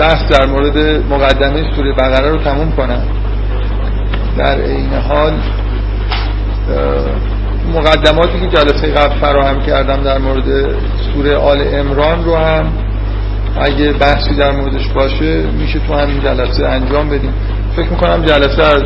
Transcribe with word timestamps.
بحث 0.00 0.28
در 0.30 0.46
مورد 0.46 0.78
مقدمه 1.10 1.74
سوره 1.76 1.92
بقره 1.92 2.30
رو 2.30 2.38
تموم 2.38 2.72
کنم. 2.72 3.02
در 4.38 4.58
این 4.58 4.88
حال 5.08 5.32
مقدماتی 7.74 8.40
که 8.40 8.46
جلسه 8.46 8.92
قبل 8.92 9.14
فراهم 9.20 9.60
کردم 9.60 10.02
در 10.02 10.18
مورد 10.18 10.74
سوره 11.14 11.36
آل 11.36 11.62
امران 11.74 12.24
رو 12.24 12.36
هم 12.36 12.72
اگه 13.60 13.92
بحثی 13.92 14.34
در 14.34 14.50
موردش 14.50 14.88
باشه 14.88 15.46
میشه 15.58 15.78
تو 15.78 15.94
همین 15.94 16.20
جلسه 16.20 16.66
انجام 16.66 17.08
بدیم. 17.08 17.32
فکر 17.76 17.88
می‌کنم 17.88 18.24
جلسه 18.24 18.62
از 18.62 18.82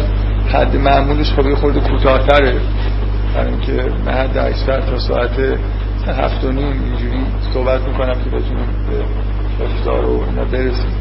حد 0.52 0.76
معمولش 0.76 1.32
خب 1.32 1.54
خورده 1.54 1.80
کوتاهتره. 1.80 2.54
برای 3.34 3.50
اینکه 3.50 3.72
من 4.06 4.12
حد 4.12 4.38
اکثر 4.38 4.80
تا 4.80 4.98
ساعت 4.98 5.30
هفت 6.06 6.44
و 6.44 6.52
نیم 6.52 6.66
اینجوری 6.66 7.20
صحبت 7.54 7.80
می‌کنم 7.80 8.14
که 8.14 8.30
بتونیم 8.30 8.68
به 9.58 9.64
افطار 9.64 10.04
و 10.04 10.24
اینا 10.28 10.44
برسیم. 10.44 10.92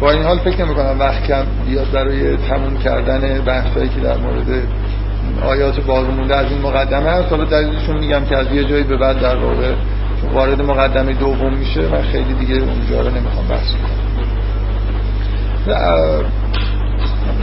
با 0.00 0.10
این 0.10 0.22
حال 0.22 0.38
فکر 0.38 0.64
نمی 0.64 0.74
وقت 1.00 1.26
کم 1.26 1.44
بیاد 1.66 1.90
برای 1.92 2.36
تموم 2.36 2.76
کردن 2.78 3.40
بحثایی 3.44 3.88
که 3.88 4.00
در 4.00 4.16
مورد 4.16 4.62
آیات 5.42 5.80
باقی 5.80 6.12
مونده 6.12 6.36
از 6.36 6.46
این 6.52 6.60
مقدمه 6.60 7.10
هست. 7.10 7.30
حالا 7.30 7.44
دلیلشون 7.44 7.98
میگم 7.98 8.24
که 8.24 8.36
از 8.36 8.46
یه 8.52 8.64
جایی 8.64 8.84
به 8.84 8.96
بعد 8.96 9.20
در 9.20 9.36
واقع 9.36 9.72
وارد 10.34 10.62
مقدمه 10.62 11.12
دوم 11.12 11.54
میشه 11.58 11.80
و 11.80 12.02
خیلی 12.02 12.34
دیگه 12.34 12.54
اونجا 12.54 13.00
رو 13.00 13.10
نمی‌خوام 13.10 13.48
بحث 13.48 13.70
کنم. 13.72 14.02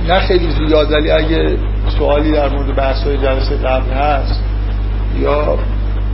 نه 0.07 0.19
خیلی 0.19 0.49
زیاد 0.51 0.91
ولی 0.91 1.11
اگه 1.11 1.57
سوالی 1.97 2.31
در 2.31 2.49
مورد 2.49 2.75
بحث 2.75 3.03
های 3.03 3.17
جلسه 3.17 3.57
قبل 3.57 3.91
هست 3.91 4.43
یا 5.19 5.57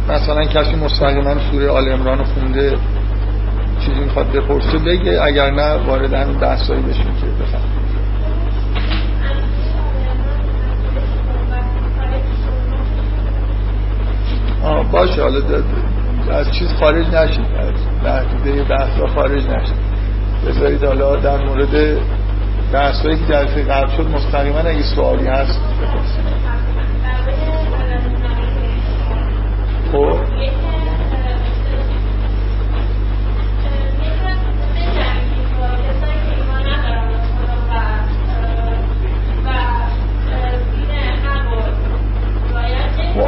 مثلا 0.09 0.45
کسی 0.45 0.75
مستقیما 0.75 1.35
سوره 1.51 1.69
آل 1.69 1.91
امران 1.91 2.23
خونده 2.23 2.77
چیزی 3.79 3.99
می‌خواد 3.99 4.31
بپرسه 4.31 4.77
بگه 4.77 5.23
اگر 5.23 5.51
نه 5.51 5.73
وارد 5.73 6.13
همین 6.13 6.37
بحثایی 6.37 6.81
بشیم 6.81 7.15
که 7.21 7.25
بفهم 7.43 7.85
باشه 14.91 15.21
حالا 15.21 15.39
از 16.31 16.51
چیز 16.51 16.67
خارج 16.79 17.05
نشید 17.07 17.45
از 17.59 17.73
محدوده 18.03 18.63
بحث 18.63 19.13
خارج 19.15 19.43
نشید. 19.47 19.77
بذارید 20.47 20.83
حالا 20.83 21.15
در 21.15 21.37
مورد 21.37 21.97
بحثایی 22.73 23.17
که 23.17 23.25
جلسه 23.25 23.63
قبل 23.63 23.97
شد 23.97 24.09
مستقیما 24.09 24.59
اگه 24.59 24.83
سوالی 24.95 25.27
هست 25.27 25.59
بپرسید. 25.81 26.54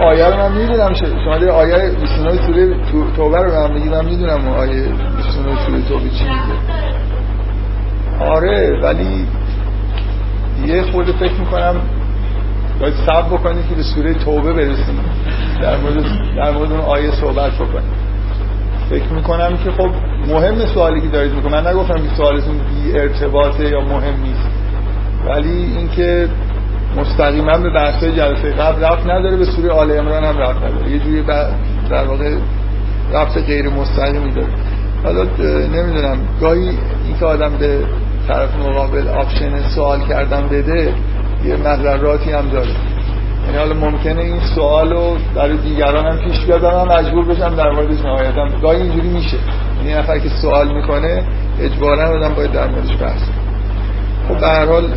آیه 0.02 0.26
رو 0.26 0.38
من 0.38 0.52
می‌دونم 0.52 0.94
شما 0.94 1.38
در 1.38 1.50
آیه 1.50 1.90
29 1.90 2.46
سوره 2.46 2.76
توبه 3.16 3.38
رو 3.38 3.52
من 3.52 3.74
میگم 3.74 4.06
می‌دونم 4.06 4.48
آیه 4.48 4.84
29 5.18 5.66
سوره 5.66 5.82
توبه 5.82 6.10
چی 6.10 6.24
میگه. 6.24 6.58
آره 8.20 8.80
ولی 8.84 9.28
یه 10.66 10.84
خورده 10.92 11.12
فکر 11.12 11.34
می‌کنم 11.40 11.76
باید 12.80 12.94
صبر 13.06 13.38
بکنید 13.38 13.68
که 13.70 13.76
به 13.76 13.84
سوره 13.84 14.14
توبه 14.14 14.54
برسیم 14.54 15.00
در 15.62 15.78
مورد 15.78 16.06
در 16.36 16.52
مورد 16.52 16.72
اون 16.72 16.82
آیه 16.82 17.12
صحبت 17.12 17.52
بکنیم 17.52 17.92
فکر 18.90 19.14
می‌کنم 19.14 19.58
که 19.64 19.72
خب 19.72 19.90
مهم 20.28 20.66
سوالی 20.66 21.02
که 21.02 21.08
دارید 21.08 21.34
می‌کنم 21.34 21.52
من 21.52 21.68
نگفتم 21.68 21.94
که 21.94 22.16
سوالتون 22.18 22.58
بی 22.58 23.00
ارتباطه 23.00 23.70
یا 23.70 23.82
مهم 23.82 24.22
نیست. 24.24 24.48
ولی 25.28 25.74
اینکه 25.78 26.30
مستقیما 26.98 27.58
به 27.58 27.70
بحث 27.70 28.04
جلسه 28.04 28.52
قبل 28.52 28.84
رفت 28.84 29.04
نداره 29.04 29.38
به 29.38 29.46
سوره 29.46 29.70
آل 29.70 29.92
عمران 29.92 30.24
هم 30.24 30.38
رفت 30.38 30.64
نداره. 30.64 30.92
یه 30.92 31.00
جوری 31.00 31.24
در 31.90 32.04
واقع 32.04 32.36
رفت 33.14 33.38
غیر 33.38 33.70
مستقیمی 33.70 34.32
داره. 34.32 34.54
حالا 35.04 35.24
نمی‌دونم. 35.74 36.18
گاهی 36.42 36.70
این 37.06 37.18
که 37.20 37.26
آدم 37.26 37.58
به 37.58 37.80
طرف 38.28 38.50
مقابل 38.56 39.08
آپشن 39.08 39.70
سوال 39.76 40.00
کردن 40.08 40.48
بده 40.48 40.94
یه 41.46 41.56
مذراتی 41.56 42.32
هم 42.32 42.50
داره. 42.50 42.70
یعنی 43.46 43.58
حالا 43.58 43.74
ممکنه 43.74 44.22
این 44.22 44.40
سوال 44.56 44.94
رو 44.94 45.18
برای 45.36 45.58
دیگران 45.58 46.06
هم 46.06 46.18
پیش 46.18 46.46
بیاد 46.46 46.64
هم 46.64 46.88
مجبور 46.88 47.26
بشم 47.26 47.56
در 47.56 47.70
موردش 47.70 48.00
نهایتا 48.00 48.48
گاهی 48.62 48.82
اینجوری 48.82 49.10
میشه. 49.10 49.38
یعنی 49.78 49.94
نفر 49.94 50.20
که 50.20 50.30
سوال 50.30 50.74
می‌کنه 50.74 51.24
اجبارا 51.60 52.18
آدم 52.18 52.34
باید 52.34 52.52
در 52.52 52.68
موردش 52.68 52.98
بحث 53.02 53.22
خب 54.28 54.40
به 54.40 54.48
هر 54.48 54.66
حال 54.66 54.94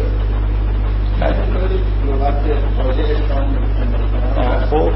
خب. 4.70 4.92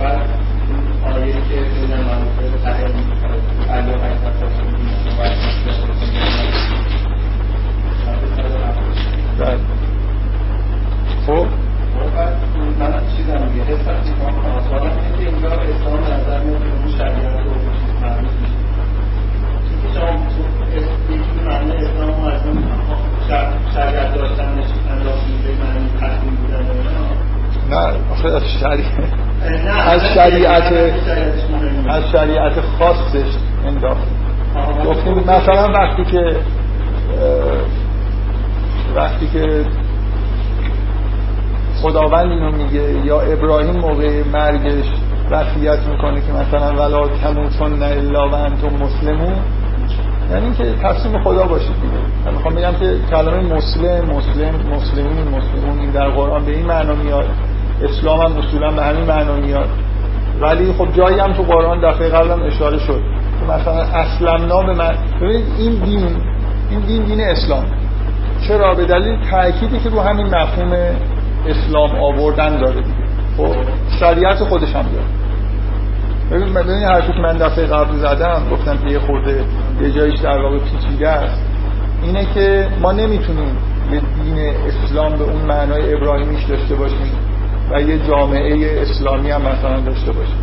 بعد 0.00 0.20
آیه 1.04 1.32
که 1.32 1.54
بین 1.54 1.96
منافع 1.96 2.56
تحریم 2.64 3.12
علی 3.70 3.92
و 3.92 3.98
بله 9.38 9.58
خب؟ 11.26 11.46
من 12.78 13.02
چیزم 13.16 13.42
میگه؟ 13.42 13.64
حسم 13.64 13.94
می‌کنم 14.04 14.60
سوالم 14.68 14.82
اینه 14.82 15.18
که 15.18 15.30
اینجا 15.30 15.48
اسلام 15.48 16.00
نظر 16.00 16.40
میاد 16.40 16.62
که 16.62 16.68
اون 16.68 16.88
شریعت 16.98 17.46
رو 17.46 17.54
چیز 17.54 18.02
مرموز 18.02 18.30
میشه. 18.40 18.54
چون 19.68 19.94
شما 19.94 20.10
یکی 21.10 21.40
معنی 21.46 21.72
اسلام 21.72 22.20
و 22.20 22.26
از 22.26 22.46
اون 22.46 22.64
شریعت 23.74 24.14
داشتنش 24.14 24.66
انداخت 24.90 25.26
میشه 25.26 25.62
معنی 25.64 25.90
تحریم 26.00 26.34
بودن 26.34 26.66
نه 27.70 28.12
آخه 28.12 28.28
از 28.28 28.42
شریعت 28.60 29.23
از 29.86 30.00
شریعت 30.14 30.72
از 31.88 32.02
شریعت 32.12 32.52
خاصش 32.78 33.36
انداخت. 33.66 34.08
گفتیم 34.86 35.14
مثلا 35.14 35.72
وقتی 35.72 36.04
که 36.04 36.36
وقتی 38.96 39.26
که 39.26 39.64
خداوند 41.82 42.30
اینو 42.30 42.52
میگه 42.52 43.06
یا 43.06 43.20
ابراهیم 43.20 43.76
موقع 43.76 44.22
مرگش 44.32 44.84
وصیت 45.30 45.78
می‌کنه 45.90 46.20
که 46.20 46.32
مثلا 46.32 46.74
ولا 46.76 47.08
تموتن 47.08 47.82
الا 47.82 48.28
و 48.28 48.34
انتم 48.34 48.84
مسلمون. 48.84 49.34
یعنی 50.30 50.44
اینکه 50.44 50.64
تصمیم 50.82 51.22
خدا 51.22 51.46
باشید 51.46 51.74
دیگه. 51.82 52.26
من 52.26 52.34
می‌خوام 52.34 52.54
بگم 52.54 52.72
که 52.72 52.96
کلمه 53.10 53.54
مسلم 53.56 54.04
مسلم 54.04 54.76
مسلمین 54.76 55.28
مسلمون 55.28 55.80
این 55.80 55.90
در 55.90 56.08
قرآن 56.08 56.44
به 56.44 56.56
این 56.56 56.66
معنا 56.66 56.94
میاد. 56.94 57.26
اسلام 57.82 58.20
هم 58.20 58.38
اصولا 58.38 58.72
به 58.72 58.82
همین 58.82 59.04
معنا 59.04 59.36
میاد. 59.36 59.68
ولی 60.40 60.72
خب 60.72 60.88
جایی 60.96 61.18
هم 61.18 61.32
تو 61.32 61.42
قرآن 61.42 61.90
دفعه 61.90 62.08
قبلم 62.08 62.42
اشاره 62.42 62.78
شد. 62.78 63.00
که 63.40 63.52
مثلا 63.52 63.82
اسلمنا 63.82 64.62
به 64.62 64.72
من 64.74 64.94
ببینید 65.20 65.44
این 65.58 65.72
دین 65.72 66.16
این 66.70 66.80
دین 66.80 67.02
دین 67.04 67.20
اسلام. 67.20 67.64
چرا؟ 68.48 68.74
به 68.74 68.84
دلیل 68.84 69.30
تأکیدی 69.30 69.80
که 69.80 69.88
رو 69.88 70.00
همین 70.00 70.26
مفهوم 70.26 70.72
اسلام 71.46 71.90
آوردن 71.90 72.56
داره. 72.60 72.82
خب 73.36 73.54
شریعت 74.00 74.44
خودش 74.44 74.76
هم 74.76 74.82
داره. 74.82 75.06
ببین 76.30 76.54
ببین 76.54 76.84
حرفی 76.84 77.12
که 77.12 77.18
من 77.18 77.36
دفعه 77.36 77.66
قبل 77.66 77.96
زدم 77.96 78.42
گفتم 78.52 78.78
که 78.78 78.92
یه 78.92 78.98
خورده 78.98 79.44
یه 79.80 79.90
جایش 79.90 80.20
در 80.20 80.38
واقع 80.38 80.58
پیچیده 80.58 81.08
است. 81.08 81.42
اینه 82.02 82.26
که 82.34 82.68
ما 82.80 82.92
نمی‌تونیم 82.92 83.56
یه 83.92 84.00
دین 84.00 84.52
اسلام 84.66 85.12
به 85.12 85.24
اون 85.24 85.42
معنای 85.42 85.94
ابراهیمیش 85.94 86.44
داشته 86.44 86.74
باشیم. 86.74 87.33
و 87.70 87.80
یه 87.80 87.98
جامعه 87.98 88.82
اسلامی 88.82 89.30
هم 89.30 89.42
مثلا 89.42 89.80
داشته 89.80 90.12
باشیم 90.12 90.36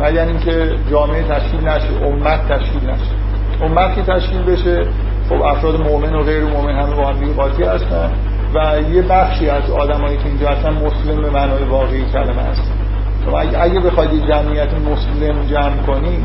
مگر 0.00 0.26
اینکه 0.26 0.76
جامعه 0.90 1.22
تشکیل 1.22 1.68
نشه 1.68 2.04
امت 2.04 2.48
تشکیل 2.48 2.90
نشه. 2.90 3.14
امت 3.62 3.94
که 3.94 4.02
تشکیل 4.02 4.42
بشه 4.42 4.86
خب 5.28 5.42
افراد 5.42 5.80
مؤمن 5.80 6.14
و 6.14 6.22
غیر 6.22 6.44
مؤمن 6.44 6.74
همه 6.74 6.94
با 6.96 7.06
هم 7.06 7.32
قاطی 7.36 7.62
هستن. 7.62 8.12
و 8.54 8.80
یه 8.92 9.02
بخشی 9.02 9.48
از 9.48 9.70
آدمایی 9.70 10.16
که 10.16 10.26
اینجا 10.26 10.48
هستن 10.48 10.72
مسلم 10.72 11.22
به 11.22 11.30
معنای 11.30 11.62
واقعی 11.64 12.04
کلمه 12.12 12.42
هستن. 12.42 12.74
شما 13.24 13.38
اگه, 13.38 13.62
اگه 13.62 13.80
بخواید 13.80 14.12
یه 14.12 14.20
جمعیت 14.20 14.74
مسلم 14.74 15.46
جمع 15.46 15.76
کنید 15.86 16.24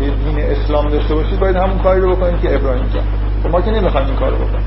یه 0.00 0.10
دین 0.24 0.44
اسلام 0.44 0.88
داشته 0.88 1.14
باشید 1.14 1.40
باید 1.40 1.56
همون 1.56 1.78
کاری 1.78 2.00
رو 2.00 2.16
بکنید 2.16 2.40
که 2.40 2.54
ابراهیم 2.54 2.90
کرد 2.94 3.04
خب 3.42 3.50
ما 3.50 3.60
که 3.60 3.70
نمی‌خوایم 3.70 4.06
این 4.06 4.16
کار 4.16 4.30
رو 4.30 4.36
بکنیم. 4.36 4.64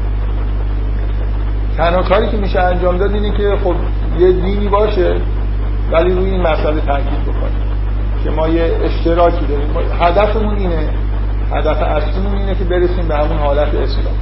تنها 1.80 2.02
کاری 2.02 2.28
که 2.28 2.38
میشه 2.38 2.60
انجام 2.60 2.98
داد 2.98 3.14
اینه 3.14 3.38
که 3.38 3.58
خب 3.64 3.76
یه 4.20 4.32
دینی 4.32 4.68
باشه 4.68 5.16
ولی 5.92 6.14
روی 6.14 6.30
این 6.30 6.42
مسئله 6.42 6.82
تاکید 6.82 7.24
بکنیم 7.24 7.70
که 8.24 8.30
ما 8.30 8.48
یه 8.48 8.72
اشتراکی 8.84 9.46
داریم. 9.46 9.70
هدفمون 10.02 10.58
اینه 10.58 10.90
هدف 11.52 11.82
اصلیمون 11.82 12.38
اینه 12.38 12.56
که 12.56 12.64
برسیم 12.64 13.08
به 13.08 13.16
همون 13.16 13.38
حالت 13.38 13.68
اسلام. 13.68 14.16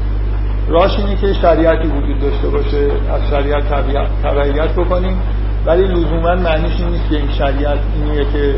راش 0.67 0.99
اینه 0.99 1.15
که 1.15 1.33
شریعتی 1.33 1.87
وجود 1.87 2.19
داشته 2.19 2.47
باشه 2.47 2.87
از 3.13 3.29
شریعت 3.29 3.63
تبعیت 4.23 4.69
بکنیم. 4.69 5.21
ولی 5.65 5.83
لزوما 5.83 6.35
معنیش 6.35 6.79
این 6.79 6.89
نیست 6.89 7.09
که 7.09 7.15
این 7.15 7.31
شریعت 7.31 7.79
اینیه 7.95 8.25
که 8.33 8.55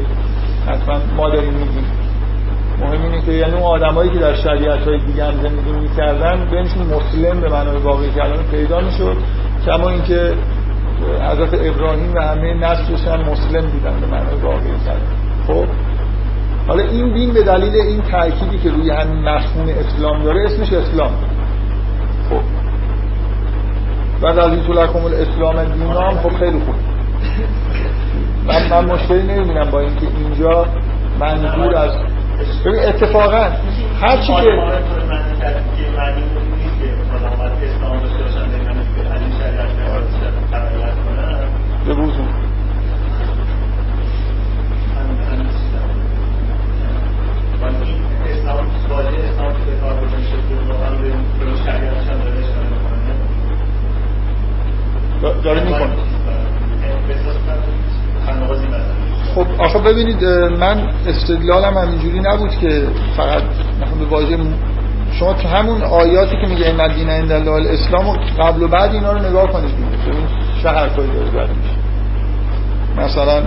حتما 0.68 0.96
ما 1.18 1.30
داریم 1.30 1.54
میگیم. 1.54 1.86
مهم 2.82 3.04
اینه 3.04 3.22
که 3.26 3.32
یعنی 3.32 3.54
اون 3.54 3.64
آدمایی 3.64 4.10
که 4.10 4.20
در 4.20 4.36
شریعت 4.36 4.88
های 4.88 5.00
دیگه 5.06 5.26
هم 5.26 5.34
زندگی 5.42 5.72
می‌کردن 5.72 6.50
بینشون 6.52 6.86
مسلم 6.86 7.42
به 7.42 7.50
معنای 7.50 7.78
واقعی 7.78 8.12
کردن 8.12 8.44
پیدا 8.52 8.80
می‌شد 8.80 9.18
کما 9.66 9.90
اینکه 9.90 10.34
حضرت 11.32 11.54
ابراهیم 11.54 12.14
و 12.14 12.20
همه 12.22 12.54
نسلش 12.54 13.08
هم 13.08 13.20
مسلم 13.20 13.68
بودن 13.72 14.00
به 14.00 14.08
معنای 14.08 14.36
واقعی 14.42 14.80
کردن 14.86 15.30
خب؟ 15.48 15.66
حالا 16.68 16.84
این 16.84 17.14
دین 17.14 17.34
به 17.34 17.44
دلیل 17.44 17.74
این 17.74 18.02
تأکیدی 18.02 18.58
که 18.58 18.70
روی 18.70 18.92
همین 18.92 19.30
مفهوم 19.30 19.70
اسلام 19.70 20.24
داره 20.24 20.46
اسمش 20.46 20.74
اسلام. 20.74 21.12
خب؟ 22.30 22.42
و 24.22 24.28
رضیت 24.28 24.70
لکم 24.70 25.06
الاسلام 25.06 25.64
دینام 25.64 26.18
خب 26.18 26.38
خیلی 26.40 26.60
خوب. 26.60 26.76
من, 28.48 28.70
من 28.70 28.86
مشکلی 28.86 29.24
نمی‌بینم 29.24 29.72
با 29.72 29.80
اینکه 29.80 30.08
اینجا 30.18 30.66
منظور 31.20 31.76
از 31.76 31.92
ببین 32.66 32.80
اتفاقا 32.80 33.50
هر 34.02 34.18
چی 34.18 34.34
که 34.34 34.52
به 55.22 55.42
داره 55.44 55.64
می‌کنه. 55.64 55.90
خب 59.36 59.46
آخه 59.60 59.80
ببینید 59.80 60.26
من 60.60 60.88
استدلالم 61.08 61.78
همینجوری 61.78 62.20
نبود 62.20 62.52
که 62.52 62.84
فقط 63.18 63.44
به 64.00 64.06
واژه 64.10 64.38
شما 65.20 65.34
تو 65.34 65.48
همون 65.48 65.82
آیاتی 65.82 66.36
که 66.42 66.48
میگه 66.50 66.66
این 66.66 66.96
دین 66.96 67.10
عند 67.10 67.32
الله 67.32 67.52
الاسلام 67.52 68.08
و 68.08 68.18
قبل 68.40 68.64
و 68.64 68.68
بعد 68.68 68.94
اینا 68.94 69.12
رو 69.12 69.30
نگاه 69.30 69.52
کنید 69.52 69.72
ببین 69.76 70.28
چه 70.64 70.70
حرفایی 70.70 71.10
داره 71.12 71.26
زده 71.26 71.54
میشه. 71.54 71.76
مثلا 72.98 73.44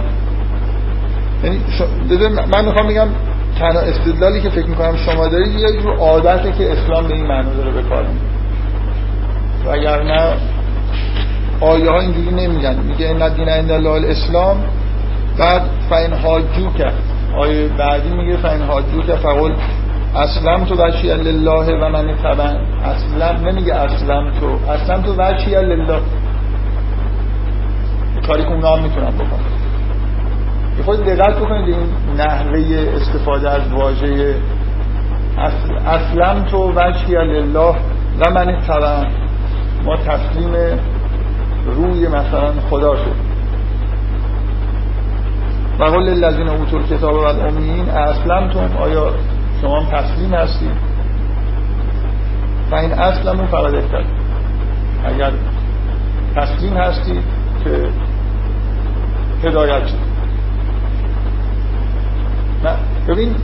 یعنی 1.44 1.58
من 2.54 2.64
می‌خوام 2.64 2.88
بگم 2.88 3.08
تنها 3.58 3.80
استدلالی 3.80 4.40
که 4.40 4.48
فکر 4.50 4.66
می‌کنم 4.66 4.96
شما 4.96 5.28
دارید 5.28 5.54
یه 5.54 5.80
جور 5.82 5.96
عادته 5.96 6.52
که 6.52 6.72
اسلام 6.72 7.08
به 7.08 7.14
این 7.14 7.26
معنی 7.26 7.56
داره 7.56 7.70
به 7.70 7.82
کار 7.82 8.06
و 9.66 9.68
اگر 9.70 10.02
نه 10.02 10.34
آیه 11.60 11.90
ها 11.90 12.00
اینجوری 12.00 12.30
نمیگن. 12.30 12.76
میگه 12.88 13.06
این 13.06 13.28
دین 13.28 13.48
عند 13.48 13.72
الله 13.72 13.90
الاسلام 13.90 14.64
بعد 15.38 15.62
فین 15.88 16.12
حاجو 16.12 16.70
کرد 16.78 16.94
آیه 17.38 17.68
بعدی 17.68 18.08
میگه 18.08 18.36
فین 18.36 18.62
حاجو 18.62 19.02
که 19.02 19.12
فقل 19.12 19.52
اسلم 20.16 20.64
تو 20.64 20.74
وچی 20.74 21.08
لله 21.08 21.74
و 21.74 21.88
من 21.88 22.16
تبن 22.16 22.56
اسلم 22.84 23.48
نمیگه 23.48 23.74
اسلم 23.74 24.32
تو. 24.40 24.70
اسلم 24.72 25.02
تو 25.02 25.14
وچی 25.14 25.50
لله. 25.50 26.00
کاری 28.26 28.42
که 28.42 28.48
اونا 28.48 28.76
هم 28.76 28.82
می‌تونن 28.82 29.10
بکنن. 29.10 29.52
یه 30.78 30.84
خود 30.84 31.04
دقت 31.04 31.36
بکنید 31.36 31.68
این 31.68 31.86
نحوه 32.16 32.92
استفاده 32.96 33.50
از 33.50 33.72
واژه 33.72 34.34
اسلم 35.86 36.44
تو 36.50 36.72
وجهی 36.76 37.14
لله 37.14 37.74
و 38.20 38.30
من 38.30 38.60
تبن 38.68 39.06
ما 39.84 39.96
تسلیم 39.96 40.52
روی 41.66 42.08
مثلا 42.08 42.52
خدا 42.70 42.96
شد 42.96 43.31
و 45.78 45.84
قول 45.84 46.04
للذین 46.04 46.48
اوتوا 46.48 46.82
کتاب 46.82 47.14
و 47.14 47.18
الامین 47.18 47.88
اسلمتم. 47.88 48.76
آیا 48.76 49.14
شما 49.62 49.84
تسلیم 49.92 50.34
هستید؟ 50.34 50.92
و 52.70 52.74
این 52.74 52.92
اصلمون 52.92 53.46
فقط 53.46 53.74
افتاد 53.74 54.04
اگر 55.04 55.32
تسلیم 56.36 56.76
هستید 56.76 57.22
که 57.64 57.88
هدایت 59.44 59.86
شد. 59.86 60.12
ببین 63.08 63.34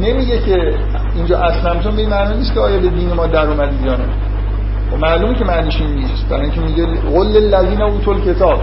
نمیگه 0.00 0.38
که 0.38 0.74
اینجا 1.14 1.38
اسلمتون 1.38 1.96
به 1.96 2.06
معنی 2.06 2.38
نیست 2.38 2.54
که 2.54 2.60
آیا 2.60 2.80
به 2.80 2.88
دین 2.88 3.12
ما 3.12 3.26
در 3.26 3.46
اومدید 3.46 3.80
یا 3.80 3.96
نه. 3.96 4.04
و 4.92 4.96
معلومه 4.96 5.34
که 5.38 5.44
معنیش 5.44 5.80
این 5.80 5.94
نیست. 5.94 6.28
برای 6.28 6.42
اینکه 6.42 6.60
میگه 6.60 6.86
قل 6.86 7.26
للذین 7.26 7.82
اوتوا 7.82 8.14
کتاب 8.14 8.60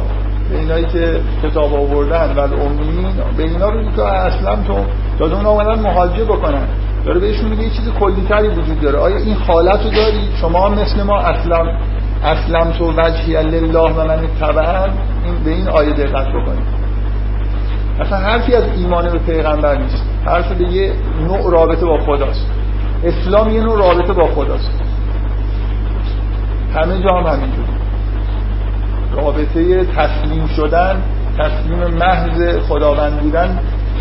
اینایی 0.52 0.86
که 0.86 1.20
کتاب 1.44 1.74
آوردن 1.74 2.34
و 2.36 2.40
امیین 2.40 3.08
به 3.38 3.44
اینا 3.44 3.70
رو 3.70 3.92
که 3.92 4.02
اصلا 4.02 4.56
تو 4.56 4.86
داده 5.20 5.36
اون 5.36 5.46
آمدن 5.46 5.82
مهاجه 5.82 6.24
بکنن. 6.24 6.68
داره 7.06 7.20
بهشون 7.20 7.50
میگه 7.50 7.64
یه 7.64 7.70
چیز 7.70 7.90
کلیتری 8.00 8.48
وجود 8.48 8.82
داره. 8.82 9.00
آیا 9.00 9.18
این 9.18 9.36
حالت 9.36 9.84
رو 9.84 9.92
داری؟ 9.92 10.30
شما 10.42 10.70
مثل 10.70 11.04
ما 11.04 11.20
اسلام 11.20 11.68
اسلم 12.24 12.72
تو 12.72 12.92
وجهی 12.92 13.44
لله 13.44 13.80
و 13.80 14.08
من 14.08 14.20
این 14.20 15.44
به 15.46 15.52
این 15.52 15.68
آیه 15.68 15.90
دقت 15.90 16.28
بکنید. 16.28 16.68
اصلا 18.00 18.18
حرفی 18.18 18.56
از 18.56 18.64
ایمان 18.78 19.10
به 19.10 19.18
پیغمبر 19.18 19.78
نیست. 19.78 20.04
حرف 20.26 20.52
به 20.52 20.64
یه 20.64 20.94
نوع 21.28 21.52
رابطه 21.52 21.86
با 21.86 21.98
خداست. 21.98 22.46
اسلام 23.04 23.50
یه 23.50 23.62
نوع 23.62 23.80
رابطه 23.80 24.14
با 24.14 24.28
خداست. 24.28 24.72
همه 26.76 27.04
جا 27.04 27.18
هم 27.18 27.26
همینجوری 27.26 27.77
رابطه 29.16 29.86
تسلیم 29.86 30.48
شدن 30.48 31.02
تسلیم 31.40 31.98
محض 31.98 32.60
خداوند 32.70 33.20
بودن 33.20 33.60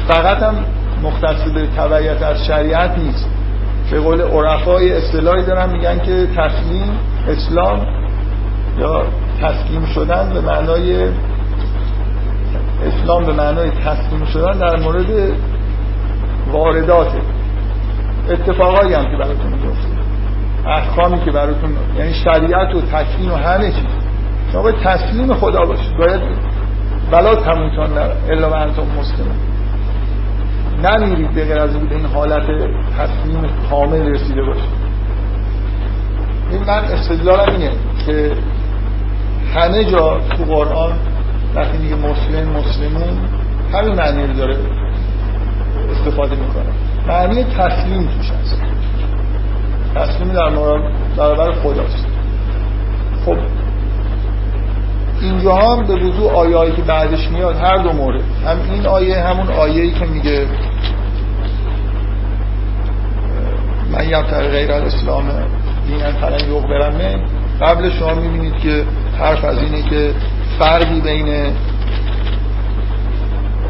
فقط 0.08 0.42
هم 0.42 0.54
مختص 1.02 1.50
به 1.54 1.66
تبعیت 1.76 2.22
از 2.22 2.46
شریعت 2.46 2.98
نیست. 2.98 3.28
به 3.90 4.00
قول 4.00 4.20
عرفای 4.20 4.92
اصطلاحی 4.92 5.42
دارن 5.42 5.70
میگن 5.70 5.98
که 5.98 6.28
تسلیم 6.36 6.90
اسلام 7.28 7.86
یا 8.78 9.02
تسلیم 9.42 9.86
شدن 9.94 10.30
به 10.34 10.40
معنای 10.40 11.08
اسلام 12.86 13.24
به 13.24 13.32
معنای 13.32 13.70
تسلیم 13.70 14.24
شدن 14.24 14.58
در 14.58 14.76
مورد 14.76 15.06
واردات 16.52 17.08
اتفاقایی 18.30 18.94
هم 18.94 19.04
که 19.04 19.16
براتون 19.16 19.52
میفته. 19.52 19.88
احکامی 20.66 21.24
که 21.24 21.30
براتون 21.30 21.70
یعنی 21.98 22.14
شریعت 22.14 22.74
و 22.74 22.80
تکوین 22.80 23.30
و 23.30 23.34
همه 23.36 23.70
چیز. 23.70 23.95
شما 24.52 24.62
باید 24.62 24.76
تسلیم 24.76 25.34
خدا 25.34 25.64
باشید 25.64 25.96
باید 25.98 26.20
بلا 27.10 27.34
تموتان 27.34 27.98
الا 28.30 28.50
و 28.50 28.54
انتم 28.54 28.82
مسلم 28.98 29.26
نمیرید 30.84 31.34
به 31.34 31.44
غیر 31.44 31.58
از 31.58 31.74
این 31.74 32.06
حالت 32.06 32.46
تسلیم 32.98 33.42
کامل 33.70 34.06
رسیده 34.06 34.42
باشید 34.42 34.86
این 36.50 36.60
من 36.60 36.84
استدلالم 36.84 37.52
اینه 37.52 37.70
که 38.06 38.32
همه 39.54 39.84
جا 39.84 40.20
تو 40.36 40.44
قرآن 40.44 40.92
وقتی 41.54 41.78
میگه 41.78 41.94
مسلم 41.94 42.48
مسلمون 42.48 43.18
همین 43.72 43.94
معنی 43.94 44.26
رو 44.26 44.32
داره 44.32 44.56
استفاده 45.90 46.36
می‌کنه. 46.36 46.72
معنی 47.08 47.44
تسلیم 47.44 48.08
توش 48.08 48.30
هست. 48.30 48.62
تسلیم 49.94 50.32
در 50.32 50.50
برابر 51.16 51.52
خداست. 51.52 52.06
خب 53.26 53.36
اینجا 55.20 55.54
هم 55.54 55.86
به 55.86 55.94
وضوع 55.94 56.32
آیه 56.32 56.72
که 56.72 56.82
بعدش 56.82 57.28
میاد 57.28 57.56
هر 57.56 57.76
دو 57.76 57.92
مورد. 57.92 58.20
هم 58.46 58.58
این 58.72 58.86
آیه 58.86 59.18
همون 59.18 59.48
آیه 59.48 59.90
که 59.90 60.04
میگه 60.06 60.46
من 63.92 64.08
یبتر 64.08 64.48
غیر 64.48 64.72
الاسلام 64.72 65.24
دینن 65.86 66.12
فلن 66.12 66.50
یقبرمه 66.50 67.16
قبل 67.60 67.90
شما 67.90 68.14
می‌بینید 68.14 68.56
که 68.56 68.84
حرف 69.18 69.44
از 69.44 69.58
اینه 69.58 69.82
که 69.82 70.12
فرقی 70.58 71.00
بین 71.00 71.52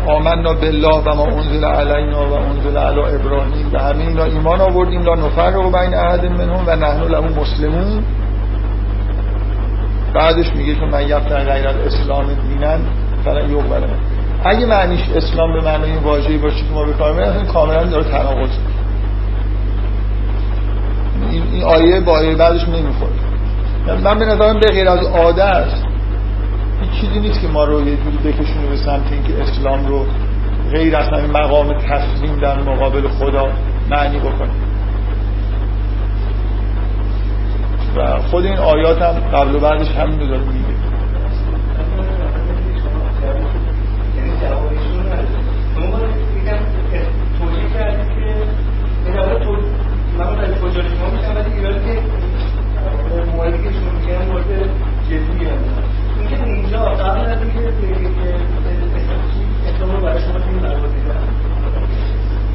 آمنا 0.06 0.54
بالله 0.54 1.02
و 1.04 1.14
ما 1.14 1.24
انزل 1.24 1.64
علینا 1.64 2.26
و 2.28 2.32
انزل 2.32 2.76
علی 2.76 3.00
ابراهیم. 3.00 3.70
و 3.72 3.78
همه 3.78 4.06
اینا 4.06 4.24
ایمان 4.24 4.60
آوردیم. 4.60 5.02
لا 5.02 5.14
نفرق 5.14 5.80
بین 5.80 5.94
احد 5.94 6.24
منهم 6.24 6.64
و 6.66 6.76
نحن 6.76 7.02
له 7.02 7.20
مسلمون. 7.40 8.04
بعدش 10.14 10.56
میگه 10.56 10.74
که 10.74 10.86
من 10.86 11.08
یفتن 11.08 11.44
غیر 11.44 11.68
الاسلام 11.68 12.26
دینن 12.48 12.78
فلا 13.24 13.40
یقبل 13.40 13.86
اگه 14.44 14.66
معنیش 14.66 15.00
اسلام 15.16 15.52
به 15.52 15.60
معنی 15.60 15.84
این 15.84 15.98
واژه‌ای 15.98 16.38
باشه 16.38 16.56
که 16.56 16.72
ما 16.74 16.84
به 16.84 16.92
کار 16.92 17.12
می‌بریم 17.12 17.46
کاملا 17.46 17.84
داره 17.84 18.04
تناقض 18.04 18.48
این, 21.30 21.42
این 21.52 21.64
آیه 21.64 22.00
با 22.00 22.12
آیه 22.12 22.34
بعدش 22.34 22.68
نمی‌خوره. 22.68 23.12
من 24.04 24.18
به 24.18 24.24
نظرم 24.24 24.60
به 24.60 24.66
غیر 24.66 24.88
از 24.88 25.06
عاده 25.06 25.44
است. 25.44 25.84
هیچ 26.80 27.00
چیزی 27.00 27.20
نیست 27.20 27.40
که 27.40 27.48
ما 27.48 27.64
رو 27.64 27.88
یه 27.88 27.96
جوری 27.96 28.32
بکشونه 28.32 28.66
به 28.70 28.76
سمت 28.76 29.12
اینکه 29.12 29.42
اسلام 29.42 29.86
رو 29.86 30.06
غیر 30.72 30.96
از 30.96 31.08
همین 31.08 31.30
مقام 31.30 31.78
تسلیم 31.78 32.36
در 32.36 32.62
مقابل 32.62 33.08
خدا 33.08 33.48
معنی 33.90 34.18
بکنیم 34.18 34.65
و 37.96 38.20
خود 38.30 38.44
این 38.44 38.58
آیات 38.58 39.02
هم 39.02 39.12
قبل 39.12 39.56
و 39.56 39.60
بعدش 39.60 39.88
همین 39.88 40.20
رو 40.20 40.26
داره 40.26 40.40
میگه 40.40 40.76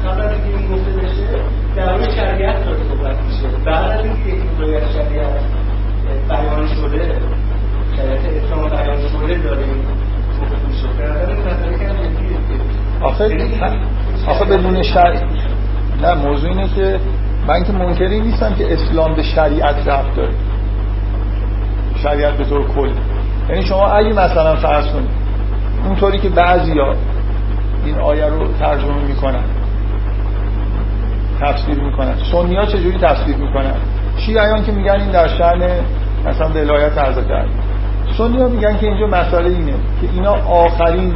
قبل 0.04 0.20
از 0.20 0.32
اینکه 0.44 0.74
گفته 0.74 0.90
بشه 0.90 1.61
در 1.76 1.92
مورد 1.92 2.10
شریعت 2.10 2.64
داره 2.64 2.78
صحبت 2.88 3.16
میشه. 3.22 3.64
بعد 3.66 3.90
از 3.90 4.04
اینکه 4.04 4.28
یک 4.28 4.82
شریعت 4.92 5.40
بیان 6.28 6.66
شده 6.66 7.18
شریعت 7.96 8.44
اسلام 8.44 8.68
بیان 8.68 9.08
شده 9.08 9.32
این 9.32 9.84
مسئله 11.42 11.76
که 11.78 11.94
آخه 13.02 13.36
آخه 14.26 14.44
بدون 14.44 14.82
شرع 14.82 15.20
نه 16.02 16.14
موضوع 16.14 16.50
اینه 16.50 16.68
که 16.68 17.00
من 17.48 17.64
که 17.64 17.72
منکری 17.72 18.20
نیستم 18.20 18.54
که 18.54 18.72
اسلام 18.72 19.14
به 19.14 19.22
شریعت 19.22 19.88
رفت 19.88 20.16
داره. 20.16 20.34
شریعت 22.02 22.34
به 22.34 22.44
طور 22.44 22.66
کلی. 22.66 22.94
یعنی 23.48 23.62
شما 23.62 23.86
اگه 23.86 24.08
مثلا 24.08 24.56
فرض 24.56 24.86
کنید 24.86 25.10
اونطوری 25.84 26.18
که 26.18 26.28
بعضیا 26.28 26.94
این 27.84 27.98
آیه 27.98 28.26
رو 28.26 28.48
ترجمه 28.52 29.04
می‌کنن 29.08 29.44
سنی 32.32 32.56
ها 32.56 32.66
چجوری 32.66 32.98
تفسیر 32.98 33.36
می‌کنن؟ 33.36 33.74
شیعیان 34.16 34.64
که 34.64 34.72
میگن 34.72 35.00
این 35.00 35.10
در 35.10 35.28
شأن 35.28 35.62
مثلا 36.26 36.48
ولایت 36.48 36.98
حضرت 36.98 37.30
علی 37.30 37.50
سنی 38.18 38.42
ها 38.42 38.48
میگن 38.48 38.78
که 38.78 38.86
اینجا 38.86 39.06
مسئله 39.06 39.48
اینه 39.48 39.72
که 39.72 40.08
اینا 40.12 40.32
آخرین 40.32 41.14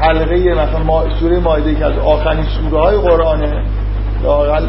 حلقه 0.00 0.54
مثلا 0.54 0.82
ما 0.86 1.04
سوره 1.20 1.38
مایده 1.38 1.74
که 1.74 1.84
از 1.84 1.98
آخرین 1.98 2.44
سوره 2.44 2.82
های 2.82 2.96
قرآنه. 2.96 3.64
لاقل 4.22 4.66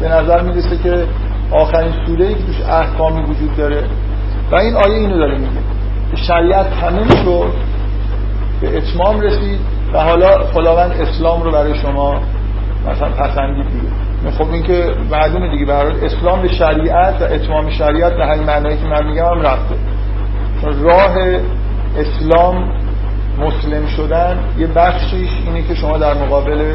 به 0.00 0.08
نظر 0.08 0.42
می‌رسه 0.42 0.76
که 0.82 1.04
آخرین 1.50 1.92
سوره 2.06 2.34
که 2.34 2.42
توش 2.42 2.60
احکامی 2.60 3.22
وجود 3.22 3.56
داره. 3.56 3.84
و 4.52 4.56
این 4.56 4.76
آیه 4.76 4.94
اینو 4.94 5.18
داره 5.18 5.38
میگه. 5.38 5.50
شریعت 6.16 6.66
تموم 6.80 7.08
شد 7.08 7.52
به 8.60 8.76
اتمام 8.76 9.20
رسید 9.20 9.60
و 9.92 10.00
حالا 10.00 10.44
خداوند 10.44 10.92
اسلام 10.92 11.42
رو 11.42 11.50
برای 11.50 11.74
شما 11.74 12.20
مثلا 12.88 13.08
پسندید 13.08 13.68
دیگه. 13.68 13.99
خب 14.28 14.50
این 14.52 14.62
که 14.62 14.94
معلومه 15.10 15.50
دیگه 15.50 15.64
برای 15.64 16.04
اسلام 16.04 16.42
به 16.42 16.48
شریعت 16.48 17.22
و 17.22 17.24
اتمام 17.24 17.70
شریعت 17.70 18.12
به 18.12 18.26
همین 18.26 18.46
معنایی 18.46 18.76
که 18.76 18.84
من 18.84 19.06
میگم 19.06 19.24
هم 19.24 19.42
رفته. 19.42 19.74
راه 20.82 21.16
اسلام 21.98 22.72
مسلم 23.38 23.86
شدن 23.86 24.38
یه 24.58 24.66
بخشیش 24.66 25.30
اینه 25.46 25.62
که 25.62 25.74
شما 25.74 25.98
در 25.98 26.14
مقابل 26.14 26.74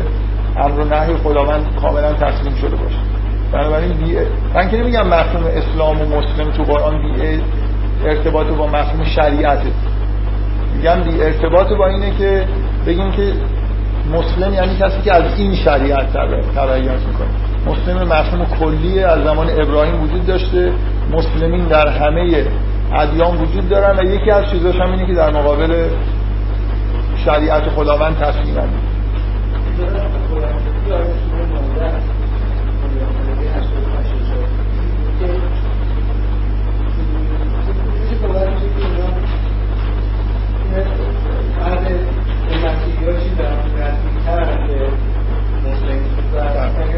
امر 0.58 0.80
و 0.80 0.84
نهی 0.84 1.16
خداوند 1.16 1.76
کاملا 1.82 2.14
تسلیم 2.14 2.56
شده 2.56 2.76
باشید. 2.76 3.16
بنابراین 3.52 3.94
من 4.56 4.70
که 4.70 4.78
نمیگم 4.78 5.08
مفهوم 5.08 5.44
اسلام 5.46 6.02
و 6.02 6.06
مسلم 6.06 6.52
تو 6.52 6.64
قرآن 6.64 7.02
بی 7.02 7.42
ارتباط 8.06 8.48
با 8.48 8.68
مفهوم 8.68 9.04
شریعته. 9.04 9.72
میگم 10.76 11.02
بی 11.04 11.22
ارتباط 11.22 11.68
با 11.74 11.88
اینه 11.88 12.18
که 12.18 12.46
بگیم 12.88 13.12
که 13.12 13.34
مسلم 14.12 14.54
یعنی 14.54 14.78
کسی 14.78 15.02
که 15.02 15.14
از 15.14 15.40
این 15.40 15.56
شریعت 15.56 16.14
تبعیت 16.56 17.00
می‌کنه. 17.08 17.28
مسلم 17.68 18.08
مفهوم 18.08 18.46
کلی 18.60 19.04
از 19.04 19.24
زمان 19.24 19.50
ابراهیم 19.50 20.04
وجود 20.04 20.26
داشته. 20.26 20.74
مسلمین 21.12 21.68
در 21.68 21.88
همه 21.88 22.46
ادیان 22.94 23.38
وجود 23.38 23.70
دارن 23.70 24.00
و 24.00 24.04
یکی 24.04 24.32
از 24.32 24.52
چیزاش 24.52 24.76
هم 24.76 24.92
اینه 24.92 25.08
که 25.08 25.14
در 25.14 25.32
مقابل 25.32 25.88
شریعت 27.26 27.70
خداوند 27.70 28.18
تسلیمن 28.18 28.70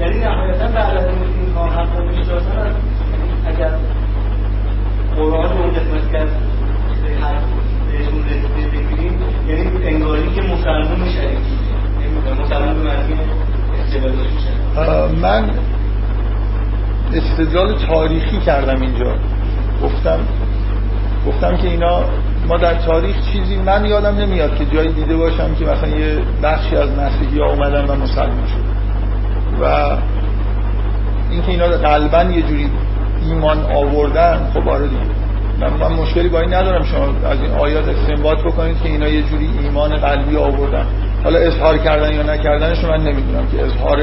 یعنی 0.00 0.18
نهایتا 0.18 0.68
بعد 0.68 0.96
از 0.96 1.04
اینکه 1.06 1.24
اینها 1.40 1.66
حق 1.66 1.98
را 1.98 2.06
می‌شناسن 2.06 2.74
اگر 3.46 3.70
قرآن 5.16 5.58
رو 5.58 5.70
قسمتی 5.70 6.10
که 6.10 6.18
از 6.18 6.28
بهشون 7.92 8.24
رسیده 8.24 8.78
بگیریم 8.78 9.18
یعنی 9.48 9.86
انگاری 9.86 10.34
که 10.34 10.42
مسلمان 10.42 11.08
شریک 11.08 11.38
مسلمان 12.40 12.74
به 12.74 12.82
معنی 12.82 13.14
من 15.22 15.50
استدلال 17.14 17.78
تاریخی 17.86 18.38
کردم 18.38 18.80
اینجا. 18.82 19.16
گفتم 19.82 20.18
گفتم 21.26 21.56
که 21.56 21.68
اینا 21.68 22.04
ما 22.48 22.56
در 22.56 22.74
تاریخ 22.74 23.16
چیزی 23.32 23.56
من 23.56 23.84
یادم 23.84 24.16
نمیاد 24.16 24.56
که 24.56 24.64
جایی 24.64 24.92
دیده 24.92 25.16
باشم 25.16 25.54
که 25.54 25.64
مثلا 25.64 25.88
یه 25.88 26.18
بخشی 26.42 26.76
از 26.76 26.90
مسیحی 26.90 27.38
ها 27.38 27.50
اومدن 27.50 27.84
و 27.84 27.94
مسلمان 27.94 28.46
شد 28.46 28.73
و 29.62 29.96
اینکه 31.30 31.50
اینا 31.50 31.66
قلبا 31.66 32.22
یه 32.22 32.42
جوری 32.42 32.70
ایمان 33.22 33.58
آوردن 33.74 34.38
خب 34.54 34.68
آره 34.68 34.86
دیگه. 34.86 35.02
من, 35.60 35.70
من 35.70 35.92
مشکلی 35.92 36.28
با 36.28 36.40
این 36.40 36.54
ندارم. 36.54 36.84
شما 36.84 37.30
از 37.30 37.40
این 37.40 37.50
آیات 37.50 37.88
استنباط 37.88 38.38
بکنید 38.38 38.82
که 38.82 38.88
اینا 38.88 39.08
یه 39.08 39.22
جوری 39.22 39.48
ایمان 39.62 39.96
قلبی 39.96 40.36
آوردن. 40.36 40.86
حالا 41.24 41.38
اظهار 41.38 41.78
کردن 41.78 42.14
یا 42.14 42.22
نکردنش 42.22 42.84
من 42.84 43.00
نمی‌دونم 43.00 43.46
که 43.52 43.64
اظهار 43.64 44.02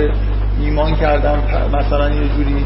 ایمان 0.61 0.95
کردن 0.95 1.39
مثلا 1.73 2.09
یه 2.09 2.27
جوری 2.37 2.65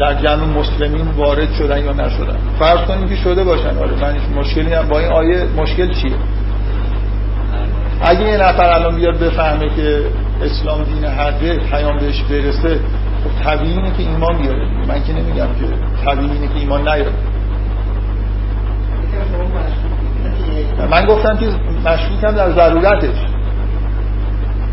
در 0.00 0.14
جمع 0.14 0.44
مسلمین 0.44 1.08
وارد 1.16 1.52
شدن 1.52 1.84
یا 1.84 1.92
نشدن. 1.92 2.36
فرض 2.58 2.80
کنیم 2.80 3.08
که 3.08 3.16
شده 3.16 3.44
باشن. 3.44 3.78
آره 3.78 4.00
من 4.00 4.16
مشکلی 4.36 4.72
هم 4.72 4.88
با 4.88 4.98
این 4.98 5.12
آیه 5.12 5.44
مشکل 5.56 5.92
چیه؟ 5.92 6.12
اگه 8.02 8.20
یه 8.20 8.36
نفر 8.36 8.74
الان 8.74 8.96
بیاد 8.96 9.18
بفهمه 9.18 9.68
که 9.76 10.00
اسلام 10.42 10.84
دین 10.84 11.04
حقه 11.04 11.58
پیام 11.58 11.98
بهش 11.98 12.22
برسه 12.22 12.80
خب 13.24 13.44
طبیعی 13.44 13.72
اینه 13.72 13.90
که 13.90 14.02
ایمان 14.02 14.38
بیاره. 14.38 14.86
من 14.88 15.04
که 15.04 15.12
نمیگم 15.12 15.46
که 15.46 15.66
طبیعی 16.04 16.30
اینه 16.30 16.48
که 16.48 16.54
ایمان 16.54 16.80
نیاره. 16.80 17.12
من 20.90 21.06
گفتم 21.06 21.36
که 21.36 21.46
مشکوکم 21.84 22.32
در 22.32 22.50
ضرورتش. 22.52 23.16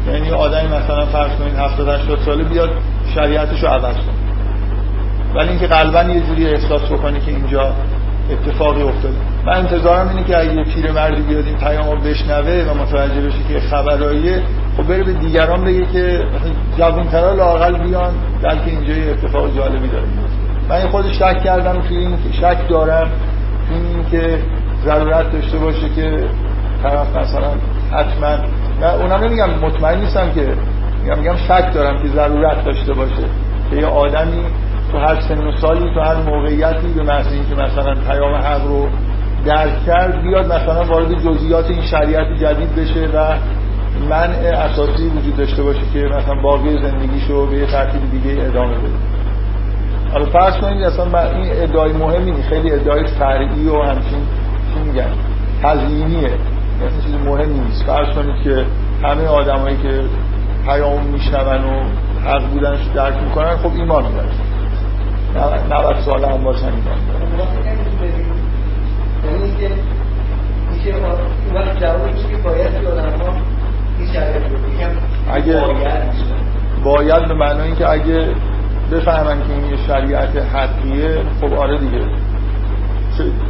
یعنی 0.08 0.32
آدمی 0.32 0.68
مثلا 0.68 1.06
فرض 1.06 1.32
کنید 1.32 1.56
70 1.56 1.88
80 1.88 2.20
ساله 2.20 2.44
بیاد 2.44 2.70
شریعتش 3.16 3.64
رو 3.64 3.70
عوض 3.70 3.96
کنه. 3.96 4.22
ولی 5.36 5.50
اینکه 5.50 5.68
قلبا 5.68 6.04
یه 6.04 6.22
جوری 6.22 6.48
احساس 6.48 6.82
بکنه 6.82 7.20
که 7.20 7.32
اینجا 7.32 7.74
اتفاقی 8.32 8.82
افتاده. 8.82 9.16
من 9.46 9.54
انتظارم 9.54 10.10
اینه 10.10 10.24
که 10.24 10.40
اگه 10.40 10.64
پیر 10.64 10.92
مردی 10.92 11.22
بیاد 11.22 11.46
این 11.46 11.58
پیام 11.58 11.92
رو 11.92 11.98
بشنوه 11.98 12.66
و 12.72 12.74
متوجه 12.74 13.22
بشه 13.22 13.38
که 13.50 13.60
خبراییه 13.60 14.42
خب 14.82 14.88
بره 14.88 15.04
به 15.04 15.14
دیگران 15.14 15.64
بگه 15.64 15.86
که 15.86 16.24
جوانترا 16.78 17.34
لاقل 17.34 17.78
بیان 17.78 18.14
بلکه 18.44 18.66
اینجا 18.68 18.94
یه 18.94 19.12
اتفاق 19.12 19.56
جالبی 19.56 19.88
داره. 19.88 20.06
من 20.70 20.90
خود 20.90 21.12
شک 21.12 21.44
کردم 21.44 21.82
توی 21.82 21.98
این 21.98 22.18
شک 22.32 22.70
دارم 22.70 23.10
این 23.72 24.06
که 24.12 24.40
ضرورت 24.86 25.32
داشته 25.32 25.58
باشه 25.58 25.90
که 25.96 26.26
طرف 26.84 27.16
مثلا 27.16 27.52
حتما 27.92 28.46
نه 28.82 28.94
اونم 28.94 29.24
نمیگم 29.24 29.50
مطمئن 29.50 30.00
نیستم 30.00 30.32
که 30.36 30.54
میگم 31.04 31.20
میگم 31.20 31.36
شک 31.36 31.74
دارم 31.74 32.02
که 32.04 32.08
ضرورت 32.08 32.66
داشته 32.66 32.94
باشه 32.94 33.24
که 33.70 33.76
یه 33.76 33.86
آدمی 33.86 34.44
تو 34.92 34.98
هر 34.98 35.22
سن 35.22 35.48
و 35.48 35.52
سالی 35.62 35.94
تو 35.94 36.02
هر 36.02 36.16
موقعیتی 36.16 36.88
به 36.88 37.04
محض 37.04 37.28
اینکه 37.28 37.56
مثلا 37.56 37.96
پیام 38.10 38.36
حق 38.36 38.68
رو 38.68 38.90
درک 39.46 39.86
کرد 39.86 40.22
بیاد 40.22 40.46
مثلا 40.46 40.84
وارد 40.84 41.14
جزئیات 41.14 41.70
این 41.70 41.82
شریعت 41.82 42.28
جدید 42.42 42.76
بشه 42.76 43.10
و 43.14 43.36
منع 44.10 44.58
اساسی 44.58 45.08
وجود 45.08 45.38
داشته 45.38 45.64
باشه 45.64 45.82
که 45.94 46.00
مثلا 46.00 46.42
باقی 46.44 46.82
زندگیشو 46.82 47.46
به 47.46 47.58
یه 47.58 47.66
ترتیب 47.66 48.12
دیگه 48.12 48.42
ادامه 48.42 48.78
بده. 48.78 48.90
حالا 50.14 50.26
فرض 50.26 50.58
کنید 50.58 50.84
اصلا 50.84 51.30
این 51.30 51.52
ادعای 51.52 51.94
مهمی 51.94 52.32
نیست. 52.32 52.50
خیلی 52.50 52.72
ادعای 52.72 53.08
فرعی 53.08 53.68
و 53.68 53.82
همچین 53.82 54.20
چی 54.74 54.80
میگن؟ 54.80 55.10
تزیینیه. 55.64 56.22
یعنی 56.22 57.02
چیز 57.06 57.16
مهمی 57.26 57.60
نیست. 57.60 57.84
فرض 57.84 58.16
کنید 58.16 58.44
که 58.44 58.66
همه 59.04 59.28
آدمایی 59.28 59.78
که 59.78 60.04
پیام 60.66 61.06
میشنون 61.06 61.66
و 61.66 61.84
حق 62.26 62.50
بودنش 62.50 62.86
درک 62.96 63.24
می‌کنن 63.24 63.58
خب 63.58 63.72
ایمان 63.74 64.04
میدن 64.04 64.30
90 65.70 65.96
سال 66.06 66.26
هم 66.26 66.44
باشن 66.44 66.66
ایمان 66.66 66.98
یعنی 69.26 69.52
اگه 75.32 75.62
باید 76.84 77.28
به 77.28 77.34
معنی 77.34 77.62
اینکه 77.62 77.90
اگه 77.90 78.28
بفهمن 78.92 79.38
که 79.48 79.54
این 79.54 79.66
یه 79.66 79.78
شریعت 79.88 80.38
حقیه 80.38 81.18
خب 81.42 81.54
آره 81.54 81.78
دیگه. 81.78 82.02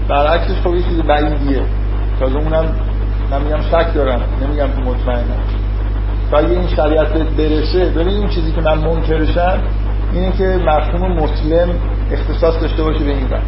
برعکسش 0.07 0.61
خب 0.63 0.75
یه 0.75 0.83
چیز 0.83 1.01
بعیدیه. 1.01 1.61
تازه 2.19 2.35
اونم 2.35 2.65
من 3.31 3.41
میگم 3.41 3.61
شک 3.61 3.93
دارم. 3.93 4.21
نمیگم 4.41 4.67
که 4.67 4.81
مطمئنم. 4.81 5.41
تا 6.31 6.37
اگه 6.37 6.49
این 6.49 6.67
شریعت 6.67 7.13
برسه 7.13 7.85
ببین 7.85 8.07
این 8.07 8.29
چیزی 8.29 8.51
که 8.51 8.61
من 8.61 8.77
منکرشم 8.77 9.59
اینه 10.13 10.31
که 10.31 10.59
مفهوم 10.65 11.11
مسلم 11.11 11.69
اختصاص 12.11 12.61
داشته 12.61 12.83
باشه 12.83 13.03
به 13.03 13.11
این 13.11 13.27
وقت 13.31 13.43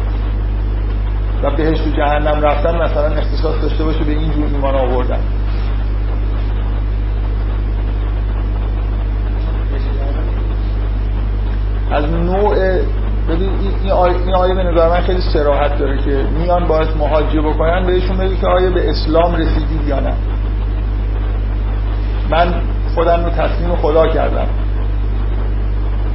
و 1.42 1.56
بهش 1.56 1.80
تو 1.80 1.90
جهنم 1.90 2.40
رفتن 2.42 2.82
مثلا 2.82 3.06
اختصاص 3.06 3.62
داشته 3.62 3.84
باشه 3.84 4.04
به 4.04 4.12
این 4.12 4.30
جور 4.32 4.46
ایمان 4.46 4.74
آوردن. 4.74 5.18
از 11.90 12.04
نوع 12.04 12.54
ببین 13.28 13.50
این 13.82 13.92
آیه, 13.92 14.16
این 14.16 14.34
آیه 14.34 14.54
به 14.54 14.88
من 14.88 15.00
خیلی 15.00 15.20
سراحت 15.20 15.78
داره 15.78 15.98
که 15.98 16.24
میان 16.38 16.66
باید 16.66 16.88
مهاجه 16.98 17.40
بکنن 17.40 17.86
بهشون 17.86 18.16
بگی 18.16 18.36
که 18.36 18.46
آیه 18.46 18.70
به 18.70 18.90
اسلام 18.90 19.34
رسیدید 19.34 19.88
یا 19.88 20.00
نه. 20.00 20.12
من 22.30 22.54
خودم 22.94 23.24
رو 23.24 23.30
تسلیم 23.30 23.76
خدا 23.76 24.06
کردم. 24.06 24.46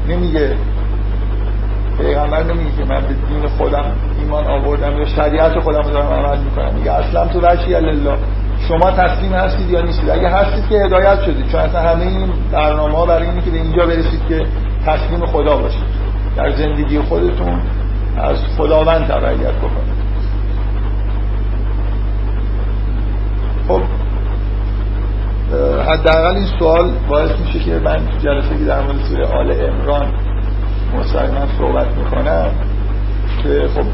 نمیگه 0.09 0.55
پیغمبر 1.97 2.43
نمیگه 2.43 2.71
که 2.77 2.83
من 2.83 3.01
به 3.01 3.13
دین 3.27 3.47
خودم 3.57 3.85
ایمان 4.19 4.47
آوردم 4.47 4.97
یا 4.97 5.05
شریعت 5.05 5.59
خودم 5.59 5.81
رو 5.81 5.91
دارم 5.91 6.13
عمل 6.13 6.39
می‌کنم. 6.39 6.73
میگه 6.75 6.91
اصلا 6.91 7.27
تو 7.27 7.39
وجهی 7.39 7.75
الله 7.75 8.17
شما 8.67 8.91
تسلیم 8.91 9.33
هستید 9.33 9.69
یا 9.69 9.81
نیستید؟ 9.81 10.09
اگه 10.09 10.29
هستید 10.29 10.69
که 10.69 10.75
هدایت 10.75 11.21
شدید. 11.21 11.47
چون 11.51 11.59
اصلا 11.59 11.81
همه 11.81 12.01
این 12.01 12.29
برنامه 12.51 12.97
ها 12.97 13.05
برای 13.05 13.27
اینه 13.27 13.41
که 13.41 13.51
به 13.51 13.57
اینجا 13.57 13.85
برسید 13.85 14.27
که 14.29 14.45
تسلیم 14.85 15.25
خدا 15.25 15.57
باشید. 15.57 15.83
در 16.35 16.49
زندگی 16.49 16.99
خودتون 16.99 17.61
از 18.17 18.37
خداوند 18.57 19.07
تبعیت 19.07 19.53
بکنید. 19.53 19.99
خب 23.67 23.81
حداقل 25.87 26.35
این 26.35 26.47
سوال 26.59 26.91
باعث 27.09 27.31
میشه 27.39 27.59
که 27.59 27.71
من 27.71 27.97
تو 27.97 28.17
جلسه 28.17 28.57
که 28.57 28.65
در 28.65 28.81
مورد 28.81 28.99
سوره 29.09 29.27
آل 29.27 29.51
امران 29.51 30.13
مستقیما 30.97 31.45
صحبت 31.57 31.87
می‌کنم 31.87 32.51
که 33.43 33.67
خب 33.75 33.85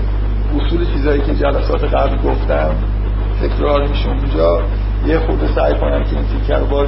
اصول 0.59 0.85
چیزایی 0.93 1.21
که 1.21 1.35
جلسات 1.35 1.83
قبل 1.83 2.17
گفتم 2.17 2.75
تکرار 3.41 3.87
میشه 3.87 4.09
اونجا. 4.09 4.61
یه 5.07 5.19
خود 5.19 5.39
سعی 5.55 5.73
کنم 5.73 6.03
که 6.03 6.15
این 6.15 6.25
فکر 6.25 6.59
رو 6.59 6.65
باز 6.65 6.87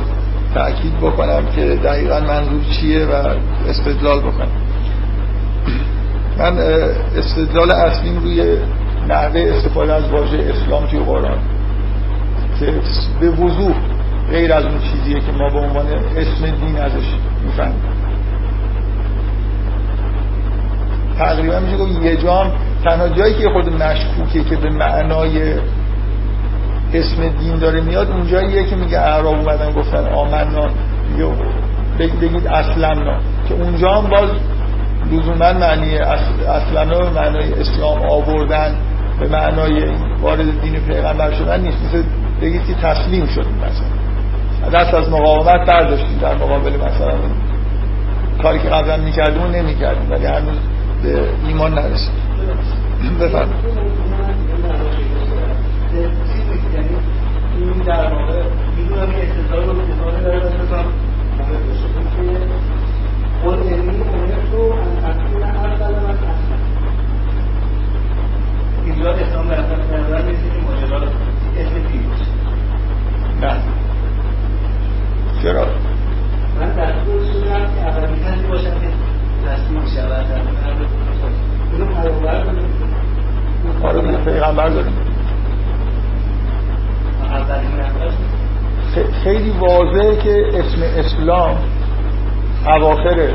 تأکید 0.53 0.97
بکنم 0.97 1.45
که 1.55 1.62
دقیقا 1.62 2.19
منظور 2.19 2.62
چیه 2.71 3.05
و 3.05 3.36
استدلال 3.69 4.19
بکنم. 4.19 4.51
من 6.38 6.57
استدلال 7.17 7.71
اصلیم 7.71 8.19
روی 8.19 8.57
نحوه 9.07 9.53
استفاده 9.55 9.93
از 9.93 10.10
واژه 10.10 10.38
اسلام 10.38 10.86
توی 10.86 10.99
قرآن 10.99 11.38
که 12.60 12.73
به 13.19 13.29
وضوح 13.29 13.75
غیر 14.31 14.53
از 14.53 14.65
اون 14.65 14.79
چیزیه 14.79 15.19
که 15.19 15.31
ما 15.31 15.49
به 15.49 15.60
عنوان 15.60 15.86
اسم 16.17 16.45
دین 16.45 16.77
ازش 16.77 17.05
می‌فهمیم. 17.45 17.81
تقریبا 21.17 21.60
میشه 21.60 21.77
گفت 21.77 22.01
یه 22.01 22.17
جام 22.17 22.51
تنها 22.83 23.10
جایی 23.10 23.33
که 23.33 23.49
خود 23.49 23.83
مشکوکه 23.83 24.43
که 24.43 24.55
به 24.55 24.69
معنای 24.69 25.53
اسم 26.93 27.28
دین 27.28 27.60
داره 27.60 27.82
میاد 27.82 28.12
اونجاییه 28.12 28.63
که 28.63 28.76
میگه 28.76 29.00
اعراب 29.00 29.36
اومدن 29.36 29.71
گفتن 29.71 30.06
آمنا. 30.13 30.67
بگید 32.00 32.47
اسلمنا. 32.47 33.19
که 33.50 33.54
اونجا 33.54 33.91
هم 33.91 34.10
باز 34.10 34.30
لزوما 35.12 35.54
معنی 35.54 35.97
اسلمنا 35.97 37.00
به 37.00 37.10
معنای 37.10 37.54
اسلام 37.54 38.02
آوردن 38.10 38.76
به 39.19 39.28
معنای 39.28 39.95
وارد 40.21 40.62
دین 40.62 40.76
پیغمبر 40.76 41.32
شدن 41.32 41.62
نیست. 41.62 41.78
مثل 41.86 42.04
بگید 42.41 42.67
که 42.67 42.73
تسلیم 42.73 43.26
شدیم 43.26 43.56
مثلا. 43.58 44.80
دست 44.80 44.93
از 44.93 45.10
مقاومت 45.10 45.67
برداشتیم 45.67 46.17
در 46.21 46.36
مقابل 46.36 46.71
مثلا. 46.71 47.13
کاری 48.43 48.60
که 48.60 48.67
قبلا 48.69 48.97
می‌کردیم 48.97 49.43
و 49.43 49.47
نمی‌کردیم 49.47 50.12
ولی 50.12 50.26
هنوز 50.26 50.58
به 51.04 51.30
ایمان 51.47 51.73
نرسید. 51.73 52.12
بفرمایید. 53.19 53.88
این 57.57 57.83
در 57.85 58.13
واقع 58.13 58.43
می‌دونم 58.77 59.11
که 59.11 59.29
استدلال 59.29 59.65
رو 59.65 59.73
بکنه 59.73 60.21
داره 60.21 60.39
بسازم 60.39 60.85
که 62.15 62.39
قول 63.43 63.57
علمی 63.57 64.01
امرت 64.01 64.51
رو 64.51 64.61
ان 64.61 65.11
اکون 65.11 65.43
اول 65.43 65.95
من 65.95 66.09
اصلا 66.09 66.57
اینجا 68.85 69.11
اسلام 69.11 69.47
در 69.47 69.59
نظر 69.59 70.21
نیست 70.21 70.43
که 70.43 70.61
ماجرا 70.61 70.97
اسم 71.57 71.87
پیروز 71.87 72.21
نه. 73.41 73.57
چرا؟ 75.43 75.67
من 76.59 76.75
در 76.75 77.03
طول 77.05 77.23
شدم 77.33 77.65
که 77.75 77.87
اولین 77.87 78.23
کسی 78.23 78.47
باشم 78.47 78.79
که 78.79 78.87
تصمیم 79.47 79.85
شود 79.95 80.27
در 80.27 80.41
اینو 81.73 81.85
پیامبر 81.85 82.43
داریم 82.43 82.65
آره 83.83 84.17
پیغمبر 84.17 84.69
داریم. 84.69 85.06
خیلی 89.23 89.49
واضحه 89.49 90.15
که 90.15 90.45
اسم 90.53 90.81
اسلام 90.97 91.57
اواخر 92.65 93.29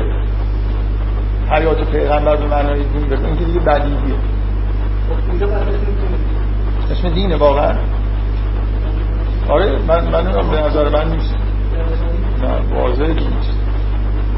حیات 1.51 1.91
پیغمبر 1.91 2.35
به 2.35 2.45
معنای 2.45 2.83
دین 2.83 3.07
بده 3.07 3.25
این 3.25 3.37
که 3.37 3.45
دیگه 3.45 3.59
بدیهیه 3.59 4.15
اسم 6.91 7.09
دینه 7.09 7.35
واقعا. 7.35 7.75
آره 9.49 9.79
من 9.87 10.03
من 10.09 10.23
به 10.51 10.61
نظر 10.61 10.89
من 10.89 11.11
نیست. 11.11 11.35
نه 12.41 12.79
واضحه 12.79 13.13
که 13.13 13.13
نیست. 13.13 13.53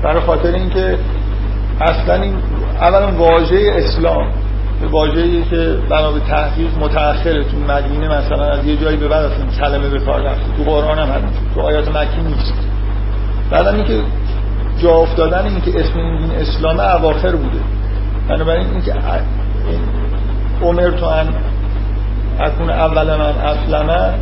برای 0.03 0.21
خاطر 0.21 0.51
اینکه 0.53 0.97
اصلا 1.81 2.13
این 2.13 2.35
اولا 2.81 3.11
واژه 3.11 3.73
اسلام 3.75 4.31
به 4.81 4.87
واژه‌ای 4.87 5.43
که 5.43 5.77
بنا 5.89 6.11
به 6.11 6.19
تحقیق 6.19 6.77
متأخره 6.79 7.43
تو 7.43 7.57
مدینه 7.57 8.07
مثلا 8.07 8.45
از 8.45 8.65
یه 8.65 8.77
جایی 8.77 8.97
به 8.97 9.07
بعد 9.07 9.25
اصلا 9.25 9.45
کلمه 9.59 9.89
به 9.89 9.99
کار 9.99 10.21
رفته. 10.21 10.43
تو 10.57 10.63
قرآن 10.63 10.99
هم 10.99 11.09
همین 11.09 11.29
تو 11.55 11.61
آیات 11.61 11.95
مکی 11.95 12.21
نیست. 12.21 12.53
بعدم 13.51 13.75
اینکه 13.75 14.01
جا 14.81 14.91
افتادن 14.91 15.45
این 15.45 15.61
که 15.61 15.79
اسم 15.79 15.99
این 15.99 16.17
دین 16.17 16.31
اسلام 16.31 16.79
اواخر 16.79 17.35
بوده. 17.35 17.59
بنابراین 18.29 18.67
اینکه 18.67 18.93
این 18.93 19.79
عمر 20.61 20.91
تو 20.91 21.05
ان 21.05 21.27
اکون 22.39 22.69
اول 22.69 23.15
من 23.15 23.21
اسلمه 23.21 24.13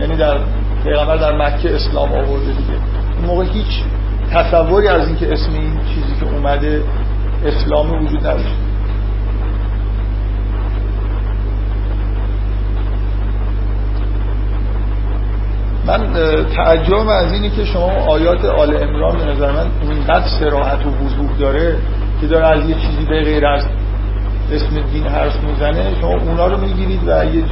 یعنی 0.00 0.16
در 0.16 0.38
پیغمبر 0.84 1.16
در 1.16 1.32
مکه 1.32 1.74
اسلام 1.74 2.12
آورده 2.12 2.46
دیگه. 2.46 2.78
اون 3.16 3.26
موقع 3.26 3.44
هیچ 3.44 3.82
تصوری 4.32 4.88
از 4.88 5.06
اینکه 5.06 5.32
اسم 5.32 5.52
این 5.52 5.80
چیزی 5.94 6.20
که 6.20 6.34
اومده 6.34 6.82
اسلامی 7.44 8.06
وجود 8.06 8.26
نداشت 8.26 8.54
من 15.86 16.09
تعجب 16.56 17.08
از 17.08 17.32
اینی 17.32 17.50
که 17.50 17.64
شما 17.64 17.90
آیات 18.08 18.44
آل 18.44 18.82
امران 18.82 19.18
به 19.18 19.24
نظر 19.24 19.52
من 19.52 19.66
اینقدر 19.82 20.28
سراحت 20.40 20.86
و 20.86 20.88
وضوح 20.88 21.38
داره 21.38 21.76
که 22.20 22.26
داره 22.26 22.46
از 22.46 22.68
یه 22.68 22.74
چیزی 22.74 23.06
به 23.08 23.22
غیر 23.24 23.46
از 23.46 23.66
اسم 24.52 24.80
دین 24.92 25.06
حرف 25.06 25.44
می‌زنه. 25.44 25.94
شما 26.00 26.14
اونا 26.14 26.46
رو 26.46 26.56
می‌گیرید 26.56 27.00
و 27.08 27.24
یه 27.24 27.42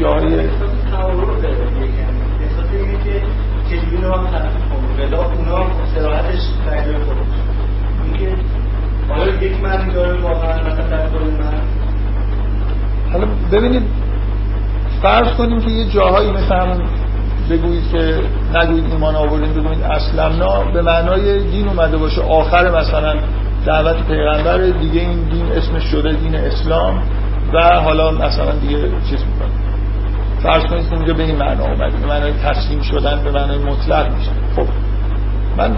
من 9.63 9.91
حالا 13.13 13.27
ببینید 13.53 13.83
فرض 15.03 15.37
کنیم 15.37 15.61
که 15.61 15.71
یه 15.71 15.91
جاهایی 15.91 16.31
مثل 16.31 16.55
همون 16.55 16.81
بگویید 17.51 17.91
که 17.93 18.21
نگویید 18.55 18.85
ایمان 18.93 19.17
آوردین 19.17 19.53
بگویید 19.53 19.83
اسلمنا 19.83 20.65
به 20.75 20.83
معنای 20.83 21.43
دین 21.43 21.69
اومده 21.69 21.97
باشه. 21.97 22.23
آخر 22.23 22.81
مثلا 22.81 23.15
دعوت 23.67 24.07
پیغمبر 24.07 24.59
دیگه 24.59 25.01
این 25.01 25.23
دین 25.23 25.47
اسمش 25.53 25.83
شده 25.83 26.13
دین 26.13 26.35
اسلام 26.35 27.03
و 27.55 27.81
حالا 27.81 28.11
مثلا 28.11 28.53
دیگه 28.53 28.79
چیز 29.11 29.25
می‌کنه. 29.25 29.49
فرض 30.43 30.63
کنید 30.63 30.89
که 30.89 30.95
اونجا 30.97 31.15
به 31.15 31.23
این 31.23 31.37
معنا 31.37 31.65
اومده 31.65 31.97
به 31.97 32.07
معنای 32.07 32.33
تسلیم 32.33 32.83
شدن 32.83 33.21
به 33.25 33.31
معنای 33.31 33.59
مطلق 33.59 34.15
میشه. 34.15 34.31
خب 34.57 34.67
من 35.57 35.77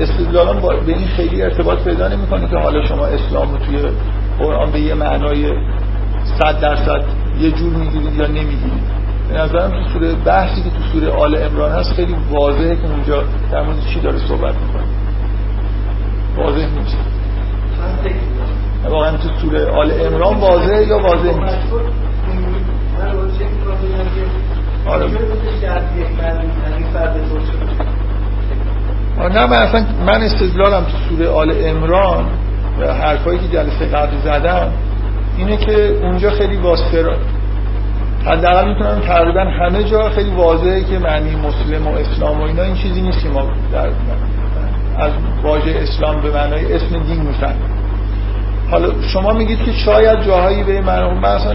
استدلالم 0.00 0.60
به 0.86 0.92
این 0.92 1.08
خیلی 1.08 1.42
ارتباط 1.42 1.78
پیدا 1.78 2.08
نمی‌کنه 2.08 2.48
که 2.48 2.56
حالا 2.56 2.86
شما 2.86 3.06
اسلام 3.06 3.52
رو 3.52 3.58
توی 3.58 3.78
قرآن 4.38 4.70
به 4.70 4.80
یه 4.80 4.94
معنای 4.94 5.52
صد 6.38 6.60
درصد 6.60 7.00
یه 7.40 7.50
جور 7.50 7.72
می‌گیرید 7.72 8.14
یا 8.14 8.26
نمی‌گیرید 8.26 9.05
به 9.28 9.34
نظرم 9.34 9.70
تو 9.70 9.92
سوره 9.92 10.14
بحثی 10.14 10.62
که 10.62 10.70
تو 10.70 10.82
سوره 10.92 11.10
آل 11.10 11.42
امران 11.42 11.72
هست 11.72 11.92
خیلی 11.92 12.16
واضحه 12.30 12.76
که 12.76 12.90
اونجا 12.90 13.24
در 13.52 13.62
مورد 13.62 13.80
چی 13.80 14.00
داره 14.00 14.18
صحبت 14.18 14.54
می‌کنه. 14.54 14.82
واضح 16.36 16.66
نیست. 16.78 16.96
واقعا 18.90 19.16
تو 19.16 19.28
سوره 19.40 19.66
آل 19.66 20.06
امران 20.06 20.36
واضحه 20.36 20.86
یا 20.86 20.98
واضح 20.98 21.38
نیست؟ 21.38 21.72
آره. 24.86 25.06
نه 29.28 29.46
من 29.46 29.56
اصلا 29.56 29.84
من 30.06 30.22
استدلالم 30.22 30.84
تو 30.84 30.96
سوره 31.08 31.28
آل 31.28 31.52
امران 31.64 32.26
و 32.80 32.94
حرفایی 32.94 33.38
که 33.38 33.48
جلسه 33.48 33.86
قبل 33.86 34.16
زدم 34.24 34.72
اینه 35.36 35.56
که 35.56 35.98
اونجا 36.02 36.30
خیلی 36.30 36.56
واسطه 36.56 37.02
حداقل 38.26 38.68
می‌تونم 38.68 39.00
تقریبا 39.00 39.40
همه 39.40 39.84
جا 39.84 40.10
خیلی 40.10 40.30
واضحه 40.30 40.84
که 40.84 40.98
معنی 40.98 41.36
مسلم 41.36 41.88
و 41.88 41.90
اسلام 41.90 42.40
و 42.40 42.42
اینا 42.42 42.62
این 42.62 42.74
چیزی 42.74 43.00
نیست 43.00 43.22
که 43.22 43.28
ما 43.28 43.42
در 43.72 43.88
از 44.98 45.12
واژه 45.42 45.74
اسلام 45.82 46.20
به 46.20 46.30
معنای 46.30 46.74
اسم 46.74 46.98
دین 46.98 47.20
می‌فهمیم. 47.20 47.76
حالا 48.70 48.88
شما 49.02 49.32
میگید 49.32 49.58
که 49.64 49.72
شاید 49.72 50.22
جاهایی 50.22 50.62
به 50.62 50.80
معنی 50.80 51.20
من 51.20 51.28
اصلا 51.28 51.54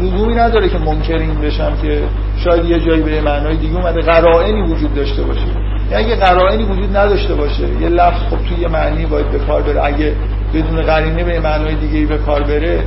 لزومی 0.00 0.34
نداره 0.34 0.68
که 0.68 0.78
منکر 0.78 1.16
این 1.16 1.34
بشم 1.34 1.72
که 1.82 2.02
شاید 2.44 2.64
یه 2.64 2.80
جایی 2.80 3.02
به 3.02 3.20
معنای 3.20 3.56
دیگه 3.56 3.76
اومده 3.76 4.00
قرائنی 4.00 4.72
وجود 4.72 4.94
داشته 4.94 5.22
باشه. 5.22 5.46
یعنی 5.90 6.04
اگه 6.04 6.16
قرائنی 6.16 6.64
وجود 6.64 6.96
نداشته 6.96 7.34
باشه 7.34 7.68
یه 7.80 7.88
لفظ 7.88 8.20
خب 8.30 8.36
توی 8.48 8.58
یه 8.60 8.68
معنی 8.68 9.06
باید 9.06 9.30
به 9.30 9.38
کار 9.38 9.62
بره. 9.62 9.84
اگه 9.84 10.12
بدون 10.54 10.82
قرینه 10.82 11.24
به 11.24 11.40
معنای 11.40 11.74
دیگه 11.74 12.06
به 12.06 12.18
کار 12.18 12.42
بره 12.42 12.84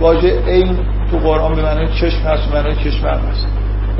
واژه 0.00 0.38
این 0.46 0.78
تو 1.10 1.18
قرآن 1.18 1.54
به 1.54 1.62
معنای 1.62 1.88
چشم 1.88 2.22
هست 2.22 2.48
به 2.48 2.56
معنای 2.56 2.76
چشم 2.76 3.06
هست. 3.06 3.46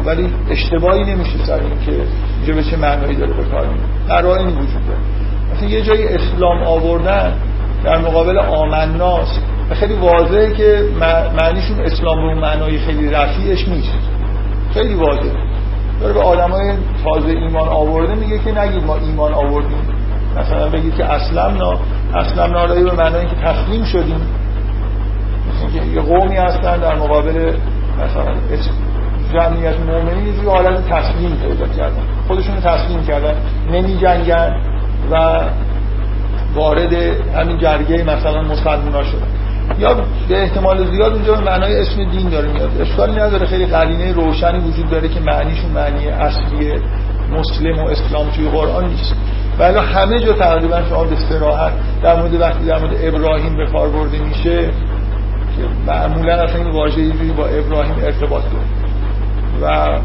ولی 0.05 0.31
اشتباهی 0.51 1.05
نمیشه 1.05 1.39
سر 1.47 1.53
این 1.53 1.87
که 1.87 1.93
اینجا 2.37 2.55
به 2.55 2.65
چه 2.65 2.77
معنایی 2.77 3.17
داره 3.17 3.33
به 3.33 3.45
کار 3.45 3.67
قرائنی 4.09 4.53
وجود 4.53 4.87
داره. 4.87 5.01
مثلا 5.55 5.69
یه 5.69 5.83
جایی 5.83 6.09
اسلام 6.09 6.63
آوردن 6.63 7.33
در 7.85 7.99
مقابل 7.99 8.39
آمناس 8.39 9.39
خیلی 9.73 9.95
واضحه 9.95 10.55
که 10.55 10.85
معنیشون 11.41 11.81
اسلام 11.81 12.19
رو 12.19 12.41
معنای 12.41 12.79
خیلی 12.79 13.11
رفیعش 13.11 13.69
نیست. 13.69 13.99
خیلی 14.75 14.95
واضحه. 14.95 15.33
داره 16.01 16.13
به 16.13 16.21
آدمای 16.21 16.73
تازه 17.05 17.29
ایمان 17.29 17.69
آورده 17.69 18.15
میگه 18.15 18.39
که 18.39 18.61
نگید 18.61 18.85
ما 18.85 18.97
ایمان 18.97 19.35
آوردیم. 19.35 19.79
مثلا 20.37 20.69
بگید 20.69 20.97
که 20.97 21.05
اسلام 21.05 21.57
نا 21.57 21.79
اسلام 22.15 22.51
نارایی 22.51 22.85
به 22.85 22.93
معنای 22.93 23.27
که 23.27 23.37
تسلیم 23.37 23.85
شدیم. 23.85 24.21
یه 25.95 26.01
قومی 26.01 26.37
هستن 26.37 26.77
در 26.77 26.95
مقابل 26.95 27.53
مثلا 28.05 28.35
جمعیت 29.33 29.81
مؤمنین 29.81 30.27
یه 30.27 30.51
حالت 30.51 30.89
تسلیم 30.89 31.37
پیدا 31.37 31.67
کردن. 31.67 32.03
خودشون 32.29 32.61
تسلیم 32.61 33.05
کردن. 33.05 33.35
نمی 33.73 33.97
جنگن 33.97 34.53
و 35.11 35.41
وارد 36.55 36.93
همین 37.35 37.59
جرگه 37.59 38.05
مثلا 38.05 38.43
مسلمان 38.43 39.05
شدن. 39.05 39.27
یا 39.79 39.95
به 40.29 40.43
احتمال 40.43 40.91
زیاد 40.91 41.13
اونجا 41.13 41.35
به 41.35 41.45
معنای 41.45 41.81
اسم 41.81 42.11
دین 42.11 42.29
داره 42.29 42.53
میاد. 42.53 42.71
اشکالی 42.81 43.13
نداره. 43.13 43.47
خیلی 43.47 43.67
قرینه 43.67 44.13
روشنی 44.13 44.59
وجود 44.59 44.91
داره 44.91 45.09
که 45.09 45.21
معنیشون 45.21 45.71
معنی 45.71 46.09
اصلی 46.09 46.73
مسلم 47.33 47.79
و 47.79 47.89
اسلام 47.89 48.31
توی 48.31 48.49
قرآن 48.49 48.89
نیست. 48.89 49.15
ولی 49.59 49.79
همه 49.79 50.19
جا 50.21 50.33
تقریبا 50.33 50.83
شما 50.89 51.05
به 51.05 51.13
استراحت 51.13 51.73
در 52.03 52.17
مورد 52.17 52.41
وقتی 52.41 52.65
در 52.65 52.79
مورد 52.79 52.95
ابراهیم 53.01 53.57
به 53.57 53.67
کار 53.67 53.89
برده 53.89 54.19
میشه 54.19 54.71
معمولا 55.87 56.35
اصلا 56.35 56.57
این 56.57 56.71
واژه 56.71 57.01
یه 57.01 57.33
با 57.33 57.47
ابراهیم 57.47 57.95
ارتباط 58.03 58.43
داره. 58.43 58.67
و 59.63 59.99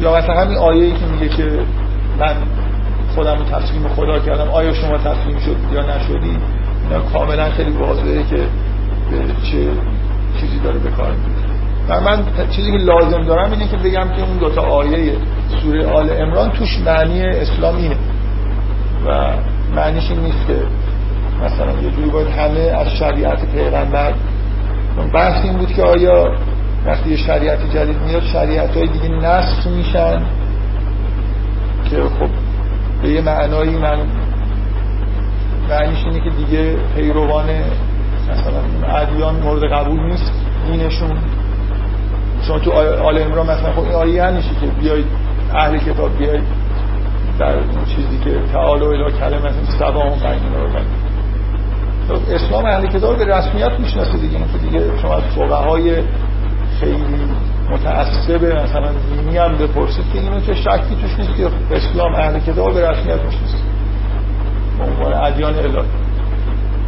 یا 0.00 0.16
مثلا 0.16 0.34
همین 0.34 0.56
آیه 0.56 0.90
که 0.90 1.06
میگه 1.06 1.28
که 1.28 1.58
من 2.18 2.34
خودم 3.14 3.38
رو 3.38 3.44
تسلیم 3.44 3.88
خدا 3.88 4.18
کردم 4.18 4.48
آیا 4.48 4.74
شما 4.74 4.98
تسلیم 4.98 5.38
شد 5.38 5.56
یا 5.72 5.96
نشدی 5.96 6.36
اینا 6.84 7.00
کاملا 7.12 7.50
خیلی 7.50 7.70
واضحه 7.70 8.22
که 8.22 8.36
به 9.10 9.18
چه 9.50 9.70
چیزی 10.40 10.58
داره 10.58 10.78
به 10.78 10.90
کار 10.90 11.12
و 11.88 12.00
من 12.00 12.24
چیزی 12.50 12.70
که 12.70 12.78
لازم 12.78 13.22
دارم 13.22 13.50
اینه 13.50 13.68
که 13.68 13.76
بگم 13.76 14.08
که 14.08 14.22
اون 14.22 14.36
دوتا 14.38 14.62
آیه 14.62 15.12
سوره 15.62 15.86
آل 15.86 16.10
امران 16.10 16.50
توش 16.50 16.78
معنی 16.86 17.26
اسلام 17.26 17.76
اینه. 17.76 17.96
و 19.06 19.32
معنیش 19.74 20.10
این 20.10 20.20
نیست 20.20 20.46
که 20.46 20.56
مثلا. 21.44 21.82
یه 21.82 21.90
جوری 21.90 22.10
باید 22.10 22.28
همه 22.28 22.60
از 22.60 22.88
شریعت 22.88 23.52
پیغمبر 23.52 24.14
بحث 25.14 25.44
این 25.44 25.52
بود 25.52 25.72
که 25.72 25.82
آیا 25.82 26.24
وقتی 26.86 27.16
شریعت 27.16 27.70
جدید 27.74 27.96
میاد 28.06 28.22
شریعت 28.22 28.76
های 28.76 28.86
دیگه 28.86 29.08
نسخ 29.08 29.66
میشن؟ 29.66 30.22
که 31.90 31.96
خب 31.96 32.28
به 33.02 33.08
یه 33.08 33.20
معنایی 33.20 33.76
من 33.76 34.06
معنیش 35.68 36.04
اینه 36.04 36.20
که 36.20 36.30
دیگه 36.30 36.76
پیروان 36.96 37.44
مثلا 38.30 38.88
ادیان 38.96 39.34
مورد 39.34 39.72
قبول 39.72 40.00
نیست 40.00 40.32
دینشون. 40.66 41.18
شما 42.42 42.58
تو 42.58 42.72
آل 43.02 43.22
امران 43.22 43.46
مثلا 43.46 43.72
خب 43.72 43.80
این 43.80 43.92
آیه 43.92 44.42
که 44.60 44.66
بیاید 44.80 45.06
اهل 45.54 45.78
کتاب 45.78 46.18
بیاید 46.18 46.44
در 47.38 47.58
اون 47.58 47.84
چیزی 47.84 48.18
که 48.24 48.40
تعالو 48.52 48.86
الی 48.86 49.12
کلمه 49.12 49.50
سوا 49.78 50.02
هم 50.02 50.38
بیننا 50.40 50.62
رو 50.62 50.68
اسلام 52.14 52.64
اهل 52.64 52.86
کتاب 52.86 53.18
به 53.18 53.24
رسمیت 53.24 53.70
می‌شناسه 53.78 54.18
دیگه. 54.18 54.38
که 54.38 54.58
دیگه 54.58 54.98
شما 55.02 55.14
از 55.14 55.22
های 55.50 56.02
خیلی 56.80 57.28
متعصب 57.70 58.44
مثلا 58.44 58.88
دینی 59.14 59.38
هم 59.38 59.56
بپرسید 59.56 60.04
که 60.12 60.18
اینو 60.18 60.40
که 60.40 60.54
شکی 60.54 60.96
توش 61.02 61.18
نیست 61.18 61.36
که 61.36 61.48
اسلام 61.76 62.14
اهل 62.14 62.38
کتاب 62.38 62.74
به 62.74 62.90
رسمیت 62.90 63.24
می‌شناسه. 63.24 63.58
به 64.78 64.84
عنوان 64.84 65.12
ادیان 65.12 65.54
الهی. 65.54 65.88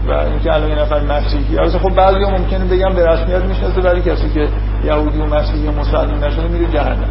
و 0.09 0.13
اینکه 0.13 0.55
الان 0.55 0.69
یه 0.69 0.75
نفر 0.75 1.01
مسیحی. 1.03 1.59
البته 1.59 1.79
خب 1.79 1.95
بعضی 1.95 2.19
ممکنه 2.19 2.65
بگم 2.65 2.95
به 2.95 3.07
رسمیت 3.07 3.43
می‌شناسه 3.43 3.81
ولی 3.81 4.03
کسی 4.03 4.31
که 4.35 4.49
یهودی 4.85 5.19
و 5.19 5.27
مسیحی 5.27 5.67
و 5.67 5.73
مسلمان 5.73 6.25
نشده 6.25 6.49
میره 6.49 6.73
جهنم. 6.73 7.09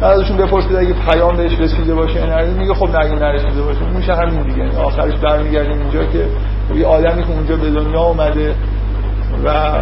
بعدشون 0.00 0.36
بپرسید 0.36 0.76
اگه 0.76 0.94
پیام 1.10 1.36
بهش 1.36 1.58
رسیده 1.58 1.94
باشه 1.94 2.14
یا 2.14 2.46
میگه 2.58 2.74
خب 2.74 2.96
نگه 2.96 3.14
نرسیده 3.14 3.62
باشه. 3.62 3.80
میشه 3.96 4.14
همین 4.14 4.42
دیگه. 4.42 4.58
یعنی 4.58 4.76
آخرش 4.76 5.14
برمیگردیم 5.14 5.80
اینجا 5.80 6.04
که 6.04 6.26
یه 6.74 6.86
آدمی 6.86 7.22
که 7.22 7.30
اونجا 7.30 7.56
به 7.56 7.70
دنیا 7.70 8.00
اومده 8.00 8.54
و 9.44 9.72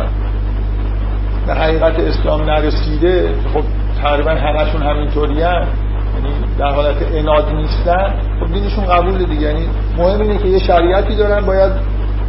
به 1.47 1.55
حقیقت 1.55 2.01
اسلام 2.01 2.43
نرسیده 2.43 3.35
خب 3.55 3.63
تقریبا 4.03 4.31
همشون 4.31 4.83
همینطوری 4.83 5.43
هم 5.43 5.67
یعنی 6.15 6.35
در 6.59 6.71
حالت 6.75 6.97
اناد 7.13 7.55
نیستن. 7.55 8.21
خب 8.41 8.53
دینشون 8.55 8.85
قبول 8.85 9.25
دیگه. 9.25 9.43
یعنی 9.43 9.69
مهم 9.99 10.21
اینه 10.21 10.39
که 10.39 10.49
یه 10.49 10.59
شریعتی 10.59 11.17
دارن 11.17 11.47
باید 11.47 11.73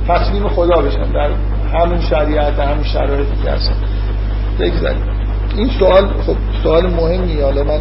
تسلیم 0.08 0.48
خدا 0.48 0.82
بشن 0.82 1.12
در 1.12 1.30
همون 1.74 2.02
شریعت 2.02 2.60
همون 2.60 2.84
شرایطی 2.84 3.44
که 3.44 3.52
هستن. 3.52 3.76
این 5.58 5.70
سوال 5.80 6.08
خب 6.08 6.36
سوال 6.64 6.88
مهمی 6.88 7.42
حالا 7.42 7.64
من 7.64 7.80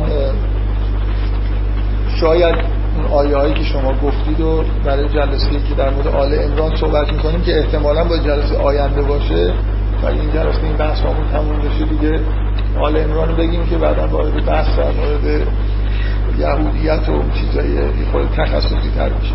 شاید 2.21 2.80
اون 3.01 3.13
آیه 3.13 3.37
هایی 3.37 3.55
که 3.55 3.65
شما 3.65 3.93
گفتید 3.93 4.41
و 4.41 4.65
برای 4.85 5.09
جلسه 5.09 5.51
که 5.51 5.75
در 5.77 5.91
مورد 5.91 6.07
آل 6.07 6.39
امران 6.45 6.77
صحبت 6.77 7.13
می‌کنیم 7.13 7.41
که 7.43 7.59
احتمالا 7.59 8.05
با 8.05 8.19
جلسه 8.19 8.57
آینده 8.57 9.03
باشه 9.03 9.53
ولی 10.03 10.21
این 10.21 10.33
جلسه 10.33 10.63
این 10.63 10.77
بحث 10.77 11.01
همون 11.01 11.29
تموم 11.33 11.59
بشه 11.59 11.85
دیگه. 11.85 12.21
آل 12.81 12.97
امران 12.97 13.37
بگیم 13.37 13.67
که 13.67 13.77
بعدا 13.77 14.09
وارد 14.09 14.47
بحث 14.47 14.79
در 14.79 14.91
مورد 14.91 15.47
یهودیت 16.39 17.09
و 17.09 17.23
چیزای 17.35 17.79
خود 18.13 18.29
تخصصی 18.37 18.91
تر 18.97 19.09
بشه 19.09 19.35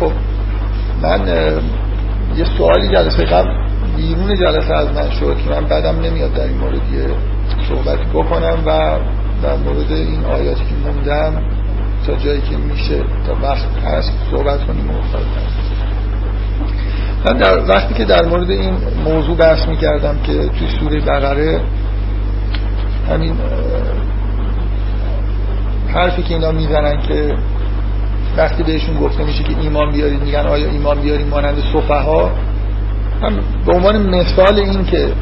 خب 0.00 0.12
من 1.02 1.28
یه 2.36 2.44
سوالی 2.58 2.88
جلسه 2.88 3.24
قبل 3.24 3.48
بیرون 3.96 4.36
جلسه 4.36 4.74
از 4.74 4.88
من 4.88 5.10
شد 5.10 5.36
که 5.44 5.50
من 5.50 5.64
بعدم 5.64 6.00
نمیاد 6.00 6.34
در 6.34 6.44
این 6.44 6.58
مورد 6.58 6.92
یه 6.92 7.06
صحبتی 7.68 8.04
بکنم 8.14 8.58
و 8.66 8.98
در 9.42 9.56
مورد 9.56 9.92
این 9.92 10.24
آیاتی 10.24 10.64
که 10.64 10.74
موندم 10.84 11.42
جایی 12.16 12.40
که 12.40 12.56
میشه 12.56 12.98
تا 13.26 13.36
وقت 13.42 13.68
هست 13.84 14.12
صحبت 14.30 14.66
کنیم 14.66 14.90
و 14.90 14.94
من 17.26 17.36
در 17.38 17.68
وقتی 17.68 17.94
که 17.94 18.04
در 18.04 18.24
مورد 18.26 18.50
این 18.50 18.74
موضوع 19.04 19.36
بحث 19.36 19.68
می‌کردم 19.68 20.16
که 20.22 20.32
توی 20.32 20.68
سوره 20.80 21.00
بقره 21.00 21.60
همین 23.10 23.34
حرفی 25.94 26.22
که 26.22 26.34
اینا 26.34 26.52
می‌زنن 26.52 27.02
که 27.02 27.34
وقتی 28.36 28.62
بهشون 28.62 28.96
گفته 28.96 29.24
میشه 29.24 29.42
که 29.42 29.54
ایمان 29.60 29.92
بیارید 29.92 30.22
میگن 30.22 30.46
آیا 30.46 30.70
ایمان 30.70 31.00
بیاریم 31.00 31.26
مانند 31.26 31.58
ها 31.88 32.30
هم 33.22 33.38
به 33.66 33.72
عنوان 33.72 34.08
مثال 34.08 34.58
این 34.58 34.84
که 34.84 35.12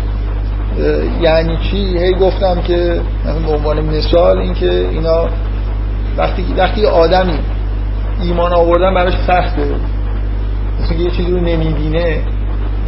یعنی 1.23 1.57
چی؟ 1.71 1.99
هی 1.99 2.15
گفتم 2.15 2.61
که 2.61 3.01
به 3.47 3.53
عنوان 3.53 3.81
مثال 3.81 4.39
این 4.39 4.55
که 4.55 4.89
اینا 4.91 5.29
وقتی 6.19 6.55
وقتی 6.57 6.87
آدمی 6.87 7.39
ایمان 8.23 8.53
آوردن 8.53 8.95
براش 8.95 9.15
سخته. 9.27 9.75
مثل 10.83 10.95
یه 10.95 11.11
چیزی 11.11 11.31
رو 11.31 11.41
نمی‌بینه 11.41 12.23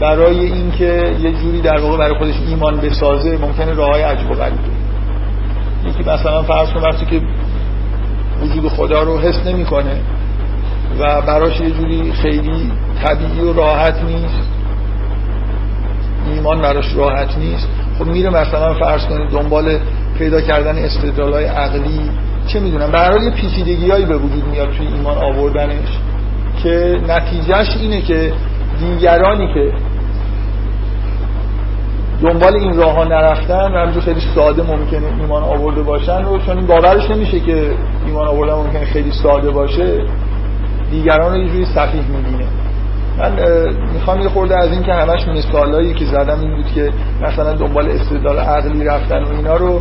برای 0.00 0.40
اینکه 0.40 1.16
یه 1.20 1.32
جوری 1.32 1.60
در 1.60 1.80
واقع 1.80 1.98
برای 1.98 2.18
خودش 2.18 2.34
ایمان 2.48 2.80
بسازه 2.80 3.38
ممکنه 3.38 3.72
راه 3.74 3.90
های 3.90 4.02
عجب 4.02 4.30
و 4.30 4.34
غریب 4.34 4.58
یکی 5.86 6.02
مثلا 6.02 6.42
فرض 6.42 6.68
کن 6.70 6.80
وقتی 6.80 7.06
که 7.06 7.20
وجود 8.42 8.68
خدا 8.68 9.02
رو 9.02 9.18
حس 9.18 9.46
نمی‌کنه 9.46 10.00
و 10.98 11.20
براش 11.20 11.60
یه 11.60 11.70
جوری 11.70 12.12
خیلی 12.12 12.72
طبیعی 13.04 13.40
و 13.40 13.52
راحت 13.52 14.02
نیست 14.04 14.48
ایمان 16.26 16.62
براش 16.62 16.96
راحت 16.96 17.38
نیست 17.38 17.68
خب 17.98 18.06
میره 18.06 18.30
مثلا 18.30 18.74
فرض 18.74 19.06
کنید 19.06 19.30
دنبال 19.30 19.78
پیدا 20.18 20.40
کردن 20.40 20.78
استدلال 20.78 21.32
های 21.32 21.44
عقلی 21.44 22.10
چه 22.52 22.60
می‌دونم 22.60 22.90
به 22.90 23.24
یه 23.24 23.30
پیچیدگی 23.30 23.90
هایی 23.90 24.06
به 24.06 24.16
وجود 24.16 24.44
میاد 24.48 24.68
توی 24.68 24.86
ایمان 24.86 25.16
آوردنش 25.18 25.98
که 26.62 27.00
نتیجهش 27.08 27.76
اینه 27.80 28.00
که 28.00 28.32
دیگرانی 28.80 29.54
که 29.54 29.72
دنبال 32.22 32.56
این 32.56 32.76
راه 32.76 32.94
ها 32.94 33.04
نرفتن 33.04 33.72
و 33.72 34.00
خیلی 34.00 34.20
ساده 34.34 34.62
ممکنه 34.62 35.06
ایمان 35.20 35.42
آورده 35.42 35.82
باشن 35.82 36.24
و 36.24 36.38
چون 36.38 36.58
این 36.58 36.66
باورش 36.66 37.10
نمیشه 37.10 37.40
که 37.40 37.70
ایمان 38.06 38.28
آوردن 38.28 38.54
ممکنه 38.54 38.84
خیلی 38.84 39.10
ساده 39.10 39.50
باشه 39.50 40.04
دیگران 40.90 41.32
رو 41.32 41.42
یه 41.42 41.48
جوری 41.48 41.64
صحیح 41.64 42.02
می‌بینه. 42.08 42.46
من 43.18 43.32
می‌خوام 43.94 44.20
یه 44.20 44.28
خورده 44.28 44.58
از 44.58 44.72
این 44.72 44.82
که 44.82 44.92
همش 44.92 45.28
مثالایی 45.28 45.94
که 45.94 46.04
زدم 46.04 46.40
این 46.40 46.56
بود 46.56 46.72
که 46.74 46.92
مثلا 47.22 47.52
دنبال 47.52 47.88
استدلال 47.88 48.38
عقلی 48.38 48.84
رفتن 48.84 49.22
و 49.22 49.36
اینا 49.36 49.56
رو 49.56 49.80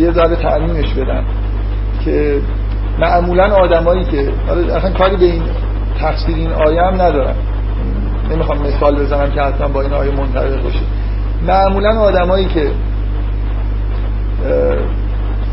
یه 0.00 0.12
ذره 0.12 0.36
تعمیمش 0.36 0.94
بدم. 0.94 1.24
که 2.04 2.40
معمولا 2.98 3.54
آدمایی 3.54 4.04
که 4.04 4.28
اصلا 4.76 4.90
کاری 4.90 5.16
به 5.16 5.24
این 5.24 5.42
تفسیر 6.00 6.36
این 6.36 6.52
آیه 6.52 6.82
هم 6.82 6.94
ندارم. 6.94 7.36
نمی‌خوام 8.30 8.58
مثال 8.58 8.96
بزنم 8.96 9.30
که 9.30 9.40
حتما 9.40 9.68
با 9.68 9.82
این 9.82 9.92
آیه 9.92 10.10
منطبق 10.10 10.62
باشه. 10.62 10.78
معمولا 11.46 12.00
آدمایی 12.00 12.46
که 12.46 12.70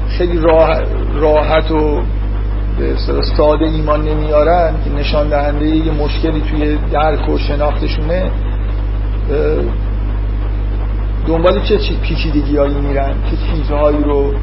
خیلی 0.09 0.39
راحت 1.19 1.71
و 1.71 2.01
به 2.79 2.95
ساده 3.37 3.65
ایمان 3.65 4.01
نمیارن 4.01 4.73
که 4.85 4.91
نشان 4.99 5.29
دهنده 5.29 5.65
یه 5.65 5.91
مشکلی 5.91 6.41
توی 6.41 6.77
درک 6.91 7.29
و 7.29 7.37
شناختشونه 7.37 8.31
دنبال 11.27 11.61
چه 11.61 11.77
پیچیدگی 12.01 12.57
هایی 12.57 12.75
میرن؟ 12.75 13.13
چه 13.31 13.37
چیزهایی 13.37 14.03
رو 14.03 14.33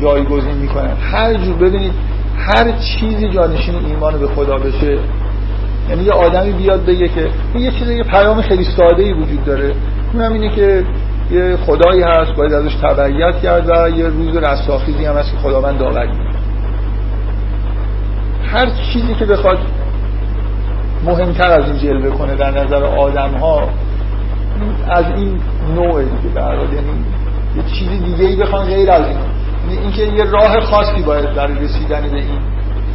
جایگزین 0.00 0.54
می‌کنن. 0.54 0.96
هر 1.12 1.34
جور 1.34 1.56
ببینید 1.56 1.92
هر 2.36 2.72
چیزی 2.72 3.28
جانشین 3.28 3.74
ایمان 3.74 4.18
به 4.18 4.26
خدا 4.26 4.56
بشه 4.56 4.98
یعنی 5.88 6.04
یه 6.04 6.12
آدمی 6.12 6.52
بیاد 6.52 6.84
بگه 6.84 7.08
که 7.08 7.28
یه 7.54 7.70
چیز 7.70 7.90
یه 7.90 8.02
پیام 8.02 8.42
خیلی 8.42 8.64
ساده 8.64 9.02
ای 9.02 9.12
وجود 9.12 9.44
داره. 9.44 9.74
اونم 10.12 10.32
اینه 10.32 10.54
که 10.54 10.84
یه 11.30 11.56
خدایی 11.56 12.02
هست 12.02 12.32
باید 12.36 12.52
ازش 12.52 12.74
تبعیت 12.74 13.40
کرد 13.42 13.70
و 13.70 13.98
یه 13.98 14.06
روز 14.06 14.36
رستاخیزی 14.36 15.04
هم 15.04 15.16
هست 15.16 15.30
که 15.30 15.38
خداوند 15.38 15.78
داوری 15.78 16.12
هر 18.52 18.66
چیزی 18.92 19.14
که 19.14 19.24
بخواد 19.24 19.58
مهمتر 21.04 21.60
از 21.60 21.64
این 21.66 21.78
جلوه 21.78 22.16
کنه 22.16 22.34
در 22.34 22.50
نظر 22.50 22.84
آدم 22.84 23.30
ها 23.30 23.68
از 24.90 25.04
این 25.16 25.40
نوع 25.74 26.02
دیگه 26.02 26.34
در 26.34 26.54
یعنی 26.54 27.04
یه 27.56 27.62
چیزی 27.78 27.98
دیگه 27.98 28.24
ای 28.24 28.36
بخوان 28.36 28.64
غیر 28.66 28.90
از 28.90 29.06
این. 29.06 29.16
اینکه 29.72 30.02
یه 30.02 30.24
راه 30.24 30.60
خاصی 30.60 31.02
باید 31.02 31.34
برای 31.34 31.54
رسیدن 31.54 32.00
به 32.00 32.16
این 32.16 32.40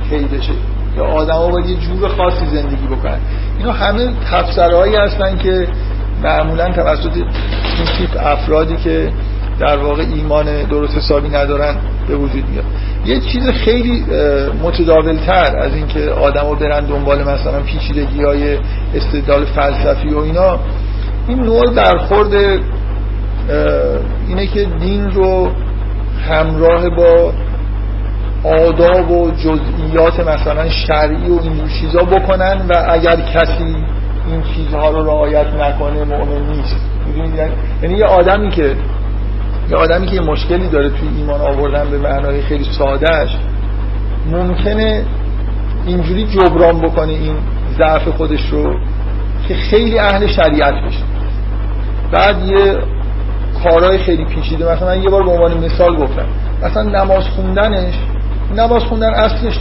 کی 0.10 0.38
بشه 0.38 0.54
یا 0.98 1.06
ها 1.06 1.48
باید 1.48 1.66
یه 1.66 1.76
جور 1.76 2.08
خاصی 2.08 2.46
زندگی 2.46 2.88
بکنن. 2.88 3.20
اینا 3.58 3.72
همه 3.72 4.08
تفسرهایی 4.32 4.96
هستن 4.96 5.38
که 5.38 5.68
معمولا 6.24 6.72
توسط 6.72 7.16
این 7.16 7.26
تیپ 7.98 8.10
افرادی 8.20 8.76
که 8.76 9.12
در 9.60 9.78
واقع 9.78 10.04
ایمان 10.04 10.64
درست 10.64 10.98
حسابی 10.98 11.30
ندارن 11.30 11.76
به 12.08 12.16
وجود 12.16 12.50
میاد. 12.50 12.66
یه 13.06 13.20
چیز 13.20 13.50
خیلی 13.50 14.06
متداولتر 14.64 15.58
از 15.58 15.74
اینکه 15.74 16.10
آدما 16.10 16.54
برن 16.54 16.86
دنبال 16.86 17.22
مثلا 17.22 17.60
پیچیدگی 17.60 18.24
های 18.24 18.58
استدلال 18.96 19.46
فلسفی 19.46 20.10
و 20.10 20.20
اینا 20.20 20.60
این 21.28 21.40
نوع 21.40 21.74
برخورد 21.74 22.34
اینه 24.28 24.48
که 24.48 24.66
دین 24.80 25.12
رو 25.12 25.52
همراه 26.30 26.90
با 26.90 27.34
آداب 28.44 29.12
و 29.12 29.32
جزئیات 29.32 30.20
مثلا 30.20 30.70
شرعی 30.70 31.30
و 31.30 31.40
این 31.42 31.68
چیزا 31.68 32.00
بکنن 32.00 32.62
و 32.70 32.86
اگر 32.90 33.16
کسی 33.16 33.76
این 34.28 34.44
چیزها 34.56 34.90
رو 34.90 35.06
رعایت 35.06 35.48
نکنه 35.54 36.04
مؤمن 36.04 36.48
نیست. 36.50 36.76
یعنی 37.84 37.98
یه 37.98 38.06
آدمی 38.06 38.50
که 38.50 38.76
یه 39.70 39.76
آدمی 39.76 40.08
که 40.08 40.22
مشکلی 40.22 40.68
داره 40.70 40.90
توی 40.90 41.10
ایمان 41.18 41.42
آوردن 41.42 41.90
به 41.90 41.98
معنای 41.98 42.42
خیلی 42.42 42.64
سادهش 42.64 43.38
ممکنه 44.32 45.04
اینجوری 45.88 46.28
جبران 46.28 46.82
بکنه 46.82 47.12
این 47.12 47.36
ضعف 47.78 48.08
خودش 48.08 48.50
رو 48.50 48.80
که 49.48 49.56
خیلی 49.56 50.00
اهل 50.00 50.28
شریعت 50.28 50.74
بشه. 50.74 51.04
بعد 52.12 52.42
یه 52.42 52.78
کارهای 53.64 53.98
خیلی 53.98 54.26
پیچیده. 54.26 54.74
مثلا 54.74 54.88
من 54.88 55.04
یه 55.04 55.10
بار 55.10 55.24
به 55.24 55.32
عنوان 55.32 55.58
مثال 55.66 55.96
گفتم. 55.96 56.26
مثلا 56.64 56.84
نماز 56.84 57.24
خوندنش 57.24 57.94
نماز 58.56 58.84
خوندن 58.84 59.10
اصلش 59.10 59.60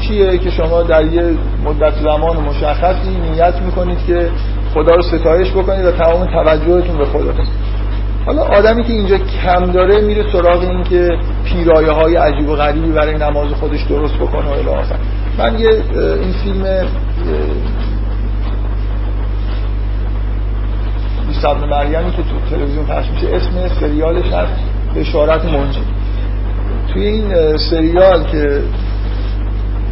چیه 0.00 0.38
که 0.38 0.50
شما 0.50 0.82
در 0.82 1.04
یه 1.04 1.34
مدت 1.64 1.94
زمان 2.02 2.36
مشخصی 2.36 3.16
نیت 3.30 3.54
می‌کنید 3.66 3.98
که 4.06 4.30
خدا 4.74 4.94
رو 4.94 5.02
ستایش 5.02 5.50
بکنید 5.50 5.84
و 5.84 5.90
تمام 5.92 6.26
توجهتون 6.26 6.98
به 6.98 7.04
خدا. 7.04 7.32
حالا 8.26 8.42
آدمی 8.42 8.84
که 8.84 8.92
اینجا 8.92 9.18
کم 9.18 9.72
داره 9.72 10.00
میره 10.00 10.32
سراغ 10.32 10.60
این 10.60 10.84
که 10.84 11.08
پیرایه 11.44 11.90
های 11.90 12.16
عجیب 12.16 12.48
و 12.48 12.56
غریبی 12.56 12.92
برای 12.92 13.14
نماز 13.14 13.52
خودش 13.52 13.82
درست 13.82 14.14
بکنه 14.14 14.46
و 14.46 14.52
الی 14.52 14.88
من 15.38 15.58
یه 15.58 15.70
این 15.94 16.32
فیلم 16.44 16.86
ابن 21.44 21.68
مریمی 21.68 22.10
که 22.10 22.22
تو 22.22 22.56
تلویزیون 22.56 22.86
پخش 22.86 23.10
میشه 23.10 23.28
اسم 23.36 23.68
سریالش 23.80 24.32
هست 24.32 24.52
بشارت 24.96 25.44
منجی. 25.44 25.80
توی 26.92 27.06
این 27.06 27.56
سریال 27.56 28.24
که 28.24 28.62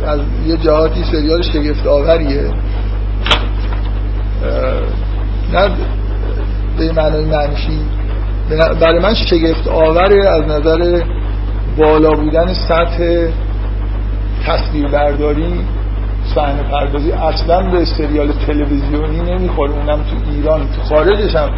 از 0.06 0.20
یه 0.46 0.56
جهاتی 0.56 1.04
سریال 1.04 1.42
شگفت 1.42 1.86
آوریه 1.86 2.50
نه 5.52 5.70
به 6.78 6.92
معنای 6.92 7.24
منشی 7.24 7.80
برای 8.80 8.98
من 8.98 9.14
شگفت 9.14 9.68
آوره 9.68 10.28
از 10.28 10.42
نظر 10.42 11.02
بالا 11.78 12.10
بودن 12.10 12.52
سطح 12.52 13.28
تصویر 14.46 14.88
برداری 14.88 15.64
صحنه 16.34 16.62
پردازی 16.62 17.12
اصلا 17.12 17.70
به 17.70 17.84
سریال 17.84 18.32
تلویزیونی 18.46 19.20
نمی‌خوره. 19.20 19.72
اونم 19.72 19.98
تو 19.98 20.30
ایران. 20.30 20.60
تو 20.60 20.82
خارجش 20.94 21.34
هم 21.34 21.50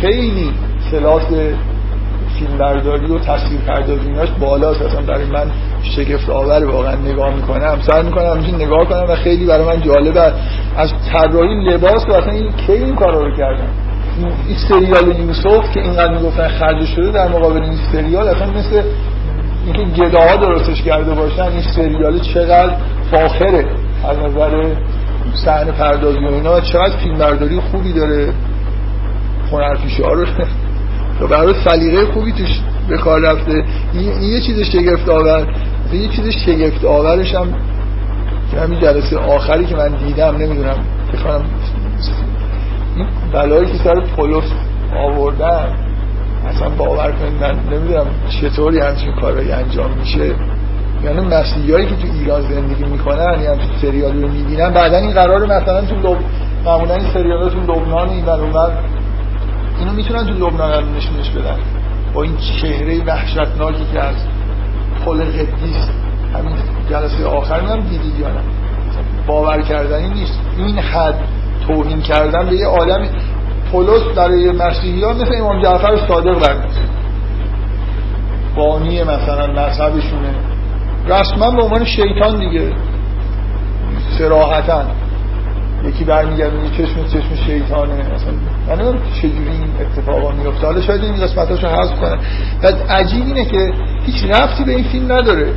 خیلی 0.00 0.50
کلاس 0.90 1.26
فیلم 2.38 2.58
برداری 2.58 3.06
و 3.06 3.18
تصویر 3.18 3.60
پردازی 3.60 4.08
ایناش 4.08 4.28
بالاست. 4.40 4.82
اصلا 4.82 5.00
برای 5.00 5.24
من 5.24 5.50
شگفت 5.82 6.30
آور 6.30 6.64
واقعا 6.70 6.94
نگاه 6.94 7.34
می‌کنم. 7.34 7.78
سعی 7.80 8.02
می‌کنم 8.02 8.26
همچین 8.26 8.54
نگاه 8.54 8.84
کنم 8.84 9.04
و 9.08 9.16
خیلی 9.16 9.46
برای 9.46 9.66
من 9.66 9.80
جالبه 9.82 10.32
از 10.76 10.92
طراحی 11.12 11.64
لباس 11.64 12.08
و 12.08 12.12
اصلا 12.12 12.32
این 12.32 12.52
کی 12.52 12.72
این 12.72 12.94
کارا 12.94 13.20
رو 13.24 13.36
کردن؟ 13.36 13.68
این 14.48 14.56
سریال 14.68 15.18
یوسف 15.18 15.72
که 15.74 15.80
اینقدر 15.80 16.14
می‌گفتن 16.14 16.48
خرج 16.48 16.84
شده 16.86 17.10
در 17.10 17.28
مقابل 17.28 17.62
این 17.62 17.78
سریال 17.92 18.28
اصلا 18.28 18.46
مثل 18.46 18.82
اینکه 19.66 20.02
گداها 20.02 20.36
درستش 20.36 20.82
کرده 20.82 21.14
باشن 21.14 21.42
این 21.42 21.62
سریال 21.62 22.18
چقدر 22.18 22.76
فاخره 23.10 23.66
از 24.04 24.18
نظر 24.18 24.74
صحنه 25.44 25.72
پردازی 25.72 26.18
و 26.18 26.34
اینا 26.34 26.60
چقدر 26.60 26.96
فیلم 26.96 27.18
برداری 27.18 27.60
خوبی 27.60 27.92
داره. 27.92 28.32
هنرپیشه 29.52 30.04
ها 30.04 30.12
رو 30.12 30.26
برای 31.30 31.54
سلیقه 31.64 32.12
خوبی 32.12 32.32
توش 32.32 32.60
به 32.88 32.98
کار 32.98 33.20
رفته. 33.20 33.64
این 33.92 34.22
یه 34.22 34.40
چیز 34.40 34.60
شگفت 34.60 35.08
آور 35.08 35.46
یه 35.92 36.08
چیز 36.08 36.28
شگفت 36.28 36.84
آورش 36.84 37.34
هم 37.34 37.54
که 38.50 38.60
همین 38.60 38.80
جلسه 38.80 39.18
آخری 39.18 39.64
که 39.64 39.76
من 39.76 39.88
دیدم 39.88 40.36
نمی‌دونم 40.36 40.78
بخوام 41.12 41.44
بلایی 43.32 43.66
که 43.66 43.78
سر 43.84 44.00
پولس 44.00 44.44
آوردن 44.96 45.81
اصلا 46.46 46.68
باور 46.68 47.12
کنید 47.12 47.42
من 47.42 47.76
نمی‌دونم 47.76 48.06
چطوری 48.40 48.80
همچین 48.80 49.12
کارهایی 49.20 49.52
انجام 49.52 49.90
میشه. 49.90 50.34
یعنی 51.04 51.20
مسیحیایی 51.20 51.86
که 51.86 51.94
تو 51.94 52.06
ایران 52.14 52.40
زندگی 52.42 52.84
می‌کنن 52.84 53.40
یعنی 53.42 53.56
تو 53.56 53.78
سریال 53.80 54.22
رو 54.22 54.28
می‌بینن 54.28 54.70
بعدا 54.70 54.96
این 54.96 55.12
قرار 55.12 55.46
مثلا 55.46 55.80
تو 55.80 55.94
لب... 55.94 56.18
معمولا 56.64 56.94
این 56.94 57.06
سریال 57.12 57.50
تو 57.50 57.72
لبنان 57.72 58.08
این 58.08 58.24
بر 58.24 58.40
اینو 59.78 59.92
می‌تونن 59.92 60.26
تو 60.26 60.32
لبنان 60.32 60.72
هم 60.72 60.96
نشونش 60.96 61.30
بدن. 61.30 61.56
با 62.14 62.22
این 62.22 62.36
چهره 62.36 63.04
وحشتناکی 63.04 63.84
که 63.92 64.00
از 64.00 64.14
پل 65.04 65.24
قدیس 65.24 65.88
همین 66.34 66.56
جلسه 66.90 67.26
آخر 67.26 67.60
هم 67.60 67.80
دیدید 67.80 68.18
یا 68.20 68.28
نه؟ 68.28 68.40
باور 69.26 69.62
کردنی 69.62 70.08
نیست. 70.08 70.40
این 70.58 70.78
حد 70.78 71.14
توهین 71.66 72.00
کردن 72.00 72.46
به 72.46 72.56
یه 72.56 72.66
آدم 72.66 73.08
پولس 73.72 74.02
برای 74.16 74.50
مسیحی 74.50 75.04
ها 75.04 75.12
مثل 75.12 75.34
امام 75.38 75.62
جعفر 75.62 75.96
صادق 76.08 76.38
برمیاد 76.38 76.70
بانی 78.56 79.02
مثلا 79.02 79.46
مذهبشونه. 79.46 80.34
رسما 81.06 81.50
به 81.50 81.62
عنوان 81.62 81.84
شیطان 81.84 82.38
دیگه. 82.38 82.72
سراحتا 84.18 84.84
یکی 85.84 86.04
برمیگرده 86.04 86.56
میگه 86.56 86.76
چشم 86.76 87.04
چشم 87.04 87.34
شیطانه. 87.46 87.92
مثلا 87.92 88.32
من 88.68 88.74
نمی‌دونم 88.74 88.98
چجوری 89.22 89.50
این 89.50 89.70
اتفاقا 89.80 90.32
میفته 90.32 90.66
حالا 90.66 90.80
شاید 90.80 91.04
این 91.04 91.14
قسمتاشو 91.14 91.66
حذف 91.66 92.00
کنه 92.00 92.18
بعد 92.62 92.74
عجیب 92.90 93.26
اینه 93.26 93.44
که 93.44 93.72
هیچ 94.06 94.24
رفتی 94.24 94.64
به 94.64 94.72
این 94.72 94.84
فیلم 94.84 95.12
نداره. 95.12 95.52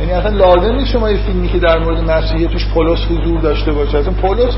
یعنی 0.00 0.12
اصلا 0.12 0.30
لازم 0.30 0.72
نیست 0.72 0.90
شما 0.90 1.10
یه 1.10 1.16
فیلمی 1.16 1.48
که 1.48 1.58
در 1.58 1.78
مورد 1.78 2.10
مسیحیت 2.10 2.50
توش 2.50 2.66
پولس 2.74 2.98
حضور 3.10 3.40
داشته 3.40 3.72
باشه. 3.72 3.98
اصلا 3.98 4.12
پولس 4.12 4.54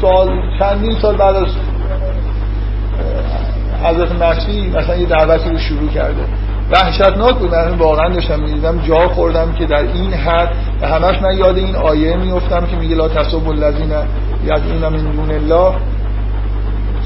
سال 0.00 0.28
چندین 0.58 0.94
سال 1.02 1.16
بعد 1.16 1.36
از 1.36 1.46
حضرت 3.84 4.12
مسیح 4.22 4.76
مثلا 4.76 4.96
یه 4.96 5.06
دعوتی 5.06 5.50
رو 5.50 5.58
شروع 5.58 5.88
کرده. 5.88 6.24
وحشتناک 6.70 7.34
بود 7.34 7.54
من 7.54 7.78
واقعا 7.78 8.08
داشتم 8.08 8.40
می‌دیدم 8.40 8.78
جا 8.78 9.08
خوردم 9.08 9.52
که 9.52 9.66
در 9.66 9.82
این 9.82 10.14
حد 10.14 10.52
همش 10.82 11.22
من 11.22 11.38
یاد 11.38 11.58
این 11.58 11.76
آیه 11.76 12.16
میفتم 12.16 12.66
که 12.66 12.76
میگه 12.76 12.96
لا 12.96 13.08
تصب 13.08 13.48
الذین 13.48 13.92
یدعون 14.44 14.92
من 14.92 15.12
دون 15.12 15.30
الله. 15.30 15.74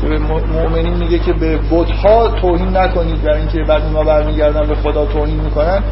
که 0.01 0.09
به 0.09 0.19
مؤمنین 0.53 0.95
میگه 0.95 1.19
که 1.19 1.33
به 1.33 1.59
بتها 1.71 2.29
توهین 2.29 2.77
نکنید 2.77 3.23
در 3.23 3.33
اینکه 3.33 3.59
بعد 3.69 3.83
اونا 3.83 4.03
برمیگردن 4.03 4.69
به 4.69 4.75
خدا 4.75 5.07
توهین 5.07 5.41
می‌کنن. 5.41 5.83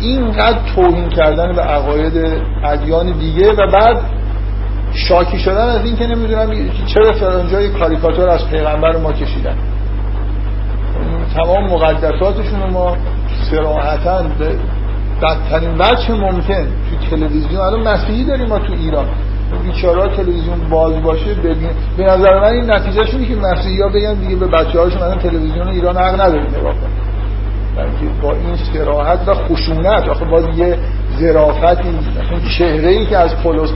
اینقدر 0.00 0.58
توهین 0.74 1.08
کردن 1.08 1.52
به 1.52 1.62
عقاید 1.62 2.42
ادیان 2.64 3.12
دیگه 3.12 3.52
و 3.52 3.70
بعد 3.72 3.96
شاکی 4.94 5.38
شدن 5.38 5.68
از 5.68 5.84
این 5.84 5.96
که 5.96 6.06
نمی‌دونم 6.06 6.50
چرا 6.86 7.12
فرانجای 7.12 7.68
کاریکاتور 7.68 8.28
از 8.28 8.48
پیغمبر 8.48 8.96
ما 8.96 9.12
کشیدن. 9.12 9.56
تمام 11.36 11.70
مقدساتشون 11.70 12.70
ما 12.72 12.96
سراحتا 13.50 14.22
به 14.38 14.48
بدترین 15.22 15.70
وجه 15.78 16.12
ممکن 16.14 16.64
تو 16.64 17.16
تلویزیون 17.16 17.60
الان 17.60 17.88
مسیحی 17.88 18.24
داریم 18.24 18.46
ما 18.46 18.58
تو 18.58 18.72
ایران. 18.72 19.06
بیچارا 19.62 20.08
تلویزیون 20.08 20.58
باز 20.70 21.02
باشه 21.02 21.34
ببین. 21.34 21.70
به 21.96 22.04
نظر 22.04 22.40
من 22.40 22.52
این 22.52 22.70
نتیجه 22.70 23.06
شونی 23.06 23.26
که 23.26 23.34
مسیحی 23.36 23.80
ها 23.82 23.88
بگن 23.88 24.14
دیگه 24.14 24.36
به 24.36 24.46
بچه 24.46 24.80
هاشون 24.80 25.02
الان 25.02 25.18
تلویزیون 25.18 25.68
ایران 25.68 25.96
حق 25.96 26.20
نداریم 26.20 26.46
نگاه 26.46 26.74
کنن. 26.74 26.90
با 28.22 28.32
این 28.32 28.56
سراحت 28.72 29.28
و 29.28 29.34
خشونت. 29.34 30.08
آخه 30.08 30.24
باز 30.24 30.44
یه 30.58 30.78
ظرافتی 31.20 31.98
چهره 32.58 32.88
ای 32.88 33.06
که 33.06 33.16
از 33.16 33.36
پولس 33.36 33.70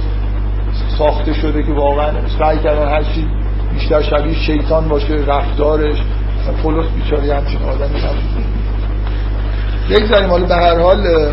ساخته 0.98 1.32
شده 1.32 1.62
که 1.62 1.72
واقعا 1.72 2.10
سعی 2.38 2.58
کردن 2.58 2.88
هر 2.88 3.02
چی 3.02 3.26
بیشتر 3.74 4.02
شبیه 4.02 4.34
شیطان 4.34 4.88
باشه 4.88 5.14
رفتارش 5.14 5.96
پولس 6.62 6.86
بیچاره 6.86 7.34
همچین 7.34 7.58
نبود. 7.62 7.84
بگذاریم 9.90 10.30
حالا 10.30 10.46
به 10.46 10.54
هر 10.54 10.78
حال 10.78 11.32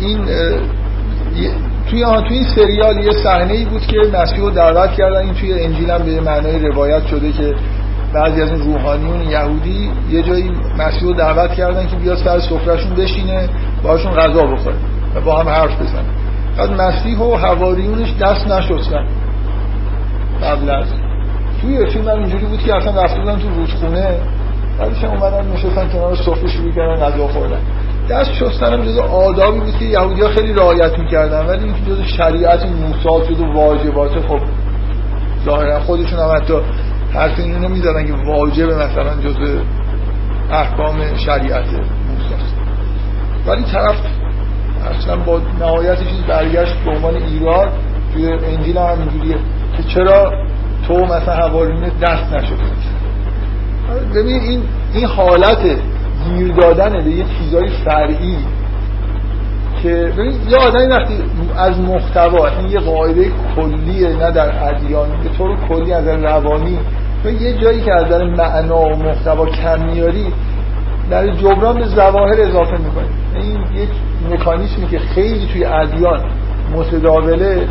این 0.00 0.24
توی 1.90 2.04
توی 2.28 2.36
این 2.36 2.44
سریال 2.44 3.04
یه 3.04 3.12
صحنه 3.12 3.54
ای 3.54 3.64
بود 3.64 3.86
که 3.86 3.96
مسیح 4.14 4.40
رو 4.40 4.50
دعوت 4.50 4.92
کردن. 4.92 5.16
این 5.16 5.34
توی 5.34 5.52
انجیل 5.52 5.90
هم 5.90 6.02
به 6.02 6.20
معنای 6.20 6.58
روایت 6.58 7.06
شده 7.06 7.32
که 7.32 7.54
بعضی 8.12 8.42
از 8.42 8.50
این 8.50 8.60
روحانیون 8.60 9.20
یهودی 9.20 9.90
یه 10.10 10.22
جایی 10.22 10.50
مسیح 10.78 11.02
رو 11.02 11.12
دعوت 11.12 11.54
کردن 11.54 11.86
که 11.86 11.96
بیاد 11.96 12.18
سر 12.18 12.40
سفرهشون 12.40 12.94
بشینه 12.94 13.48
باشون 13.82 14.12
غذا 14.12 14.42
بخوره. 14.42 14.76
و 15.14 15.20
با 15.20 15.36
هم 15.36 15.48
حرف 15.48 15.82
بزنه 15.82 16.24
بعد 16.56 16.70
مسیح 16.72 17.18
و 17.18 17.36
حواریونش 17.36 18.14
دست 18.20 18.46
نشستن. 18.46 19.06
قبل 20.42 20.70
از. 20.70 20.86
توی 21.60 21.86
فیلم 21.86 22.08
هم 22.08 22.18
اینجوری 22.18 22.46
بود 22.46 22.62
که 22.62 22.74
اصلا 22.74 23.02
رفته 23.02 23.20
بودن 23.20 23.38
تو 23.38 23.48
رودخونه. 23.48 24.16
بعدش 24.78 25.04
هم 25.04 25.10
اومدن 25.10 25.52
نشستن 25.52 25.88
کنار 25.88 26.16
سفره 26.16 26.48
شروع 26.48 26.72
کردن 26.72 26.94
غذا 26.94 27.28
خوردن. 27.28 27.60
دست 28.10 28.32
شستن 28.32 28.72
هم 28.72 28.82
جز 28.82 28.98
آدابی 28.98 29.60
بود 29.60 29.78
که 29.78 29.84
یهودی 29.84 30.22
ها 30.22 30.28
خیلی 30.28 30.52
رعایت 30.52 30.98
می‌کردن 30.98 31.46
ولی 31.46 31.64
اینکه 31.64 31.80
جز 31.90 32.00
شریعت 32.00 32.66
موسی 32.66 33.34
و 33.34 33.52
واجبات 33.54 34.10
خب 34.10 34.40
ظاهرا 35.44 35.80
خودشون 35.80 36.18
هم 36.18 36.36
حتی 36.36 36.54
حرف 37.12 37.38
اینو 37.38 37.58
نمی‌زدن 37.58 38.06
که 38.06 38.12
واجب 38.12 38.70
مثلا 38.70 39.20
جز 39.24 39.36
احکام 40.50 41.16
شریعت 41.16 41.66
موسی 41.66 42.34
ولی 43.46 43.62
طرف 43.62 43.96
اصلا 44.90 45.16
با 45.16 45.40
نهایت 45.60 45.98
چیز 45.98 46.20
برگشت 46.28 46.74
به 46.84 46.90
عنوان 46.90 47.14
ایراد 47.14 47.72
توی 48.12 48.32
انجیل 48.32 48.78
هم 48.78 48.98
اینجوریه. 49.00 49.36
که 49.76 49.82
چرا 49.82 50.32
تو 50.86 50.94
مثلا 50.94 51.34
حوارین 51.34 51.80
دست 52.02 52.32
نشده؟ 52.32 52.64
ببین 54.14 54.40
این 54.40 54.62
این 54.94 55.04
حالت 55.04 55.62
گیر 56.24 56.52
دادن 56.52 57.04
به 57.04 57.10
یه 57.10 57.24
چیزای 57.38 57.68
فرعی 57.84 58.38
که 59.82 60.12
ببین 60.16 60.32
یه 60.48 60.56
آدمی 60.56 60.86
وقتی 60.86 61.14
از 61.56 61.80
محتوا 61.80 62.48
این 62.48 62.70
یه 62.70 62.80
قاعده 62.80 63.30
کلیه 63.56 64.08
نه 64.08 64.30
در 64.30 64.68
ادیان 64.68 65.08
به 65.22 65.28
طور 65.38 65.56
کلی 65.68 65.92
از 65.92 66.08
روانی 66.08 66.78
و 67.24 67.28
یه 67.30 67.52
جایی 67.52 67.80
که 67.80 67.92
از 67.94 68.08
در 68.08 68.24
معنا 68.24 68.80
و 68.80 68.96
محتوا 68.96 69.46
کم 69.46 69.80
میاری 69.80 70.32
در 71.10 71.28
جبران 71.28 71.78
به 71.78 71.86
ظواهر 71.86 72.40
اضافه 72.40 72.76
می‌کنی 72.78 73.08
این 73.34 73.82
یک 73.82 73.88
مکانیسمی 74.30 74.86
که 74.86 74.98
خیلی 74.98 75.48
توی 75.52 75.64
ادیان 75.64 76.20
متداوله 76.74 77.68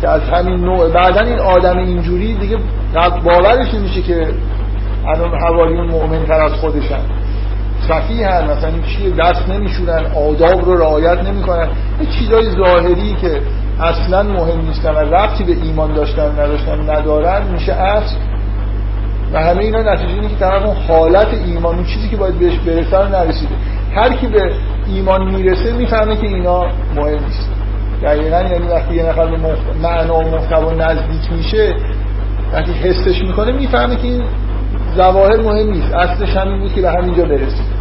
که 0.00 0.08
از 0.08 0.22
همین 0.22 0.60
نوع 0.60 0.88
بعدا 0.88 1.20
این 1.20 1.38
آدم 1.38 1.78
اینجوری 1.78 2.34
دیگه 2.34 2.56
باورش 3.24 3.74
نمیشه 3.74 4.02
که 4.02 4.26
الان 5.06 5.38
حوالیون 5.40 5.90
مؤمن 5.90 6.24
تر 6.24 6.40
از 6.40 6.52
خودشن. 6.52 7.00
صفی 7.88 8.22
هن 8.22 8.44
مثلا 8.50 8.70
چیه؟ 8.70 9.10
دست 9.10 9.48
نمیشونن 9.48 10.06
آداب 10.16 10.64
رو 10.64 10.76
رعایت 10.76 11.18
نمی‌کنن. 11.18 11.68
یه 12.00 12.06
چیزای 12.18 12.50
ظاهری 12.50 13.16
که 13.20 13.40
اصلا 13.80 14.22
مهم 14.22 14.60
نیستن 14.60 14.90
و 14.94 14.98
ربطی 14.98 15.44
به 15.44 15.52
ایمان 15.52 15.94
داشتن 15.94 16.30
نداشتن 16.30 16.90
ندارن 16.90 17.42
میشه 17.52 17.72
اصل 17.72 18.16
و 19.34 19.38
همه 19.38 19.64
اینا 19.64 19.82
نتیجه 19.92 20.14
اینه 20.14 20.28
که 20.28 20.36
طرف 20.36 20.66
اون 20.66 20.76
حالت 20.88 21.28
ایمان 21.46 21.74
اون 21.74 21.84
چیزی 21.84 22.08
که 22.08 22.16
باید 22.16 22.38
بهش 22.38 22.58
برسه 22.58 22.96
رو 22.98 23.08
نرسیده. 23.08 23.54
هر 23.94 24.12
کی 24.12 24.26
به 24.26 24.52
ایمان 24.86 25.34
می‌رسه 25.34 25.72
می‌فهمه 25.72 26.16
که 26.16 26.26
اینا 26.26 26.60
مهم 26.96 27.24
نیست. 27.24 27.50
دقیقا 28.02 28.40
یعنی 28.40 28.68
وقتی 28.68 28.94
یه 28.94 29.02
نفر 29.02 29.26
به 29.26 29.36
معنا 29.82 30.18
و 30.18 30.22
محتوا 30.22 30.72
نزدیک 30.72 31.32
میشه 31.32 31.74
وقتی 32.52 32.72
حسش 32.72 33.22
می‌کنه 33.22 33.52
می‌فهمه 33.52 33.96
که 33.96 34.02
این 34.02 34.22
ظواهر 34.96 35.36
مهم 35.36 35.70
نیست. 35.70 35.94
اصلش 35.94 36.36
همین 36.36 36.60
بود 36.60 36.74
که 36.74 36.80
به 36.80 36.90
همینجا 36.90 37.24
برسید 37.24 37.74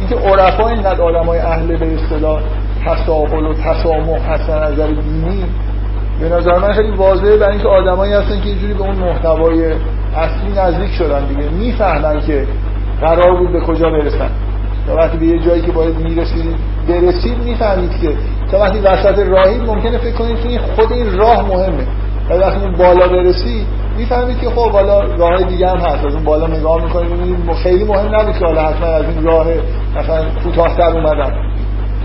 اینکه 0.00 0.28
عرفا 0.28 0.68
اینقدر 0.68 1.02
آدمای 1.02 1.38
اهل 1.38 1.76
به 1.76 1.94
اصطلاح 1.94 2.42
تساهل 2.86 3.46
و 3.46 3.54
تسامح 3.54 4.30
هستن 4.30 4.58
از 4.58 4.72
نظر 4.72 4.86
دینی 4.86 5.44
به 6.20 6.28
نظر 6.28 6.58
من 6.58 6.72
خیلی 6.72 6.90
واضحه 6.90 7.36
برای 7.36 7.52
اینکه 7.52 7.68
آدمایی 7.68 8.12
هستن 8.12 8.40
که 8.40 8.48
اینجوری 8.48 8.74
به 8.74 8.80
اون 8.80 8.96
محتوای 8.96 9.74
اصلی 10.16 10.52
نزدیک 10.56 10.92
شدن 10.92 11.24
دیگه. 11.24 11.48
می‌فهمن 11.50 12.20
که 12.20 12.46
قرار 13.00 13.36
بود 13.38 13.52
به 13.52 13.60
کجا 13.60 13.90
برسن. 13.90 14.30
تا 14.86 14.94
وقتی 14.96 15.18
به 15.18 15.26
یه 15.26 15.38
جایی 15.38 15.62
که 15.62 15.72
باید 15.72 15.96
می‌رسید 15.96 16.54
برسید 16.88 17.38
می‌فهمید 17.44 18.00
که 18.00 18.12
تا 18.50 18.58
وقتی 18.58 18.78
وسط 18.78 19.18
راهی 19.18 19.58
ممکنه 19.58 19.98
فکر 19.98 20.14
کنید 20.14 20.40
که 20.40 20.58
خود 20.58 20.92
این 20.92 21.18
راه 21.18 21.48
مهمه. 21.48 21.86
و 22.30 22.34
وقتی 22.34 22.66
بالا 22.78 23.08
برسید 23.08 23.66
می‌فهمید 23.98 24.40
که 24.40 24.50
خب 24.50 24.72
بالا 24.72 25.00
راه 25.00 25.42
دیگه 25.42 25.68
هم 25.68 25.76
هست. 25.78 26.04
از 26.04 26.14
اون 26.14 26.24
بالا 26.24 26.46
نگاه 26.46 26.84
می‌کنید 26.84 27.52
خیلی 27.62 27.84
مهم 27.84 28.14
نبود 28.14 28.38
که 28.38 28.44
حالا 28.44 28.62
حتما 28.62 28.86
از 28.86 29.04
این 29.04 29.24
راه 29.24 29.46
مثلا 29.96 30.24
کوتاه‌تر 30.44 30.90
اومدم 30.90 31.32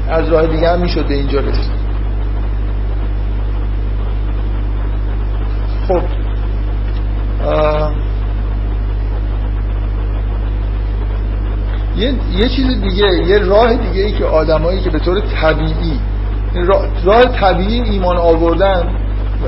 از 0.10 0.30
راه 0.30 0.48
دیگه 0.48 0.70
هم 0.70 0.80
می‌شد 0.80 1.08
به 1.08 1.14
اینجا 1.14 1.40
رسید. 1.40 1.86
خب. 5.88 6.25
یه،, 11.98 12.14
یه 12.34 12.50
چیز 12.50 12.82
دیگه 12.82 13.28
یه 13.28 13.38
راه 13.38 13.74
دیگه 13.74 14.02
ای 14.02 14.12
که 14.12 14.26
آدمایی 14.26 14.82
که 14.82 14.90
به 14.90 15.00
طور 15.00 15.20
طبیعی 15.20 16.00
راه 17.04 17.26
طبیعی 17.26 17.82
ایمان 17.82 18.18
آوردن 18.18 18.84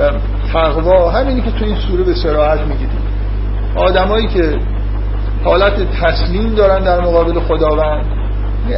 و 0.00 0.10
تقوا 0.52 1.10
همینی 1.10 1.42
که 1.42 1.50
تو 1.50 1.64
این 1.64 1.76
سوره 1.76 2.04
به 2.04 2.14
سراحت 2.14 2.60
میگید 2.60 2.88
آدمایی 3.76 4.26
که 4.26 4.58
حالت 5.44 5.92
تسلیم 6.02 6.54
دارن 6.54 6.84
در 6.84 7.00
مقابل 7.00 7.40
خداوند. 7.40 8.04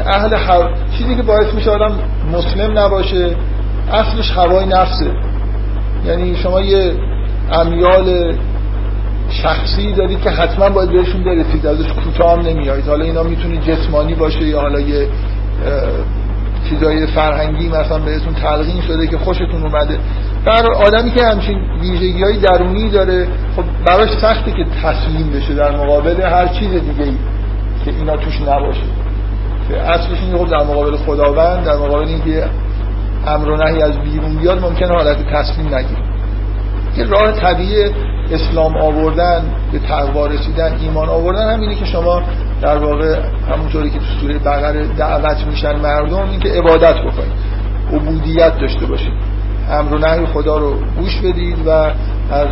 اهل 0.06 0.34
هوا 0.34 0.68
چیزی 0.98 1.16
که 1.16 1.22
باعث 1.22 1.54
میشه 1.54 1.70
آدم 1.70 1.94
مسلم 2.32 2.78
نباشه 2.78 3.36
اصلش 3.92 4.30
هوای 4.30 4.66
نفسه. 4.66 5.12
یعنی 6.06 6.36
شما 6.36 6.60
یه 6.60 6.94
امیال 7.52 8.34
شخصی 9.30 9.92
دارید 9.92 10.20
که 10.20 10.30
حتما 10.30 10.68
باید 10.68 10.90
بهشون 10.90 11.24
برسید 11.24 11.66
ازش 11.66 11.92
کوتاه 11.92 12.32
هم 12.32 12.46
نمیایید 12.46 12.86
حالا 12.86 13.04
اینا 13.04 13.22
می‌تونه 13.22 13.56
جسمانی 13.56 14.14
باشه 14.14 14.42
یا 14.42 14.60
حالا 14.60 14.80
یه 14.80 15.08
چیزای 16.68 17.06
فرهنگی 17.06 17.68
مثلا 17.68 17.98
بهتون 17.98 18.34
تلقین 18.34 18.80
شده 18.80 19.06
که 19.06 19.18
خوشتون 19.18 19.62
اومده. 19.62 19.98
در 20.46 20.66
آدمی 20.86 21.10
که 21.10 21.24
همچین 21.24 21.58
ویژگی 21.80 22.22
های 22.22 22.36
درونی 22.36 22.90
داره 22.90 23.28
خب 23.56 23.62
براش 23.86 24.10
سخته 24.10 24.50
که 24.50 24.64
تسلیم 24.82 25.30
بشه 25.30 25.54
در 25.54 25.76
مقابل 25.76 26.22
هر 26.22 26.46
چیز 26.46 26.70
دیگه 26.70 27.04
ای 27.04 27.16
که 27.84 27.90
اینا 27.90 28.16
توش 28.16 28.40
نباشه. 28.40 28.80
که 29.68 29.80
اصلش 29.80 30.18
این 30.20 30.38
خب 30.38 30.50
در 30.50 30.64
مقابل 30.64 30.96
خداوند 30.96 31.64
در 31.64 31.76
مقابل 31.76 32.08
اینکه 32.08 32.44
امر 33.26 33.48
و 33.48 33.56
نهی 33.56 33.82
از 33.82 33.98
بیرون 33.98 34.36
بیاد 34.36 34.60
ممکنه 34.64 34.88
حالت 34.88 35.18
تسلیم 35.32 35.74
نگیره. 35.74 36.02
که 36.96 37.04
راه 37.04 37.32
طبیعی 37.32 37.90
اسلام 38.30 38.76
آوردن 38.76 39.44
به 39.72 39.78
تقوا 39.78 40.26
رسیدن 40.26 40.76
ایمان 40.80 41.08
آوردن 41.08 41.54
همینه 41.54 41.74
که 41.74 41.84
شما 41.84 42.22
در 42.62 42.78
واقع 42.78 43.16
همونطوری 43.50 43.90
که 43.90 43.98
تو 43.98 44.04
سوره 44.20 44.38
بقره 44.38 44.86
دعوت 44.86 45.46
میشن 45.46 45.76
مردم 45.76 46.30
این 46.30 46.40
که 46.40 46.48
عبادت 46.48 46.94
بکنید 46.94 47.60
عبودیت 47.92 48.58
داشته 48.58 48.86
باشید. 48.86 49.12
امر 49.70 49.94
و 49.94 49.98
نهی 49.98 50.26
خدا 50.26 50.58
رو 50.58 50.74
گوش 51.00 51.16
بدید 51.16 51.66
و 51.66 51.70
از 51.70 52.48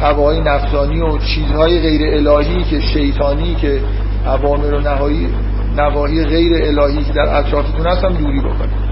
هوای 0.00 0.40
نفسانی 0.40 1.00
و 1.00 1.18
چیزهای 1.18 1.80
غیر 1.80 2.28
الهی 2.28 2.64
که 2.64 2.80
شیطانی 2.80 3.54
که 3.54 3.80
عوامر 4.26 4.74
و 4.74 4.80
نهایی 4.80 5.28
نواهی 5.76 6.24
غیر 6.24 6.52
الهی 6.54 7.04
که 7.04 7.12
در 7.12 7.38
اطرافتون 7.38 7.86
هست 7.86 8.04
هم 8.04 8.12
دوری 8.12 8.40
بکنید. 8.40 8.84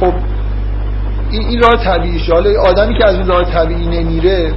خب 0.00 0.12
این, 1.32 1.46
این 1.48 1.62
راه 1.62 1.76
طبیعیش 1.76 2.30
حالا 2.30 2.50
آدمی 2.60 2.98
که 2.98 3.06
از 3.06 3.14
این 3.14 3.26
راه 3.26 3.44
طبیعی 3.44 3.86
نمیره 3.86 4.52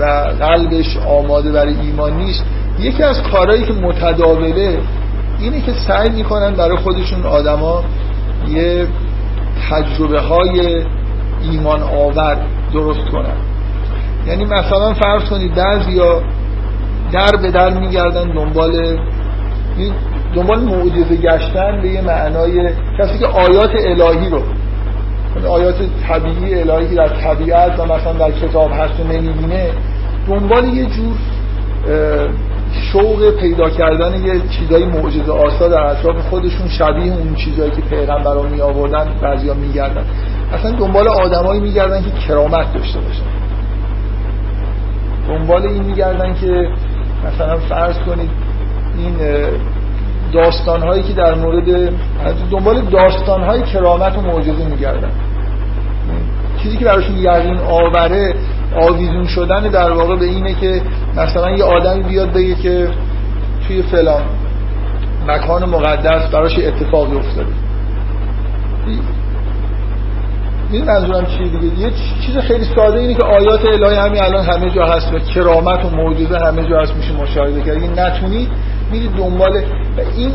و 0.00 0.04
قلبش 0.40 0.96
آماده 0.96 1.52
برای 1.52 1.74
ایمان 1.80 2.16
نیست 2.16 2.44
یکی 2.78 3.02
از 3.02 3.22
کارهایی 3.22 3.64
که 3.64 3.72
متداوله 3.72 4.78
اینه 5.40 5.60
که 5.60 5.72
سعی 5.88 6.10
می‌کنن 6.10 6.54
برای 6.54 6.76
خودشون 6.76 7.22
آدما 7.26 7.84
یه 8.48 8.86
تجربه 9.70 10.20
های 10.20 10.84
ایمان 11.42 11.82
آور 11.82 12.36
درست 12.72 13.08
کنن. 13.12 13.36
یعنی 14.26 14.44
مثلا 14.44 14.94
فرض 14.94 15.22
کنید 15.30 15.54
بعضیا 15.54 16.22
در 17.12 17.36
به 17.42 17.50
در 17.50 17.78
میگردن 17.78 18.34
دنبال 18.34 18.98
دنبال 20.34 20.60
معجزه 20.60 21.16
گشتن 21.16 21.82
به 21.82 21.88
یه 21.88 22.00
معنای 22.00 22.70
کسی 22.98 23.18
که 23.18 23.26
آیات 23.26 23.70
الهی 23.74 24.30
رو 24.30 24.42
آیات 25.44 25.74
طبیعی 26.08 26.60
الهی 26.60 26.88
که 26.88 26.94
در 26.94 27.08
طبیعت 27.08 27.80
و 27.80 27.84
مثلا 27.84 28.12
در 28.12 28.30
کتاب 28.30 28.70
هست 28.72 29.00
نمی‌بینه. 29.00 29.70
دنبال 30.28 30.64
یه 30.64 30.86
جور 30.86 31.16
شوق 32.92 33.30
پیدا 33.30 33.70
کردن 33.70 34.24
یه 34.24 34.40
چیزای 34.50 34.84
معجزه 34.84 35.32
آسا 35.32 35.68
در 35.68 35.86
اطراف 35.86 36.16
خودشون 36.16 36.68
شبیه 36.68 37.12
اون 37.12 37.34
چیزایی 37.34 37.70
که 37.70 37.80
پیغمبران 37.82 38.48
می 38.48 38.60
آوردن 38.60 39.06
بعضیا 39.22 39.54
میگردن. 39.54 40.04
اصلا 40.52 40.70
دنبال 40.70 41.08
آدمایی 41.08 41.60
میگردن 41.60 42.02
که 42.02 42.10
کرامت 42.28 42.74
داشته 42.74 42.98
باشن. 42.98 43.22
دنبال 45.28 45.66
این 45.66 45.82
میگردن 45.82 46.34
که 46.34 46.68
مثلا 47.26 47.56
فرض 47.56 47.96
کنید 47.98 48.30
این 48.98 49.14
داستان 50.32 50.82
هایی 50.82 51.02
که 51.02 51.12
در 51.12 51.34
مورد 51.34 51.92
دنبال 52.50 52.80
داستان 52.80 53.42
های 53.42 53.62
کرامت 53.62 54.18
و 54.18 54.20
معجزه 54.20 54.64
میگردن. 54.64 55.10
چیزی 56.62 56.76
که 56.76 56.84
براشون 56.84 57.16
یقین 57.16 57.58
آوره 57.58 58.34
آویزون 58.74 59.26
شدن 59.26 59.68
در 59.68 59.92
واقع 59.92 60.16
به 60.16 60.24
اینه 60.24 60.54
که 60.54 60.82
مثلا 61.16 61.50
یه 61.50 61.64
آدمی 61.64 62.02
بیاد 62.02 62.32
بگه 62.32 62.54
که 62.54 62.88
توی 63.66 63.82
فلان 63.82 64.22
مکان 65.26 65.64
مقدس 65.64 66.30
براش 66.30 66.58
اتفاقی 66.58 67.16
افتاده. 67.16 67.52
این 70.70 70.84
منظورم 70.84 71.26
چیه 71.26 71.48
دیگه؟ 71.48 71.80
یه 71.80 71.90
چیز 72.26 72.38
خیلی 72.38 72.64
ساده 72.76 73.00
اینه 73.00 73.14
که 73.14 73.24
آیات 73.24 73.64
الهی 73.64 73.96
همین 73.96 74.22
الان 74.22 74.44
همه 74.44 74.70
جا 74.70 74.86
هست 74.86 75.14
و 75.14 75.18
کرامت 75.18 75.84
و 75.84 75.90
معجزه 75.90 76.38
همه 76.38 76.68
جا 76.68 76.80
هست 76.80 76.96
میشه 76.96 77.12
مشاهده 77.12 77.62
کرد. 77.62 77.76
اگه 77.76 77.88
نتونید 77.88 78.48
میرید 78.90 79.10
دنبال 79.10 79.56
و 79.96 80.00
این 80.16 80.32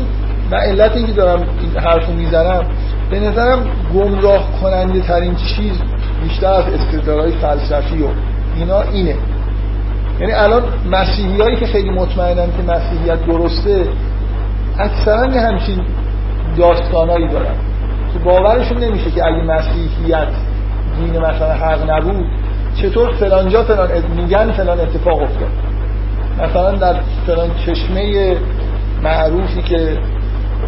و 0.50 0.54
علت 0.56 0.96
اینکه 0.96 1.12
دارم 1.12 1.40
این 1.60 1.76
حرفو 1.76 2.12
می‌زنم 2.12 2.64
به 3.10 3.20
نظرم 3.20 3.58
گمراه 3.94 4.48
کننده 4.60 5.00
ترین 5.00 5.34
چیز 5.34 5.72
بیشتر 6.22 6.52
از 6.52 6.64
استدلالهای 6.64 7.32
فلسفی 7.32 8.02
و 8.02 8.06
اینا 8.56 8.82
اینه. 8.82 9.14
یعنی 10.20 10.32
الان 10.32 10.62
مسیحی 10.90 11.40
هایی 11.40 11.56
که 11.56 11.66
خیلی 11.66 11.90
مطمئنن 11.90 12.46
که 12.56 12.72
مسیحیت 12.72 13.26
درسته 13.26 13.88
اکثرا 14.78 15.26
یه 15.26 15.40
همچین 15.40 15.84
داستانایی 16.58 17.28
دارن. 17.28 17.54
که 18.12 18.18
باورشون 18.18 18.78
نمیشه 18.78 19.10
که 19.10 19.26
اگه 19.26 19.42
مسیحیت 19.42 20.28
دین 20.98 21.18
مثلا 21.18 21.52
حق 21.52 21.90
نبود 21.90 22.26
چطور 22.82 23.12
فلانجا 23.12 23.62
فلان 23.62 23.88
میگن 24.16 24.52
فلان 24.52 24.80
اتفاق 24.80 25.22
افتاد. 25.22 25.71
مثلا 26.38 26.72
در 26.72 27.00
فلان 27.26 27.50
چشمه 27.66 28.36
معروفی 29.02 29.62
که 29.62 29.98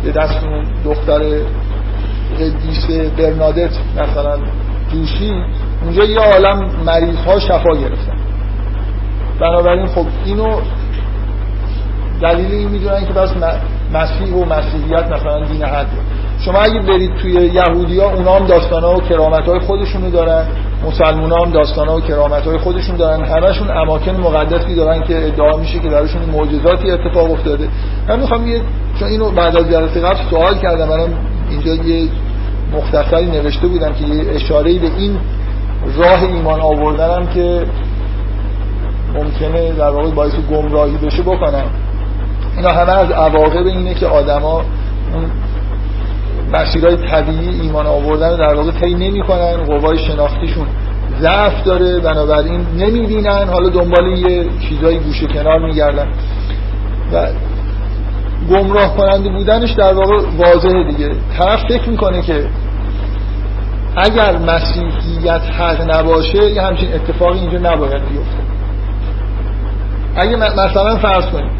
به 0.04 0.12
دست 0.12 0.38
دختر 0.84 1.20
قدیس 2.40 2.86
برنادت 3.18 3.70
مثلا 3.96 4.38
دوشی 4.92 5.32
اونجا 5.82 6.04
یه 6.04 6.18
عالم 6.18 6.70
مریض 6.86 7.16
ها 7.16 7.38
شفا 7.38 7.76
گرفتن. 7.80 8.16
بنابراین 9.40 9.86
خب 9.86 10.06
اینو 10.24 10.60
دلیل 12.22 12.52
این 12.52 12.68
می‌دونن 12.68 13.06
که 13.06 13.12
بس 13.12 13.30
مسیح 13.92 14.34
و 14.34 14.44
مسیحیت 14.44 15.06
مثلا 15.06 15.44
دین 15.44 15.64
حد 15.64 15.86
شما 16.44 16.58
اگه 16.58 16.80
برید 16.80 17.16
توی 17.16 17.32
یهودی 17.32 18.00
ها 18.00 18.10
اونا 18.10 18.36
هم 18.36 18.46
داستان 18.46 18.84
ها 18.84 18.96
و 18.96 19.00
کرامت 19.00 19.48
های 19.48 19.58
خودشونو 19.58 20.10
دارن. 20.10 20.46
مسلمان 20.86 21.32
هم 21.32 21.50
داستان 21.50 21.88
ها 21.88 21.96
و 21.96 22.00
کرامت 22.00 22.46
های 22.46 22.58
خودشون 22.58 22.96
دارن. 22.96 23.24
همشون 23.24 23.70
اماکن 23.70 24.16
مقدسی 24.16 24.74
دارن 24.74 25.02
که 25.02 25.26
ادعا 25.26 25.56
میشه 25.56 25.78
که 25.78 25.88
درشون 25.88 26.22
معجزاتی 26.22 26.90
اتفاق 26.90 27.30
افتاده. 27.30 27.68
من 28.08 28.20
می‌خوام 28.20 28.46
یه 28.46 28.60
چون 28.98 29.08
اینو 29.08 29.30
بعد 29.30 29.56
از 29.56 29.70
جلسه 29.70 30.00
قبل 30.00 30.30
سوال 30.30 30.58
کردم. 30.58 30.88
منم 30.88 31.08
اینجا 31.50 31.74
یه 31.74 32.08
مختصری 32.72 33.26
نوشته 33.26 33.66
بودم 33.66 33.92
که 33.92 34.04
یه 34.04 34.34
اشاره 34.34 34.78
به 34.78 34.90
این 34.98 35.18
راه 35.96 36.22
ایمان 36.22 36.60
آوردنم 36.60 37.26
که 37.26 37.66
ممکنه 39.14 39.72
در 39.72 39.90
واقع 39.90 40.10
باعث 40.10 40.32
گمراهی 40.50 40.96
بشه 40.96 41.22
بکنم. 41.22 41.64
اینا 42.56 42.68
همه 42.68 42.92
از 42.92 43.10
عواقب 43.10 43.66
اینه 43.66 43.94
که 43.94 44.06
آدما 44.06 44.62
مسیرهای 46.52 46.96
طبیعی 46.96 47.60
ایمان 47.60 47.86
آوردن 47.86 48.36
در 48.36 48.54
واقع 48.54 48.70
طی 48.70 48.94
نمی‌کنن 48.94 49.64
قوای 49.64 49.98
شناختیشون 49.98 50.66
ضعف 51.20 51.64
داره 51.64 52.00
بنابراین 52.00 52.66
نمی‌بینن. 52.78 53.48
حالا 53.48 53.68
دنبال 53.68 54.18
یه 54.18 54.48
چیزای 54.68 54.98
گوشه 54.98 55.26
کنار 55.26 55.58
میگردن. 55.58 56.06
و 57.12 57.26
گمراه 58.50 58.96
کننده 58.96 59.28
بودنش 59.28 59.70
در 59.70 59.94
واقع 59.94 60.16
واضحه 60.38 60.84
دیگه. 60.90 61.10
طرف 61.38 61.60
فکر 61.68 61.88
می‌کنه 61.88 62.22
که 62.22 62.48
اگر 63.96 64.38
مسیحیت 64.38 65.40
حق 65.58 65.96
نباشه 65.96 66.50
یه 66.50 66.62
همچین 66.62 66.94
اتفاقی 66.94 67.38
اینجا 67.38 67.58
نباید 67.58 68.02
بیفته. 68.08 68.44
اگه 70.16 70.36
مثلا 70.36 70.96
فرض 70.96 71.24
کنیم 71.24 71.50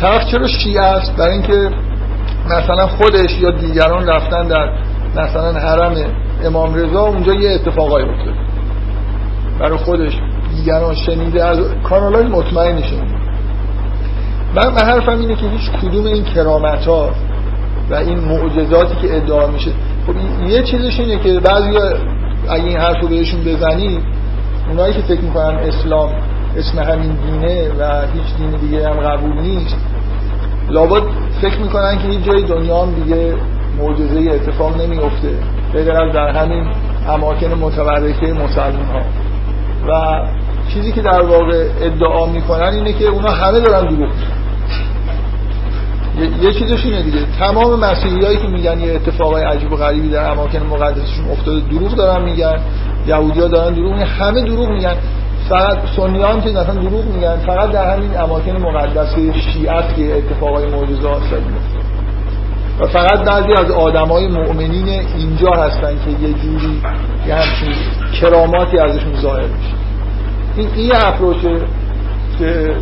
طرف 0.00 0.26
چرا 0.30 0.46
شیعه 0.46 0.82
است؟ 0.82 1.16
برای 1.16 1.32
اینکه 1.32 1.70
مثلا 2.46 2.86
خودش 2.86 3.40
یا 3.40 3.50
دیگران 3.50 4.06
رفتن 4.06 4.48
در 4.48 4.72
مثلا 5.16 5.52
حرم 5.52 5.96
امام 6.44 6.74
رضا 6.74 7.00
اونجا 7.00 7.34
یه 7.34 7.50
اتفاقایی 7.50 8.06
افتاد. 8.08 8.34
برای 9.58 9.78
خودش 9.78 10.12
دیگران 10.56 10.94
شنیده 10.94 11.44
از 11.44 11.58
کانال 11.82 12.14
های 12.14 12.26
مطمئن 12.26 12.82
شنیده 12.82 13.22
من 14.54 14.78
حرفم 14.78 15.18
اینه 15.20 15.34
که 15.34 15.46
هیچ 15.46 15.70
کدوم 15.70 16.06
این 16.06 16.24
کرامت 16.24 16.86
ها 16.86 17.10
و 17.90 17.94
این 17.94 18.18
معجزاتی 18.18 18.94
که 19.02 19.16
ادعا 19.16 19.46
میشه 19.46 19.70
خب 20.06 20.14
یه 20.48 20.62
چیزش 20.62 21.00
اینه 21.00 21.18
که 21.18 21.40
بعضی 21.40 21.78
اگه 22.48 22.64
این 22.64 22.76
حرف 22.76 23.02
رو 23.02 23.08
بهشون 23.08 23.40
بزنی 23.40 24.00
اونایی 24.68 24.94
که 24.94 25.00
فکر 25.00 25.20
می‌کنن 25.20 25.56
اسلام 25.58 26.10
اسم 26.56 26.78
همین 26.78 27.12
دینه 27.12 27.68
و 27.78 28.00
هیچ 28.00 28.36
دین 28.38 28.50
دیگه 28.50 28.88
هم 28.88 29.00
قبول 29.00 29.40
نیست 29.40 29.76
لابد 30.70 31.02
فکر 31.42 31.58
می‌کنن 31.58 31.98
که 31.98 32.08
هیچ 32.08 32.24
جای 32.24 32.42
دنیا 32.42 32.82
هم 32.82 32.94
دیگه 32.94 33.34
معجزه 33.78 34.30
اتفاق 34.30 34.80
نمیفته 34.80 35.28
غیر 35.72 35.92
از 35.92 36.12
در 36.12 36.28
همین 36.28 36.66
اماکن 37.08 37.46
متبرکه 37.46 38.26
مسلمان 38.26 38.86
ها 38.86 39.02
و 39.88 40.22
چیزی 40.74 40.92
که 40.92 41.02
در 41.02 41.22
واقع 41.22 41.68
ادعا 41.80 42.26
می‌کنن 42.26 42.74
اینه 42.74 42.92
که 42.92 43.04
اونا 43.04 43.30
همه 43.30 43.60
دارن 43.60 43.86
دروغ 43.86 44.10
یه 46.42 46.52
چیزش 46.52 46.84
اینه 46.84 47.02
دیگه. 47.02 47.18
تمام 47.38 47.80
مسیحیایی 47.80 48.36
که 48.36 48.46
میگن 48.48 48.80
یه 48.80 48.94
اتفاقای 48.94 49.44
عجیب 49.44 49.72
و 49.72 49.76
غریبی 49.76 50.08
در 50.08 50.30
اماکن 50.30 50.58
مقدسشون 50.58 51.30
افتاده 51.32 51.60
دروغ 51.60 51.94
دارن 51.94 52.24
میگن. 52.24 52.58
یهودیا 53.06 53.48
دارن 53.48 53.74
دروغ 53.74 53.92
میگن. 53.92 54.06
همه 54.06 54.42
دروغ 54.42 54.68
میگن. 54.68 54.96
فقط 55.52 55.78
سنیان 55.96 56.40
که 56.40 56.50
مثلا 56.50 56.74
دروغ 56.74 57.04
میگن. 57.04 57.36
فقط 57.36 57.70
در 57.70 57.96
همین 57.96 58.18
اماکن 58.18 58.52
مقدس 58.52 59.14
شیعه 59.14 59.82
که 59.96 60.16
اتفاقای 60.16 60.66
معجزه 60.66 61.00
شده 61.30 61.42
و 62.80 62.86
فقط 62.86 63.24
بعضی 63.24 63.52
از 63.52 63.70
آدمای 63.70 64.28
مؤمنین 64.28 64.88
اینجا 64.88 65.50
هستن 65.50 65.94
که 66.04 66.26
یه 66.26 66.32
جوری 66.32 66.80
یه 67.26 67.34
همچین 67.34 67.74
کراماتی 68.20 68.78
ازشون 68.78 69.14
ظاهر 69.14 69.42
میشه. 69.42 69.74
این 70.56 70.68
این 70.74 70.92
اپروچه 70.94 71.60
که 72.38 72.74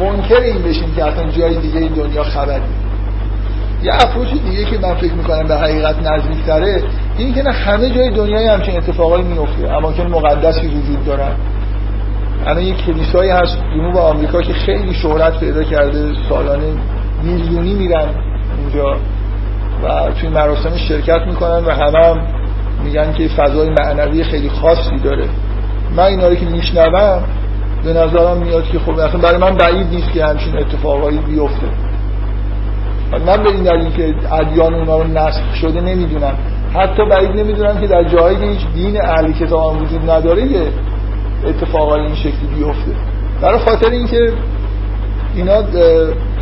منکر 0.00 0.40
این 0.40 0.62
بشیم 0.62 0.94
که 0.96 1.04
اصلا 1.04 1.30
جای 1.30 1.56
دیگه 1.56 1.78
این 1.78 1.92
دنیا 1.92 2.22
خبری 2.22 2.62
یه 3.82 3.94
اپروچ 3.94 4.28
دیگه 4.28 4.64
که 4.64 4.78
من 4.78 4.94
فکر 4.94 5.14
می‌کنم 5.14 5.48
به 5.48 5.56
حقیقت 5.56 5.96
نزدیکتره 6.12 6.82
این 7.18 7.34
که 7.34 7.42
نه 7.42 7.52
همه 7.52 7.90
جای 7.90 8.10
دنیای 8.10 8.46
همچین 8.46 8.76
اتفاقایی 8.76 9.24
میفته 9.24 9.74
اماکن 9.74 10.06
مقدسی 10.06 10.66
وجود 10.66 11.04
دارن. 11.04 11.32
الان 12.46 12.62
یک 12.62 12.76
کلیسایی 12.76 13.30
هست 13.30 13.58
جنوب 13.74 13.96
آمریکا 13.96 14.42
که 14.42 14.52
خیلی 14.52 14.94
شهرت 14.94 15.40
پیدا 15.40 15.62
کرده 15.62 16.12
سالانه 16.28 16.72
میلیونی 17.22 17.74
میرن 17.74 18.08
اونجا 18.58 18.96
و 19.84 20.10
توی 20.20 20.28
مراسم 20.28 20.76
شرکت 20.76 21.20
می‌کنن 21.26 21.64
و 21.64 21.70
همه 21.70 22.06
هم 22.06 22.20
میگن 22.84 23.12
که 23.12 23.28
فضای 23.28 23.70
معنوی 23.70 24.24
خیلی 24.24 24.48
خاصی 24.48 24.98
داره. 25.04 25.28
من 25.96 26.04
اینا 26.04 26.28
رو 26.28 26.34
که 26.34 26.46
میشنوم 26.46 27.22
به 27.84 27.92
نظرم 27.92 28.36
میاد 28.36 28.64
که 28.64 28.78
خب 28.78 28.98
اصلا 28.98 29.20
برای 29.20 29.36
من 29.36 29.56
بعید 29.56 29.86
نیست 29.86 30.12
که 30.12 30.24
همچین 30.24 30.58
اتفاقایی 30.58 31.18
بیفته. 31.18 31.66
من 33.26 33.42
به 33.42 33.50
این 33.50 33.62
دلیل 33.62 33.90
که 33.90 34.14
ادیان 34.32 34.74
اونا 34.74 34.98
رو 34.98 35.04
نسخ 35.04 35.54
شده 35.54 35.80
نمی‌دونم. 35.80 36.34
حتی 36.74 37.02
بعید 37.10 37.30
نمی‌دونم 37.30 37.80
که 37.80 37.86
در 37.86 38.04
جایی 38.04 38.36
که 38.36 38.46
هیچ 38.46 38.66
دین 38.74 39.00
اهل 39.04 39.32
کتاب 39.32 39.82
وجود 39.82 40.10
نداره 40.10 40.42
اتفاقای 41.46 42.00
این 42.00 42.14
شکلی 42.14 42.46
بیفته. 42.56 42.92
برای 43.40 43.58
خاطر 43.58 43.90
اینکه 43.90 44.32
اینا 45.34 45.62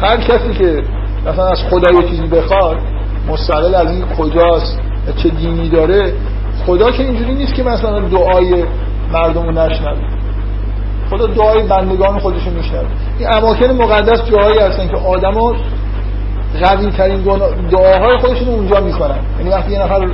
هر 0.01 0.17
کسی 0.17 0.55
که 0.59 0.83
مثلا 1.27 1.47
از 1.47 1.59
خدا 1.71 2.01
یه 2.01 2.09
چیزی 2.09 2.27
بخواد 2.27 2.77
مستقل 3.29 3.75
از 3.75 3.91
این 3.91 4.05
کجاست 4.19 4.79
چه 5.17 5.29
دینی 5.29 5.69
داره 5.69 6.13
خدا 6.67 6.91
که 6.91 7.03
اینجوری 7.03 7.35
نیست 7.35 7.55
که 7.55 7.63
مثلا 7.63 8.01
دعای 8.01 8.65
مردم 9.13 9.43
رو 9.43 9.51
نشنوه. 9.51 9.99
خدا 11.11 11.27
دعای 11.27 11.63
بندگان 11.63 12.19
خودشون 12.19 12.53
میشنوه. 12.53 12.87
این 13.19 13.35
اماکن 13.35 13.67
مقدس 13.67 14.31
جایی 14.31 14.59
هستن 14.59 14.89
که 14.89 14.97
آدما 14.97 15.55
قوی 16.63 16.91
ترین 16.91 17.23
دعاهای 17.71 18.19
خودشون 18.19 18.49
اونجا 18.49 18.81
می‌کنن. 18.81 19.19
یعنی 19.39 19.51
وقتی 19.51 19.73
یه 19.73 19.83
نفر 19.83 20.09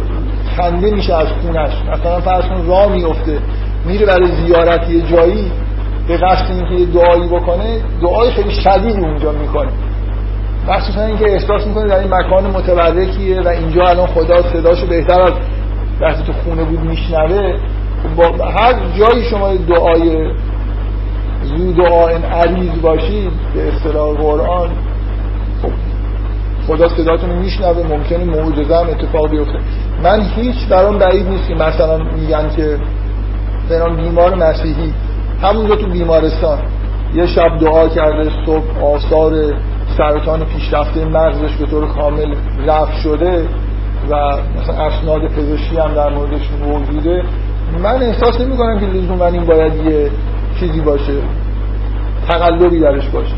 خنده 0.56 0.90
میشه 0.90 1.14
از 1.14 1.26
خونش 1.28 1.72
مثلا 1.92 2.20
فرض 2.20 2.44
کن 2.44 2.66
راه 2.66 2.92
میفته 2.92 3.38
میره 3.86 4.06
برای 4.06 4.28
زیارت 4.46 4.90
یه 4.90 5.00
جایی 5.00 5.52
به 6.08 6.16
قصد 6.16 6.50
اینکه 6.50 6.74
یه 6.74 6.86
دعایی 6.86 7.28
بکنه 7.28 7.80
دعای 8.02 8.30
خیلی 8.30 8.50
شدیدی 8.50 9.00
اونجا 9.00 9.32
می‌کنه. 9.32 9.70
مخصوصا 10.68 11.02
اینکه 11.02 11.32
احساس 11.32 11.66
می‌کنه 11.66 11.88
در 11.88 11.98
این 11.98 12.14
مکان 12.14 12.46
متبرکیه 12.46 13.40
و 13.40 13.48
اینجا 13.48 13.84
الان 13.84 14.06
خدا 14.06 14.42
صداشو 14.42 14.86
بهتر 14.86 15.20
از 15.20 15.32
وقتی 16.00 16.22
تو 16.22 16.32
خونه 16.32 16.64
بود 16.64 16.80
میشنوه. 16.80 17.58
با 18.16 18.44
هر 18.44 18.74
جایی 18.98 19.24
شما 19.24 19.54
دعای 19.54 20.30
زو 21.44 21.72
دعا 21.72 22.08
عریض 22.08 22.80
باشید 22.82 23.30
به 23.54 23.68
اصطلاح 23.68 24.16
قرآن 24.16 24.68
خب 25.62 25.70
خدا 26.66 26.88
صداتون 26.88 27.30
میشنوه 27.30 27.96
ممکنه 27.96 28.24
معجزه 28.24 28.76
هم 28.76 28.86
اتفاق 28.88 29.30
بیفته. 29.30 29.58
من 30.02 30.20
هیچ 30.36 30.68
برام 30.70 30.98
بعید 30.98 31.28
نیست 31.28 31.50
مثلا 31.50 31.98
میگن 31.98 32.50
که 32.56 32.78
فلان 33.68 33.96
بیمار 33.96 34.34
مسیحی. 34.34 34.92
همونجا 35.42 35.76
تو 35.76 35.86
بیمارستان. 35.86 36.58
یه 37.14 37.26
شب 37.26 37.58
دعا 37.60 37.88
کرده 37.88 38.30
صبح 38.46 38.84
آثار 38.84 39.32
سرطان 39.98 40.44
پیشرفته 40.44 41.04
مغزش 41.04 41.56
به 41.56 41.66
طور 41.66 41.88
کامل 41.88 42.34
رفت 42.66 43.00
شده 43.02 43.48
و 44.10 44.14
مثلا 44.56 44.86
اسناد 44.86 45.22
پزشکی 45.26 45.76
هم 45.76 45.94
در 45.94 46.10
موردش 46.10 46.40
موجوده 46.66 47.22
من 47.82 48.02
احساس 48.02 48.40
نمی 48.40 48.56
کنم 48.56 48.80
که 48.80 48.86
لزوما 48.86 49.26
این 49.26 49.44
باید 49.44 49.74
یه 49.74 50.10
چیزی 50.60 50.80
باشه. 50.80 51.12
تقلبی 52.28 52.80
درش 52.80 53.08
باشه. 53.08 53.34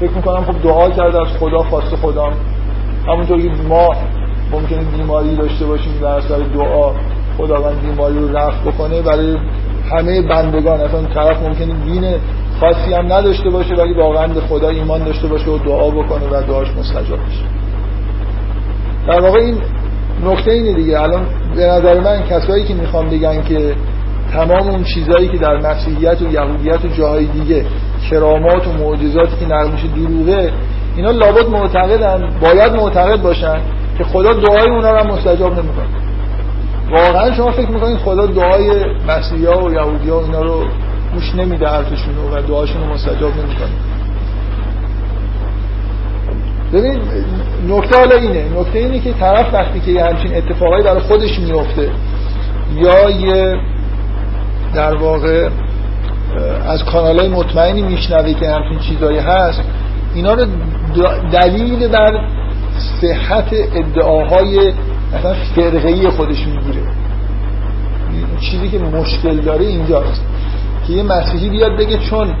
فکر 0.00 0.10
می‌کنم 0.10 0.44
خب 0.44 0.62
دعا 0.62 0.90
کرده 0.90 1.20
از 1.20 1.38
خدا 1.40 1.58
خواست 1.58 1.96
خدا. 1.96 2.32
همونطور 3.08 3.40
که 3.40 3.50
ما 3.68 3.88
ممکنه 4.52 4.80
بیماری 4.96 5.36
داشته 5.36 5.66
باشیم 5.66 5.92
در 6.02 6.06
اثر 6.06 6.38
دعا 6.38 6.92
خداوند 7.38 7.80
بیماری 7.80 8.18
رو 8.18 8.36
رفت 8.36 8.64
بکنه 8.64 9.02
برای 9.02 9.36
همه 9.92 10.22
بندگان. 10.22 10.80
اصلا 10.80 11.02
طرف 11.02 11.42
ممکنه 11.42 11.74
دین 11.84 12.14
خاصی 12.60 12.94
هم 12.94 13.12
نداشته 13.12 13.50
باشه 13.50 13.74
ولی 13.74 13.94
واقعا 13.94 14.26
به 14.26 14.40
خدا 14.40 14.68
ایمان 14.68 15.04
داشته 15.04 15.28
باشه 15.28 15.50
و 15.50 15.58
دعا 15.58 15.90
بکنه 15.90 16.26
و 16.30 16.42
دعاش 16.42 16.68
مستجاب 16.78 17.18
بشه. 17.18 17.44
در 19.08 19.20
واقع 19.20 19.38
این 19.38 19.58
نکته 20.24 20.50
اینه 20.50 20.72
دیگه. 20.72 21.00
الان 21.00 21.26
به 21.56 21.66
نظر 21.66 22.00
من 22.00 22.22
کسایی 22.22 22.64
که 22.64 22.74
می‌خوام 22.74 23.06
بگن 23.08 23.42
که 23.42 23.74
تمام 24.32 24.68
اون 24.68 24.84
چیزهایی 24.84 25.28
که 25.28 25.38
در 25.38 25.56
مسیحیت 25.56 26.22
و 26.22 26.32
یهودیت 26.32 26.84
و 26.84 26.88
جاهای 26.88 27.26
دیگه 27.26 27.64
کرامات 28.10 28.66
و 28.66 28.72
معجزاتی 28.72 29.36
که 29.40 29.46
نقل 29.46 29.70
میشه 29.70 29.86
دروغه 29.86 30.52
اینا 30.96 31.10
لابد 31.10 31.48
معتقدن 31.48 32.30
باید 32.40 32.72
معتقد 32.72 33.22
باشن 33.22 33.58
که 33.98 34.04
خدا 34.04 34.32
دعای 34.32 34.70
اونا 34.70 34.90
رو 34.90 35.12
مستجاب 35.12 35.52
نمی‌کنه. 35.52 36.05
واقعا 36.90 37.34
شما 37.34 37.50
فکر 37.50 37.70
می‌کنید 37.70 37.98
خدا 37.98 38.26
دعای 38.26 38.84
مسیحی 39.08 39.46
و 39.46 39.72
یهودی 39.72 40.08
ها 40.08 40.20
اینا 40.20 40.42
رو 40.42 40.64
گوش 41.14 41.34
نمیده 41.34 41.66
حرفشون 41.66 42.14
و 42.32 42.42
دعاشون 42.42 42.82
رو 42.82 42.94
مستجاب 42.94 43.32
نمی‌کنه. 43.32 43.70
ببین 46.72 47.00
نکته 47.68 47.98
حالا 47.98 48.16
اینه. 48.16 48.60
نکته 48.60 48.78
اینه 48.78 49.00
که 49.00 49.12
طرف 49.12 49.54
وقتی 49.54 49.80
که 49.80 49.90
یه 49.90 50.04
همچین 50.04 50.36
اتفاقایی 50.36 50.84
برای 50.84 51.00
خودش 51.00 51.38
میفته 51.38 51.90
یا 52.74 53.10
یه 53.10 53.60
در 54.74 54.94
واقع 54.94 55.48
از 56.66 56.84
کانال 56.84 57.18
های 57.18 57.28
مطمئنی 57.28 57.82
میشنوه 57.82 58.34
که 58.34 58.50
همچین 58.50 58.78
چیزایی 58.78 59.18
هست 59.18 59.60
اینا 60.14 60.34
رو 60.34 60.46
دلیل 61.32 61.88
بر 61.88 62.28
صحت 63.00 63.48
ادعاهای 63.74 64.72
مثلا 65.14 65.34
فرقه 65.54 66.10
خودش 66.10 66.46
می‌گیره. 66.46 66.82
چیزی 68.40 68.68
که 68.68 68.78
مشکل 68.78 69.40
داره 69.40 69.64
اینجاست 69.64 70.22
که 70.86 70.92
یه 70.92 71.02
مسیحی 71.02 71.50
بیاد 71.50 71.78
بگه 71.78 71.98
چون 71.98 72.34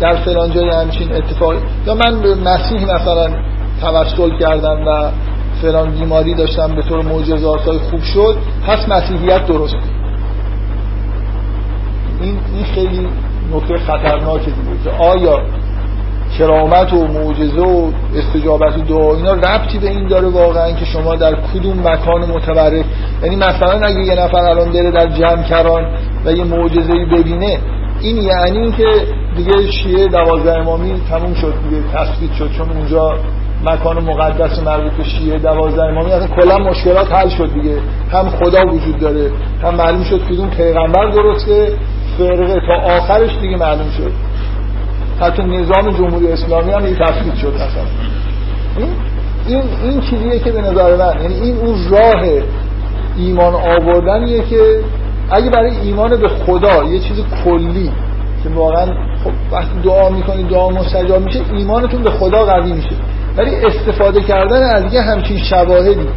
در 0.00 0.16
فلان 0.16 0.52
جای 0.52 0.70
همچین 0.70 1.12
اتفاقی 1.12 1.58
یا 1.86 1.94
من 1.94 2.22
به 2.22 2.34
مسیحی 2.34 2.84
مثلا 2.84 3.28
توسل 3.80 4.38
کردم 4.40 4.86
و 4.86 5.10
فلان 5.62 5.90
بیماری 5.90 6.34
داشتم 6.34 6.74
به 6.74 6.82
طور 6.82 7.02
معجزات 7.02 7.60
خوب 7.60 8.02
شد 8.02 8.36
پس 8.66 8.88
مسیحیت 8.88 9.46
درست 9.46 9.74
این 12.20 12.38
این 12.54 12.64
خیلی 12.64 13.08
نکته 13.54 13.78
خطرناکه 13.78 14.50
دیگه 14.50 14.84
که 14.84 14.90
آیا 14.90 15.38
کرامت 16.38 16.92
و 16.92 17.06
معجزه 17.06 17.60
و 17.60 17.90
استجابت 18.16 18.78
و 18.78 18.80
دعا 18.80 19.14
اینا 19.14 19.32
ربطی 19.32 19.78
به 19.78 19.88
این 19.88 20.08
داره 20.08 20.28
واقعا 20.28 20.72
که 20.72 20.84
شما 20.84 21.16
در 21.16 21.34
کدوم 21.34 21.78
مکان 21.88 22.24
متبرک 22.24 22.84
یعنی 23.22 23.36
مثلا 23.36 23.80
اگه 23.86 24.00
یه 24.00 24.14
نفر 24.14 24.44
الان 24.44 24.72
بره 24.72 24.90
در 24.90 25.06
جمع 25.06 25.42
کران 25.42 25.84
و 26.24 26.32
یه 26.32 26.44
معجزه 26.44 26.94
ببینه 27.12 27.58
این 28.00 28.16
یعنی 28.16 28.72
که 28.72 28.86
دیگه 29.36 29.70
شیعه 29.70 30.08
دوازده 30.08 30.52
امامی 30.52 31.00
تموم 31.10 31.34
شد 31.34 31.54
دیگه 31.64 31.82
تثبیت 31.92 32.32
شد 32.32 32.50
چون 32.58 32.70
اونجا 32.70 33.14
مکان 33.64 34.04
مقدس 34.04 34.62
مربوط 34.62 34.92
به 34.92 35.04
شیعه 35.04 35.38
دوازده 35.38 35.82
امامی 35.82 36.12
اصلا 36.12 36.36
کلا 36.36 36.58
مشکلات 36.58 37.12
حل 37.12 37.28
شد 37.28 37.54
دیگه. 37.54 37.76
هم 38.12 38.28
خدا 38.28 38.66
وجود 38.66 38.98
داره 38.98 39.30
هم 39.62 39.74
معلوم 39.74 40.04
شد 40.04 40.20
کدوم 40.24 40.50
پیغمبر 40.50 41.10
درسته 41.10 41.72
فرقه 42.18 42.60
تا 42.66 42.94
آخرش 42.96 43.30
دیگه 43.40 43.56
معلوم 43.56 43.90
شد. 43.96 44.12
حتی 45.20 45.42
نظام 45.42 45.90
جمهوری 45.90 46.32
اسلامی 46.32 46.72
هم 46.72 46.80
دیگه 46.80 47.04
تثبیت 47.04 47.34
شد 47.34 47.54
مثلا 47.54 47.84
این 48.78 48.88
این 49.48 49.62
این 49.82 50.00
چیزیه 50.00 50.38
که 50.38 50.52
به 50.52 50.60
نظر 50.60 50.96
من 50.96 51.22
یعنی 51.22 51.34
این 51.34 51.56
اون 51.56 51.76
راه 51.90 52.42
ایمان 53.16 53.54
آوردنیه 53.54 54.42
که 54.42 54.80
اگه 55.30 55.50
برای 55.50 55.76
ایمان 55.76 56.20
به 56.20 56.28
خدا 56.28 56.84
یه 56.84 56.98
چیز 56.98 57.16
کلی 57.44 57.90
که 58.42 58.48
واقعا 58.48 58.86
خب 59.24 59.30
وقتی 59.52 59.80
دعا 59.84 60.08
می‌کنید 60.10 60.48
دعا 60.48 60.70
مستجاب 60.70 61.22
میشه 61.22 61.40
ایمانتون 61.52 62.02
به 62.02 62.10
خدا 62.10 62.44
قوی 62.44 62.72
میشه. 62.72 62.96
ولی 63.36 63.56
استفاده 63.56 64.20
کردن 64.20 64.62
از 64.62 64.94
یه 64.94 65.00
همچین 65.02 65.38
شواهدی 65.38 66.08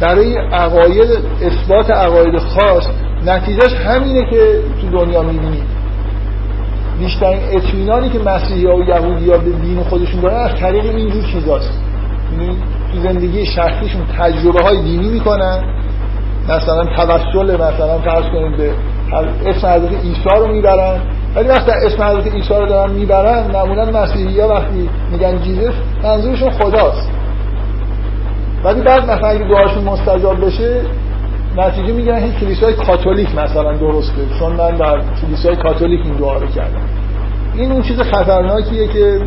برای 0.00 0.36
عقاید 0.36 1.08
اثبات 1.42 1.90
عقاید 1.90 2.38
خاص 2.38 2.88
نتیجهش 3.26 3.72
همینه 3.72 4.30
که 4.30 4.60
تو 4.80 4.90
دنیا 4.98 5.22
می‌بینید 5.22 5.77
بیشترین 6.98 7.40
اطمینانی 7.52 8.10
که 8.10 8.18
مسیحی 8.18 8.66
ها 8.66 8.76
و 8.76 8.84
یهودی 8.84 9.30
ها 9.30 9.38
به 9.38 9.50
دین 9.50 9.82
خودشون 9.82 10.20
دارن 10.20 10.36
از 10.36 10.54
طریق 10.54 10.84
اینجور 10.84 11.22
چیزاست. 11.22 11.72
یعنی 12.32 12.56
تو 12.92 13.00
زندگی 13.00 13.46
شخصیشون 13.46 14.06
تجربه 14.18 14.64
های 14.64 14.82
دینی 14.82 15.08
می‌کنن. 15.08 15.62
مثلا 16.48 16.84
توسل 16.84 17.54
مثلا 17.54 17.98
فرض 17.98 18.24
کنید 18.24 18.56
به 18.56 18.70
اسم 19.46 19.66
حضرت 19.66 20.04
عیسی 20.04 20.28
رو 20.36 20.46
می‌برن. 20.46 21.00
ولی 21.34 21.48
وقتی 21.48 21.70
اسم 21.70 22.02
حضرت 22.02 22.34
عیسی 22.34 22.54
رو 22.54 22.66
دارن 22.66 22.90
می‌برن 22.90 23.50
معمولا 23.52 23.84
مسیحی 23.84 24.40
ها 24.40 24.48
وقتی 24.48 24.88
میگن 25.12 25.42
جیزس 25.42 25.72
منظورشون 26.04 26.50
خداست. 26.50 27.10
ولی 28.64 28.80
بعد 28.80 29.10
مثلا 29.10 29.28
اگه 29.28 29.44
دعاشون 29.48 29.84
مستجاب 29.84 30.46
بشه 30.46 30.80
نتیجه 31.56 31.92
میگن 31.92 32.14
این 32.14 32.32
کلیسای 32.32 32.72
کاتولیک 32.72 33.34
مثلا 33.34 33.76
درسته 33.76 34.38
چون 34.38 34.52
من 34.52 34.70
در 34.70 35.02
کلیسای 35.20 35.56
کاتولیک 35.56 36.00
این 36.04 36.14
دعا 36.14 36.36
رو 36.36 36.46
کردم. 36.46 36.82
این 37.54 37.72
اون 37.72 37.82
چیز 37.82 38.00
خطرناکیه 38.00 38.88
که 38.88 39.20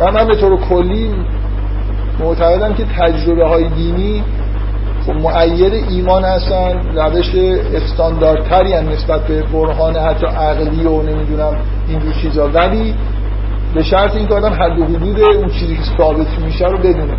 من, 0.00 0.10
من 0.14 0.26
به 0.26 0.36
طور 0.36 0.56
کلی 0.56 1.14
معتقدم 2.20 2.74
که 2.74 2.84
تجربه 2.84 3.48
های 3.48 3.68
دینی 3.68 4.22
خب 5.06 5.12
معید 5.12 5.72
ایمان 5.90 6.24
هستن 6.24 6.80
روش 6.94 7.34
استانداردتری 7.74 8.72
هم 8.72 8.88
نسبت 8.88 9.26
به 9.26 9.42
برهان 9.42 9.96
حتی 9.96 10.26
عقلی 10.26 10.86
و 10.86 11.02
نمی‌دونم 11.02 11.56
اینجور 11.88 12.12
چیزا. 12.22 12.48
ولی 12.48 12.94
به 13.74 13.82
شرط 13.82 14.16
این 14.16 14.28
که 14.28 14.34
آدم 14.34 14.52
حد 14.52 14.78
و 14.78 14.84
حدود 14.84 15.20
اون 15.20 15.48
چیزی 15.48 15.76
که 15.76 15.82
ثابت 15.98 16.38
میشه 16.44 16.66
رو 16.66 16.78
بدونه. 16.78 17.18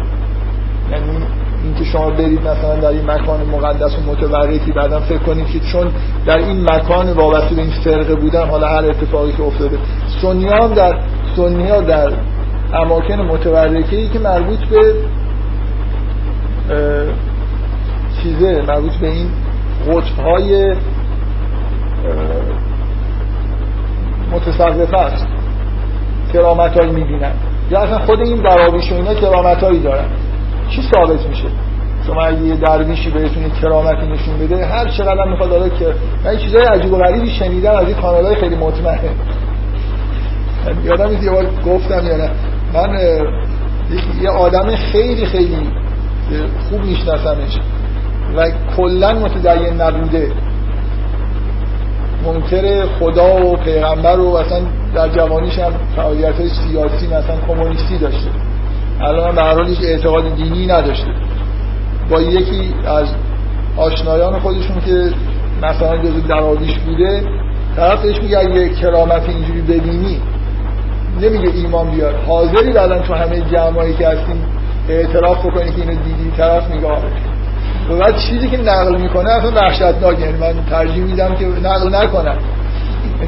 یعنی 0.92 1.24
اینکه 1.68 1.86
شما 1.86 2.10
برید 2.10 2.48
مثلا 2.48 2.76
در 2.76 2.88
این 2.88 3.12
مکان 3.12 3.40
مقدس 3.52 3.98
و 3.98 4.12
متورکی 4.12 4.72
بعدا 4.72 5.00
فکر 5.00 5.18
کنید 5.18 5.48
که 5.48 5.60
چون 5.60 5.92
در 6.26 6.38
این 6.38 6.64
مکان 6.64 7.14
وابسته 7.14 7.56
به 7.56 7.62
این 7.62 7.72
فرقه 7.72 8.16
بودن 8.16 8.48
حالا 8.48 8.68
هر 8.68 8.86
اتفاقی 8.86 9.32
که 9.32 9.44
افتاده. 9.44 9.78
سنی 10.22 10.48
هم 10.48 10.74
در 10.74 11.00
سنی 11.36 11.70
ها 11.70 11.82
در 11.82 12.12
اماکن 12.74 13.22
متورکه 13.22 14.08
که 14.08 14.20
مربوط 14.20 14.60
به 14.60 14.94
چیزه 18.24 18.62
مربوط 18.68 18.94
به 18.94 19.08
این 19.08 19.30
قطب 19.88 20.20
های 20.26 20.76
متصرفه 24.32 24.98
است. 24.98 25.28
کرامت 26.34 26.78
هایی 26.78 26.92
می‌بینن. 26.92 27.32
یا 27.72 27.80
اصلا 27.80 28.00
خود 28.00 28.20
این 28.20 28.42
دراویش 28.42 28.92
و 28.92 28.96
اینا 28.96 29.14
کرامت 29.14 29.64
هایی 29.64 29.80
دارن. 29.80 30.06
چی 30.70 30.82
ثابت 30.82 31.28
میشه؟ 31.28 31.48
شما 32.08 32.22
اگه 32.22 32.42
یه 32.42 32.56
درویشی 32.56 33.10
بهتون 33.10 33.50
کرامتی 33.62 34.08
نشون 34.08 34.38
بده 34.40 34.66
هر 34.66 34.88
چقدر 34.88 35.26
می‌خواد 35.26 35.50
داره 35.50 35.70
که 35.70 35.94
من 36.26 36.38
چیزای 36.38 36.66
عجیب 36.66 36.94
و 36.94 36.98
غریبی 36.98 37.30
شنیدم 37.30 37.76
از 37.76 37.88
این 37.88 37.96
کانالای 37.96 38.36
خیلی 38.36 38.56
مطمئن. 38.56 39.16
یادم 40.84 41.24
یه 41.24 41.32
بار 41.32 41.46
گفتم 41.66 42.08
یا 42.08 42.30
من 42.74 43.00
یه 44.22 44.30
آدم 44.30 44.76
خیلی 44.76 45.26
خیلی 45.26 45.58
خوب 46.70 46.86
میشناسمش 46.86 47.60
و 48.36 48.52
کلا 48.78 49.14
متدین 49.14 49.82
نبوده. 49.82 50.32
منکر 52.26 52.86
خدا 53.00 53.46
و 53.46 53.56
پیغمبر 53.56 54.20
و 54.20 54.36
اصلا 54.36 54.60
در 54.96 55.10
جوانیش 55.10 55.60
هم 55.60 55.72
فعالیت 55.96 56.48
سیاسی 56.48 57.08
مثلا 57.08 57.36
کمونیستی 57.48 57.98
داشته. 57.98 58.30
الان 59.02 59.36
به 59.36 59.44
هر 59.44 59.60
اعتقاد 59.84 60.36
دینی 60.36 60.68
نداشته 60.68 61.12
با 62.10 62.22
یکی 62.22 62.76
از 62.86 63.08
آشنایان 63.78 64.40
خودشون 64.40 64.80
که 64.86 65.12
مثلا 65.62 65.98
جزو 65.98 66.22
دراویش 66.22 66.78
بوده 66.78 67.24
طرف 67.76 68.02
بهش 68.02 68.22
میگه 68.22 68.38
اگه 68.38 68.70
کرامت 68.70 69.30
اینجوری 69.30 69.62
ببینی 69.62 70.22
نمیگه 71.22 71.50
ایمان 71.56 71.92
بیار. 71.92 72.16
حاضری 72.28 72.74
بعدا 72.74 73.00
تو 73.00 73.14
همه 73.14 73.42
جمعایی 73.42 73.94
که 73.94 74.08
هستیم 74.08 74.46
اعتراف 74.90 75.46
بکنی 75.46 75.72
که 75.72 75.82
اینو 75.82 76.04
دیدی 76.04 76.32
طرف 76.38 76.70
میگه 76.72 76.88
آره. 76.88 77.12
و 77.90 77.98
بعد 77.98 78.18
چیزی 78.18 78.50
که 78.50 78.58
نقل 78.58 79.02
می‌کنه 79.02 79.30
اصلا 79.30 79.52
وحشتناک 79.52 80.20
یعنی 80.20 80.38
من 80.38 80.54
ترجیح 80.70 81.04
میدم 81.04 81.36
که 81.36 81.46
نقل 81.46 81.96
نکنم. 81.96 82.38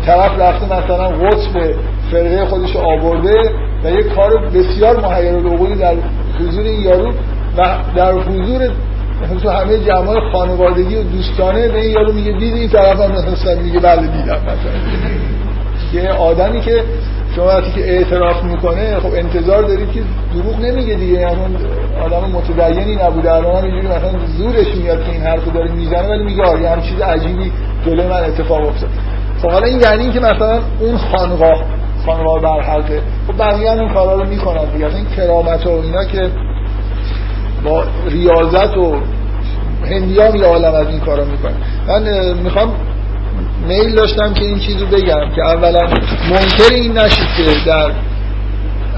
طرف 0.05 0.39
رفته 0.39 0.65
مثلا 0.65 1.07
قطب 1.07 1.73
فرقه 2.11 2.45
خودش 2.45 2.75
آورده 2.75 3.51
و 3.83 3.91
یه 3.91 4.03
کار 4.03 4.37
بسیار 4.37 4.99
محیر 4.99 5.35
العقولی 5.35 5.75
در 5.75 5.95
حضور 6.39 6.63
این 6.63 6.81
یارو 6.81 7.13
و 7.57 7.75
در 7.95 8.13
حضور 8.13 8.69
تو 9.43 9.49
همه 9.49 9.77
جمعه 9.77 10.31
خانوادگی 10.31 10.95
و 10.95 11.03
دوستانه 11.03 11.67
به 11.67 11.79
این 11.81 11.91
یارو 11.91 12.13
میگه 12.13 12.31
دیدی 12.31 12.59
این 12.59 12.69
طرف 12.69 12.99
هم 12.99 13.11
مثلا 13.11 13.55
میگه 13.63 13.79
بله 13.79 14.01
دیدم. 14.01 14.37
مثلا 14.37 16.01
یه 16.03 16.09
آدمی 16.09 16.61
که 16.61 16.83
شما 17.35 17.45
وقتی 17.45 17.71
که 17.71 17.91
اعتراف 17.91 18.43
می‌کنه 18.43 18.99
خب 18.99 19.13
انتظار 19.13 19.63
دارید 19.63 19.91
که 19.91 19.99
دروغ 20.33 20.59
نمیگه 20.59 20.93
دیگه 20.93 21.13
یعنی 21.13 21.57
آدم 22.05 22.29
متدینی 22.33 22.95
نبوده 22.95 23.33
الان 23.33 23.63
اینجوری 23.63 23.87
مثلا 23.87 24.11
زورش 24.37 24.75
میاد 24.75 25.03
که 25.03 25.11
این 25.11 25.21
حرفو 25.21 25.51
داره 25.51 25.71
می‌زنه 25.71 26.07
ولی 26.09 26.23
میگه 26.23 26.43
آره 26.43 26.69
هم 26.69 26.81
چیز 26.81 27.01
عجیبی 27.01 27.51
جلوی 27.85 28.07
من 28.07 28.23
اتفاق 28.23 28.67
افتاد. 28.67 28.89
خب 29.41 29.51
حالا 29.51 29.65
این 29.65 29.79
یعنی 29.79 30.11
که 30.11 30.19
مثلا 30.19 30.59
اون 30.79 30.97
خانقاه 30.97 31.63
خانقاه 32.05 32.41
برحلقه 32.41 33.01
خب 33.27 33.37
بقیه 33.37 33.71
این 33.71 33.93
کارا 33.93 34.15
رو 34.15 34.29
می‌کنن 34.29 34.65
دیگه. 34.65 34.95
این 34.95 35.05
کرامت 35.15 35.67
و 35.67 35.69
اینا 35.69 36.05
که 36.05 36.29
با 37.63 37.83
ریاضت 38.07 38.77
و 38.77 38.95
هندیان 39.89 40.35
یا 40.35 40.47
عالم 40.47 40.73
از 40.73 40.87
این 40.87 40.99
کارا 40.99 41.25
می‌کنن. 41.25 41.55
من 41.87 42.33
می‌خوام 42.33 42.75
میل 43.67 43.95
داشتم 43.95 44.33
که 44.33 44.45
این 44.45 44.59
چیز 44.59 44.81
رو 44.81 44.87
بگم 44.87 45.29
که 45.35 45.41
اولا 45.45 45.79
منکر 46.31 46.73
این 46.73 46.97
نشید 46.97 47.27
که 47.37 47.43
در 47.65 47.91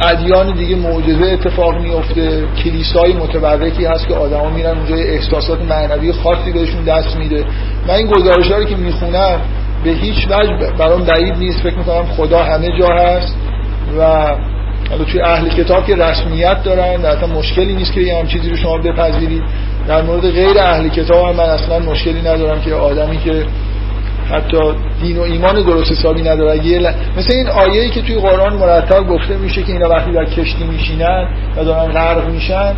ادیان 0.03 0.53
دیگه 0.53 0.75
معجزه 0.75 1.25
اتفاق 1.25 1.81
میفته 1.81 2.43
کلیسای 2.63 3.13
متبرکی 3.13 3.85
هست 3.85 4.07
که 4.07 4.13
آدما 4.13 4.49
میرن 4.49 4.77
اونجا 4.77 4.95
احساسات 4.95 5.61
معنوی 5.61 6.11
خاصی 6.11 6.51
بهشون 6.51 6.83
دست 6.83 7.17
میده. 7.17 7.45
من 7.87 7.93
این 7.93 8.07
گزارش 8.07 8.51
رو 8.51 8.63
که 8.63 8.75
می‌خونم 8.75 9.41
به 9.83 9.89
هیچ 9.89 10.27
وجه 10.29 10.53
برام 10.77 11.03
بعید 11.03 11.37
نیست. 11.37 11.63
فکر 11.63 11.77
می‌کنم 11.77 12.05
خدا 12.05 12.43
همه 12.43 12.79
جا 12.79 12.87
هست 12.87 13.35
و 13.99 14.03
حالا 14.89 15.03
توی 15.11 15.21
اهل 15.21 15.49
کتاب 15.49 15.85
که 15.85 15.95
رسمیت 15.95 16.63
دارن 16.63 17.05
اصلا 17.05 17.27
مشکلی 17.27 17.73
نیست 17.73 17.93
که 17.93 18.01
یه 18.01 18.17
هم 18.17 18.27
چیزی 18.27 18.49
رو 18.49 18.55
شما 18.55 18.77
بپذیرید. 18.77 19.43
در 19.87 20.01
مورد 20.01 20.31
غیر 20.31 20.59
اهل 20.59 20.89
کتاب 20.89 21.29
هم 21.29 21.35
من 21.35 21.49
اصلا 21.49 21.79
مشکلی 21.79 22.21
ندارم 22.21 22.61
که 22.61 22.73
آدمی 22.73 23.17
که 23.17 23.45
حتی 24.31 24.57
دین 25.01 25.17
و 25.17 25.21
ایمان 25.21 25.63
درست 25.63 25.91
حسابی 25.91 26.21
نداره. 26.21 26.65
یه 26.65 26.93
مثل 27.17 27.33
این 27.33 27.47
آیه‌ای 27.47 27.89
که 27.89 28.01
توی 28.01 28.15
قرآن 28.15 28.53
مرتب 28.53 29.07
گفته 29.07 29.37
میشه 29.37 29.63
که 29.63 29.73
اینا 29.73 29.89
وقتی 29.89 30.11
در 30.11 30.25
کشتی 30.25 30.63
میشینن 30.63 31.27
و 31.57 31.63
دارن 31.63 31.91
غرق 31.91 32.29
میشن 32.29 32.73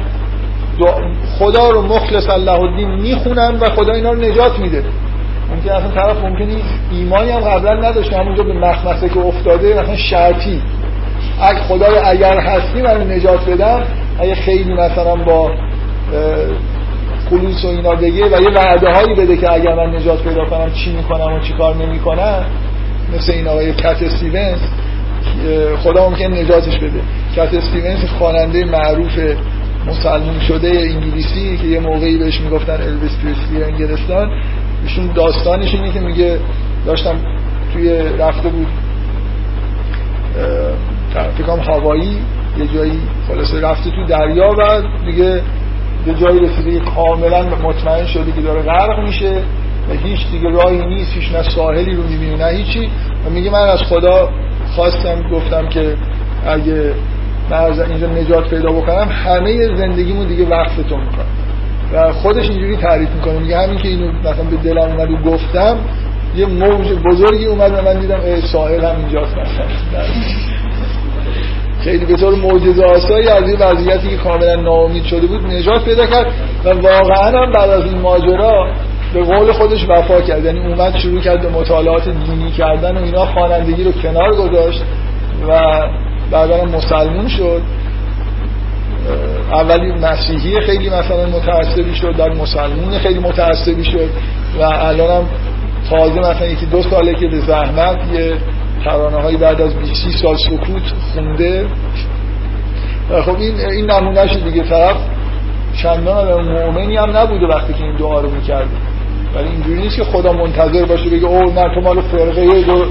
خدا 1.39 1.69
رو 1.69 1.81
مخلص 1.81 2.29
الله 2.29 2.59
الدین 2.59 2.89
می‌خونن 2.89 3.59
و 3.59 3.69
خدا 3.69 3.93
اینا 3.93 4.11
رو 4.11 4.19
نجات 4.19 4.59
میده. 4.59 4.83
ممکن 5.53 5.69
اصلا 5.69 5.91
طرف 5.91 6.23
ممکنی 6.23 6.55
ایمانی 6.91 7.31
هم 7.31 7.39
قبلا 7.39 7.89
نداشته 7.89 8.17
همونجا 8.17 8.43
به 8.43 8.53
مخمسه 8.53 9.09
که 9.09 9.19
افتاده 9.19 9.81
مثلا 9.81 9.95
شرطی. 9.95 10.61
اگه 11.41 11.59
خدای 11.59 11.97
اگر 11.97 12.39
هستی 12.39 12.81
من 12.81 13.11
نجات 13.11 13.49
بدم 13.49 13.81
اگه 14.19 14.35
خیلی 14.35 14.73
مثلا 14.73 15.15
با 15.15 15.51
خلوص 17.29 17.65
و 17.65 17.67
اینا 17.67 17.95
بگه 17.95 18.25
و 18.25 18.41
یه 18.41 18.49
وعده 18.49 18.93
هایی 18.93 19.15
بده 19.15 19.37
که 19.37 19.53
اگر 19.53 19.75
من 19.75 19.95
نجات 19.95 20.23
پیدا 20.23 20.45
کنم 20.45 20.71
چی 20.71 20.91
می‌کنم 20.91 21.33
و 21.33 21.39
چی 21.39 21.53
کار 21.53 21.75
نمی‌کنم 21.75 22.45
مثل 23.15 23.31
این 23.31 23.47
آقای 23.47 23.73
کت 23.73 24.03
استیونز 24.03 24.59
خدا 25.83 26.09
ممکن 26.09 26.25
نجاتش 26.25 26.77
بده. 26.77 26.99
کت 27.35 27.53
استیونز 27.53 28.05
خواننده 28.19 28.65
معروف 28.65 29.19
مسلمون 29.87 30.39
شده 30.47 30.67
انگلیسی 30.67 31.57
که 31.57 31.67
یه 31.67 31.79
موقعی 31.79 32.17
بهش 32.17 32.41
می‌گفتن 32.41 32.73
الویس 32.73 33.11
پریسلی 33.23 33.63
انگلستان. 33.63 34.29
ایشون 34.84 35.07
داستانش 35.07 35.75
اینه 35.75 35.91
که 35.91 35.99
میگه 35.99 36.39
داشتم 36.86 37.15
توی 37.73 37.89
رفته 38.19 38.49
بود 38.49 38.67
فکرم 41.38 41.59
هوایی 41.59 42.17
یه 42.57 42.67
جایی 42.67 42.99
خلاصه 43.27 43.61
رفته 43.61 43.89
تو 43.89 44.05
دریا 44.05 44.49
و 44.49 44.81
دیگه 45.05 45.41
به 46.05 46.13
جایی 46.13 46.39
رسیده 46.39 46.79
کاملا 46.79 47.43
مطمئن 47.63 48.05
شده 48.05 48.31
که 48.31 48.41
داره 48.41 48.61
غرق 48.61 48.99
میشه 48.99 49.41
و 49.89 49.93
هیچ 49.93 50.19
دیگه 50.31 50.49
راهی 50.49 50.86
نیست 50.86 51.13
هیچ 51.13 51.36
نه 51.36 51.43
ساحلی 51.43 51.95
رو 51.95 52.03
می‌بینه 52.03 52.45
نه 52.45 52.57
هیچی. 52.57 52.89
و 53.25 53.29
میگه 53.29 53.49
من 53.49 53.67
از 53.67 53.81
خدا 53.81 54.29
خواستم 54.75 55.29
گفتم 55.31 55.69
که 55.69 55.95
اگه 56.47 56.93
من 57.49 57.57
از 57.57 57.79
اینجا 57.79 58.07
نجات 58.07 58.49
پیدا 58.49 58.71
بکنم 58.71 59.07
همه 59.09 59.75
زندگیمو 59.77 60.25
دیگه 60.25 60.45
وقفتون 60.45 60.99
می‌کنم. 60.99 61.42
و 61.93 62.11
خودش 62.13 62.49
اینجوری 62.49 62.77
تعریف 62.77 63.09
می‌کنه. 63.09 63.39
میگه 63.39 63.57
همین 63.57 63.77
که 63.77 63.87
اینو 63.87 64.11
مثلا 64.11 64.43
به 64.43 64.57
دلم 64.57 64.91
اومد 64.91 65.11
و 65.11 65.17
گفتم 65.31 65.77
یه 66.35 66.45
موج 66.45 66.93
بزرگی 67.05 67.45
اومد 67.45 67.71
و 67.71 67.81
من 67.81 67.99
دیدم 67.99 68.19
ساحل 68.51 68.85
هم 68.85 68.95
اینجاست 68.97 69.37
مثلا. 69.37 69.65
خیلی 71.83 72.05
به 72.05 72.15
طور 72.15 72.35
معجزه 72.35 72.85
آسایی 72.85 73.27
از 73.27 73.43
این 73.43 73.57
وضعیتی 73.59 74.09
که 74.09 74.17
کاملا 74.17 74.55
ناامید 74.55 75.03
شده 75.03 75.27
بود 75.27 75.45
نجات 75.45 75.85
پیدا 75.85 76.05
کرد 76.05 76.27
و 76.65 76.69
واقعا 76.69 77.43
هم 77.45 77.51
بعد 77.51 77.69
از 77.69 77.83
این 77.85 77.97
ماجرا 77.97 78.67
به 79.13 79.23
قول 79.23 79.51
خودش 79.51 79.85
وفا 79.89 80.21
کرد. 80.21 80.45
یعنی 80.45 80.59
اومد 80.59 80.97
شروع 80.97 81.21
کرد 81.21 81.41
به 81.41 81.49
مطالعات 81.49 82.09
دینی 82.09 82.51
کردن 82.51 82.97
و 82.97 83.03
اینا 83.03 83.25
خوانندگی 83.25 83.83
رو 83.83 83.91
کنار 83.91 84.35
گذاشت 84.35 84.83
و 85.47 85.61
بعدا 86.31 86.65
مسلمون 86.65 87.27
شد. 87.27 87.61
اولی 89.51 89.91
مسیحی 89.91 90.61
خیلی 90.61 90.89
مثلا 90.89 91.25
متعصبی 91.25 91.95
شد 91.95 92.15
در 92.15 92.29
مسلمون 92.29 92.99
خیلی 92.99 93.19
متعصبی 93.19 93.83
شد 93.83 94.09
و 94.59 94.61
الان 94.61 95.11
هم 95.11 95.25
تازه 95.89 96.19
مثلا 96.19 96.47
یکی 96.47 96.65
دو 96.65 96.83
ساله 96.83 97.13
که 97.13 97.27
به 97.27 97.39
زحمت 97.39 97.97
یه 98.13 98.33
ترانه 98.85 99.21
هایی 99.21 99.37
بعد 99.37 99.61
از 99.61 99.75
20 99.75 100.09
سال 100.21 100.37
سکوت 100.37 100.93
خونده. 101.13 101.65
خب 103.25 103.35
این 103.39 103.59
این 103.59 103.91
نمونهش 103.91 104.35
دیگه 104.35 104.63
طرف 104.63 104.95
چندان 105.83 106.41
مؤمنی 106.51 106.97
هم 106.97 107.17
نبوده 107.17 107.45
وقتی 107.47 107.73
که 107.73 107.83
این 107.83 107.95
دعا 107.95 108.21
رو 108.21 108.29
می‌کرده 108.29 108.71
ولی 109.35 109.47
اینجوری 109.47 109.81
نیست 109.81 109.95
که 109.95 110.03
خدا 110.03 110.33
منتظر 110.33 110.85
باشه 110.85 111.09
بگه 111.09 111.25
او 111.25 111.51
نه 111.51 111.75
تو 111.75 111.81
مال 111.81 112.01
فرقه 112.01 112.61
دو 112.61 112.85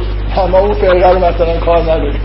ما 0.51 0.59
اون 0.59 0.73
فرقه 0.73 1.11
رو 1.11 1.19
مثلا 1.19 1.59
کار 1.61 1.83
نداریم. 1.83 2.21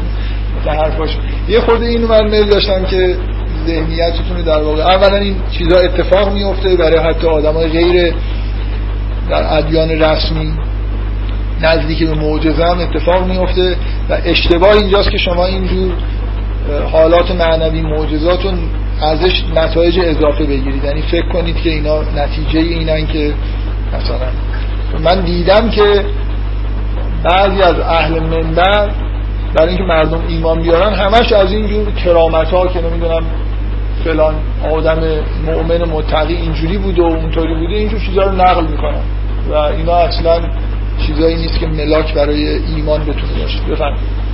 مثلا 0.61 0.73
حرفاش. 0.73 1.17
یه 1.47 1.59
خورده 1.59 1.85
اینو 1.85 2.07
من 2.07 2.29
میل 2.29 2.43
داشتم 2.43 2.85
که 2.85 3.15
ذهنیتتون 3.67 4.41
در 4.45 4.61
واقع 4.61 4.81
اولا 4.81 5.17
این 5.17 5.35
چیزا 5.51 5.77
اتفاق 5.77 6.33
میفته 6.33 6.75
برای 6.75 6.97
حتی 6.97 7.27
آدمای 7.27 7.67
غیر 7.67 8.13
در 9.29 9.57
ادیان 9.57 9.89
رسمی. 9.89 10.53
نزدیک 11.61 12.03
به 12.03 12.15
معجزه 12.15 12.63
هم 12.63 12.79
اتفاق 12.79 13.27
میفته 13.27 13.75
و 14.09 14.17
اشتباه 14.25 14.71
اینجاست 14.71 15.11
که 15.11 15.17
شما 15.17 15.45
اینجور 15.45 15.93
حالات 16.91 17.31
معنوی 17.31 17.81
معجزاتون 17.81 18.57
ازش 19.01 19.43
نتایج 19.55 19.99
اضافه 19.99 20.43
بگیرید. 20.43 20.83
یعنی 20.83 21.01
فکر 21.01 21.29
کنید 21.33 21.55
که 21.61 21.69
اینا 21.69 22.01
نتیجه 22.01 22.59
اینن 22.59 23.07
که 23.07 23.33
مثلا 23.93 24.27
من 25.03 25.21
دیدم 25.21 25.69
که 25.69 26.05
بعضی 27.23 27.61
از 27.61 27.79
اهل 27.79 28.19
منبر 28.19 28.89
برای 29.55 29.69
اینکه 29.69 29.83
مردم 29.83 30.21
ایمان 30.27 30.61
بیارن 30.61 30.93
همش 30.93 31.31
از 31.31 31.51
اینجور 31.51 31.91
کرامت 31.91 32.47
ها 32.47 32.67
که 32.67 32.81
نمی‌دونم 32.81 33.23
فلان 34.07 34.35
آدم 34.71 34.99
مؤمن 35.45 35.83
متقی 35.83 36.33
اینجوری 36.33 36.77
بوده 36.77 37.01
و 37.01 37.05
اونطوری 37.05 37.53
بوده 37.53 37.75
اینجور 37.75 37.99
چیزا 37.99 38.23
رو 38.23 38.31
نقل 38.31 38.67
می‌کنن. 38.67 39.01
و 39.49 39.53
اینا 39.53 39.95
اصلا 39.95 40.41
چیزایی 41.07 41.35
نیست 41.35 41.59
که 41.59 41.67
ملاک 41.67 42.13
برای 42.13 42.47
ایمان 42.47 43.01
بتونه 43.01 43.41
باشه. 43.41 43.59
بفرمایید. 43.69 44.27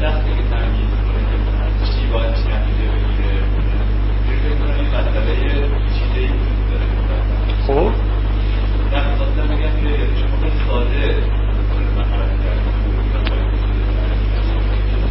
خب 0.00 0.47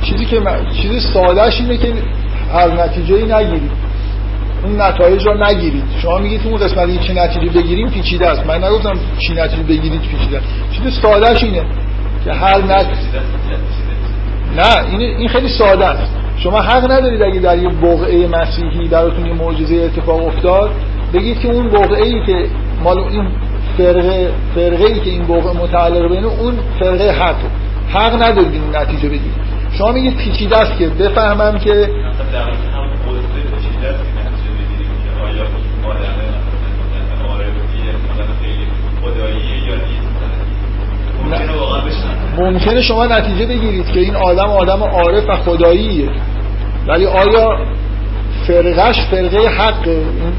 چیزی 0.10 0.26
که 0.26 0.40
من... 0.40 0.66
چیز 0.82 1.12
سادهش 1.14 1.62
اینه 1.62 1.78
که 1.78 1.94
هر 2.54 2.84
نتیجه 2.84 3.16
ای 3.16 3.24
نگیرید. 3.24 3.72
اون 4.64 4.82
نتایج 4.82 5.28
رو 5.28 5.44
نگیرید. 5.44 5.84
شما 6.02 6.18
میگید 6.18 6.42
اون 6.46 6.58
قسمتی 6.58 6.98
چه 6.98 7.14
نتیجه 7.14 7.52
بگیریم 7.62 7.90
پیچیده 7.90 8.28
است. 8.28 8.46
من 8.46 8.64
نگفتم 8.64 8.94
چی 9.18 9.34
نتیجه 9.34 9.64
بگیرید 9.64 10.02
پیچیده 10.02 10.42
چیز 10.72 11.00
سادهش 11.02 11.44
اینه 11.44 11.66
که 12.26 12.34
هر 12.34 12.58
نت... 12.58 12.86
نه 14.58 14.90
این 14.92 15.02
این 15.02 15.28
خیلی 15.28 15.50
ساده 15.50 15.86
است. 15.86 16.12
شما 16.38 16.62
حق 16.62 16.92
ندارید 16.92 17.22
اگه 17.22 17.40
در 17.40 17.58
یه 17.58 17.70
بقعه 17.70 18.28
مسیحی 18.28 18.88
براتون 18.88 19.26
یه 19.26 19.34
معجزه 19.34 19.76
اتفاق 19.76 20.28
افتاد 20.28 20.72
بگید 21.14 21.40
که 21.40 21.48
اون 21.48 21.70
بقعه 21.70 22.04
ای 22.04 22.26
که 22.26 22.48
مال 22.84 23.00
این 23.00 23.28
فرقه 23.78 24.32
فرقه 24.56 24.86
ای 24.86 25.00
که 25.00 25.10
این 25.10 25.24
بقعه 25.24 25.54
متعلق 25.54 26.12
بینه 26.12 26.28
اون 26.28 26.54
فرقه 26.80 27.12
حق 27.12 27.36
حق 27.90 28.24
ندارید 28.24 28.54
این 28.54 28.76
نتیجه 28.76 29.10
بگیرید. 29.10 29.47
شما 29.78 29.92
میگید 29.92 30.18
پیچیده 30.18 30.58
است 30.58 30.78
که 30.78 30.88
بفهمم 30.88 31.60
که 31.60 31.90
ممکنه 42.38 42.82
شما 42.82 43.06
نتیجه 43.06 43.46
بگیرید 43.46 43.92
که 43.92 44.00
این 44.00 44.16
آدم 44.16 44.50
آدم 44.50 44.84
عارف 44.84 45.30
و 45.30 45.36
خداییه. 45.36 46.10
ولی 46.88 47.06
آیا 47.06 47.58
فرقش 48.48 49.02
فرقه 49.12 49.48
حق؟ 49.48 49.88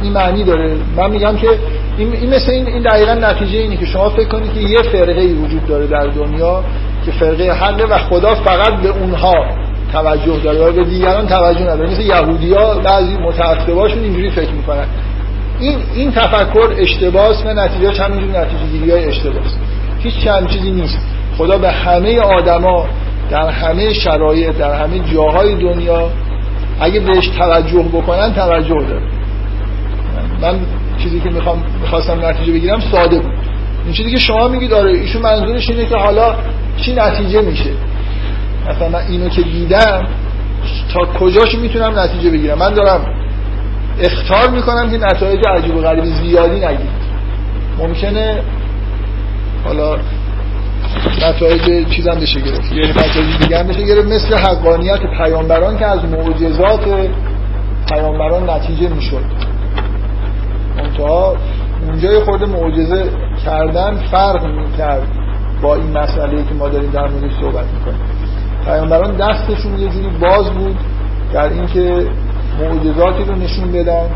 این 0.02 0.12
معنی 0.12 0.44
داره. 0.44 0.76
من 0.96 1.10
میگم 1.10 1.36
که 1.36 1.48
این, 1.98 2.34
مثل 2.34 2.52
این 2.52 2.82
دقیقا 2.82 3.14
نتیجه 3.14 3.58
اینه 3.58 3.76
که 3.76 3.86
شما 3.86 4.10
فکر 4.10 4.28
کنید 4.28 4.52
که 4.54 4.60
یه 4.60 4.78
فرقه 4.92 5.20
ای 5.20 5.32
وجود 5.32 5.66
داره 5.66 5.86
در 5.86 6.06
دنیا 6.06 6.64
که 7.08 7.18
فرقه 7.18 7.52
حقه 7.52 7.84
و 7.84 7.98
خدا 7.98 8.34
فقط 8.34 8.74
به 8.74 8.88
اونها 8.88 9.34
توجه 9.92 10.38
داره 10.44 10.58
و 10.58 10.72
به 10.72 10.84
دیگران 10.84 11.26
توجه 11.26 11.60
نداره. 11.60 11.90
مثل 11.90 12.02
یهودی 12.02 12.54
ها 12.54 12.74
بعضی 12.74 13.16
متعصباشون 13.16 14.02
اینجوری 14.02 14.30
فکر 14.30 14.50
می‌کنن. 14.50 14.86
این 15.60 15.78
این 15.94 16.12
تفکر 16.12 16.74
اشتباس 16.78 17.46
و 17.46 17.54
نتیجهش 17.54 18.00
همینجور 18.00 18.40
نتیجه 18.40 18.66
گیری 18.72 18.90
های 18.90 19.04
اشتباس. 19.04 19.56
هیچ 19.98 20.24
چند 20.24 20.46
چیزی 20.46 20.70
نیست. 20.70 20.98
خدا 21.38 21.58
به 21.58 21.70
همه 21.70 22.20
آدما 22.20 22.86
در 23.30 23.48
همه 23.50 23.92
شرایط 23.92 24.56
در 24.56 24.74
همه 24.74 24.98
جاهای 25.14 25.54
دنیا 25.54 26.10
اگه 26.80 27.00
بهش 27.00 27.28
توجه 27.28 27.82
بکنن 27.82 28.34
توجه 28.34 28.84
داره. 28.88 29.02
من 30.42 30.58
چیزی 31.02 31.20
که 31.20 31.30
می‌خوام 31.30 31.62
می‌خواستم 31.80 32.24
نتیجه 32.24 32.52
بگیرم 32.52 32.80
ساده 32.80 33.18
بود. 33.18 33.34
این 33.84 33.92
چیزی 33.92 34.10
که 34.10 34.18
شما 34.18 34.48
میگید 34.48 34.70
داره 34.70 34.90
ایشون 34.90 35.22
منظورش 35.22 35.70
اینه 35.70 35.86
که 35.86 35.96
حالا 35.96 36.34
چی 36.76 36.94
نتیجه 36.94 37.40
میشه؟ 37.40 37.70
مثلا 38.68 38.88
من 38.88 39.00
اینو 39.08 39.28
که 39.28 39.42
دیدم 39.42 40.06
تا 40.92 41.04
کجاش 41.04 41.54
می‌تونم 41.54 41.98
نتیجه 41.98 42.30
بگیرم؟ 42.30 42.58
من 42.58 42.74
دارم 42.74 43.06
اختار 44.00 44.50
می‌کنم 44.50 44.90
که 44.90 44.98
نتایج 44.98 45.40
عجیب 45.46 45.76
و 45.76 45.80
غریب 45.80 46.04
زیادی 46.04 46.66
نگید. 46.66 46.90
ممکنه 47.78 48.42
حالا 49.64 49.96
نتایج 51.22 51.88
چیزم 51.88 52.14
بشه 52.14 52.40
گرفت. 52.40 52.72
یعنی 52.72 52.90
نتایج 52.90 53.38
دیگه 53.40 53.62
بشه 53.62 53.82
گرفت 53.82 54.08
مثل 54.08 54.34
حقانیت 54.34 55.00
پیامبران 55.18 55.78
که 55.78 55.86
از 55.86 56.04
معجزات 56.04 56.80
پیامبران 57.88 58.50
نتیجه 58.50 58.88
می‌شد. 58.88 59.24
منتها 60.76 61.36
اونجای 61.88 62.20
خورده 62.20 62.46
معجزه 62.46 63.10
کردن 63.44 63.96
فرق 64.10 64.46
می‌کرد 64.46 65.08
با 65.62 65.74
این 65.74 65.98
مسئله 65.98 66.44
که 66.44 66.54
ما 66.54 66.68
داریم 66.68 66.90
در 66.90 67.08
موردش 67.08 67.32
صحبت 67.40 67.64
می‌کنیم. 67.64 68.00
پیامبران 68.64 69.16
دستشون 69.16 69.78
یه 69.78 69.88
جوری 69.88 70.08
باز 70.20 70.50
بود 70.50 70.76
در 71.32 71.48
اینکه 71.48 72.06
معجزاتی 72.60 73.24
رو 73.24 73.34
نشون 73.34 73.72
بدن 73.72 74.06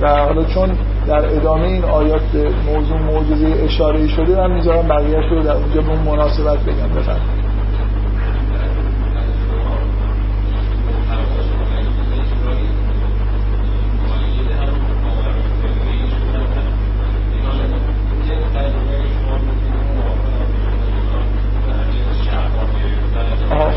و 0.00 0.08
حالا 0.08 0.44
چون 0.44 0.70
در 1.06 1.26
ادامه 1.36 1.64
این 1.64 1.84
آیات 1.84 2.34
موضوع 2.66 2.98
معجزه 2.98 3.64
اشاره 3.64 4.08
شده 4.08 4.36
من 4.36 4.50
می‌ذارم 4.54 4.88
بقیهش 4.88 5.24
رو 5.30 5.42
در 5.42 5.52
اونجا 5.52 5.80
به 5.80 5.88
اون 5.88 5.98
مناسبت 5.98 6.58
بگم. 6.58 6.88
بفرمایید. 6.88 7.41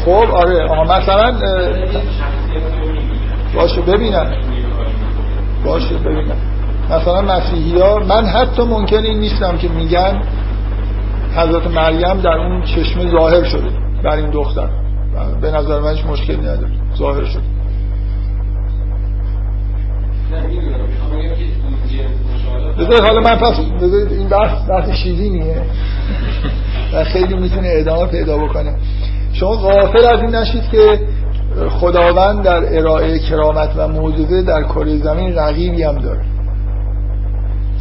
خب 0.05 0.09
آره. 0.11 0.69
آه 0.69 0.97
مثلا 0.97 1.33
باشه 3.55 3.81
ببینم. 3.81 4.31
باشه 5.65 5.95
ببینم. 5.95 6.37
مثلا 6.89 7.21
مسیحی 7.21 7.79
ها 7.79 7.99
من 7.99 8.25
حتی 8.25 8.61
ممکن 8.61 8.97
این 8.97 9.19
نیستم 9.19 9.57
که 9.57 9.67
میگن 9.67 10.21
حضرت 11.35 11.67
مریم 11.67 12.21
در 12.21 12.29
اون 12.29 12.61
چشمه 12.63 13.11
ظاهر 13.11 13.43
شده 13.43 13.69
بر 14.03 14.15
این 14.15 14.29
دختر. 14.29 14.69
به 15.41 15.51
نظر 15.51 15.79
من 15.79 15.95
هیچ 15.95 16.05
مشکلی 16.05 16.37
نداره. 16.37 16.71
ظاهر 16.97 17.25
شده. 17.25 17.41
بذارید 22.79 23.03
حالا 23.03 23.21
من 23.21 23.35
پس 23.35 23.59
بذارید 23.81 24.11
این 24.11 24.29
بحث 24.29 24.69
بحث 24.69 24.89
شیرینیه. 24.89 25.61
و 26.93 27.03
خیلی 27.03 27.33
می‌تونه 27.35 27.67
ادامه 27.71 28.05
پیدا 28.05 28.37
بکنه. 28.37 28.75
شما 29.39 29.55
غافل 29.55 30.05
از 30.05 30.21
این 30.21 30.35
نشید 30.35 30.63
که 30.71 30.99
خداوند 31.69 32.43
در 32.43 32.77
ارائه 32.77 33.19
کرامت 33.19 33.69
و 33.77 33.87
معجزه 33.87 34.41
در 34.41 34.63
کره 34.63 34.97
زمین 34.97 35.35
رقیبی 35.35 35.83
هم 35.83 35.97
داره. 35.97 36.21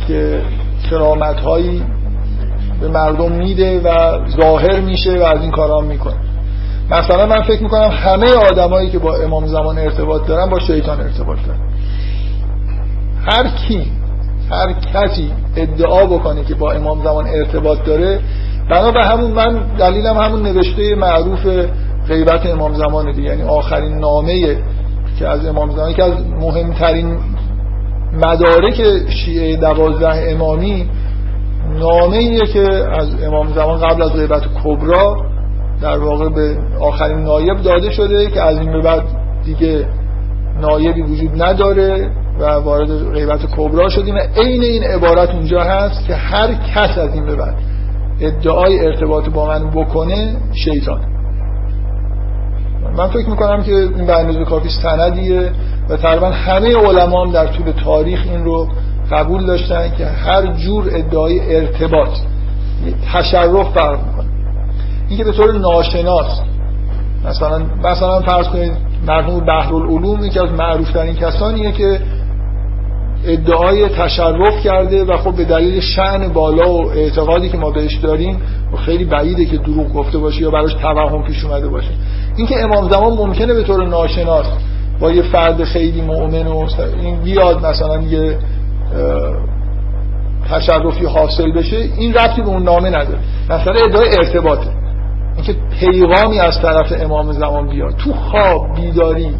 که 0.08 0.42
کرامت 0.90 1.40
هایی 1.40 1.82
به 2.80 2.88
مردم 2.88 3.32
میده 3.32 3.80
و 3.80 4.18
ظاهر 4.40 4.80
میشه 4.80 5.18
و 5.18 5.22
از 5.22 5.40
این 5.40 5.50
کارا 5.50 5.80
می‌کنه. 5.80 6.16
مثلا 6.90 7.26
من 7.26 7.42
فکر 7.42 7.62
می‌کنم 7.62 7.90
همه 7.90 8.32
آدمایی 8.32 8.90
که 8.90 8.98
با 8.98 9.16
امام 9.16 9.46
زمان 9.46 9.78
ارتباط 9.78 10.26
دارن 10.26 10.50
با 10.50 10.58
شیطان 10.58 11.00
ارتباط 11.00 11.38
دارن. 11.46 11.60
هر 13.30 13.48
کی 13.48 13.92
هر 14.50 14.72
کسی 14.72 15.32
ادعا 15.56 16.06
بکنه 16.06 16.44
که 16.44 16.54
با 16.54 16.72
امام 16.72 17.04
زمان 17.04 17.26
ارتباط 17.26 17.84
داره 17.84 18.20
بنا 18.70 18.90
به 18.90 19.04
همون 19.04 19.30
من 19.30 19.76
دلیلم 19.78 20.16
همون 20.16 20.42
نوشته 20.42 20.94
معروف 20.94 21.46
غیبت 22.08 22.46
امام 22.46 22.74
زمان 22.74 23.12
دیگه 23.12 23.28
یعنی 23.28 23.42
آخرین 23.42 23.98
نامه 23.98 24.56
که 25.18 25.28
از 25.28 25.46
امام 25.46 25.70
زمان 25.70 25.92
که 25.92 26.04
از 26.04 26.12
مهمترین 26.40 27.18
مدارک 28.12 28.82
شیعه 29.08 29.56
دوازده 29.56 30.32
امامی 30.32 30.90
نامه 31.78 32.16
ایه 32.16 32.46
که 32.46 32.68
از 33.00 33.22
امام 33.22 33.52
زمان 33.52 33.80
قبل 33.80 34.02
از 34.02 34.12
غیبت 34.12 34.42
کبرا 34.64 35.16
در 35.82 35.98
واقع 35.98 36.28
به 36.28 36.56
آخرین 36.80 37.18
نایب 37.18 37.62
داده 37.62 37.90
شده 37.90 38.30
که 38.30 38.42
از 38.42 38.58
این 38.58 38.72
به 38.72 38.80
بعد 38.80 39.02
دیگه 39.44 39.86
نایبی 40.60 41.02
وجود 41.02 41.42
نداره 41.42 42.10
و 42.40 42.44
وارد 42.44 43.12
غیبت 43.12 43.40
کبرا 43.56 43.88
شدیم. 43.88 44.14
عین 44.36 44.62
این 44.62 44.84
عبارت 44.84 45.30
اونجا 45.30 45.60
هست 45.60 46.06
که 46.06 46.14
هر 46.14 46.54
کس 46.54 46.98
از 46.98 47.14
این 47.14 47.26
به 47.26 47.36
بعد 47.36 47.54
ادعای 48.20 48.86
ارتباط 48.86 49.28
با 49.28 49.46
من 49.46 49.70
بکنه 49.70 50.36
شیطان. 50.64 51.00
من 52.96 53.08
فکر 53.08 53.30
می‌کنم 53.30 53.62
که 53.62 53.72
این 53.74 54.10
اندازه 54.10 54.44
کافی 54.44 54.68
سندیه 54.68 55.50
و 55.88 55.96
تقریبا 55.96 56.30
همه 56.30 56.76
علما 56.76 57.26
در 57.26 57.46
طول 57.46 57.72
تاریخ 57.84 58.24
این 58.32 58.44
رو 58.44 58.68
قبول 59.12 59.46
داشتن 59.46 59.90
که 59.98 60.06
هر 60.06 60.46
جور 60.46 60.84
ادعای 60.92 61.56
ارتباط 61.56 62.08
تشرف 63.12 63.68
فرق 63.68 64.06
می‌کنه. 64.06 64.28
این 65.08 65.18
که 65.18 65.24
به 65.24 65.32
طور 65.32 65.58
ناشناس 65.58 66.40
مثلا 67.24 67.62
مثلا 67.84 68.20
فرض 68.20 68.48
کنید 68.48 68.72
مرحوم 69.06 69.40
بحرالعلوم 69.40 70.24
یکی 70.24 70.38
از 70.38 70.50
معروف 70.52 70.92
ترین 70.92 71.14
کسانیه 71.14 71.72
که 71.72 72.00
ادعای 73.26 73.88
تشرف 73.88 74.64
کرده 74.64 75.04
و 75.04 75.16
خب 75.16 75.36
به 75.36 75.44
دلیل 75.44 75.80
شعن 75.80 76.28
بالا 76.28 76.72
و 76.72 76.90
اعتقادی 76.90 77.48
که 77.48 77.58
ما 77.58 77.70
بهش 77.70 77.94
داریم 77.94 78.42
و 78.72 78.76
خیلی 78.76 79.04
بعیده 79.04 79.44
که 79.44 79.56
دروغ 79.56 79.92
گفته 79.92 80.18
باشه 80.18 80.42
یا 80.42 80.50
براش 80.50 80.74
توهم 80.74 81.22
پیش 81.22 81.44
اومده 81.44 81.68
باشه. 81.68 81.90
اینکه 82.36 82.62
امام 82.62 82.88
زمان 82.88 83.12
ممکنه 83.12 83.54
به 83.54 83.62
طور 83.62 83.86
ناشناس 83.86 84.46
با 85.00 85.10
یه 85.10 85.22
فرد 85.22 85.64
خیلی 85.64 86.00
مؤمن 86.00 86.46
و 86.46 86.66
این 87.02 87.16
بیاد 87.16 87.66
مثلا 87.66 88.02
یه 88.02 88.38
تشرفی 90.50 91.04
حاصل 91.04 91.52
بشه 91.52 91.76
این 91.76 92.14
ربطی 92.14 92.42
به 92.42 92.48
اون 92.48 92.62
نامه 92.62 92.88
نداره. 92.88 93.18
مثلا 93.50 93.74
ادعای 93.74 94.08
ارتباطه. 94.18 94.70
اینکه 95.36 95.54
پیغامی 95.80 96.40
از 96.40 96.62
طرف 96.62 96.92
امام 97.00 97.32
زمان 97.32 97.68
بیاد. 97.68 97.96
تو 97.96 98.12
خواب 98.12 98.74
بیداری. 98.74 99.34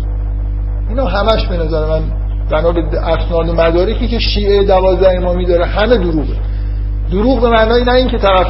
اینا 0.89 1.05
همش 1.05 1.47
به 1.47 1.57
نظر 1.57 1.87
من 1.87 2.03
بنا 2.51 2.73
به 2.73 2.81
اسناد 2.99 3.51
مدارکی 3.51 4.09
که 4.09 4.19
شیعه 4.19 4.65
دوازده 4.65 5.17
امامی 5.17 5.47
داره 5.47 5.65
همه 5.65 5.99
دروغه. 5.99 6.37
دروغ 7.11 7.41
به 7.41 7.49
معنای 7.49 7.85
نه 7.85 7.93
اینکه 7.93 8.19
طرف 8.19 8.47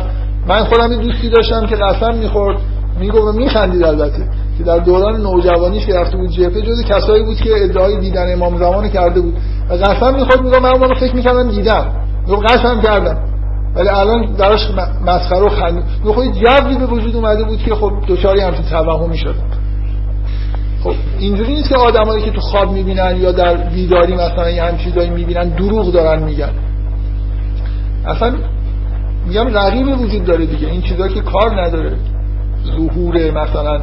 من 0.46 0.64
خودم 0.64 0.92
یه 0.92 0.98
دوستی 0.98 1.28
داشتم 1.28 1.66
که 1.66 1.76
قسم 1.76 2.14
می‌خورد 2.14 2.58
می‌گفت 3.00 3.36
میخندید 3.36 3.84
البته 3.84 4.28
که 4.58 4.64
در 4.64 4.78
دوران 4.78 5.20
نوجوانیش 5.20 5.86
که 5.86 5.94
رفته 5.94 6.16
بود 6.16 6.30
جبهه 6.30 6.60
جز 6.62 6.82
کسایی 6.88 7.24
بود 7.24 7.36
که 7.36 7.64
ادعای 7.64 8.00
دیدن 8.00 8.32
امام 8.32 8.58
زمان 8.58 8.88
کرده 8.88 9.20
بود. 9.20 9.34
و 9.70 9.74
قسم 9.74 10.14
می‌خورد 10.14 10.42
می‌گفت 10.42 10.62
من 10.62 10.70
اون 10.70 10.94
فکر 10.94 11.16
می‌کردم 11.16 11.50
دیدم. 11.50 11.86
می‌گفت 12.26 12.52
قسم 12.52 12.80
کردم. 12.80 13.18
ولی 13.76 13.88
الان 13.88 14.32
دراش 14.32 14.70
مسخره 15.06 15.40
و 15.40 15.48
خنده 15.48 15.82
خود 16.04 16.24
جوی 16.24 16.78
به 16.78 16.86
وجود 16.86 17.16
اومده 17.16 17.44
بود 17.44 17.58
که 17.58 17.74
خب 17.74 17.92
دوچاری 18.06 18.40
همچین 18.40 18.64
توهمی 18.64 19.18
شد 19.18 19.34
خب 20.84 20.94
اینجوری 21.18 21.54
نیست 21.54 21.68
که 21.68 21.76
آدمایی 21.76 22.24
که 22.24 22.30
تو 22.30 22.40
خواب 22.40 22.72
می‌بینن 22.72 23.16
یا 23.20 23.32
در 23.32 23.56
بیداری 23.56 24.14
مثلا 24.14 24.50
یه 24.50 24.64
هم 24.64 24.76
چیزایی 24.76 25.10
می‌بینن 25.10 25.48
دروغ 25.48 25.92
دارن 25.92 26.22
میگن. 26.22 26.50
اصلا 28.06 28.34
میگم 29.26 29.56
رقیبی 29.56 29.92
وجود 29.92 30.24
داره 30.24 30.46
دیگه. 30.46 30.66
این 30.68 30.82
چیزا 30.82 31.08
که 31.08 31.20
کار 31.20 31.62
نداره. 31.62 31.96
ظهور 32.76 33.30
مثلا 33.30 33.80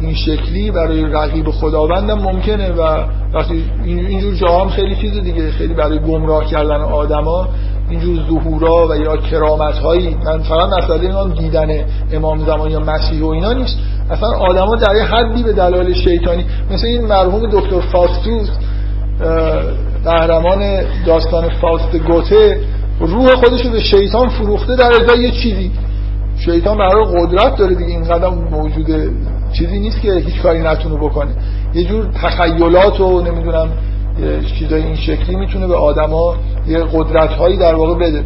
این 0.00 0.14
شکلی 0.14 0.70
برای 0.70 1.04
رقیب 1.04 1.50
خداوندم 1.50 2.18
ممکنه 2.18 2.70
و 2.72 3.04
وقتی 3.34 3.64
اینجور 3.84 4.34
جاها 4.34 4.64
هم 4.64 4.68
خیلی 4.68 4.96
چیز 4.96 5.20
دیگه. 5.20 5.50
خیلی 5.50 5.74
برای 5.74 5.98
گمراه 5.98 6.44
کردن 6.44 6.80
آدما 6.80 7.48
اینجور 7.90 8.16
ظهورا 8.30 8.88
و 8.88 8.96
یا 8.96 9.16
کرامت 9.16 9.78
هایی 9.78 10.16
من 10.24 10.38
فقط 10.38 10.68
مسئله 10.78 11.00
اینا 11.00 11.28
دیدن 11.28 11.84
امام 12.12 12.38
زمان 12.46 12.70
یا 12.70 12.80
مسیح 12.80 13.22
و 13.22 13.26
اینا 13.26 13.52
نیست. 13.52 13.78
اصلا 14.10 14.28
آدما 14.28 14.76
در 14.76 14.96
یه 14.96 15.02
حدی 15.02 15.42
به 15.42 15.52
دلایل 15.52 15.94
شیطانی 15.94 16.44
مثل 16.70 16.86
این 16.86 17.04
مرحوم 17.06 17.50
دکتر 17.52 17.80
فاستوس 17.80 18.48
قهرمان 20.04 20.82
داستان 21.06 21.48
فاست 21.48 21.96
گوته 21.96 22.60
روح 23.00 23.34
خودش 23.34 23.64
رو 23.66 23.70
به 23.70 23.80
شیطان 23.80 24.28
فروخته 24.28 24.76
در 24.76 24.92
ازای 24.92 25.22
یه 25.22 25.30
چیزی. 25.30 25.70
شیطان 26.44 26.78
برای 26.78 27.04
قدرت 27.04 27.56
داره 27.56 27.74
دیگه 27.74 27.90
این 27.90 28.04
قدم 28.04 28.34
موجوده 28.50 29.10
چیزی 29.52 29.78
نیست 29.78 30.00
که 30.00 30.12
هیچ 30.14 30.42
کاری 30.42 30.60
نتونه 30.60 30.94
بکنه. 30.94 31.30
یه 31.74 31.84
جور 31.84 32.06
تخیلات 32.22 33.00
و 33.00 33.20
نمی‌دونم 33.20 33.68
چیزای 34.58 34.82
این 34.82 34.96
شکلی 34.96 35.36
می‌تونه 35.36 35.66
به 35.66 35.74
آدما 35.74 36.34
یه 36.66 36.78
قدرت 36.92 37.30
هایی 37.30 37.56
در 37.56 37.74
واقع 37.74 37.94
بده. 37.94 38.24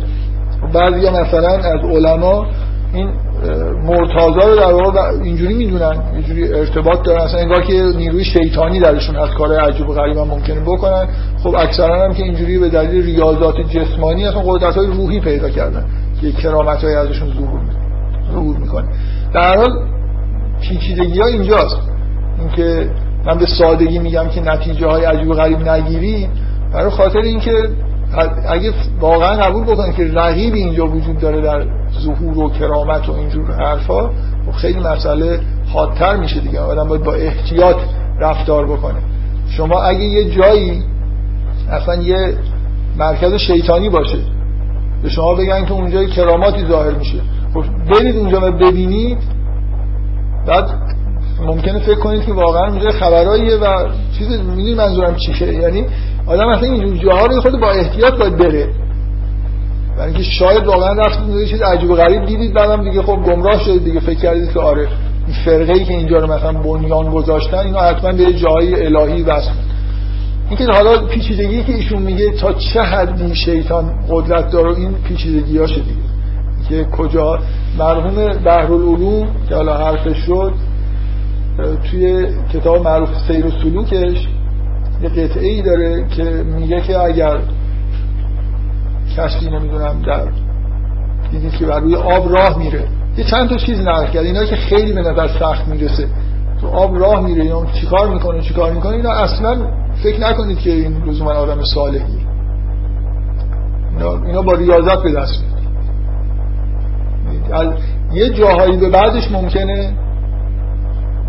بعضی 0.73 1.11
مثلا 1.11 1.49
از 1.49 1.81
علما 1.91 2.47
این 2.95 3.09
مرتازا 3.85 4.49
رو 4.49 4.57
در 4.57 4.73
واقع 4.73 5.01
اینجوری 5.23 5.55
می‌دونن 5.55 6.03
یه 6.17 6.23
جوری 6.23 6.55
ارتباط 6.55 7.03
دارن. 7.03 7.21
اصلا 7.21 7.41
انگار 7.41 7.63
که 7.63 7.73
نیروی 7.73 8.25
شیطانی 8.25 8.81
درشون 8.81 9.17
از 9.17 9.31
کار 9.39 9.61
عجیب 9.61 9.89
و 9.89 9.93
غریب 9.93 10.17
هم 10.17 10.29
ممکنه 10.29 10.61
بکنن. 10.61 11.09
خب 11.43 11.55
اکثرا 11.59 12.05
هم 12.05 12.15
که 12.15 12.23
اینجوری 12.23 12.59
به 12.59 12.69
دلیل 12.69 13.05
ریاضات 13.05 13.61
جسمانی 13.61 14.27
اصلا 14.27 14.41
قدرت 14.41 14.77
های 14.77 14.87
روحی 14.87 15.21
پیدا 15.21 15.51
کردن. 15.51 15.85
که 16.21 16.33
کرامت 16.33 16.85
های 16.85 16.95
ازشون 16.95 17.29
ظهور 17.29 17.61
ظهور 18.33 18.57
می‌کنه. 18.57 18.89
در 19.35 19.57
حال 19.57 19.71
پیچیدگی 20.61 21.21
ها 21.21 21.27
اینجاست. 21.27 21.77
اینکه 22.39 22.91
من 23.27 23.39
به 23.39 23.47
سادگی 23.47 23.99
میگم 23.99 24.29
که 24.29 24.41
نتیجه 24.41 24.87
های 24.87 25.05
عجیب 25.05 25.31
و 25.31 25.35
غریب 25.35 25.69
نگیری 25.69 26.29
برای 26.73 26.91
خاطر 26.91 27.19
اینکه 27.19 27.69
اگه 28.49 28.73
واقعا 29.01 29.37
قبول 29.37 29.65
بکنه 29.65 29.93
که 29.93 30.13
رقیبی 30.13 30.59
اینجا 30.59 30.87
وجود 30.87 31.19
داره 31.19 31.41
در 31.41 31.67
ظهور 32.01 32.39
و 32.39 32.51
کرامت 32.51 33.09
و 33.09 33.13
اینجور 33.13 33.53
حرفا 33.53 34.11
خب 34.47 34.53
خیلی 34.53 34.81
مسئله 34.81 35.41
حادتر 35.73 36.17
میشه 36.17 36.41
دیگه. 36.41 36.61
آدم 36.61 36.89
باید 36.89 37.05
با 37.05 37.15
احتیاط 37.15 37.77
رفتار 38.21 38.67
بکنه. 38.67 38.99
شما 39.49 39.83
اگه 39.83 40.05
یه 40.05 40.31
جایی 40.31 40.83
اصلا 41.71 41.95
یه 41.95 42.37
مرکز 42.97 43.35
شیطانی 43.35 43.89
باشه 43.89 44.19
به 45.03 45.09
شما 45.09 45.35
بگن 45.35 45.65
که 45.65 45.73
اونجا 45.73 46.05
کراماتی 46.05 46.67
ظاهر 46.67 46.95
میشه 46.95 47.19
خب 47.55 47.65
برید 47.91 48.17
اونجا 48.17 48.49
و 48.49 48.51
ببینید 48.51 49.19
بعد 50.47 50.84
ممکنه 51.43 51.79
فکر 51.79 51.99
کنید 51.99 52.25
که 52.25 52.33
واقعا 52.33 52.71
اونجا 52.71 52.91
خبراییه 52.91 53.57
و 53.57 53.89
چیز 54.19 54.29
می‌دونی 54.29 54.75
منظورم 54.75 55.17
چیه 55.17 55.55
یعنی 55.55 55.85
آدم 56.27 56.49
اصلا 56.49 56.73
اینجور 56.73 56.97
جاها 56.97 57.27
رو 57.27 57.41
خود 57.41 57.61
با 57.61 57.71
احتیاط 57.71 58.15
باید 58.15 58.37
بره. 58.37 58.69
برای 59.97 60.07
اینکه 60.07 60.23
شاید 60.23 60.67
واقعا 60.67 60.93
رفتید 60.93 61.29
یه 61.29 61.47
چیز 61.47 61.63
عجیب 61.63 61.91
و 61.91 61.95
غریب 61.95 62.25
دیدید 62.25 62.55
بعدم 62.55 62.85
دیگه 62.85 63.03
خب 63.03 63.17
گمراه 63.17 63.65
شدید 63.65 63.85
دیگه 63.85 64.01
فکر 64.01 64.19
کردید 64.21 64.53
که 64.53 64.61
آره 64.61 64.89
این 65.27 65.37
فرقه 65.45 65.73
ای 65.73 65.85
که 65.85 65.95
اینجا 65.95 66.19
رو 66.19 66.33
مثلا 66.33 66.53
بنیان 66.53 67.11
گذاشتن 67.11 67.59
اینا 67.59 67.81
حتما 67.81 68.13
به 68.13 68.33
جایی 68.33 68.75
الهی 68.75 69.23
وصل. 69.23 69.51
اینکه 70.49 70.65
حالا 70.65 71.07
پیچیدگی 71.07 71.65
که 71.65 71.75
ایشون 71.75 72.03
میگه 72.03 72.31
تا 72.31 72.53
چه 72.53 72.83
حدی 72.83 73.35
شیطان 73.35 73.95
قدرت 74.11 74.51
داره 74.51 74.77
این 74.77 74.95
پیچیدگی 75.09 75.59
هاشه 75.59 75.81
دیگه. 75.81 76.05
که 76.69 76.85
کجا؟ 76.85 77.39
مرحوم 77.79 78.33
بحرالعلوم 78.45 79.29
که 79.49 79.55
حالا 79.55 79.77
حرفش 79.77 80.17
شد 80.17 80.53
توی 81.91 82.27
کتاب 82.53 82.85
معروف 82.85 83.09
سیر 83.29 83.47
و 83.47 83.51
سلوکش 83.51 84.29
یه 85.03 85.09
قطعه 85.09 85.49
ای 85.49 85.63
داره 85.63 86.09
که 86.09 86.23
میگه 86.25 86.81
که 86.81 86.99
اگر 86.99 87.39
کشتی 89.17 89.51
نمی‌دونم 89.51 90.03
در 90.07 90.29
دیدید 91.31 91.53
که 91.53 91.67
بر 91.67 91.81
روی 91.81 91.97
آب 91.97 92.33
راه 92.33 92.59
میره. 92.59 92.85
یه 93.17 93.25
چند 93.25 93.49
تا 93.49 93.57
چیز 93.57 93.81
نقل 93.81 94.07
کرد. 94.07 94.25
اینا 94.25 94.45
که 94.45 94.57
خیلی 94.57 94.93
به 94.93 95.01
نظر 95.01 95.29
سخت 95.39 95.69
می‌رسه. 95.69 96.09
تو 96.61 96.67
آب 96.67 96.99
راه 96.99 97.21
میره 97.21 97.45
یا 97.45 97.67
چیکار 97.81 98.09
می‌کنه 98.09 98.41
چیکار 98.41 98.73
می‌کنه؟ 98.73 98.93
اینا 98.93 99.11
اصلا 99.11 99.57
فکر 100.03 100.21
نکنید 100.21 100.59
که 100.59 100.71
این 100.71 101.05
لزوما 101.05 101.31
آدم 101.31 101.63
صالحی 101.63 102.25
اینا, 104.27 104.43
با 104.43 104.53
ریاضت 104.53 105.03
به 105.03 105.13
دست 105.13 105.45
میاد 107.31 107.79
یه 108.13 108.31
جاهایی 108.31 108.77
به 108.77 108.89
بعدش 108.89 109.31
ممکنه 109.31 109.93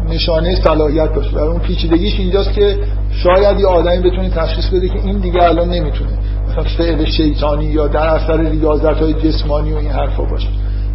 نشانه 0.10 0.56
صلاحیت 0.56 1.14
باشه. 1.14 1.32
برای 1.32 1.47
اون 1.47 1.60
پیچیدگیش 1.60 2.20
اینجاست 2.20 2.53
که 2.53 2.78
شاید 3.12 3.60
یه 3.60 3.68
آدمی 3.68 4.10
بتونه 4.10 4.30
تشخیص 4.30 4.70
بده 4.70 4.89
که 4.89 4.99
این 5.06 5.18
دیگه 5.18 5.43
الان 5.43 5.70
نمی‌تونه. 5.70 6.12
مثلا 6.49 6.64
فعل 6.78 7.06
شیطانی 7.06 7.66
یا 7.66 7.88
در 7.88 8.08
اثر 8.08 8.41
ریاضت 8.41 9.01
های 9.01 9.14
جسمانی 9.14 9.74
و 9.74 9.78
این 9.78 9.91
حرفا 9.91 10.24
باشه. 10.24 10.47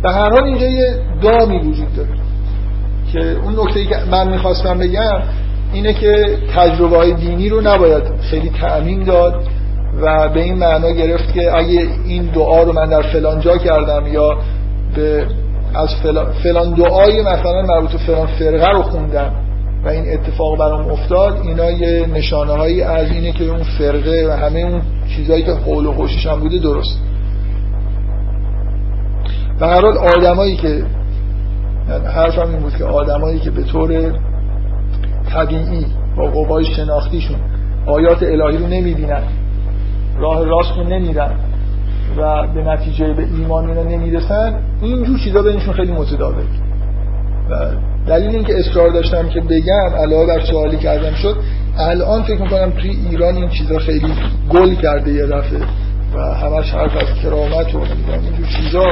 در 0.03 0.11
هر 0.11 0.31
حال 0.31 0.45
اینجا 0.45 0.67
یه 0.67 0.99
دامی 1.23 1.59
وجود 1.59 1.97
داره 1.97 2.11
که 3.13 3.37
اون 3.45 3.61
نکته 3.61 3.85
که 3.85 3.97
من 4.11 4.29
می‌خواستم 4.29 4.79
بگم 4.79 5.23
اینه 5.73 5.93
که 5.93 6.39
تجربه 6.55 6.97
های 6.97 7.15
دینی 7.15 7.49
رو 7.49 7.61
نباید 7.61 8.03
خیلی 8.31 8.51
تأمین 8.61 9.03
داد 9.03 9.43
و 10.03 10.29
به 10.29 10.43
این 10.43 10.55
معنا 10.55 10.91
گرفت 10.91 11.33
که 11.35 11.57
اگه 11.57 11.89
این 12.07 12.23
دعا 12.23 12.63
رو 12.63 12.73
من 12.73 12.87
در 12.89 13.03
فلان 13.03 13.41
جا 13.41 13.57
کردم 13.57 14.07
یا 14.13 14.39
به 14.95 15.27
از 15.75 15.89
فلان, 16.43 16.75
دعای 16.75 17.23
مثلا 17.23 17.63
مربوط 17.63 17.91
فلان 17.91 18.27
فرقه 18.27 18.71
رو 18.71 18.83
خوندم 18.83 19.33
و 19.85 19.89
این 19.89 20.13
اتفاق 20.13 20.59
برام 20.59 20.91
افتاد 20.91 21.41
اینا 21.43 21.71
یه 21.71 22.07
نشانه 22.07 22.53
هایی 22.53 22.83
از 22.83 23.11
اینه 23.11 23.33
که 23.33 23.45
اون 23.45 23.63
فرقه 23.79 24.27
و 24.29 24.31
همه 24.31 24.61
اون 24.61 24.83
چیزهایی 25.17 25.43
که 25.43 25.53
حول 25.53 25.87
و 25.87 25.93
حوشش 25.93 26.27
هم 26.27 26.41
بوده 26.41 26.59
درست. 26.59 26.99
به 29.61 29.67
هر 29.67 29.81
حال 29.81 29.99
آدمایی 29.99 30.57
که 30.57 30.85
حرفم 32.15 32.49
این 32.51 32.59
بود 32.59 32.77
که 32.77 32.85
آدمایی 32.85 33.39
که 33.39 33.51
به 33.51 33.63
طور 33.63 34.13
طبیعی 35.33 35.87
با 36.17 36.27
قوای 36.27 36.65
شناختیشون 36.65 37.37
آیات 37.87 38.23
الهی 38.23 38.59
رو 38.59 38.67
نمی‌بینن 38.67 39.23
راه 40.19 40.45
راست 40.45 40.73
رو 40.77 40.85
نمیرن 40.85 41.50
و 42.17 42.47
به 42.47 42.63
نتیجه 42.63 43.13
به 43.13 43.23
ایمان 43.23 43.69
اینا 43.69 43.83
نمی‌رسن 43.83 44.55
اینجور 44.83 45.19
چیزا 45.19 45.43
بینشون 45.43 45.75
خیلی 45.75 45.93
متداول 45.93 46.45
و 47.51 47.55
دلیل 48.09 48.35
اینکه 48.35 48.59
اصرار 48.59 48.91
داشتم 48.91 49.29
که 49.29 49.41
بگم 49.41 49.95
علاوه 49.99 50.27
بر 50.27 50.41
سوالی 50.41 50.77
کردم 50.77 51.15
شد 51.15 51.37
الان 51.79 52.23
فکر 52.23 52.43
می‌کنم 52.43 52.71
توی 52.71 52.91
ایران 52.91 53.37
این 53.37 53.49
چیزا 53.49 53.79
خیلی 53.79 54.15
گل 54.51 54.75
کرده 54.75 55.13
یه 55.13 55.27
دفعه 55.27 55.61
و 56.15 56.19
همش 56.19 56.71
حرف 56.71 56.97
از 56.97 57.23
کرامت 57.23 57.75
و 57.75 57.79
اینجور 57.79 58.47
چیزا. 58.47 58.85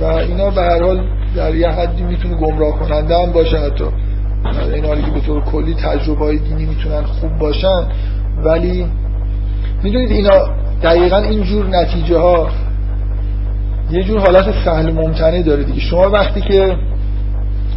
و 0.00 0.04
اینا 0.04 0.50
به 0.50 0.62
هر 0.62 0.82
حال 0.82 1.06
در 1.36 1.54
یه 1.54 1.68
حدی 1.68 2.02
می‌تونه 2.02 2.34
گمراه 2.34 2.78
کننده 2.78 3.16
هم 3.16 3.32
باشه 3.32 3.58
حتی. 3.58 3.84
این 4.74 4.84
حالی 4.84 5.02
که 5.02 5.10
به 5.10 5.20
طور 5.20 5.44
کلی 5.44 5.74
تجربه 5.74 6.24
های 6.24 6.38
دینی 6.38 6.66
می‌تونن 6.66 7.02
خوب 7.02 7.38
باشن. 7.38 7.86
ولی 8.44 8.86
می‌دونید 9.82 10.10
اینا 10.10 10.61
دقیقا 10.82 11.16
اینجور 11.16 11.66
نتیجه 11.66 12.18
ها 12.18 12.48
یه 13.90 14.02
جور 14.02 14.20
حالت 14.20 14.64
سهل 14.64 14.92
ممتنع 14.92 15.42
داره 15.42 15.64
دیگه. 15.64 15.80
شما 15.80 16.10
وقتی 16.10 16.40
که 16.40 16.76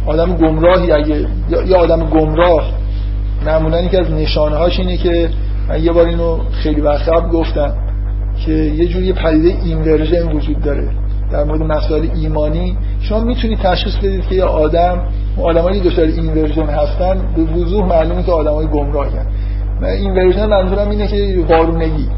آدم 0.06 0.36
گمراهی 0.36 0.92
اگه 0.92 1.26
یا 1.66 1.78
آدم 1.78 2.10
گمراه 2.10 2.72
معمولا 3.46 3.88
که 3.88 4.00
از 4.00 4.10
نشانه 4.10 4.56
هاش 4.56 4.78
اینه 4.78 4.96
که 4.96 5.30
من 5.68 5.84
یه 5.84 5.92
بار 5.92 6.06
اینو 6.06 6.38
خیلی 6.52 6.80
وقت 6.80 7.08
قبل 7.08 7.28
گفتم 7.28 7.74
که 8.46 8.52
یه 8.52 8.86
جوری 8.86 9.12
پدیده 9.12 9.48
inversion 9.64 10.32
وجود 10.32 10.62
داره. 10.62 10.88
در 11.32 11.44
مورد 11.44 11.62
مسائل 11.62 12.08
ایمانی 12.14 12.76
شما 13.00 13.20
می‌تونید 13.20 13.58
تشخیص 13.58 13.96
بدید 13.96 14.26
که 14.28 14.34
یه 14.34 14.44
آدم 14.44 15.02
آدمایی 15.42 15.80
دچار 15.80 16.04
inversion 16.04 16.66
هستن 16.66 17.18
به 17.36 17.42
وضوح 17.42 17.86
معلومه 17.86 18.22
که 18.22 18.32
آدمای 18.32 18.66
گمراهن 18.66 19.26
من 19.80 19.88
inversion 19.88 20.46
منظورم 20.46 20.90
اینه 20.90 21.06
که 21.06 21.44
وارونگی 21.48 22.08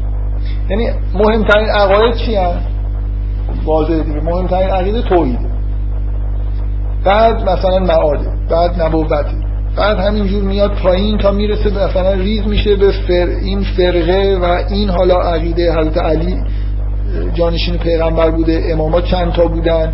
یعنی 0.69 0.89
مهمترین 1.13 1.69
عقاید 1.69 2.15
چی 2.15 2.35
هم؟ 2.35 2.53
واضحه 3.65 4.03
دیگه. 4.03 4.19
مهمترین 4.19 4.69
عقیده 4.69 5.01
توحیده 5.01 5.49
بعد 7.05 7.49
مثلا 7.49 7.79
معاده 7.79 8.29
بعد 8.49 8.81
نبوته 8.81 9.15
بعد 9.77 9.99
همینجور 9.99 10.43
میاد 10.43 10.71
پایین 10.71 11.17
تا 11.17 11.31
می‌رسه 11.31 11.69
مثلا 11.69 12.11
ریز 12.11 12.47
میشه 12.47 12.75
به 12.75 12.91
فر 12.91 13.27
این 13.43 13.63
فرقه 13.77 14.37
و 14.41 14.45
این 14.69 14.89
حالا 14.89 15.21
عقیده 15.21 15.73
حضرت 15.73 15.97
علی 15.97 16.37
جانشین 17.33 17.77
پیغمبر 17.77 18.31
بوده 18.31 18.61
امامات 18.71 19.05
چند 19.05 19.33
تا 19.33 19.47
بودن 19.47 19.93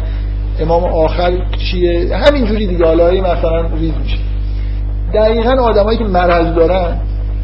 امام 0.60 0.84
آخر 0.84 1.32
چیه؟ 1.72 2.18
همینجوری 2.18 2.68
دیگه. 2.68 2.86
حالا 2.86 3.12
مثلا 3.12 3.62
ریز 3.62 3.94
میشه. 4.04 4.18
دقیقا 5.14 5.52
آدمایی 5.52 5.98
که 5.98 6.04
مرض 6.04 6.56
دارن 6.56 7.00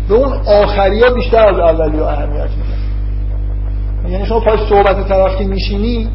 به 0.10 0.16
اون 0.16 0.34
آخری 0.48 1.02
ها 1.02 1.10
بیشتر 1.14 1.54
از 1.54 1.60
اولی 1.60 1.98
ها 1.98 2.10
اهمیت 2.10 2.50
میدن. 2.50 2.71
یعنی 4.10 4.26
شما 4.26 4.40
پاش 4.40 4.60
صحبت 4.70 5.08
طرف 5.08 5.38
که 5.38 5.44
میشینی 5.44 6.10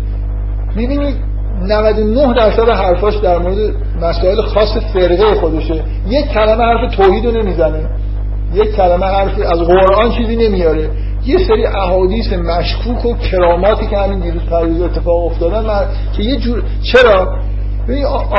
می‌بینید 0.76 1.16
99 1.62 2.34
درصد 2.34 2.68
حرفاش 2.68 3.16
در 3.16 3.38
مورد 3.38 3.74
مسائل 4.02 4.42
خاص 4.42 4.76
فرقه 4.92 5.34
خودشه. 5.34 5.84
یک 6.08 6.28
کلمه 6.28 6.64
حرف 6.64 6.96
توحید 6.96 7.26
رو 7.26 7.32
نمی‌زنه. 7.32 7.88
یک 8.54 8.76
کلمه 8.76 9.06
حرف 9.06 9.38
از 9.38 9.58
قرآن 9.58 10.10
چیزی 10.10 10.36
نمیاره. 10.36 10.90
یه 11.26 11.38
سری 11.38 11.66
احادیث 11.66 12.32
مشکوک 12.32 13.06
و 13.06 13.14
کراماتی 13.14 13.86
که 13.86 13.98
همین 13.98 14.20
دیروز 14.20 14.42
پریز 14.42 14.82
اتفاق 14.82 15.26
افتادن 15.26 15.66
من... 15.66 15.84
که 16.16 16.22
یه 16.22 16.36
جور 16.36 16.62
چرا؟ 16.82 17.38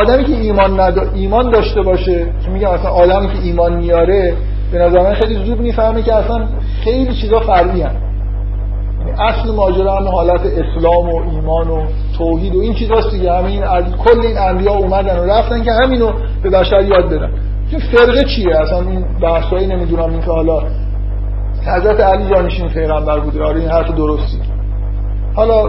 آدمی 0.02 0.24
که 0.24 0.34
ایمان 0.34 0.80
ند... 0.80 1.12
ایمان 1.16 1.52
داشته 1.52 1.82
باشه 1.82 2.26
که 2.46 2.50
میگم 2.50 2.70
اصلا 2.70 2.90
آدمی 2.90 3.28
که 3.28 3.40
ایمان 3.44 3.74
میاره 3.74 4.34
به 4.72 4.78
نظر 4.78 5.00
من 5.00 5.14
خیلی 5.14 5.46
زود 5.46 5.62
می‌فهمه 5.62 6.02
که 6.02 6.14
اصلا 6.14 6.48
خیلی 6.84 7.16
چیزا 7.16 7.40
فرعی 7.40 7.82
هم. 7.82 8.07
اصل 9.20 9.52
ماجرا 9.56 9.96
هم 9.96 10.08
حالت 10.08 10.42
اسلام 10.46 11.10
و 11.10 11.32
ایمان 11.32 11.70
و 11.70 11.86
توحید 12.18 12.56
و 12.56 12.60
این 12.60 12.74
چیزاست 12.74 13.12
دیگه. 13.12 13.34
همین 13.34 13.62
کل 14.06 14.26
این 14.26 14.38
انبیا 14.38 14.72
اومدن 14.72 15.20
و 15.20 15.24
رفتن 15.24 15.64
که 15.64 15.72
همینو 15.72 16.12
به 16.44 16.50
بشر 16.50 16.82
یاد 16.82 17.10
بدن. 17.10 17.32
که 17.72 17.78
فرقه 17.78 18.24
چیه؟ 18.24 18.58
اصلا 18.62 18.80
این 18.80 19.06
بحثایی 19.22 19.68
نمی‌دونم. 19.68 20.10
این 20.10 20.22
که 20.22 20.32
حالا 20.32 20.60
حضرت 21.68 22.00
علی 22.00 22.30
جانشین 22.30 22.68
پیغمبر 22.70 23.20
بوده. 23.20 23.44
آره 23.44 23.60
این 23.60 23.70
حرف 23.70 23.92
درستی. 23.92 24.38
حالا 25.36 25.64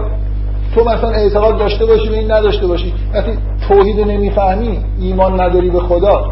تو 0.75 0.83
مثلا 0.83 1.09
اعتقاد 1.09 1.57
داشته 1.57 1.85
باشی 1.85 2.09
و 2.09 2.13
این 2.13 2.31
نداشته 2.31 2.67
باشی. 2.67 2.93
وقتی 3.13 3.31
توحید 3.67 3.99
نمی‌فهمی 3.99 4.79
ایمان 4.99 5.41
نداری 5.41 5.69
به 5.69 5.79
خدا 5.79 6.31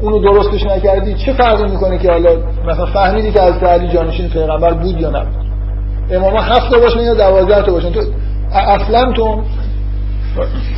اونو 0.00 0.18
درستش 0.18 0.66
نکردی 0.66 1.14
چه 1.14 1.32
فرقی 1.32 1.70
می‌کنه 1.70 1.98
که 1.98 2.10
حالا 2.10 2.30
مثلا 2.66 2.86
فهمیدی 2.86 3.32
که 3.32 3.42
از 3.42 3.62
علی 3.62 3.88
جانشین 3.88 4.28
پیغمبر 4.28 4.72
بود 4.72 5.00
یا 5.00 5.10
نبود 5.10 5.43
اماما 6.10 6.40
هفت 6.40 6.70
تا 6.70 6.78
باشن 6.78 7.00
یا 7.00 7.14
دوازده 7.14 7.62
تا 7.62 7.72
باشن. 7.72 7.92
تو 7.92 8.00
اصلا 8.52 9.12
تو 9.12 9.42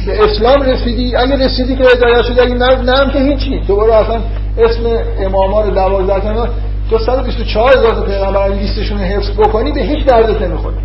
به 0.07 0.24
اسلام 0.24 0.62
رسیدی؟ 0.62 1.16
اگه 1.16 1.45
رسیدی 1.45 1.77
که 1.77 1.85
هدایت 1.85 2.22
شدی 2.22 2.41
اگه 2.41 2.55
نه 2.55 2.93
هم 2.93 3.11
که 3.11 3.18
هیچی. 3.18 3.59
برو 3.68 3.93
اصلا 3.93 4.20
اسم 4.59 4.81
اماما 5.20 5.61
رو 5.61 5.70
دوازده 5.70 6.20
تا 6.20 6.49
تو 6.91 6.99
124 6.99 7.70
هزار 7.70 7.95
تا 7.95 8.03
پیغمبر 8.03 8.49
لیستشون 8.49 8.99
حفظ 8.99 9.31
بکنی 9.31 9.72
به 9.72 9.81
هیچ 9.81 10.07
دردت 10.07 10.43
نمی‌خوره. 10.43 10.77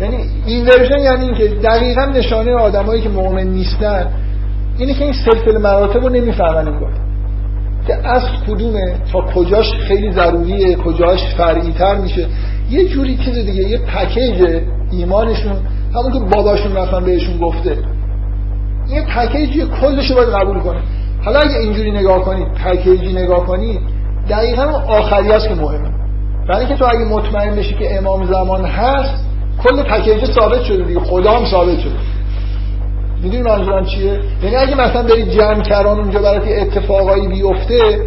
یعنی 0.00 0.16
این 0.46 0.66
ورژن 0.66 0.98
یعنی 0.98 1.24
اینکه 1.24 1.48
دقیقا 1.48 2.04
نشانه 2.04 2.54
آدمایی 2.54 3.02
که 3.02 3.08
مؤمن 3.08 3.42
نیستن 3.46 4.06
اینه 4.78 4.94
که 4.94 5.04
این 5.04 5.12
سلسله 5.12 5.58
مراتب 5.58 6.02
رو 6.02 6.08
نمی‌فهمن 6.08 6.68
انگار 6.68 6.92
که 7.86 8.08
از 8.08 8.22
کدومه 8.48 8.94
تا 9.12 9.20
کجاش 9.20 9.72
خیلی 9.72 10.12
ضروریه 10.12 10.76
کجاش 10.76 11.20
فرعی 11.36 11.72
تر 11.72 11.94
میشه. 11.94 12.26
یه 12.72 12.88
جوری 12.88 13.16
چیز 13.16 13.34
دیگه 13.34 13.62
یه 13.68 13.78
پکیج 13.78 14.60
ایمانشون. 14.92 15.56
همون 15.94 16.12
که 16.12 16.36
باباشون 16.36 16.76
رفتن 16.76 17.04
بهشون 17.04 17.38
گفته. 17.38 17.78
یه 18.88 19.02
پکیج 19.02 19.64
کلش 19.80 20.10
رو 20.10 20.16
باید 20.16 20.28
قبول 20.28 20.60
کنه. 20.60 20.80
حالا 21.24 21.38
اگه 21.38 21.56
اینجوری 21.56 21.92
نگاه 21.92 22.24
کنید 22.24 22.48
پکیجی 22.54 23.12
نگاه 23.12 23.46
کنید 23.46 23.80
دقیقا 24.30 24.62
آخری 24.88 25.32
هست 25.32 25.48
که 25.48 25.54
مهمه. 25.54 25.90
برای 26.48 26.60
اینکه 26.60 26.74
تو 26.74 26.84
اگه 26.84 27.04
مطمئن 27.04 27.56
بشی 27.56 27.74
که 27.74 27.98
امام 27.98 28.26
زمان 28.26 28.64
هست 28.64 29.24
کل 29.62 29.82
پکیج 29.82 30.24
ثابت 30.24 30.62
شده 30.62 30.84
دیگه. 30.84 31.00
هم 31.30 31.44
ثابت 31.44 31.78
شده. 31.78 31.94
می‌دونی 33.22 33.42
منظورم 33.42 33.84
چیه؟ 33.84 34.20
یعنی 34.42 34.56
اگه 34.56 34.74
مثلا 34.74 35.02
بری 35.02 35.22
جمع 35.22 35.62
کران 35.62 35.98
اونجا 35.98 36.22
برای 36.22 36.60
اتفاقایی 36.60 37.28
بیفته 37.28 38.00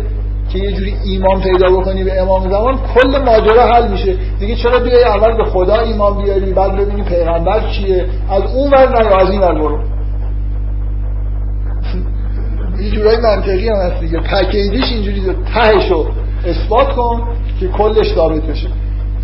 که 0.50 0.60
یه 0.60 0.72
جوری 0.72 0.96
ایمان 1.04 1.42
پیدا 1.42 1.70
بکنی 1.70 2.04
به 2.04 2.22
امام 2.22 2.50
زمان 2.50 2.80
کل 2.96 3.18
ماجرا 3.26 3.66
حل 3.66 3.92
میشه. 3.92 4.16
دیگه 4.40 4.56
چرا 4.56 4.80
بیای 4.80 5.04
اول 5.04 5.38
به 5.38 5.44
خدا 5.44 5.80
ایمان 5.80 6.24
بیاری 6.24 6.54
بعد 6.54 6.76
ببینی 6.76 7.04
پیغمبر 7.04 7.70
چیه؟ 7.72 8.06
از 8.30 8.44
اون 8.56 8.72
ور 8.72 8.90
نه 8.90 9.16
از 9.16 9.30
این 9.30 9.42
ور 9.42 9.56
برو. 9.56 9.80
یه 12.82 12.92
جورای 12.92 13.18
منطقی 13.18 13.70
هم 13.70 13.76
هست 13.76 14.00
دیگه. 14.00 14.20
پکیجش 14.20 14.92
اینجوری 14.92 15.22
تهشو 15.54 16.06
اثبات 16.46 16.96
کن 16.96 17.24
که 17.60 17.68
کلش 17.68 18.14
ثابت 18.16 18.42
بشه. 18.42 18.68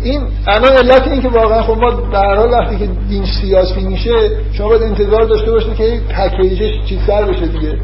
این 0.02 0.20
الان 0.46 0.72
علت 0.72 1.08
این 1.08 1.22
که 1.22 1.28
واقعا 1.28 1.62
خب 1.62 1.78
ما 1.78 1.90
در 1.90 2.34
حال 2.36 2.50
وقتی 2.50 2.76
که 2.76 2.88
دین 3.08 3.24
سیاسی 3.40 3.80
میشه 3.80 4.30
شما 4.52 4.68
باید 4.68 4.82
انتظار 4.82 5.24
داشته 5.24 5.50
باشید 5.50 5.74
که 5.74 6.00
پکیجش 6.16 6.72
چیز 6.88 6.98
سر 7.06 7.24
بشه 7.24 7.46
دیگه. 7.46 7.78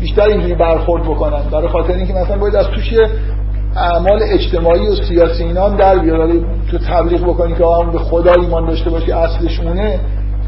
بیشتر 0.00 0.22
اینجوری 0.22 0.54
برخورد 0.54 1.02
بکنن. 1.02 1.42
برای 1.52 1.68
خاطر 1.68 1.92
اینکه 1.92 2.12
مثلا 2.12 2.38
باید 2.38 2.56
از 2.56 2.66
توش 2.66 2.94
اعمال 3.76 4.20
اجتماعی 4.22 4.88
و 4.88 4.94
سیاسی 4.94 5.44
اینا 5.44 5.68
هم 5.68 5.76
در 5.76 5.98
بیاد. 5.98 6.30
تو 6.70 6.78
تبلیغ 6.78 7.22
بکنی 7.22 7.54
که 7.54 7.64
آن 7.64 7.90
به 7.90 7.98
خدا 7.98 8.32
ایمان 8.32 8.66
داشته 8.66 8.90
باشی 8.90 9.12
اصلش 9.12 9.60
اونه. 9.60 10.00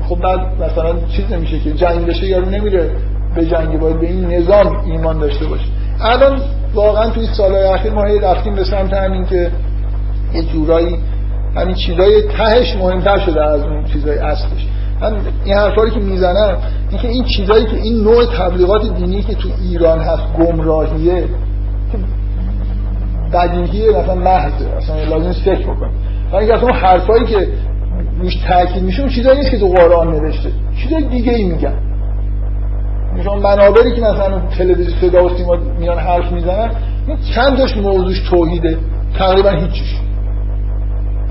خب 0.09 0.17
بعد 0.21 0.41
مثلا 0.63 0.95
چیز 1.17 1.33
نمیشه 1.33 1.59
که 1.59 1.73
جنگ 1.73 2.07
بشه 2.07 2.27
یارو 2.27 2.51
نمیره 2.51 2.91
به 3.35 3.47
جنگ. 3.47 3.81
باید 3.81 4.01
به 4.01 4.07
این 4.07 4.25
نظام 4.25 4.81
ایمان 4.87 5.19
داشته 5.19 5.47
باشه. 5.47 5.65
الان 6.01 6.41
واقعا 6.75 7.11
توی 7.11 7.27
سالهای 7.27 7.65
اخیر 7.65 7.93
ما 7.93 8.05
رفتیم 8.05 8.55
به 8.55 8.65
سمت 8.65 8.93
همین 8.93 9.27
که 9.27 9.51
یه 10.35 10.43
جورایی 10.43 10.99
همین 11.57 11.75
چیزای 11.75 12.23
تهش 12.23 12.77
مهمتر 12.77 13.19
شده 13.19 13.45
از 13.45 13.63
اون 13.63 13.85
چیزای 13.85 14.19
اصلش. 14.19 14.67
من 15.01 15.17
این 15.45 15.55
حرفایی 15.55 15.91
که 15.91 16.01
می‌زنم 16.01 16.57
اینکه 16.91 17.09
این 17.09 17.25
چیزایی 17.25 17.67
که 17.67 17.77
این 17.77 18.05
نوع 18.05 18.25
تبلیغات 18.39 18.97
دینی 18.97 19.23
که 19.23 19.35
تو 19.35 19.49
ایران 19.63 19.99
هست 19.99 20.23
گمراهیه 20.39 21.21
که 21.93 21.99
بدیهیه 23.33 23.91
مثلا 23.91 24.15
محضه 24.15 24.67
اصلا 24.77 25.05
لازم 25.05 25.33
فکر 25.33 25.63
بکنیم 25.63 25.93
من 26.33 26.39
اینکه 26.39 26.55
اصلا 26.55 26.69
حرفایی 26.69 27.27
که 27.27 27.49
روش 28.21 28.37
تاکید 28.49 28.83
میشه 28.83 29.01
اون 29.01 29.11
چیزایی 29.11 29.39
نیست 29.39 29.51
که 29.51 29.59
تو 29.59 29.69
قرآن 29.69 30.11
نوشته. 30.11 30.51
چیزای 30.83 31.05
دیگه 31.05 31.33
ای 31.33 31.45
میگن. 31.45 31.75
شما 33.25 33.37
منابری 33.37 33.95
که 33.95 34.01
مثلا 34.01 34.41
تلویزیون 34.59 35.01
صدا 35.01 35.25
و 35.25 35.37
سیما 35.37 35.57
میان 35.79 35.99
حرف 35.99 36.33
می‌زنن 36.33 36.71
چند 37.35 37.57
تاش 37.57 37.77
موضوعش 37.77 38.21
توحیده. 38.31 38.79
تقریبا 39.19 39.51
هیچیش. 39.51 39.97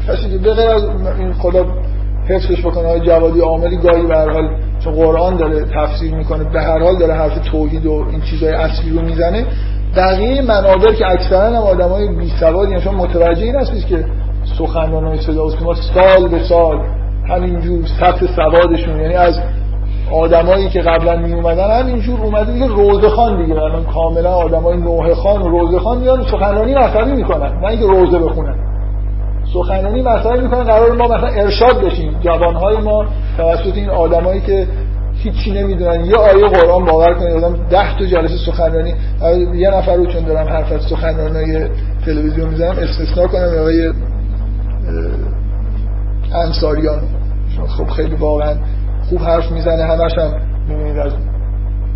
کسی 0.08 0.30
که 0.30 0.38
بغیر 0.38 0.70
از 0.70 0.84
این 1.20 1.34
خدا 1.34 1.66
حفظش 2.30 2.66
بکنه. 2.66 2.88
های 2.88 3.00
جوادی 3.00 3.40
عاملی 3.40 3.78
گاهی 3.78 4.06
به 4.08 4.16
هر 4.16 4.30
حال 4.30 4.50
چون 4.84 4.94
قرآن 4.94 5.36
داره 5.36 5.66
تفسیر 5.76 6.16
می‌کنه 6.16 6.44
به 6.44 6.62
هر 6.62 6.84
حال 6.84 6.98
داره 6.98 7.14
حرف 7.14 7.50
توحید 7.52 7.86
و 7.86 8.06
این 8.12 8.22
چیزای 8.22 8.54
اصلی 8.54 8.90
رو 8.90 9.02
می‌زنه. 9.02 9.46
بقیه 9.96 10.42
منابر 10.42 10.94
که 10.94 11.12
اکثرا 11.12 11.42
هم 11.42 11.56
آدمای 11.56 12.08
بی 12.08 12.32
سوادی 12.40 12.72
یعنی 12.72 12.84
شما 12.84 13.04
متوجه 13.04 13.44
این 13.44 13.56
هستید 13.56 13.86
که 13.86 14.06
سخنرانای 14.58 15.20
صدا 15.22 15.46
و 15.46 15.52
سیما 15.52 15.74
سال 15.74 16.28
به 16.28 16.40
سال 16.50 16.80
همینجور 17.30 17.86
سطح 18.00 18.26
سوادشون 18.36 19.00
یعنی 19.00 19.14
از 19.14 19.40
آدمایی 20.12 20.70
که 20.70 20.82
قبلا 20.82 21.18
می 21.18 21.34
اومدن 21.34 21.80
همینجور 21.80 22.22
اومده 22.22 22.54
دیگه 22.54 22.68
روزه 22.68 23.10
خان 23.10 23.46
دیگه. 23.46 23.62
الان 23.62 23.84
کاملا 23.84 24.36
آدمای 24.36 24.78
نوه 24.78 25.16
خان 25.16 25.42
و 25.42 25.48
روزه 25.48 25.80
خان 25.80 25.98
میان 25.98 26.24
سخنرانی 26.24 26.76
مطلبی 26.76 27.12
می‌کنن 27.12 27.60
نه 27.62 27.68
اینکه 27.68 27.86
روزه 27.86 28.20
بخونن. 28.20 28.56
سخنرانی 29.54 30.02
مطرح 30.02 30.42
می‌کنن 30.42 30.64
قرار 30.64 30.92
ما 30.92 31.06
مثلا 31.06 31.28
ارشاد 31.28 31.86
بشیم. 31.86 32.20
جوانهای 32.20 32.78
ما 32.78 33.06
توسط 33.38 33.76
این 33.76 33.90
آدمایی 33.90 34.42
که 34.42 34.68
هیچی 35.14 35.52
نمی‌دونن 35.52 36.06
یه 36.06 36.16
آیه 36.16 36.48
قرآن 36.48 36.86
باور 36.86 37.14
کنید 37.14 37.34
آدم 37.34 37.68
ده 37.70 37.98
تا 38.00 38.06
جلسه 38.06 38.38
سخنرانی 38.46 38.94
یه 39.56 39.70
نفر 39.70 39.96
رو 39.96 40.06
چون 40.06 40.24
دارم 40.24 40.48
حرف 40.48 40.72
از 40.72 40.82
سخنرانی 40.82 41.68
تلویزیون 42.06 42.50
می‌زنم 42.50 42.76
استثناء 42.80 43.28
کنم 43.28 43.60
آقای 43.60 43.94
انصاریان. 46.34 47.00
خب 47.78 47.88
خیلی 47.88 48.16
واقعا 48.16 48.54
خوب 49.10 49.22
حرف 49.22 49.52
می‌زنه 49.52 49.84
همش 49.84 50.18
هم. 50.18 50.32
می‌بینید 50.70 50.98
از 50.98 51.14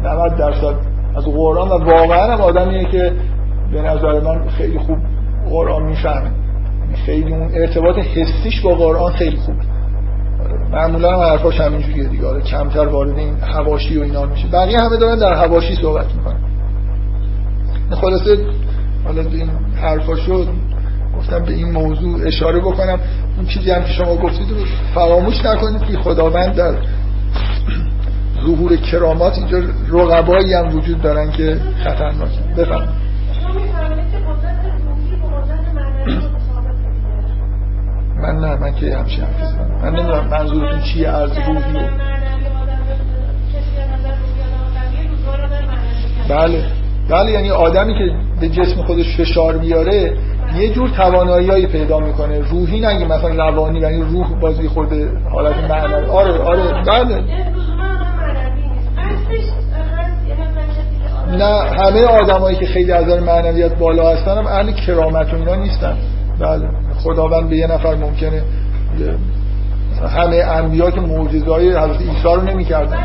90 0.03 0.37
درصد 0.37 0.75
از 1.17 1.25
قرآن 1.25 1.69
و 1.69 1.71
واقعا 1.71 2.33
هم 2.33 2.41
آدمیه 2.41 2.85
که 2.85 3.11
به 3.71 3.81
نظر 3.81 4.19
من 4.19 4.47
خیلی 4.49 4.79
خوب 4.79 4.97
قرآن 5.49 5.83
می‌فهمه. 5.83 6.31
خیلی 6.95 7.33
اون 7.33 7.49
ارتباط 7.53 7.97
حسیش 7.97 8.61
با 8.61 8.75
قرآن 8.75 9.13
خیلی 9.13 9.37
خوب. 9.37 9.55
معمولا 10.71 11.13
هم 11.13 11.19
حرفاش 11.19 11.61
همینجوریه 11.61 12.07
دیگه. 12.07 12.27
آره 12.27 12.41
کمتر 12.41 12.87
وارد 12.87 13.17
این 13.17 13.37
هواشی 13.39 13.97
و 13.97 14.01
اینا 14.03 14.25
میشه. 14.25 14.47
بقیه 14.47 14.79
همه 14.79 14.97
دارن 14.97 15.19
در 15.19 15.33
هواشی 15.33 15.75
صحبت 15.75 16.15
می‌کنن. 16.15 16.39
خلاصه 17.91 18.37
حالا 19.05 19.21
این 19.21 19.49
حرفاشو 19.81 20.45
گفتم 21.17 21.45
به 21.45 21.53
این 21.53 21.71
موضوع 21.71 22.27
اشاره 22.27 22.59
بکنم. 22.59 22.99
اون 23.37 23.45
چیزی 23.45 23.71
هم 23.71 23.83
که 23.83 23.91
شما 23.91 24.15
گفتید 24.15 24.49
رو 24.49 24.57
فراموش 24.93 25.45
نکنید 25.45 25.81
که 25.81 25.97
خداوند 25.97 26.55
در 26.55 26.73
ظهور 28.45 28.75
کرامات 28.75 29.37
اینجا 29.37 29.57
رقبایی 29.91 30.53
هم 30.53 30.75
وجود 30.75 31.01
دارن 31.01 31.31
که 31.31 31.57
خطرناکن 31.83 32.53
بفرمایید. 32.57 32.89
من 38.21 38.35
نه 38.39 38.55
من 38.55 38.75
که 38.75 38.97
همچین 38.97 39.23
حرفی 39.23 39.45
زدم. 39.45 39.81
من 39.83 39.99
نمی‌دونم 39.99 40.27
منظورتون 40.27 40.81
چیه 40.81 41.09
از 41.09 41.29
روحی 41.37 41.59
بله. 46.29 46.63
بله 47.09 47.31
یعنی 47.31 47.51
آدمی 47.51 47.93
که 47.93 48.15
به 48.41 48.49
جسم 48.49 48.81
خودش 48.83 49.17
فشار 49.17 49.57
بیاره 49.57 50.13
یه 50.57 50.73
جور 50.73 50.89
توانایی 50.89 51.67
پیدا 51.67 51.99
می‌کنه. 51.99 52.39
روحی 52.39 52.79
نگه 52.79 53.05
مثلا 53.05 53.49
روانی 53.49 53.79
و 53.79 53.85
این 53.85 54.01
روح 54.01 54.39
بازی 54.39 54.67
خورده 54.67 55.11
حالت 55.31 55.71
معنوی 55.71 56.09
آره. 56.09 56.41
آره 56.41 56.83
بله. 56.83 57.23
نه 61.37 61.45
همه 61.61 62.03
آدمایی 62.03 62.57
که 62.57 62.65
خیلی 62.65 62.91
از 62.91 63.23
معنویت 63.23 63.75
بالا 63.75 64.11
هستن 64.11 64.37
هم 64.37 64.47
اهل 64.47 64.71
کرامت 64.71 65.33
و 65.33 65.37
اینا 65.37 65.55
نیستن. 65.55 65.97
بله. 66.39 66.69
خداوند 67.03 67.49
به 67.49 67.55
یه 67.55 67.67
نفر 67.67 67.95
ممکنه 67.95 68.43
همه 70.17 70.35
انبیا 70.35 70.91
که 70.91 71.01
معجزه 71.01 71.51
های 71.51 71.69
حضرت 71.69 72.01
عیسی 72.01 72.23
رو 72.23 72.41
نمی‌کردن. 72.41 72.97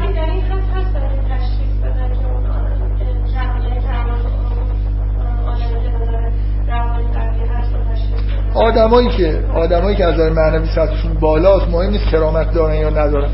آدمایی 8.54 9.08
که 9.08 9.44
آدمایی 9.54 9.96
که 9.96 10.04
از 10.04 10.14
نظر 10.14 10.30
معنوی 10.30 10.66
سطحشون 10.66 11.14
بالاست 11.14 11.68
مهم 11.68 11.90
نیست 11.90 12.04
کرامت 12.04 12.54
دارن 12.54 12.74
یا 12.74 12.90
ندارن. 12.90 13.28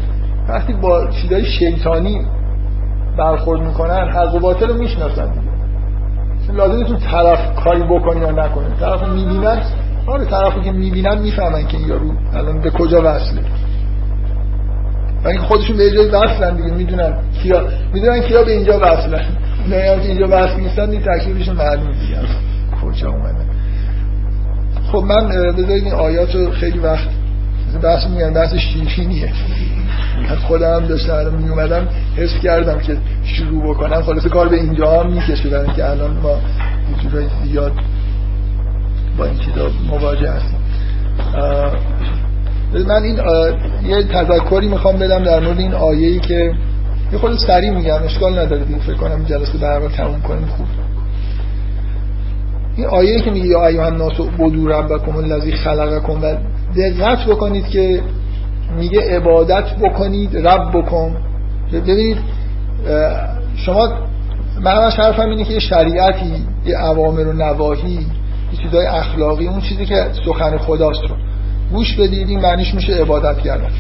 وقتی 0.49 0.73
با 0.73 1.07
چیزای 1.11 1.45
شیطانی 1.45 2.27
برخورد 3.19 3.61
می‌کنن 3.61 4.09
حق 4.11 4.35
و 4.35 4.39
باطل 4.39 4.69
رو 4.69 4.75
می‌شناسن 4.75 5.33
لازم 6.53 6.77
نیست 6.77 7.07
طرف 7.11 7.55
کاری 7.65 7.83
بکنی 7.83 8.21
یا 8.21 8.31
نکنه 8.31 8.67
طرف 8.81 9.09
می‌بینن 9.09 9.63
آره 10.07 10.25
طرفی 10.25 10.61
که 10.61 10.73
می‌بینن 10.73 11.19
می‌فهمن 11.19 11.67
که 11.67 11.77
این 11.77 11.89
یارو 11.89 12.13
الان 12.35 12.61
به 12.61 12.71
کجا 12.71 13.01
وصله. 13.05 13.41
و 15.25 15.29
اینکه 15.29 15.43
خودشون 15.43 15.77
به 15.77 15.91
جای 15.91 16.09
وصلن 16.09 16.57
دیگه 16.57 16.71
می‌دونن 16.71 17.13
کیا 17.43 17.65
می‌دونن 17.93 18.21
کیا 18.21 18.45
به 18.45 18.53
اینجا 18.53 18.79
وصلن. 18.79 19.25
نه 19.69 20.01
که 20.01 20.09
اینجا 20.09 20.27
وصل 20.31 20.61
نیستن 20.61 20.91
این 20.91 21.01
تکلیفشون 21.01 21.57
معلوم 21.57 21.93
دیگه. 21.93 22.19
کجا 22.85 23.11
اومدن. 23.11 23.47
خب 24.93 24.99
من 24.99 25.29
بذارید 25.29 25.71
این 25.71 25.93
آیات 25.93 26.35
رو 26.35 26.51
خیلی 26.51 26.79
وقت 26.79 27.09
بحث 27.83 28.07
میگن 28.07 28.33
بحث 28.33 28.55
شیرینیه. 28.55 29.33
از 30.31 30.39
خودم 30.39 30.75
هم 30.75 30.87
داشتم 30.87 31.35
می 31.39 31.49
اومدم 31.49 31.89
حس 32.17 32.39
کردم 32.43 32.79
که 32.79 32.97
شروع 33.25 33.75
بکنم. 33.75 34.03
خلاص 34.03 34.27
کار 34.27 34.49
به 34.49 34.57
اینجا 34.57 35.01
هم 35.01 35.13
می‌کشه 35.13 35.65
که 35.77 35.91
الان 35.91 36.17
ما 36.17 36.39
یه 37.15 37.29
زیاد 37.45 37.73
این 39.25 39.39
چیزا. 39.39 39.71
مواجه 39.91 40.31
هستیم 40.31 40.61
من 42.89 43.03
این 43.03 43.19
یه 43.87 44.03
تذکری 44.03 44.69
می‌خوام 44.69 44.97
بدم 44.97 45.25
در 45.25 45.41
مورد 45.41 45.59
این 45.59 45.75
آیه‌ای 45.75 46.21
که 46.21 46.53
یه 47.13 47.19
خود 47.19 47.39
سریع 47.39 47.71
میگم 47.71 48.03
اشکال 48.05 48.39
نداره 48.39 48.65
دیگه 48.65 48.81
فکر 48.81 48.95
کنم 48.95 49.25
جلسه 49.25 49.59
برنامه 49.59 49.89
تموم 49.89 50.21
کنیم 50.21 50.47
خوب. 50.47 50.67
این 52.77 52.87
آیه 52.87 53.21
که 53.21 53.31
میگه 53.31 53.47
یا 53.47 53.67
ایها 53.67 53.87
الناس 53.87 54.13
بدو 54.39 54.69
ربکم 54.69 55.17
الذی 55.17 55.53
خلقکم 55.53 56.23
و 56.23 56.37
دقت 56.77 57.27
بکنید 57.27 57.69
که 57.69 58.03
میگه 58.79 59.17
عبادت 59.17 59.77
بکنید 59.83 60.47
رب 60.49 60.79
بکن 60.79 61.17
ببینید 61.73 62.17
شما 63.57 63.89
من 64.61 64.77
همش 64.77 64.95
حرفم 64.95 65.29
اینه 65.31 65.45
که 65.45 65.53
یه 65.53 65.59
شریعتی 65.59 66.47
یه 66.67 66.77
عوامر 66.77 67.27
و 67.27 67.33
نواهی 67.33 68.07
چیزای 68.57 68.87
اخلاقی 68.87 69.47
اون 69.47 69.61
چیزی 69.61 69.87
که 69.87 70.07
سخن 70.25 70.59
خداست 70.59 71.03
رو. 71.03 71.17
گوش 71.73 71.95
بدید 71.95 72.29
این 72.29 72.41
معنیش 72.41 72.75
میشه 72.75 72.95
عبادت 72.95 73.39
کردن. 73.39 73.71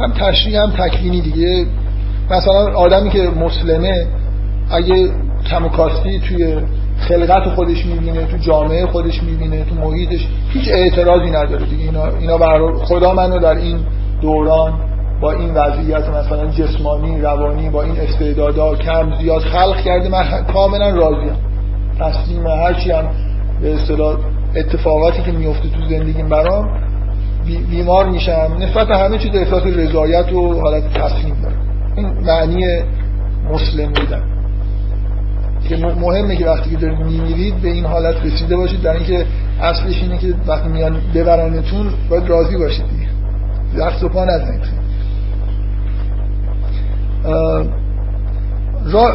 هم 0.00 0.12
تشریح 0.12 0.62
هم 0.62 0.70
تکوینی 0.70 1.20
دیگه. 1.20 1.66
مثلا 2.30 2.74
آدمی 2.74 3.10
که 3.10 3.22
مسلمه 3.22 4.06
اگه 4.70 5.10
کم 5.50 5.64
و 5.64 5.68
کاستی 5.68 6.20
توی 6.20 6.56
خلقت 6.98 7.48
خودش 7.54 7.86
می‌بینه 7.86 8.26
تو 8.26 8.36
جامعه 8.36 8.86
خودش 8.86 9.22
می‌بینه 9.22 9.64
تو 9.64 9.74
محیطش 9.74 10.26
هیچ 10.48 10.68
اعتراضی 10.68 11.30
نداره 11.30 11.66
دیگه. 11.66 11.84
اینا, 11.84 12.06
اینا 12.06 12.38
برای 12.38 12.74
خدا 12.74 13.12
منو 13.12 13.38
در 13.38 13.56
این 13.56 13.78
دوران 14.22 14.72
با 15.20 15.32
این 15.32 15.54
وضعیت 15.54 16.08
مثلا 16.08 16.46
جسمانی 16.46 17.20
روانی 17.20 17.70
با 17.70 17.82
این 17.82 18.00
استعدادا 18.00 18.74
کم 18.74 19.18
زیاد 19.20 19.42
خلق 19.42 19.76
کرده 19.76 20.08
من 20.08 20.44
کاملا 20.52 20.90
راضیم. 20.90 21.36
تسلیم 21.98 22.46
هرچی 22.46 22.90
هم 22.90 23.04
به 23.62 23.74
اصطلاح 23.74 24.18
اتفاقاتی 24.56 25.22
که 25.22 25.32
میفته 25.32 25.68
تو 25.68 25.88
زندگیم 25.88 26.28
برام 26.28 26.68
بیمار 27.70 28.10
میشم. 28.10 28.56
نسبت 28.60 28.88
به 28.88 28.98
همه 28.98 29.18
چیز 29.18 29.34
احساس 29.34 29.62
رضایت 29.66 30.32
و 30.32 30.60
حالت 30.60 30.92
تسلیم 30.92 31.36
دارم. 31.42 31.56
این 31.96 32.06
معنی 32.06 32.66
مسلم 33.50 33.92
بودن. 33.92 34.22
که 35.68 35.76
مهمه 35.76 36.36
که 36.36 36.46
وقتی 36.46 36.70
که 36.70 36.76
دارید 36.76 36.98
میمیرید 36.98 37.62
به 37.62 37.68
این 37.68 37.84
حالت 37.84 38.24
رسیده 38.24 38.56
باشید. 38.56 38.82
در 38.82 38.92
اینکه 38.92 39.26
اصلش 39.60 40.02
اینه 40.02 40.18
که 40.18 40.34
وقتی 40.46 40.68
میان 40.68 41.00
ببرنتون 41.14 41.86
باید 42.10 42.28
راضی 42.28 42.56
باشید 42.56 42.84
دیگه. 42.90 43.08
دست 43.78 44.04
و 44.04 44.08
پا 44.08 44.24
نزنید. 44.24 44.80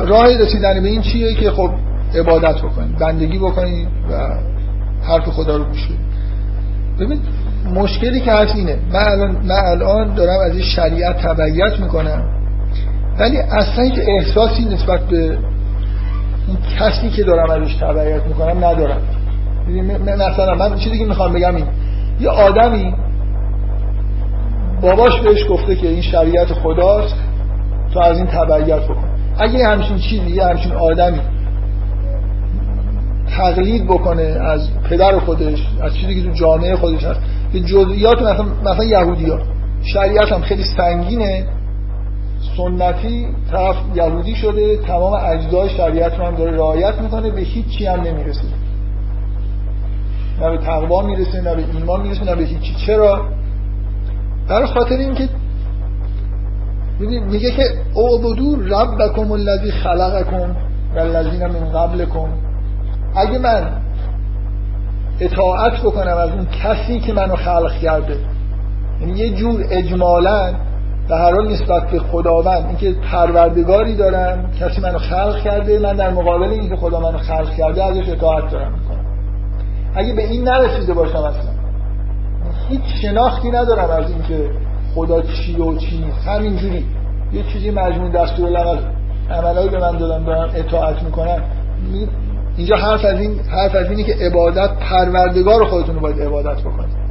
راه 0.07 0.37
رسیدن 0.37 0.81
به 0.81 0.87
این 0.87 1.01
چیه 1.01 1.33
که 1.33 1.51
خب 1.51 1.71
عبادت 2.15 2.61
بکنید 2.61 2.97
بندگی 2.97 3.37
بکنید 3.37 3.87
و 4.11 4.13
حرف 5.07 5.29
خدا 5.29 5.57
رو 5.57 5.63
گوش 5.63 5.85
بدید 5.85 5.99
ببین 6.99 7.19
مشکلی 7.73 8.21
که 8.21 8.31
هست 8.31 8.55
اینه 8.55 8.79
من 8.93 9.03
الان, 9.07 9.31
من 9.31 9.65
الان 9.65 10.13
دارم 10.13 10.39
از 10.39 10.51
این 10.51 10.63
شریعت 10.63 11.17
تبعیت 11.17 11.79
می‌کنم 11.79 12.23
ولی 13.19 13.37
اصلا 13.37 13.83
هیچ 13.83 13.99
احساسی 14.07 14.65
نسبت 14.65 14.99
به 14.99 15.37
این 16.47 16.57
کسی 16.79 17.09
که 17.09 17.23
دارم 17.23 17.49
ازش 17.49 17.75
تبعیت 17.75 18.23
می‌کنم 18.23 18.65
ندارم. 18.65 19.01
مثلا 20.17 20.55
من 20.55 20.77
چیزی 20.77 20.99
که 20.99 21.05
می‌خوام 21.05 21.33
بگم 21.33 21.55
این 21.55 21.65
یه 22.19 22.29
آدمی 22.29 22.93
باباش 24.81 25.19
بهش 25.19 25.47
گفته 25.49 25.75
که 25.75 25.87
این 25.87 26.01
شریعت 26.01 26.53
خداست 26.53 27.15
تو 27.93 27.99
از 27.99 28.17
این 28.17 28.27
تبعیت 28.27 28.83
بکن. 28.83 29.09
اگه 29.37 29.67
همچین 29.67 29.97
چیزی 29.97 30.31
یه 30.31 30.45
همچین 30.45 30.71
آدمی 30.71 31.19
تقلید 33.37 33.85
بکنه 33.85 34.23
از 34.23 34.69
پدر 34.89 35.19
خودش 35.19 35.67
از 35.81 35.95
چیزی 35.95 36.15
که 36.15 36.29
تو 36.29 36.33
جامعه 36.33 36.75
خودش 36.75 37.03
هست. 37.03 37.19
به 37.53 37.59
جزئیات 37.59 38.21
مثلا 38.21 38.45
مثلا 38.65 38.83
یهودی 38.83 39.29
ها 39.29 39.39
شریعت 39.83 40.31
هم 40.31 40.41
خیلی 40.41 40.63
سنگینه. 40.77 41.47
سنتی 42.57 43.27
طرف 43.51 43.75
یهودی 43.95 44.35
شده 44.35 44.77
تمام 44.77 45.13
اجزای 45.13 45.69
شریعت 45.69 46.19
رو 46.19 46.25
هم 46.25 46.35
داره 46.35 46.51
رعایت 46.51 47.01
می‌کنه 47.01 47.29
به 47.29 47.41
هیچ 47.41 47.67
چی 47.67 47.85
هم 47.85 48.01
نمی‌رسه. 48.01 48.47
نه 50.41 50.49
به 50.49 50.57
تقوا 50.57 51.01
می‌رسه 51.01 51.41
نه 51.41 51.55
به 51.55 51.63
ایمان 51.73 52.01
می‌رسه 52.01 52.23
نه 52.25 52.35
به 52.35 52.43
هیچی. 52.43 52.75
چرا؟ 52.85 53.25
برای 54.49 54.67
خاطر 54.67 54.95
اینکه 54.95 55.29
میگه 56.99 57.51
که 57.51 57.63
اعبدو 57.95 58.55
ربکم 58.55 59.31
الذی 59.31 59.71
خلقکم 59.71 60.55
و 60.95 60.99
الذین 60.99 61.47
من 61.47 61.71
قبلکم. 61.71 62.27
اگه 63.15 63.37
من 63.37 63.67
اطاعت 65.19 65.81
بکنم 65.81 66.17
از 66.17 66.29
اون 66.29 66.45
کسی 66.63 66.99
که 66.99 67.13
منو 67.13 67.35
خلق 67.35 67.71
کرده 67.81 68.17
یعنی 69.01 69.19
یه 69.19 69.29
جور 69.29 69.65
اجمالا 69.69 70.53
به 71.07 71.15
هر 71.15 71.33
حال 71.33 71.47
نسبت 71.51 71.89
به 71.91 71.99
خداوند 71.99 72.65
اینکه 72.65 72.99
پروردگاری 73.11 73.95
دارم 73.95 74.51
کسی 74.59 74.81
منو 74.81 74.97
خلق 74.97 75.39
کرده 75.43 75.79
من 75.79 75.93
در 75.93 76.09
مقابل 76.09 76.49
اینکه 76.49 76.75
خدا 76.75 76.99
منو 76.99 77.17
خلق 77.17 77.55
کرده 77.55 77.83
ازش 77.83 78.09
اطاعت 78.09 78.51
دارم 78.51 78.71
می‌کنم. 78.71 79.05
اگه 79.95 80.13
به 80.13 80.23
این 80.23 80.43
نرسیده 80.43 80.93
باشم 80.93 81.17
اصلا 81.17 81.51
هیچ 82.69 82.81
شناختی 83.01 83.51
ندارم 83.51 83.89
از 83.89 84.11
اینکه 84.11 84.49
خدا 84.95 85.21
چی 85.21 85.55
و 85.55 85.77
چی 85.77 85.97
نیست. 85.97 86.27
همینجوری. 86.27 86.85
یه 87.33 87.43
چیزی 87.53 87.71
مجموع 87.71 88.11
دستور 88.11 88.47
العمل 88.47 88.77
عملایی 89.31 89.69
به 89.69 89.79
من 89.79 89.97
دادن 89.97 90.23
دارم 90.23 90.49
اطاعت 90.55 91.03
می‌کنم. 91.03 91.41
اینجا 92.57 92.75
حرف 92.75 93.05
از 93.05 93.19
این 93.19 93.39
حرف 93.39 93.75
از 93.75 93.89
اینه 93.89 94.03
که 94.03 94.15
عبادت 94.21 94.69
پروردگار 94.79 95.65
خودتون 95.65 95.95
رو 95.95 96.01
باید 96.01 96.21
عبادت 96.21 96.61
بکنید. 96.61 97.05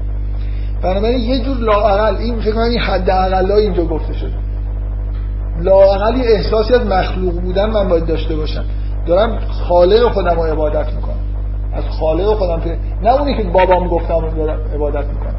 بنابراین 0.83 1.19
یه 1.19 1.45
جور 1.45 1.57
لاعقل 1.57 2.17
این 2.17 2.41
فکر 2.41 2.53
کنم 2.53 2.63
این 2.63 2.81
حد 2.81 3.11
اقلای 3.11 3.63
اینجا 3.63 3.85
گفته 3.85 4.15
شده. 4.15 4.35
لاعقل 5.61 6.21
احساسی 6.25 6.75
از 6.75 6.87
مخلوق 6.87 7.41
بودن 7.41 7.71
من 7.71 7.89
باید 7.89 8.07
داشته 8.07 8.37
باشم. 8.37 8.65
دارم 9.07 9.39
خالق 9.69 10.13
خودم 10.13 10.37
رو 10.37 10.43
عبادت 10.43 10.93
می‌کنم. 10.93 11.19
از 11.73 11.85
خالق 11.85 12.35
خودم 12.35 12.61
که 12.61 12.79
نه 13.03 13.21
اونی 13.21 13.37
که 13.37 13.43
بابام 13.43 13.89
گفتم 13.89 14.19
رو 14.19 14.31
دارم 14.31 14.61
عبادت 14.75 15.07
می‌کنم. 15.07 15.35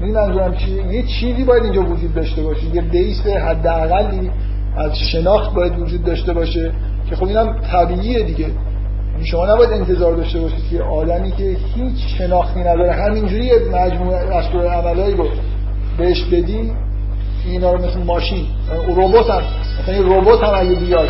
این 0.00 0.14
منظورم 0.14 0.54
چیه 0.54 0.86
یه 0.86 1.02
چیزی 1.02 1.44
باید 1.44 1.64
اینجا 1.64 1.82
وجود 1.82 2.14
داشته 2.14 2.42
باشه. 2.42 2.64
یه 2.74 2.82
بیس 2.82 3.26
حداقلی 3.26 4.30
از 4.76 4.98
شناخت 5.12 5.54
باید 5.54 5.78
وجود 5.78 6.04
داشته 6.04 6.32
باشه. 6.32 6.72
که 7.10 7.16
خب 7.16 7.24
اینم 7.24 7.60
طبیعیه 7.72 8.22
دیگه. 8.22 8.48
یعنی 9.12 9.26
شما 9.26 9.46
نباید 9.46 9.70
انتظار 9.70 10.16
داشته 10.16 10.40
باشید 10.40 10.68
که 10.70 10.82
آدمی 10.82 11.30
که 11.30 11.56
هیچ 11.74 12.18
شناختی 12.18 12.60
نداره 12.60 12.92
همینجوری 12.92 13.50
مجموعه 13.72 14.26
دستور 14.26 14.66
عملایی 14.66 15.14
رو 15.14 15.28
بهش 15.98 16.24
بدی 16.24 16.72
اینا 17.46 17.72
رو 17.72 17.78
مثل 17.78 17.98
ماشین 18.02 18.46
ربات 18.88 19.30
هم 19.30 19.42
مثلا 19.82 19.94
این 19.94 20.12
ربات 20.12 20.42
هم 20.42 20.54
اگه 20.54 20.74
بیاد. 20.74 21.08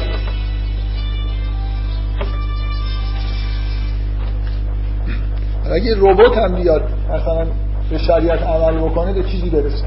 اگه 5.72 5.94
ربات 5.96 6.38
هم 6.38 6.54
بیاد 6.54 6.82
مثلا 7.10 7.46
به 7.90 7.98
شریعت 7.98 8.42
عمل 8.42 8.78
بکنه 8.78 9.12
به 9.12 9.22
چیزی 9.22 9.50
برسه؟ 9.50 9.84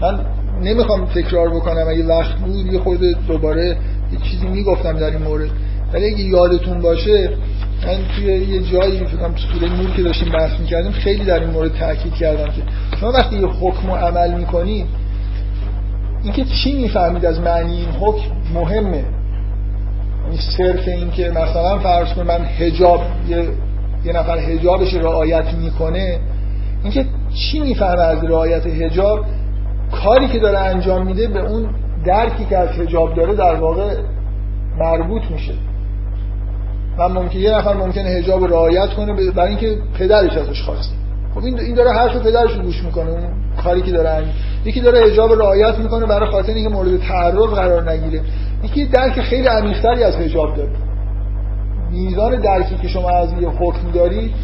من 0.00 0.20
نمی‌خوام 0.62 1.04
تکرار 1.04 1.48
بکنم 1.48 1.88
اگه 1.88 2.06
وقت 2.06 2.34
بود 2.38 2.72
یه 2.72 2.78
خورده 2.78 3.14
دوباره 3.28 3.76
یه 4.12 4.18
چیزی 4.30 4.46
می‌گفتم 4.46 4.92
در 4.92 5.10
این 5.10 5.22
مورد. 5.22 5.50
ولی 5.92 6.06
اگه 6.06 6.24
یادتون 6.24 6.80
باشه 6.80 7.30
من 7.86 7.98
توی 8.16 8.24
یه 8.24 8.62
جایی 8.62 8.98
فکرم 8.98 9.34
سوره 9.36 9.72
نور 9.72 9.90
که 9.96 10.02
داشتیم 10.02 10.32
بحث 10.32 10.60
می‌کردیم 10.60 10.92
خیلی 10.92 11.24
در 11.24 11.40
این 11.40 11.50
مورد 11.50 11.78
تاکید 11.78 12.14
کردم 12.14 12.46
که 12.46 12.62
شما 13.00 13.12
وقتی 13.12 13.36
یه 13.36 13.46
حکم 13.46 13.90
و 13.90 13.96
عمل 13.96 14.34
می‌کنید 14.34 14.86
اینکه 16.22 16.44
چی 16.44 16.72
می‌فهمید 16.72 17.26
از 17.26 17.40
معنی 17.40 17.76
این 17.76 17.88
حکم 18.00 18.30
مهمه. 18.54 19.04
یعنی 20.24 20.38
صرف 20.56 20.88
این 20.88 21.10
که 21.10 21.30
مثلا 21.30 21.78
فرض 21.78 22.08
کنید 22.12 22.28
من 22.28 22.44
حجاب 22.44 23.00
یه, 23.28 23.48
یه 24.04 24.12
نفر 24.12 24.38
حجابش 24.38 24.94
رعایت 24.94 25.54
می‌کنه 25.54 26.18
اینکه 26.82 27.06
چی 27.34 27.60
می‌فهمه 27.60 28.02
از 28.02 28.24
رعایت 28.24 28.66
حجاب؟ 28.66 29.24
کاری 29.92 30.28
که 30.28 30.38
داره 30.38 30.58
انجام 30.58 31.06
میده 31.06 31.28
به 31.28 31.40
اون 31.40 31.68
درکی 32.04 32.44
که 32.44 32.58
از 32.58 32.68
حجاب 32.68 33.14
داره 33.14 33.34
در 33.34 33.54
واقع 33.54 33.94
مربوط 34.78 35.22
میشه. 35.30 35.54
من 36.98 37.12
ممکن 37.12 37.38
یه 37.38 37.58
نفر 37.58 37.74
ممکنه 37.74 38.08
حجاب 38.08 38.44
رعایت 38.44 38.94
کنه 38.94 39.30
برای 39.30 39.48
اینکه 39.48 39.78
پدرش 39.98 40.36
ازش 40.36 40.62
خواسته. 40.62 40.94
خب 41.34 41.44
این 41.44 41.74
داره 41.74 41.90
حرف 41.90 42.16
پدرش 42.16 42.52
رو 42.52 42.62
گوش 42.62 42.82
می‌کنه 42.82 43.10
اون 43.10 43.22
کاری 43.62 43.82
که 43.82 43.92
داره 43.92 44.08
انجام 44.10 44.34
یکی 44.64 44.80
داره 44.80 45.10
حجاب 45.10 45.32
رعایت 45.32 45.78
می‌کنه 45.78 46.06
برای 46.06 46.30
خاطر 46.30 46.52
اینکه 46.52 46.74
مورد 46.74 47.00
تعرض 47.00 47.50
قرار 47.50 47.90
نگیره. 47.90 48.20
یکی 48.64 48.86
درک 48.86 49.20
خیلی 49.20 49.48
عمیق‌تری 49.48 50.04
از 50.04 50.16
حجاب 50.16 50.56
داره. 50.56 50.70
میزان 51.90 52.40
درکی 52.40 52.76
که 52.76 52.88
شما 52.88 53.10
از 53.10 53.28
یه 53.40 53.48
حکم 53.48 53.90
داری 53.94 54.34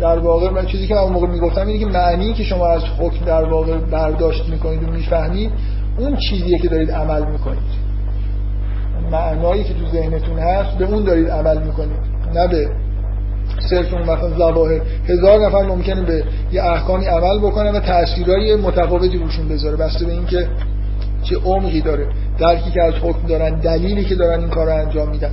در 0.00 0.18
واقع 0.18 0.50
من 0.50 0.66
چیزی 0.66 0.86
که 0.86 0.94
من 0.94 1.00
موقع 1.00 1.26
می‌گفتم 1.26 1.66
اینه 1.66 1.78
که 1.78 1.86
معنی 1.86 2.32
که 2.32 2.42
شما 2.42 2.66
از 2.66 2.82
حکم 2.98 3.24
در 3.24 3.44
واقع 3.44 3.76
برداشت 3.76 4.48
می‌کنید 4.48 4.88
و 4.88 4.92
می‌فهمید 4.92 5.50
اون 5.98 6.16
چیزیه 6.16 6.58
که 6.58 6.68
دارید 6.68 6.90
عمل 6.90 7.30
می‌کنید. 7.30 7.88
معنایی 9.12 9.64
که 9.64 9.74
تو 9.74 9.86
ذهنتون 9.92 10.38
هست 10.38 10.78
به 10.78 10.84
اون 10.84 11.04
دارید 11.04 11.28
عمل 11.28 11.62
می‌کنید. 11.62 11.98
نه 12.34 12.48
به 12.48 12.68
صرف 13.70 13.94
اون 13.94 14.02
مثلا 14.02 14.30
زواهر. 14.30 14.80
هزار 15.08 15.46
نفر 15.46 15.62
ممکنه 15.62 16.02
به 16.02 16.24
یه 16.52 16.64
احکامی 16.64 17.06
عمل 17.06 17.38
بکنه 17.38 17.72
و 17.72 17.80
تاثیرهای 17.80 18.56
متفاوتی 18.56 19.18
روشون 19.18 19.48
بذاره. 19.48 19.76
بسته 19.76 20.06
به 20.06 20.12
اینکه 20.12 20.48
چه 21.22 21.36
عمقی 21.36 21.80
داره 21.80 22.06
درکی 22.38 22.70
که 22.70 22.82
از 22.82 22.94
حکم 22.94 23.26
دارن 23.28 23.60
دلیلی 23.60 24.04
که 24.04 24.14
دارن 24.14 24.40
این 24.40 24.48
کار 24.48 24.68
انجام 24.68 25.08
میدن. 25.08 25.30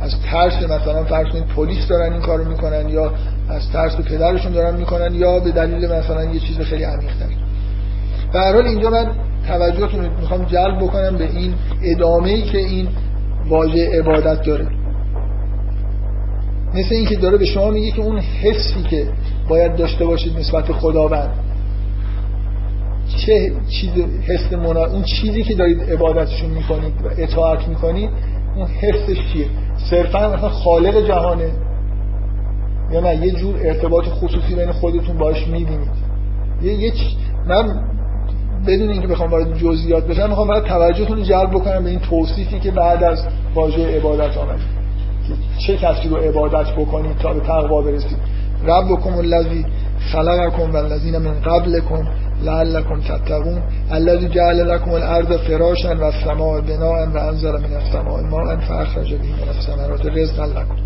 از 0.00 0.14
ترس 0.30 0.62
مثلا 0.62 1.04
فرض 1.04 1.26
کنید 1.32 1.46
پلیس 1.46 1.88
دارن 1.88 2.12
این 2.12 2.22
کارو 2.22 2.44
می‌کنن 2.44 2.88
یا 2.88 3.12
از 3.48 3.70
ترس 3.72 3.96
پدرشون 3.96 4.52
دارن 4.52 4.76
می‌کنن 4.76 5.14
یا 5.14 5.40
به 5.40 5.50
دلیل 5.50 5.92
مثلا 5.92 6.24
یه 6.24 6.40
چیز 6.40 6.60
خیلی 6.60 6.84
عمیق 6.84 7.10
تر 7.18 7.26
به 8.32 8.38
هر 8.38 8.52
حال 8.52 8.66
اینجا 8.66 8.90
من 8.90 9.06
توجهتون 9.48 10.04
رو 10.04 10.20
می‌خوام 10.20 10.44
جلب 10.44 10.78
بکنم 10.78 11.16
به 11.16 11.24
این 11.24 11.54
ادامه 11.82 12.28
ای 12.28 12.42
که 12.42 12.58
این 12.58 12.88
واژه 13.48 13.98
عبادت 13.98 14.42
داره. 14.42 14.66
مثل 16.74 16.94
اینکه 16.94 17.16
داره 17.16 17.38
به 17.38 17.44
شما 17.44 17.70
میگه 17.70 17.90
که 17.90 18.02
اون 18.02 18.18
حسی 18.18 18.82
که 18.82 19.08
باید 19.48 19.76
داشته 19.76 20.04
باشید 20.04 20.38
نسبت 20.38 20.72
خداوند. 20.72 21.30
چه 23.26 23.52
چیز 23.68 23.90
حس 24.22 24.52
منا... 24.52 24.84
اون 24.84 25.02
چیزی 25.02 25.42
که 25.42 25.54
دارید 25.54 25.82
عبادتشون 25.82 26.50
می‌کنید 26.50 26.92
و 27.04 27.08
اطاعت 27.18 27.68
می‌کنید 27.68 28.10
اون 28.56 28.66
حسش 28.66 29.32
چیه؟ 29.32 29.46
صرفا 29.90 30.36
مثلا 30.36 30.48
خالق 30.48 31.06
جهانه. 31.06 31.50
یا 32.92 33.00
نه 33.00 33.26
یه 33.26 33.32
جور 33.32 33.56
ارتباط 33.64 34.04
خصوصی 34.04 34.54
بین 34.54 34.72
خودتون 34.72 35.18
باش 35.18 35.48
می‌بینید. 35.48 36.08
یه, 36.62 36.72
یه 36.72 36.92
من 37.48 37.88
بدون 38.66 38.88
اینکه 38.90 39.06
بخوام 39.08 39.30
وارد 39.30 39.58
جزئیات 39.58 40.06
بشم 40.06 40.28
می‌خوام 40.28 40.48
فقط 40.48 40.64
توجهتون 40.64 41.16
رو 41.16 41.22
جلب 41.22 41.50
بکنم 41.50 41.84
به 41.84 41.90
این 41.90 41.98
توصیفی 41.98 42.60
که 42.60 42.70
بعد 42.70 43.04
از 43.04 43.24
واژه 43.54 43.96
عبادت 43.96 44.36
آمد. 44.36 44.58
چه 45.66 45.76
کسی 45.76 46.08
رو 46.08 46.16
عبادت 46.16 46.72
بکنید 46.72 47.18
تا 47.18 47.34
به 47.34 47.40
تقوا 47.40 47.82
برسید؟ 47.82 48.18
ربکم 48.66 49.18
الذی 49.18 49.64
خلقکم 50.12 50.72
والذین 50.72 51.18
من 51.18 51.40
قبلکم 51.40 52.06
لعلکم 52.42 53.00
تتقون 53.00 53.62
الذی 53.90 54.28
جعل 54.28 54.56
لكم 54.56 54.90
الارض 54.90 55.32
فراشا 55.32 55.94
والسماء 55.94 56.60
بناء 56.60 57.08
وانزل 57.14 57.52
من 57.52 57.74
السماء 57.74 58.22
ماء 58.22 58.56
فاخرج 58.56 59.14
به 59.14 59.22
من 59.22 59.48
الثمرات 59.48 60.06
رزقا 60.06 60.46
لكم 60.46 60.76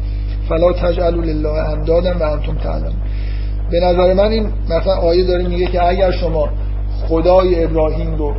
فلا 0.48 0.72
تجعلوا 0.72 1.24
لله 1.24 1.70
اندادا 1.70 2.14
و 2.20 2.22
انتم 2.22 2.54
تعلمون. 2.54 3.02
به 3.70 3.80
نظر 3.80 4.14
من 4.14 4.30
این 4.30 4.52
مثلا 4.64 4.94
آیه 4.94 5.24
داره 5.24 5.48
میگه 5.48 5.66
که 5.66 5.88
اگر 5.88 6.10
شما 6.10 6.48
خدای 7.08 7.64
ابراهیم 7.64 8.14
رو 8.14 8.34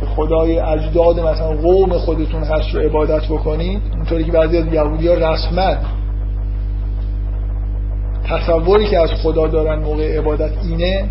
که 0.00 0.06
خدای 0.06 0.58
اجداد 0.58 1.20
مثلا 1.20 1.56
قوم 1.56 1.98
خودتون 1.98 2.42
هست 2.42 2.74
رو 2.74 2.80
عبادت 2.80 3.24
بکنید 3.24 3.82
اونطوری 3.94 4.24
که 4.24 4.32
بعضی 4.32 4.58
از 4.58 4.66
یهودی 4.72 5.08
ها 5.08 5.14
رسما 5.14 5.74
تصوری 8.24 8.86
که 8.86 8.98
از 8.98 9.10
خدا 9.22 9.46
دارن 9.46 9.82
موقع 9.82 10.18
عبادت 10.18 10.50
اینه 10.62 11.08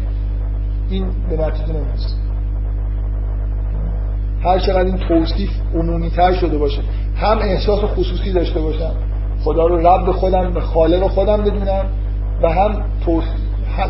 این 0.89 1.05
به 1.29 1.37
نتیجه 1.37 1.73
نمی‌رسه. 1.73 2.27
هر 4.43 4.59
چقدر 4.59 4.85
این 4.85 4.97
توصیف 4.97 5.49
عمومی 5.75 6.09
تر 6.09 6.33
شده 6.33 6.57
باشه 6.57 6.81
هم 7.15 7.37
احساس 7.39 7.79
خصوصی 7.79 8.33
داشته 8.33 8.59
باشم 8.59 8.95
خدا 9.43 9.67
رو 9.67 9.87
رب 9.87 10.11
خودم 10.11 10.53
به 10.53 10.61
خالق 10.61 11.07
خودم 11.07 11.37
بدونم 11.37 11.85
و 12.41 12.49
هم 12.49 12.83
هم 13.77 13.89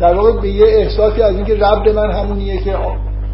در 0.00 0.14
واقع 0.14 0.40
به 0.40 0.48
یه 0.48 0.66
احساسی 0.66 1.22
از 1.22 1.36
اینکه 1.36 1.54
رب 1.54 1.88
من 1.88 2.10
همونیه 2.10 2.58
که 2.58 2.76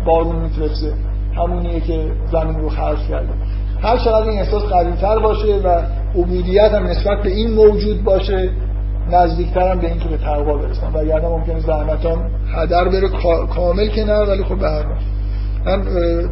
بارون 0.07 0.37
میفرسته 0.37 0.93
همونیه 1.37 1.81
که 1.81 2.05
زمین 2.33 2.61
رو 2.61 2.69
خلق 2.69 3.09
کرده. 3.09 3.29
هر 3.83 3.97
چقدر 3.97 4.29
این 4.29 4.39
احساس 4.39 4.63
قویتر 4.63 5.19
باشه 5.19 5.57
و 5.65 5.83
عبودیت 6.15 6.73
هم 6.73 6.87
نسبت 6.87 7.23
به 7.23 7.31
این 7.31 7.51
موجود 7.51 8.05
باشه 8.05 8.51
نزدیکترم 9.11 9.81
به 9.81 9.87
اینکه 9.87 10.09
به 10.09 10.17
تقوا 10.17 10.57
برسن 10.57 10.93
وگرنه 10.95 11.29
ممکنه 11.29 11.61
زحمتام 11.61 12.31
هدر 12.55 12.89
بره 12.89 13.09
کامل 13.55 13.89
که 13.89 14.05
نه 14.05 14.19
ولی 14.19 14.45
خب 14.45 14.59
به 14.59 14.69
هر 14.69 14.85
من 15.67 15.83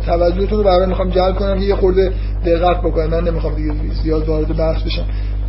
توجهتون 0.06 0.58
رو 0.58 0.64
برای 0.64 0.86
می‌خوام 0.86 1.10
جلب 1.10 1.34
کنم 1.34 1.58
یه 1.62 1.74
خورده 1.74 2.12
دقت 2.46 2.82
بکنم. 2.82 3.06
من 3.06 3.28
نمی‌خوام 3.28 3.54
دیگه 3.54 3.72
زیاد 4.02 4.28
وارد 4.28 4.56
بحث 4.56 4.82
بشم. 4.82 5.04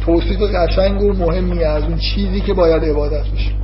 توصیف 0.05 0.41
قشنگ 0.41 1.01
و 1.01 1.13
مهمی 1.13 1.63
از 1.63 1.83
اون 1.83 1.97
چیزی 1.97 2.41
که 2.41 2.53
باید 2.53 2.83
عبادت 2.83 3.23
بشه. 3.33 3.58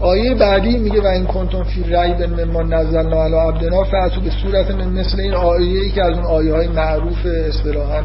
آیه 0.00 0.34
بعدی 0.34 0.78
میگه 0.78 1.00
و 1.02 1.06
این 1.06 1.24
کنتون 1.24 1.64
فی 1.64 1.82
ریب 1.82 2.40
مما 2.40 2.62
نزلنا 2.62 3.24
علی 3.24 3.34
عبدنا 3.34 3.84
فاتو 3.84 4.20
به 4.20 4.30
صورت 4.30 4.70
مثل 4.70 5.20
این 5.20 5.34
آیه 5.34 5.80
ای 5.80 5.90
که 5.90 6.02
از 6.02 6.18
اون 6.18 6.26
آیه 6.26 6.54
های 6.54 6.68
معروف 6.68 7.26
اصطلاحا 7.26 8.02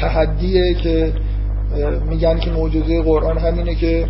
تحدیه 0.00 0.74
که 0.74 1.12
میگن 2.08 2.38
که 2.38 2.50
معجزه 2.50 3.02
قرآن 3.02 3.38
همینه 3.38 3.74
که 3.74 4.06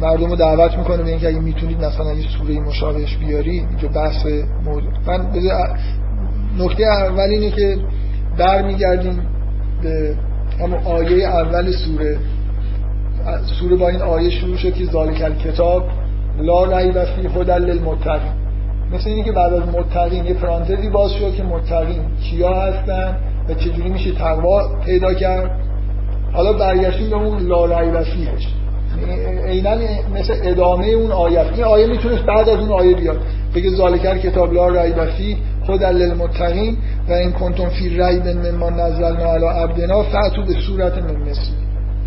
مردم 0.00 0.30
رو 0.30 0.36
دعوت 0.36 0.78
می‌کنه 0.78 1.02
به 1.02 1.10
اینکه 1.10 1.28
اگه 1.28 1.40
می‌تونید 1.40 1.84
مثلا 1.84 2.14
یه 2.14 2.24
سوره 2.38 2.60
مشابهش 2.60 3.16
بیاری 3.16 3.50
اینجا 3.50 3.88
بحث 3.88 4.26
موضوع 4.64 4.90
من 5.06 5.26
نکته 6.58 6.84
اول 6.84 7.30
اینه 7.30 7.50
که 7.50 7.76
برمیگردیم 8.38 9.22
به 9.82 10.14
همون 10.60 10.78
آیه 10.84 11.28
اول 11.28 11.72
سوره. 11.72 12.18
سوره 13.60 13.76
با 13.76 13.88
این 13.88 14.02
آیه 14.02 14.30
شروع 14.30 14.56
شد 14.56 14.74
که 14.74 14.84
ذالک 14.84 15.38
کتاب 15.38 15.82
لا 16.40 16.78
ریب 16.78 17.04
فی 17.04 17.26
هدى 17.26 17.52
للمتقین. 17.52 18.32
مثل 18.92 19.10
اینه 19.10 19.24
که 19.24 19.32
بعد 19.32 19.54
از 19.54 19.62
متقین 19.62 20.24
یه 20.24 20.34
پرانتزی 20.34 20.88
باز 20.88 21.12
شد 21.12 21.34
که 21.34 21.42
متقین 21.42 22.00
کیا 22.30 22.54
هستن 22.54 23.16
و 23.48 23.54
چجوری 23.54 23.88
میشه 23.88 24.12
تقوا 24.12 24.60
پیدا 24.84 25.14
کرد. 25.14 25.50
حالا 26.32 26.52
برگشتیم 26.52 27.10
به 27.10 27.16
اون 27.16 27.38
لا 27.38 27.80
ریب 27.80 28.02
فیهش. 28.02 28.48
عینا 29.46 29.74
مثل 30.14 30.34
ادامه 30.42 30.86
اون 30.86 31.12
آیه 31.12 31.40
این 31.54 31.64
آیه 31.64 31.86
می‌تونست 31.86 32.22
بعد 32.22 32.48
از 32.48 32.58
اون 32.58 32.72
آیه 32.72 32.96
بیاد. 32.96 33.20
بگه 33.54 33.70
ذالکر 33.70 34.18
کتاب 34.18 34.52
لا 34.52 34.68
ریب 34.68 35.04
فی 35.04 35.36
خود 35.66 35.84
للمتقین 35.84 36.76
و 37.08 37.12
این 37.12 37.32
کنتم 37.32 37.68
فی 37.68 37.88
ریب 37.88 38.28
مما 38.28 38.70
نزلنا 38.70 39.32
علی 39.32 39.46
عبدنا 39.46 40.02
فاتو 40.02 40.42
به 40.42 40.52
صورت 40.66 40.98
من 40.98 41.16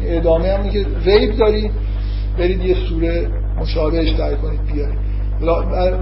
ادامه 0.08 0.54
هم 0.54 0.70
که 0.70 0.86
ریب 1.06 1.38
دارید 1.38 1.72
برید 2.38 2.66
یه 2.66 2.76
سوره 2.90 3.28
مشابهش 3.58 4.10
در 4.10 4.36
کنید 4.36 4.66
بیارید. 4.66 5.00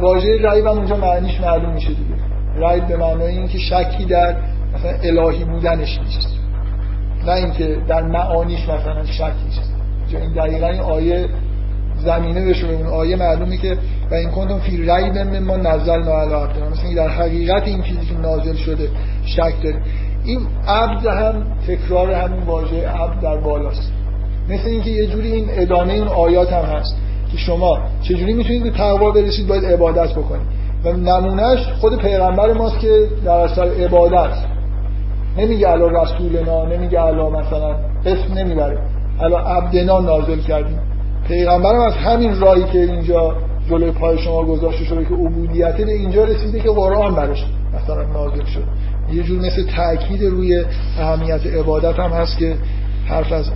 واژه 0.02 0.30
ریب 0.30 0.66
هم 0.66 0.78
اونجا 0.78 0.96
معنیش 0.96 1.42
معلوم 1.42 1.74
میشه 1.74 1.88
دیگه. 1.88 2.68
ریب 2.68 2.88
به 2.88 2.98
معنای 2.98 3.38
اینکه 3.38 3.58
شکی 3.58 4.06
در 4.06 4.36
مثلا 4.74 4.92
الهی 5.04 5.44
بودنش 5.44 6.00
نیست. 6.00 6.40
نه 7.26 7.32
اینکه 7.32 7.78
در 7.88 8.02
معانیش 8.04 8.64
مثلا 8.70 9.06
شکی 9.06 9.44
نیست. 9.46 9.74
این 10.12 10.34
دقیقا 10.34 10.68
این 10.68 10.82
آیه 10.82 11.30
زمینه 11.98 12.46
بشه. 12.50 12.68
اون 12.68 12.88
آیه 12.88 13.16
معلومه 13.16 13.58
که 13.58 13.78
و 14.12 14.14
این 14.14 14.32
کنتم 14.32 14.60
فی 14.60 14.78
ریب 14.78 15.18
ما 15.18 15.58
نزل 15.58 16.10
علی 16.10 16.34
عبدنا. 16.34 16.70
مثلا 16.70 16.94
در 16.96 17.08
حقیقت 17.08 17.68
این 17.68 17.82
چیزی 17.82 18.06
که 18.06 18.18
نازل 18.18 18.56
شده 18.56 18.90
شک 19.26 19.54
داره. 19.64 19.82
این 20.26 20.40
عبد 20.68 21.06
هم 21.06 21.44
تکرار 21.68 22.12
همین 22.12 22.44
واژه 22.44 22.88
عبد 22.88 23.22
در 23.22 23.38
بالاست. 23.38 23.92
مثل 24.50 24.68
اینکه 24.68 24.90
یه 24.90 25.08
جوری 25.08 25.32
این 25.32 25.46
ادامه 25.50 25.94
اون 25.94 26.08
آیات 26.08 26.54
هم 26.54 26.66
هست 26.66 26.96
که 27.32 27.38
شما 27.38 27.80
چجوری 28.02 28.34
می‌تونید 28.34 28.64
به 28.64 28.72
تقوا 28.72 29.12
برسید 29.12 29.48
باید 29.48 29.66
عبادت 29.66 30.12
بکنید. 30.12 30.48
و 30.84 30.92
نمونهش 30.92 31.60
خود 31.82 31.98
پیغمبر 31.98 32.54
ماست 32.54 32.80
که 32.80 33.08
در 33.26 33.32
اصل 33.32 33.84
عبادت. 33.84 34.34
نمیگه 35.38 35.68
علا 35.68 35.88
رسولنا 35.88 36.66
نمیگه 36.66 37.00
علا 37.00 37.30
مثلا 37.30 37.76
اسم 38.06 38.34
نمی‌بره. 38.34 38.78
علا 39.22 39.38
عبدنا 39.38 40.00
نازل 40.00 40.40
کردیم. 40.40 40.80
پیغمبرم 41.28 41.82
از 41.82 41.94
همین 41.94 42.40
راهی 42.40 42.64
که 42.64 42.80
اینجا 42.80 43.36
جلوی 43.70 43.92
پای 43.92 44.18
شما 44.18 44.44
گذاشته 44.44 44.84
شده 44.86 45.06
که 45.06 45.14
عبودیت 45.14 45.78
به 45.78 45.92
اینجا 45.92 46.24
رسیده 46.24 46.60
که 46.60 46.70
قرآن 46.70 47.16
برش 47.16 47.46
مثلا 47.74 48.04
نازل 48.04 48.46
شد 48.46 48.64
یه 49.16 49.24
جور 49.24 49.40
مثل 49.40 49.64
تاکید 49.76 50.24
روی 50.24 50.66
اهمیت 51.00 51.46
عبادت 51.46 52.00
هم 52.00 52.12
هست 52.12 52.38
که 52.38 52.56
حرف 53.06 53.32
از 53.32 53.52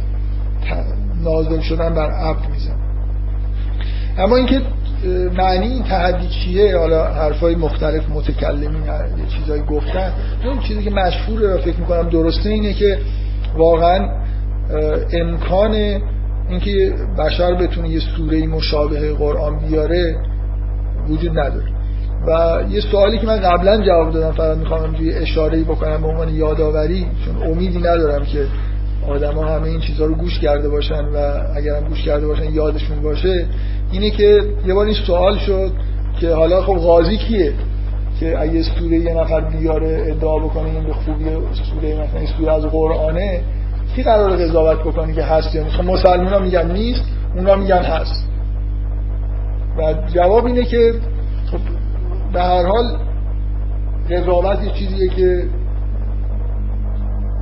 نازل 1.23 1.59
شدن 1.59 1.93
بر 1.93 2.11
عبد 2.11 2.49
میزن 2.49 2.75
اما 4.17 4.35
اینکه 4.35 4.61
معنی 5.37 5.67
این 5.67 5.83
تحدی 5.83 6.27
چیه؟ 6.27 6.77
حالا 6.77 7.03
حرفای 7.03 7.55
مختلف 7.55 8.09
متکلمین 8.09 8.83
یه 8.83 9.25
چیزایی 9.39 9.61
گفتن. 9.61 10.11
اون 10.45 10.59
چیزی 10.59 10.83
که 10.83 10.89
مشهوره 10.89 11.53
رو 11.53 11.57
فکر 11.57 11.79
می‌کنم 11.79 12.09
درسته 12.09 12.49
اینه 12.49 12.73
که 12.73 12.97
واقعا 13.57 14.09
امکان 15.11 15.73
اینکه 16.49 16.93
بشر 17.19 17.53
بتونه 17.53 17.89
یه 17.89 17.99
سوره 17.99 18.47
مشابه 18.47 19.13
قرآن 19.13 19.59
بیاره 19.59 20.15
وجود 21.09 21.39
نداره. 21.39 21.76
و 22.27 22.59
یه 22.69 22.81
سوالی 22.81 23.17
که 23.17 23.27
من 23.27 23.39
قبلا 23.39 23.81
جواب 23.85 24.11
دادم 24.11 24.31
فقط 24.31 24.57
می‌خوام 24.57 24.95
یه 24.95 25.15
اشاره 25.15 25.63
بکنم 25.63 26.01
به 26.01 26.07
عنوان 26.07 26.35
یادآوری 26.35 27.07
چون 27.25 27.51
امیدی 27.51 27.77
ندارم 27.77 28.25
که 28.25 28.45
آدما 29.07 29.45
همه 29.45 29.67
این 29.67 29.79
چیزها 29.79 30.05
رو 30.05 30.15
گوش 30.15 30.39
کرده 30.39 30.69
باشن 30.69 31.05
و 31.05 31.17
اگرم 31.55 31.83
گوش 31.89 32.03
کرده 32.03 32.27
باشن 32.27 32.53
یادشون 32.53 33.01
باشه 33.01 33.45
اینه 33.91 34.09
که 34.09 34.41
یه 34.65 34.73
بار 34.73 34.85
این 34.85 34.95
سوال 35.07 35.37
شد 35.37 35.71
که 36.19 36.33
حالا 36.33 36.61
خب 36.61 36.73
غازی 36.73 37.17
کیه؟ 37.17 37.53
که 38.19 38.39
اگه 38.39 38.63
سوره 38.63 38.97
یه 38.97 39.13
نفر 39.13 39.41
بیاره 39.41 40.05
ادعا 40.07 40.39
بکنه 40.39 40.69
این 40.69 40.83
به 40.83 40.93
خوبی 40.93 41.25
سوره 41.71 41.93
مثلا 41.93 42.37
سوره 42.37 42.53
از 42.53 42.63
قرآنه 42.63 43.41
کی 43.95 44.03
قرار 44.03 44.35
قضاوت 44.35 44.79
بکنه 44.79 45.13
که 45.13 45.23
هست 45.23 45.55
یا 45.55 45.63
نیست؟ 45.63 45.75
خب 45.75 45.83
مسلمان 45.83 46.27
ها 46.27 46.39
میگن 46.39 46.71
نیست 46.71 47.03
اونا 47.35 47.55
میگن 47.55 47.81
هست. 47.81 48.27
و 49.77 49.93
جواب 50.13 50.45
اینه 50.45 50.65
که 50.65 50.93
به 52.33 52.41
هر 52.41 52.65
حال 52.65 52.97
قضاوت 54.09 54.63
یه 54.63 54.71
چیزیه 54.71 55.09
که 55.09 55.43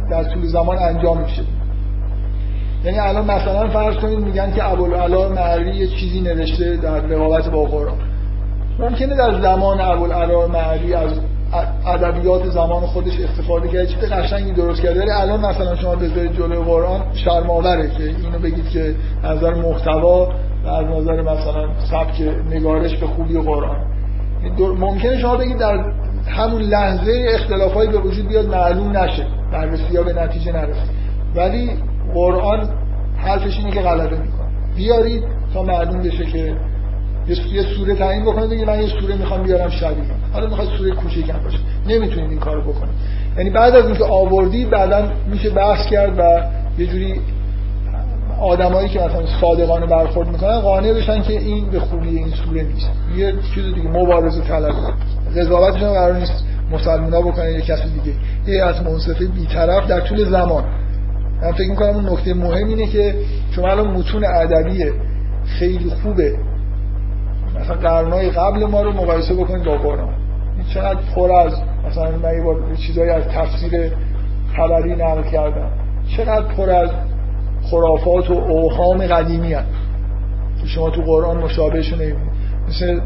در 0.09 0.23
طول 0.23 0.45
زمان 0.45 0.77
انجام 0.77 1.21
میشه. 1.21 1.41
یعنی 2.85 2.99
الان 2.99 3.25
مثلا 3.25 3.69
فرض 3.69 3.95
کنید 3.95 4.19
میگن 4.19 4.51
که 4.51 4.71
ابوالعلا 4.71 5.29
معری 5.29 5.75
یه 5.75 5.87
چیزی 5.87 6.21
نوشته 6.21 6.75
در 6.75 6.99
رقابت 6.99 7.49
با 7.49 7.63
قرآن 7.63 7.97
ممکنه 8.79 9.15
در 9.15 9.41
زمان 9.41 9.81
ابوالعلا 9.81 10.47
معری 10.47 10.93
از 10.93 11.11
ادبیات 11.85 12.49
زمان 12.49 12.81
خودش 12.81 13.19
استفاده 13.19 13.67
کرده 13.67 13.87
چیز 13.87 13.99
قشنگی 13.99 14.51
درست 14.51 14.81
کرده. 14.81 14.99
ولی 14.99 15.11
الان 15.11 15.45
مثلا 15.45 15.75
شما 15.75 15.95
بذارید 15.95 16.33
جلوی 16.33 16.63
قرآن 16.63 17.01
شرم‌آوره 17.13 17.89
که 17.89 18.03
اینو 18.03 18.39
بگید 18.39 18.69
که 18.69 18.95
از 19.23 19.37
نظر 19.37 19.53
محتوا 19.53 20.29
و 20.65 20.67
از 20.67 20.85
نظر 20.85 21.21
مثلا 21.21 21.67
سبک 21.91 22.21
نگارش 22.49 22.97
به 22.97 23.07
خوبی 23.07 23.39
قرآن. 23.41 23.94
ممکنه 24.79 25.17
شما 25.17 25.37
بگید 25.37 25.57
در 25.57 25.85
همون 26.27 26.61
لحظه 26.61 27.25
اختلافایی 27.33 27.89
به 27.89 27.97
وجود 27.97 28.27
بیاد 28.27 28.45
معلوم 28.45 28.97
نشه. 28.97 29.27
بررسی 29.51 29.97
ها 29.97 30.03
به 30.03 30.13
نتیجه 30.13 30.51
نرسه. 30.51 30.81
ولی 31.35 31.69
قرآن 32.13 32.69
حرفش 33.17 33.57
اینه 33.57 33.71
که 33.71 33.81
غلبه 33.81 34.17
می‌کنه. 34.17 34.47
بیارید 34.75 35.23
تا 35.53 35.63
معلوم 35.63 36.01
بشه 36.01 36.25
که 36.25 36.55
یه 37.53 37.63
سوره 37.77 37.95
تعیین 37.95 38.25
بکنید 38.25 38.49
بگید 38.49 38.67
من 38.67 38.81
یه 38.81 38.87
سوره 38.87 39.15
می‌خوام 39.15 39.43
بیارم 39.43 39.69
شبیه. 39.69 40.05
حالا 40.33 40.47
می‌خواد 40.47 40.67
سوره 40.77 40.91
کوچیکم 40.91 41.39
باشه. 41.43 41.57
نمی‌تونید 41.87 42.29
این 42.29 42.39
کارو 42.39 42.61
بکنید. 42.61 42.95
یعنی 43.37 43.49
بعد 43.49 43.75
از 43.75 43.85
اینکه 43.85 44.03
آوردی 44.03 44.65
بعدا 44.65 45.11
میشه 45.27 45.49
بحث 45.49 45.87
کرد 45.87 46.19
و 46.19 46.41
یه 46.81 46.87
جوری 46.87 47.21
آدمایی 48.41 48.89
که 48.89 48.99
مثلا 48.99 49.25
صادقانه 49.41 49.85
برخورد 49.85 50.27
می‌کنن 50.27 50.59
قانع 50.59 50.93
بشن 50.93 51.21
که 51.21 51.39
این 51.39 51.69
به 51.69 51.79
خوبی 51.79 52.09
این 52.09 52.29
سوره 52.29 52.63
نیست. 52.63 52.89
یه 53.17 53.33
چیز 53.55 53.75
دیگه 53.75 53.89
مبارزه 53.89 54.41
طلب. 54.41 54.73
قضاوتشون 55.37 55.93
قرار 55.93 56.15
نیست 56.15 56.45
مسلمونا 56.71 57.21
بکنن 57.21 57.51
یه 57.51 57.61
کسی 57.61 57.89
دیگه. 57.89 58.17
یه 58.47 58.63
از 58.63 58.83
منصفه 58.83 59.25
بیطرف 59.25 59.87
در 59.87 59.99
طول 59.99 60.29
زمان. 60.29 60.63
من 61.41 61.51
فکر 61.51 61.69
می‌کنم 61.69 61.95
اون 61.95 62.09
نکته 62.09 62.33
مهم 62.33 62.67
اینه 62.67 62.87
که 62.87 63.15
شما 63.51 63.67
الان 63.67 63.87
متون 63.87 64.25
ادبی 64.25 64.85
خیلی 65.45 65.89
خوبه. 65.89 66.35
مثلا 67.59 67.75
قرنهای 67.75 68.29
قبل 68.29 68.65
ما 68.65 68.81
رو 68.81 68.91
مقایسه 68.91 69.33
بکنید 69.33 69.65
با 69.65 69.77
قرآن. 69.77 70.13
این 70.57 70.65
چقدر 70.73 70.99
پر 71.15 71.31
از 71.31 71.53
مثلا 71.87 72.11
من 72.11 72.33
یه 72.71 72.77
چیزایی 72.87 73.09
از 73.09 73.23
تفسیر 73.23 73.91
خبری 74.57 74.95
نقل 74.95 75.23
کردم. 75.31 75.71
چقدر 76.17 76.45
پر 76.45 76.69
از 76.69 76.89
خرافات 77.71 78.29
و 78.29 78.33
اوهام 78.33 79.07
قدیمی 79.07 79.53
هست. 79.53 79.67
که 80.61 80.67
شما 80.67 80.89
تو 80.89 81.01
قرآن 81.01 81.37
مشابهشو 81.37 81.95
نمی‌بینید 81.95 82.31
مثل 82.69 82.99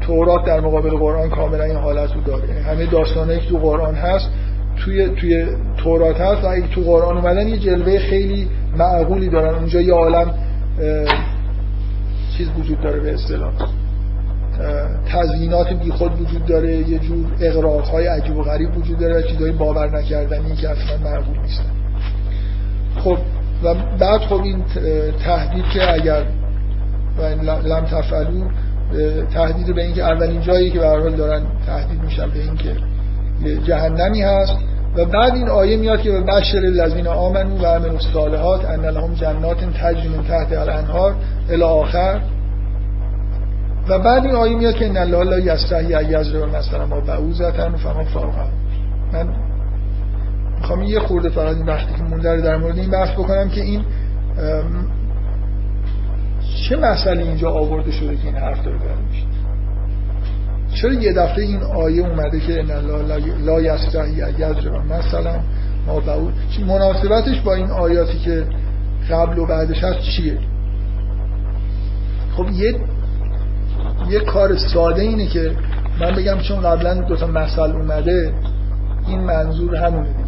تورات 0.00 0.44
در 0.44 0.60
مقابل 0.60 0.90
قرآن 0.90 1.30
کاملا 1.30 1.64
این 1.64 1.76
حالت 1.76 2.14
رو 2.14 2.20
داره. 2.20 2.48
یعنی 2.48 2.60
همه 2.60 2.86
داستانه 2.86 3.38
که 3.38 3.48
تو 3.48 3.58
قرآن 3.58 3.94
هست 3.94 4.30
توی 4.76 5.08
توی 5.08 5.46
تورات 5.76 6.20
هست 6.20 6.44
و 6.44 6.46
اگه 6.46 6.66
تو 6.68 6.80
قرآن 6.80 7.16
اومدن 7.16 7.48
یه 7.48 7.58
جلوه 7.58 7.98
خیلی 7.98 8.48
معقولی 8.76 9.28
دارن. 9.28 9.54
اونجا 9.54 9.80
یه 9.80 9.92
عالم 9.92 10.34
چیز 12.36 12.48
وجود 12.58 12.80
داره 12.80 13.00
به 13.00 13.14
اصطلاح. 13.14 13.52
تزیینات 15.08 15.72
بیخود 15.72 16.20
وجود 16.20 16.46
داره. 16.46 16.76
یه 16.76 16.98
جور 16.98 17.26
اقراض 17.40 17.88
های 17.88 18.06
عجیب 18.06 18.36
و 18.36 18.42
غریب 18.42 18.76
وجود 18.78 18.98
داره 18.98 19.22
چیزهای 19.22 19.52
باور 19.52 19.98
نکردنی 19.98 20.56
که 20.56 20.68
اصلا 20.68 20.96
معقول 21.04 21.38
نیستن. 21.42 21.70
خب 23.04 23.18
و 23.62 23.74
بعد 23.98 24.20
خب 24.20 24.40
این 24.42 24.64
تهدید 25.24 25.64
که 25.64 25.92
اگر 25.94 26.22
و 27.18 27.22
لم 27.66 27.84
تفعلو 27.84 28.44
تهدید 29.34 29.74
به 29.74 29.82
اینکه 29.82 30.04
اولین 30.04 30.40
جایی 30.40 30.70
که 30.70 30.78
به 30.78 30.86
حال 30.86 31.16
دارن 31.16 31.42
تهدید 31.66 32.02
میشن 32.02 32.30
به 32.30 32.40
اینکه 32.40 32.76
جهنمی 33.66 34.22
هست. 34.22 34.56
و 34.96 35.04
بعد 35.04 35.34
این 35.34 35.48
آیه 35.48 35.76
میاد 35.76 36.00
که 36.00 36.10
بشر 36.10 36.58
الذین 36.58 37.06
آمنو 37.06 37.58
و 37.58 37.66
عملوا 37.66 37.92
الصالحات 37.92 38.64
ان 38.64 38.84
لهم 38.84 39.14
جنات 39.14 39.56
تجری 39.56 40.08
من 40.08 40.24
تحت 40.24 40.52
الانهار 40.52 41.14
الی 41.50 41.62
آخر. 41.62 42.20
و 43.88 43.98
بعد 43.98 44.24
این 44.24 44.34
آیه 44.34 44.56
میاد 44.56 44.74
که 44.74 44.86
ان 44.86 44.96
الله 44.96 45.24
لا 45.24 45.38
یستحی 45.38 45.94
ان 45.94 46.04
یضرب 46.10 46.56
مثلا 46.56 46.86
ما 46.86 47.00
بعوزتن 47.00 47.76
فما 47.76 48.04
فوق 48.04 48.34
من 49.12 49.28
می‌خوام 50.66 50.82
یه 50.82 51.00
خورده 51.00 51.28
فقط 51.28 51.56
وقتی 51.66 51.94
که 51.94 52.02
مونده 52.02 52.40
در 52.40 52.56
مورد 52.56 52.78
این 52.78 52.90
بحث 52.90 53.10
بکنم 53.10 53.48
که 53.48 53.60
این 53.60 53.84
چه 56.68 56.76
مسئله 56.76 57.22
اینجا 57.22 57.50
آورده 57.50 57.90
شده 57.90 58.16
که 58.16 58.24
این 58.24 58.36
حرف 58.36 58.64
داره 58.64 58.78
برای 58.78 59.02
میشه 59.10 59.26
چرا 60.74 60.92
یه 60.92 61.12
دفعه 61.12 61.44
این 61.44 61.62
آیه 61.62 62.06
اومده 62.06 62.40
که 62.40 62.60
ان 62.60 62.70
لا 63.44 63.60
یستحی 63.60 64.12
یضرب 64.12 64.92
مثلا 64.92 65.40
ما 65.86 66.00
بعود 66.00 66.34
مناسبتش 66.66 67.40
با 67.40 67.54
این 67.54 67.70
آیاتی 67.70 68.18
که 68.18 68.44
قبل 69.10 69.38
و 69.38 69.46
بعدش 69.46 69.84
هست 69.84 70.00
چیه؟ 70.00 70.38
خب 72.36 72.50
یه 72.50 72.74
یه 74.10 74.20
کار 74.20 74.56
ساده 74.56 75.02
اینه 75.02 75.26
که 75.26 75.56
من 76.00 76.14
بگم 76.14 76.38
چون 76.38 76.60
قبلا 76.60 76.94
دو 76.94 77.16
تا 77.16 77.26
مثل 77.26 77.60
اومده 77.60 78.32
این 79.06 79.20
منظور 79.20 79.76
همونه. 79.76 80.25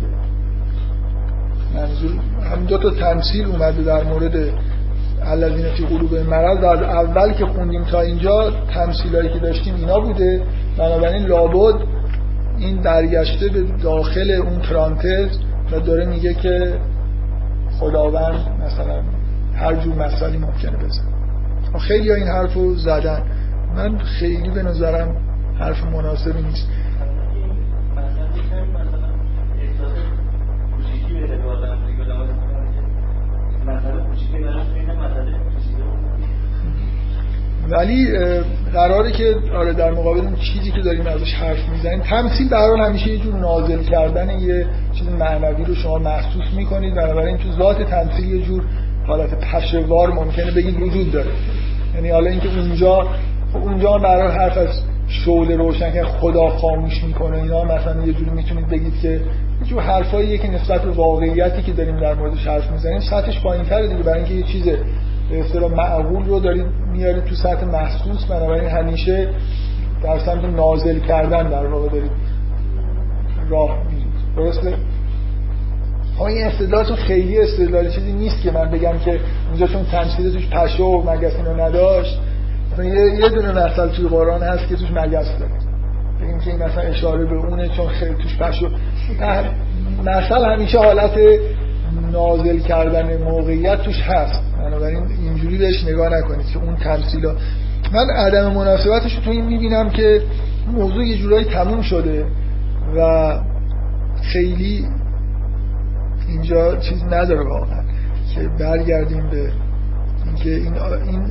منظور 1.75 2.11
هم 2.53 2.65
دو 2.65 2.79
تا 2.79 2.91
تمثیل 2.91 3.47
اومده 3.47 3.83
در 3.83 4.05
مورد 4.05 4.35
الذین 5.23 5.67
فی 5.77 5.87
قلوب 5.87 6.15
مرض. 6.15 6.59
در 6.61 6.85
اول 6.85 7.33
که 7.33 7.47
خوندیم 7.47 7.85
تا 7.85 8.01
اینجا 8.01 8.53
تمثیلایی 8.75 9.29
که 9.29 9.39
داشتیم 9.39 9.75
اینا 9.75 10.01
بوده. 10.01 10.43
بنابراین 10.79 11.27
لابد 11.27 11.81
این 12.59 12.83
برگشته 12.83 13.49
به 13.49 13.63
داخل 13.83 14.31
اون 14.31 14.59
پرانتز 14.59 15.29
و 15.73 15.81
داره 15.81 16.07
میگه 16.07 16.35
که 16.35 16.79
خداوند 17.81 18.41
مثلا 18.67 19.03
هر 19.55 19.75
جور 19.75 19.95
مثالی 19.95 20.39
ممکنه 20.39 20.77
بزن 20.77 21.19
خیلی 21.79 22.13
این 22.13 22.27
حرف 22.27 22.55
رو 22.55 22.75
زدن. 22.75 23.23
من 23.77 23.99
خیلی 23.99 24.51
به 24.51 24.63
نظرم 24.63 25.17
حرف 25.59 25.85
مناسبی 25.85 26.43
نیست. 26.43 26.69
ولی 37.71 38.07
قراره 38.73 39.13
که 39.13 39.35
آره 39.55 39.73
در 39.73 39.91
مقابل 39.91 40.21
اون 40.21 40.37
چیزی 40.37 40.71
که 40.71 40.81
داریم 40.81 41.07
ازش 41.07 41.35
حرف 41.35 41.69
می‌زنیم 41.69 42.01
تمثیل 42.01 42.49
در 42.49 42.69
حال 42.69 42.81
همیشه 42.81 43.11
یه 43.11 43.19
جور 43.19 43.35
نازل 43.35 43.83
کردن 43.83 44.31
یه 44.41 44.67
چیز 44.93 45.09
معنوی 45.09 45.65
رو 45.65 45.75
شما 45.75 45.99
محسوس 45.99 46.45
می‌کنید. 46.57 46.95
بنابراین 46.95 47.37
تو 47.37 47.53
ذات 47.53 47.83
تمثیل 47.83 48.35
یه 48.35 48.43
جور 48.43 48.63
حالت 49.07 49.41
پشوار 49.41 50.13
ممکنه 50.13 50.51
بگید 50.51 50.81
وجود 50.83 51.13
داره. 51.13 51.31
یعنی 51.95 52.11
حالا 52.11 52.31
اینکه 52.31 52.49
اونجا 52.49 53.07
اونجا 53.55 53.93
قرار 53.93 54.31
حرف 54.31 54.59
از 54.59 54.69
شعله 55.09 55.57
روشن 55.57 55.93
که 55.93 56.05
خدا 56.05 56.49
خاموش 56.49 57.05
می‌کنه 57.05 57.37
اینا 57.37 57.65
مثلا 57.65 58.07
یه 58.07 58.13
جوری 58.13 58.31
می‌تونید 58.31 58.69
بگید 58.69 59.01
که 59.03 59.21
جور 59.69 59.83
حرفایی 59.83 60.39
که 60.39 60.51
نسبت 60.51 60.83
به 60.83 60.91
واقعیتی 60.91 61.63
که 61.63 61.73
داریم 61.73 62.01
در 62.01 62.15
موردش 62.15 62.47
حرف 62.47 62.71
می‌زنیم 62.71 63.01
سطحش 63.01 63.41
پایینتره 63.41 63.89
دیگه. 63.89 64.03
برای 64.03 64.19
اینکه 64.19 64.35
یه 64.35 64.43
چیز 64.43 64.65
به 65.31 65.41
اصطلاح 65.41 65.73
معقول 65.73 66.27
رو 66.27 66.41
دارید 66.41 66.67
میارید 66.93 67.25
تو 67.25 67.35
سطح 67.35 67.65
محسوس 67.65 68.25
بنابراین 68.25 68.69
همیشه 68.69 69.29
در 70.03 70.19
سمت 70.19 70.45
نازل 70.45 70.99
کردن 70.99 71.51
در 71.51 71.67
واقع 71.67 71.89
دارید 71.89 72.11
راه 73.49 73.79
میرید 73.91 74.13
درسته؟ 74.37 74.75
اما 76.19 76.27
این 76.27 76.47
استدلالتون 76.47 76.97
خیلی 76.97 77.41
استدلال 77.41 77.91
چیزی 77.91 78.13
نیست 78.13 78.43
که 78.43 78.51
من 78.51 78.71
بگم 78.71 78.99
که 78.99 79.21
اونجا 79.49 79.67
چون 79.67 79.85
تمثیل 79.85 80.33
توش 80.33 80.49
پشه 80.49 80.83
و 80.83 81.11
مگس 81.11 81.37
اینو 81.37 81.61
نداشت. 81.61 82.19
یه, 82.79 82.85
یه 83.21 83.29
دونه 83.29 83.53
مثل 83.53 83.89
توی 83.89 84.09
قرآن 84.09 84.43
هست 84.43 84.69
که 84.69 84.77
توش 84.77 84.91
مگس 84.91 85.39
داره. 85.39 85.68
بگیم 86.29 86.41
که 86.41 86.51
این 86.51 86.63
مثلا 86.63 86.83
اشاره 86.83 87.25
به 87.25 87.37
اونه 87.37 87.69
چون 87.69 87.89
خیلی 87.89 88.15
توش 88.15 88.39
پشه 88.39 88.67
مثل 90.01 90.45
همیشه 90.45 90.79
حالت 90.79 91.19
نازل 92.13 92.59
کردن 92.59 93.23
موقعیت 93.23 93.83
توش 93.83 94.01
هست. 94.01 94.43
بنابراین 94.59 95.07
اینجوری 95.23 95.59
بهش 95.59 95.85
نگاه 95.85 96.09
نکنید 96.09 96.47
که 96.47 96.59
اون 96.59 96.77
تمثیلا. 96.77 97.35
من 97.93 98.11
عدم 98.11 98.53
مناسبتش 98.53 99.15
تو 99.15 99.31
این 99.31 99.45
می‌بینم 99.45 99.91
که 99.91 100.23
موضوع 100.73 101.05
یه 101.05 101.19
جورایی 101.19 101.45
تموم 101.45 101.83
شده 101.83 102.27
و 102.97 103.33
خیلی 104.23 104.87
اینجا 106.29 106.77
چیز 106.77 107.05
نداره 107.05 107.45
واقعا 107.45 107.83
که 108.35 108.49
برگردیم 108.59 109.31
به 109.31 109.53
اینکه 110.27 110.51
این, 110.51 110.75
این 111.09 111.31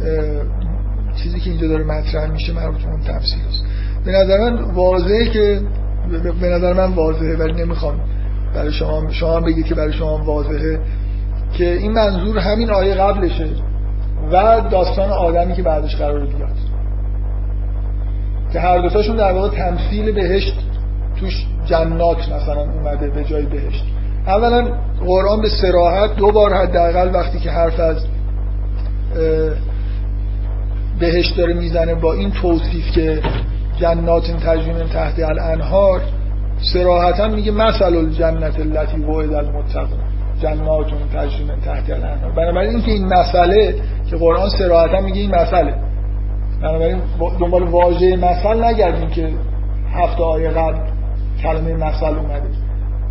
چیزی 1.15 1.39
که 1.39 1.49
اینجا 1.49 1.67
داره 1.67 1.83
مطرح 1.83 2.31
میشه 2.31 2.53
مربوط 2.53 2.81
به 2.81 2.89
اون 2.89 3.01
تفسیر 3.01 3.39
است. 3.49 3.63
به 4.07 4.13
نظر 4.13 4.49
من 4.49 4.63
واضحه 4.73 5.29
که 5.29 5.61
به 6.41 6.47
نظر 6.47 6.73
من 6.73 6.93
واضحه 6.93 7.35
ولی 7.37 7.53
نمی‌خوام 7.63 7.99
برای 8.55 8.71
شما 8.71 9.11
شما 9.11 9.39
بگید 9.39 9.65
که 9.65 9.75
برای 9.75 9.93
شما 9.93 10.23
واضحه 10.23 10.79
که 11.53 11.73
این 11.73 11.91
منظور 11.91 12.39
همین 12.39 12.71
آیه 12.71 12.95
قبلشه 12.95 13.47
و 14.31 14.61
داستان 14.71 15.09
آدمی 15.09 15.53
که 15.53 15.63
بعدش 15.63 15.95
قرار 15.95 16.25
بیاد 16.25 16.57
که 18.53 18.59
هر 18.59 18.77
دوتاشون 18.77 19.15
در 19.15 19.31
واقع 19.31 19.49
تمثیل 19.49 20.11
بهشت 20.11 20.59
توش 21.19 21.45
جنات 21.65 22.29
مثلا 22.29 22.61
اومده 22.61 23.09
به 23.09 23.23
جای 23.23 23.45
بهشت. 23.45 23.85
اولا 24.27 24.67
قرآن 25.05 25.41
به 25.41 25.49
سراحت 25.61 26.15
دو 26.15 26.31
بار 26.31 26.53
حداقل 26.53 27.09
وقتی 27.13 27.39
که 27.39 27.51
حرف 27.51 27.79
از 27.79 28.05
بهشت 30.99 31.37
داره 31.37 31.53
می‌زنه 31.53 31.95
با 31.95 32.13
این 32.13 32.31
توصیف 32.31 32.91
که 32.91 33.21
جنات 33.79 34.31
تجریم 34.31 34.87
تحت 34.93 35.19
الانهار 35.19 36.01
سراحتا 36.73 37.27
میگه 37.27 37.51
مثل 37.51 37.83
الجنت 37.83 38.59
التي 38.59 38.99
وعد 38.99 39.33
المتقون 39.33 39.99
جنات 40.41 40.87
تجریم 41.13 41.47
تحت 41.65 41.89
الانهار. 41.89 42.31
بنابراین 42.31 42.69
اینکه 42.69 42.91
این 42.91 43.05
مسئله 43.05 43.75
که 44.09 44.17
قرآن 44.17 44.49
سراحتا 44.49 45.01
میگه 45.01 45.21
این 45.21 45.35
مسئله. 45.35 45.73
بنابراین 46.61 47.01
دنبال 47.39 47.63
واژه 47.63 48.15
مثل 48.15 48.63
نگردیم 48.63 49.09
که 49.09 49.29
هفته 49.93 50.23
آیه 50.23 50.49
قبل 50.49 50.77
کلمه 51.43 51.73
مثل 51.73 52.05
اومده. 52.05 52.49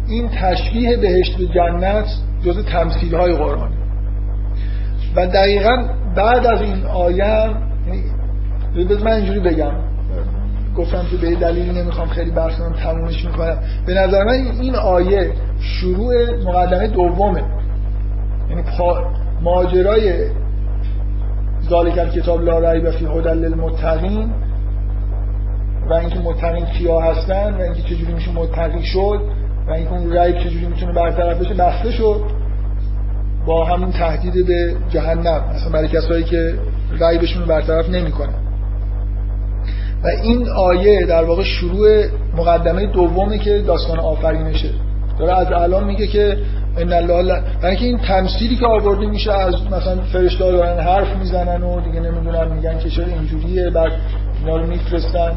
این 0.08 0.28
تشبیه 0.28 0.96
بهشت 0.96 1.36
به 1.38 1.46
جنت 1.46 2.06
جز 2.44 2.64
تمثیل 2.64 3.14
های 3.14 3.36
قرآن. 3.36 3.70
و 5.16 5.26
دقیقا 5.26 5.88
بعد 6.16 6.46
از 6.46 6.60
این 6.60 6.86
آیه 6.86 7.50
بذار 8.76 9.02
من 9.04 9.12
اینجوری 9.12 9.40
بگم. 9.40 9.85
گفتم 10.76 11.06
که 11.10 11.16
به 11.16 11.34
دلیلی 11.34 11.82
نمی‌خوام 11.82 12.08
خیلی 12.08 12.30
بحث 12.30 12.52
تمومش 12.82 13.24
می‌کنم. 13.24 13.58
به 13.86 13.94
نظر 13.94 14.24
من 14.24 14.32
این 14.60 14.74
آیه 14.74 15.32
شروع 15.60 16.14
مقدمه 16.44 16.86
دومه. 16.86 17.42
یعنی 18.50 18.62
ماجرای 19.42 20.30
ذالک 21.68 22.12
کتاب 22.12 22.42
لا 22.42 22.72
ریب 22.72 22.90
فی 22.90 23.06
هدى 23.06 23.28
للمتقین 23.28 24.30
و 25.90 25.92
اینکه 25.92 26.18
متقین 26.18 26.64
کیا 26.64 27.00
هستن 27.00 27.54
و 27.54 27.60
اینکه 27.60 27.82
چجوری 27.82 28.12
میشه 28.14 28.32
متقی 28.32 28.82
شد 28.82 29.20
و 29.68 29.72
اینکه 29.72 29.92
اون 29.92 30.12
ریب 30.12 30.38
چجوری 30.38 30.66
می‌تونه 30.66 30.92
برطرف 30.92 31.40
بشه 31.40 31.54
بسته 31.54 31.90
شد. 31.90 32.20
با 33.46 33.64
همون 33.64 33.90
تهدید 33.90 34.46
به 34.46 34.74
جهنم. 34.88 35.44
مثلا 35.54 35.72
برای 35.72 35.88
کسایی 35.88 36.24
که 36.24 36.54
ریبشون 37.00 37.42
رو 37.42 37.48
برطرف 37.48 37.90
نمی‌کنن. 37.90 38.45
و 40.06 40.08
این 40.22 40.48
آیه 40.48 41.06
در 41.06 41.24
واقع 41.24 41.42
شروع 41.42 42.04
مقدمه 42.36 42.86
دومه 42.86 43.38
که 43.38 43.62
داستان 43.66 43.98
آفرینشه. 43.98 44.68
داره 45.18 45.38
از 45.38 45.52
الان 45.52 45.84
میگه 45.84 46.06
که 46.06 46.36
ان 46.78 46.92
الله 46.92 47.42
برای 47.62 47.76
این 47.76 47.98
تمثیلی 47.98 48.56
که 48.56 48.66
آورده 48.66 49.06
میشه 49.06 49.32
از 49.32 49.54
مثلا 49.66 49.96
فرشته 50.12 50.52
دارن 50.52 50.80
حرف 50.80 51.16
می‌زنن 51.16 51.62
و 51.62 51.80
دیگه 51.80 52.00
نمی‌دونن 52.00 52.52
میگن 52.52 52.78
که 52.78 52.90
چرا 52.90 53.06
اینجوریه 53.06 53.70
بعد 53.70 53.92
اینا 54.40 54.56
رو 54.56 54.66
میفرستن. 54.66 55.32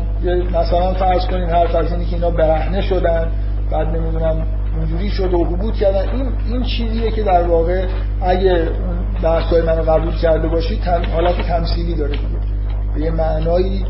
مثلا 0.53 0.93
فرض 0.93 1.25
کنین 1.25 1.49
حرف 1.49 1.75
از 1.75 1.91
اینی 1.91 2.05
که 2.05 2.15
اینا 2.15 2.29
برهنه 2.29 2.81
شدن 2.81 3.27
بعد 3.71 3.87
نمی‌دونم 3.87 4.47
اینجوری 4.79 5.09
شد 5.09 5.33
و 5.33 5.45
حبوط 5.45 5.75
کردن. 5.75 6.09
این 6.09 6.31
این 6.49 6.63
چیزیه 6.63 7.11
که 7.11 7.23
در 7.23 7.41
واقع 7.41 7.85
اگه 8.21 8.67
بحثای 9.23 9.61
منو 9.61 9.81
قبول 9.81 10.15
کرده 10.15 10.47
باشید 10.47 10.83
حالت 11.15 11.41
تمثیلی 11.41 11.95
داره 11.95 12.11
دیگه. 12.11 12.39
به 12.95 13.01
یه 13.01 13.11
معنایی 13.11 13.85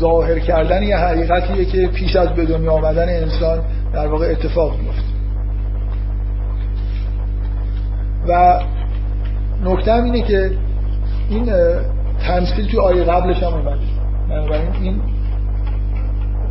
ظاهر 0.00 0.38
کردن 0.38 0.82
یه 0.82 0.96
حقیقتیه 0.96 1.64
که 1.64 1.86
پیش 1.86 2.16
از 2.16 2.28
به 2.28 2.44
دنیا 2.44 2.72
آمدن 2.72 3.08
انسان 3.08 3.58
در 3.92 4.06
واقع 4.06 4.26
اتفاق 4.26 4.72
میفته. 4.78 5.02
و 8.28 8.60
نکته 9.64 9.94
اینه 9.94 10.22
که 10.22 10.50
این 11.30 11.52
تمثیل 12.26 12.66
توی 12.66 12.80
آیه 12.80 13.04
قبلش 13.04 13.42
هم 13.42 13.52
اومد. 13.52 13.78
بنابراین 14.28 14.72
این 14.82 15.00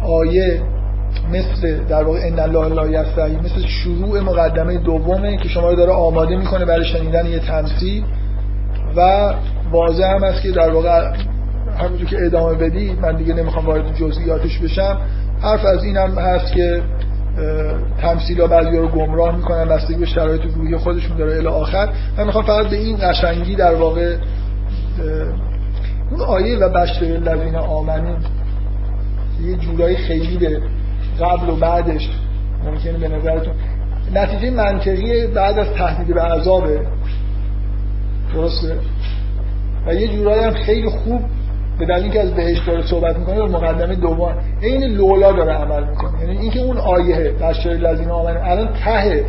آیه 0.03 0.61
مثل 1.31 1.83
در 1.83 2.03
واقع 2.03 2.19
ان 2.23 2.39
الله 2.39 2.67
لا 2.67 2.87
یستحی 2.87 3.35
مثل 3.35 3.67
شروع 3.67 4.19
مقدمه 4.19 4.77
دومه 4.77 5.37
که 5.37 5.49
شما 5.49 5.69
رو 5.69 5.75
داره 5.75 5.91
آماده 5.91 6.35
می‌کنه 6.35 6.65
برای 6.65 6.85
شنیدن 6.85 7.25
یه 7.25 7.39
تمثیل 7.39 8.03
و 8.95 9.33
واضح 9.71 10.05
هم 10.15 10.23
است 10.23 10.41
که 10.41 10.51
در 10.51 10.69
واقع 10.69 11.11
همونجور 11.79 12.09
که 12.09 12.25
ادامه 12.25 12.55
بدی 12.55 12.93
من 12.93 13.15
دیگه 13.15 13.33
نمی‌خوام 13.33 13.65
وارد 13.65 13.95
جزئیاتش 13.95 14.59
بشم. 14.59 14.97
حرف 15.41 15.65
از 15.65 15.83
این 15.83 15.97
هم 15.97 16.17
هست 16.17 16.53
که 16.53 16.83
تمثیل 18.01 18.41
ها 18.41 18.47
بعضی 18.47 18.77
رو 18.77 18.87
گمراه 18.87 19.35
می‌کنن 19.35 19.65
بستگی 19.65 19.95
به 19.95 20.05
شرایط 20.05 20.41
روحی 20.55 20.77
خودشون 20.77 21.17
داره 21.17 21.37
الی 21.37 21.47
آخر. 21.47 21.89
من 22.17 22.23
می‌خوام 22.23 22.45
فقط 22.45 22.67
به 22.67 22.75
این 22.75 22.97
قشنگی 23.01 23.55
در 23.55 23.75
واقع 23.75 24.15
اون 26.11 26.21
آیه 26.21 26.57
و 26.57 26.69
بشر 26.69 27.05
الذین 27.05 27.55
آمنون 27.55 28.17
یه 29.41 29.55
جورایی 29.55 29.95
خیلی 29.95 30.37
به 30.37 30.61
قبل 31.19 31.49
و 31.49 31.55
بعدش 31.55 32.09
ممکنه 32.65 32.97
به 32.97 33.07
نظرتون. 33.07 33.53
نتیجه 34.13 34.51
منطقی 34.51 35.27
بعد 35.27 35.59
از 35.59 35.67
تهدید 35.67 36.15
به 36.15 36.21
عذابه. 36.21 36.81
درسته؟ 38.33 38.75
و 39.87 39.93
یه 39.93 40.07
جورایی 40.07 40.43
هم 40.43 40.53
خیلی 40.53 40.89
خوب 40.89 41.21
به 41.79 41.85
دلیل 41.85 42.03
اینکه 42.03 42.21
از 42.21 42.33
بهشت 42.33 42.65
داره 42.67 42.81
صحبت 42.81 43.17
می‌کنه 43.17 43.41
و 43.41 43.47
مقدمه 43.47 43.95
دوم. 43.95 44.35
عین 44.63 44.83
لولا 44.83 45.31
داره 45.31 45.53
عمل 45.53 45.83
می‌کنه. 45.89 46.21
یعنی 46.21 46.37
اینکه 46.37 46.59
اون 46.59 46.77
آیه 46.77 47.31
بشر 47.31 47.69
الذین 47.69 48.09
آمنون 48.09 48.41
الان 48.41 48.69
ته 48.85 49.25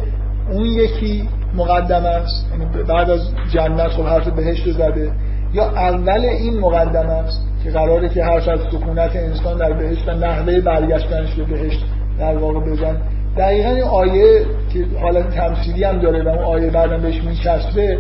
اون 0.51 0.67
یکی 0.67 1.29
مقدمه 1.55 2.09
است. 2.09 2.47
یعنی 2.53 2.85
بعد 2.89 3.11
از 3.11 3.21
جنت 3.53 3.89
خب 3.89 4.03
حرف 4.03 4.29
بهشت 4.29 4.73
زده. 4.73 5.11
یا 5.55 5.65
اول 5.65 6.25
این 6.25 6.61
مقدمه 6.61 7.13
است 7.13 7.41
که 7.65 7.71
قراره 7.71 8.09
که 8.09 8.25
حرف 8.25 8.49
از 8.49 8.61
سکونت 8.73 9.17
انسان 9.17 9.59
در 9.59 9.73
بهشت 9.73 10.09
و 10.09 10.11
نحوه 10.11 10.61
برگشتنش 10.61 11.35
به 11.35 11.45
بهشت 11.45 11.85
در 12.19 12.37
واقع 12.37 12.61
بزن. 12.61 12.97
دقیقا 13.37 13.71
این 13.71 13.83
آیه 13.83 14.45
که 14.73 14.85
حالت 15.01 15.31
تمثیلی 15.31 15.85
هم 15.85 15.99
داره 15.99 16.25
و 16.25 16.29
اون 16.29 16.45
آیه 16.45 16.71
بعدم 16.71 17.03
بهش 17.03 17.25
میچسبه 17.25 17.99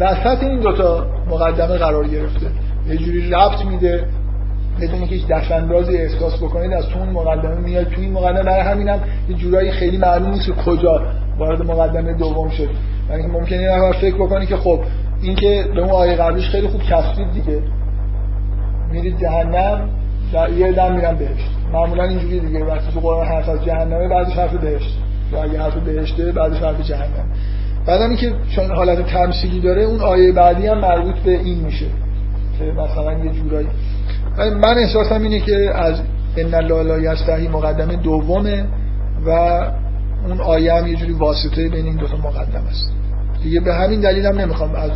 وسط 0.00 0.42
این 0.42 0.60
دوتا 0.60 1.06
مقدمه 1.30 1.78
قرار 1.78 2.08
گرفته. 2.08 2.46
یه 2.88 2.96
جوری 2.96 3.30
ربط 3.30 3.64
میده. 3.64 4.04
بدون 4.80 5.00
که 5.00 5.14
هیچ 5.14 5.26
دستاندازی 5.26 5.96
احساس 5.96 6.36
بکنید 6.36 6.72
از 6.72 6.88
تو 6.88 6.98
اون 6.98 7.08
مقدمه 7.08 7.60
میاد. 7.60 7.88
تو 7.88 8.00
این 8.00 8.12
مقدمه 8.12 8.42
برای 8.42 8.60
همینم 8.60 9.00
یه 9.28 9.36
جورایی 9.36 9.70
خیلی 9.70 9.98
معلوم 9.98 10.30
نیست 10.30 10.50
کجا 10.50 11.02
وارد 11.38 11.62
مقدمه 11.62 12.12
دوم 12.14 12.48
شد. 12.48 12.68
یعنی 13.10 13.26
ممکنه 13.26 13.62
یه 13.62 13.92
فکر 14.00 14.14
بکنی 14.14 14.46
که 14.46 14.56
خب 14.56 14.80
این 15.22 15.34
که 15.34 15.64
به 15.74 15.80
اون 15.80 15.90
آیه 15.90 16.16
قبلش 16.16 16.48
خیلی 16.48 16.68
خوب 16.68 16.82
چسبید 16.82 17.32
دیگه. 17.32 17.62
میرید 18.92 19.20
جهنم 19.20 19.88
در 20.32 20.50
یه 20.50 20.72
دم 20.72 20.94
میرم 20.94 21.16
بهشت. 21.16 21.50
معمولا 21.72 22.04
اینجوری 22.04 22.40
دیگه. 22.40 22.64
وقتی 22.64 22.92
تو 22.94 23.00
قرآن 23.00 23.26
حرف 23.26 23.48
از 23.48 23.64
جهنمه 23.64 24.08
بعدش 24.08 24.32
حرف 24.32 24.54
بهشت. 24.54 24.98
یا 25.32 25.42
اگه 25.42 25.62
حرف 25.62 25.76
بهشته 25.76 26.32
بعدش 26.32 26.58
حرف 26.58 26.80
جهنم. 26.80 27.28
بعدم 27.86 28.08
اینکه 28.08 28.32
چون 28.56 28.70
حالت 28.70 29.06
تمثیلی 29.06 29.60
داره 29.60 29.82
اون 29.82 30.00
آیه 30.00 30.32
بعدی 30.32 30.66
هم 30.66 30.78
مربوط 30.78 31.14
به 31.14 31.30
این 31.30 31.60
میشه. 31.60 31.86
که 32.58 32.64
مثلا 32.64 33.24
یه 33.24 33.32
جورایی 33.32 33.68
من 34.38 34.78
احساسم 34.78 35.22
اینه 35.22 35.40
که 35.40 35.70
از 35.74 36.00
ان 36.36 36.54
الله 36.54 36.82
لا 36.82 36.98
یستحی 36.98 37.48
مقدمه 37.48 37.96
دومه 37.96 38.66
و 39.26 39.30
اون 40.26 40.40
آیه 40.40 40.74
هم 40.74 40.86
یه 40.86 40.96
جوری 40.96 41.12
واسطه 41.12 41.68
بین 41.68 41.84
این 41.86 41.96
دو 41.96 42.06
تا 42.06 42.16
مقدمه 42.16 42.68
است. 42.68 42.92
دیگه 43.42 43.60
به 43.60 43.74
همین 43.74 44.00
دلیل 44.00 44.26
هم 44.26 44.38
نمی‌خوام 44.40 44.74
از 44.74 44.90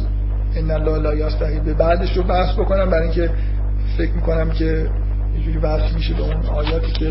ان 0.56 0.70
الله 0.70 0.98
لا 0.98 1.14
یستحی 1.14 1.60
به 1.60 1.74
بعدش 1.74 2.16
رو 2.16 2.22
بحث 2.22 2.54
بکنم 2.54 2.90
برای 2.90 3.02
اینکه 3.02 3.30
فکر 3.98 4.12
می‌کنم 4.12 4.50
که 4.50 4.64
یه 5.34 5.44
جوری 5.44 5.58
بحث 5.58 5.94
میشه 5.94 6.14
به 6.14 6.22
اون 6.22 6.46
آیاتی 6.46 6.92
که 6.92 7.10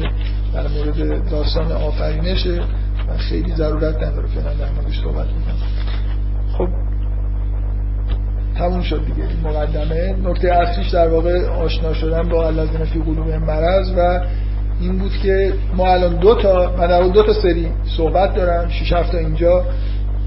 در 0.53 0.67
مورد 0.67 1.29
داستان 1.29 1.71
آفرینشه 1.71 2.61
و 3.09 3.17
خیلی 3.17 3.55
ضرورت 3.55 3.95
نداره 4.03 4.27
فعلا 4.27 4.53
در 4.53 4.71
موردش 4.75 5.01
صحبت 5.03 5.27
می‌کنم 5.27 5.80
تموم 8.57 8.81
شد 8.81 9.01
دیگه. 9.05 9.27
مقدمه. 9.43 10.15
نکته 10.23 10.53
اصلیش 10.53 10.89
در 10.89 11.07
واقع 11.07 11.45
آشنا 11.45 11.93
شدن 11.93 12.29
با 12.29 12.47
الذین 12.47 12.85
فی 12.85 12.99
قلوب 12.99 13.29
مرض 13.29 13.91
و 13.97 14.21
این 14.81 14.97
بود 14.97 15.11
که 15.23 15.53
ما 15.75 15.87
الان 15.87 16.15
دو 16.15 16.35
تا 16.35 16.75
من 16.77 17.09
دو 17.09 17.23
تا 17.23 17.33
سری 17.33 17.67
صحبت 17.97 18.35
دارم. 18.35 18.69
6 18.69 18.93
هفته 18.93 19.17
اینجا 19.17 19.63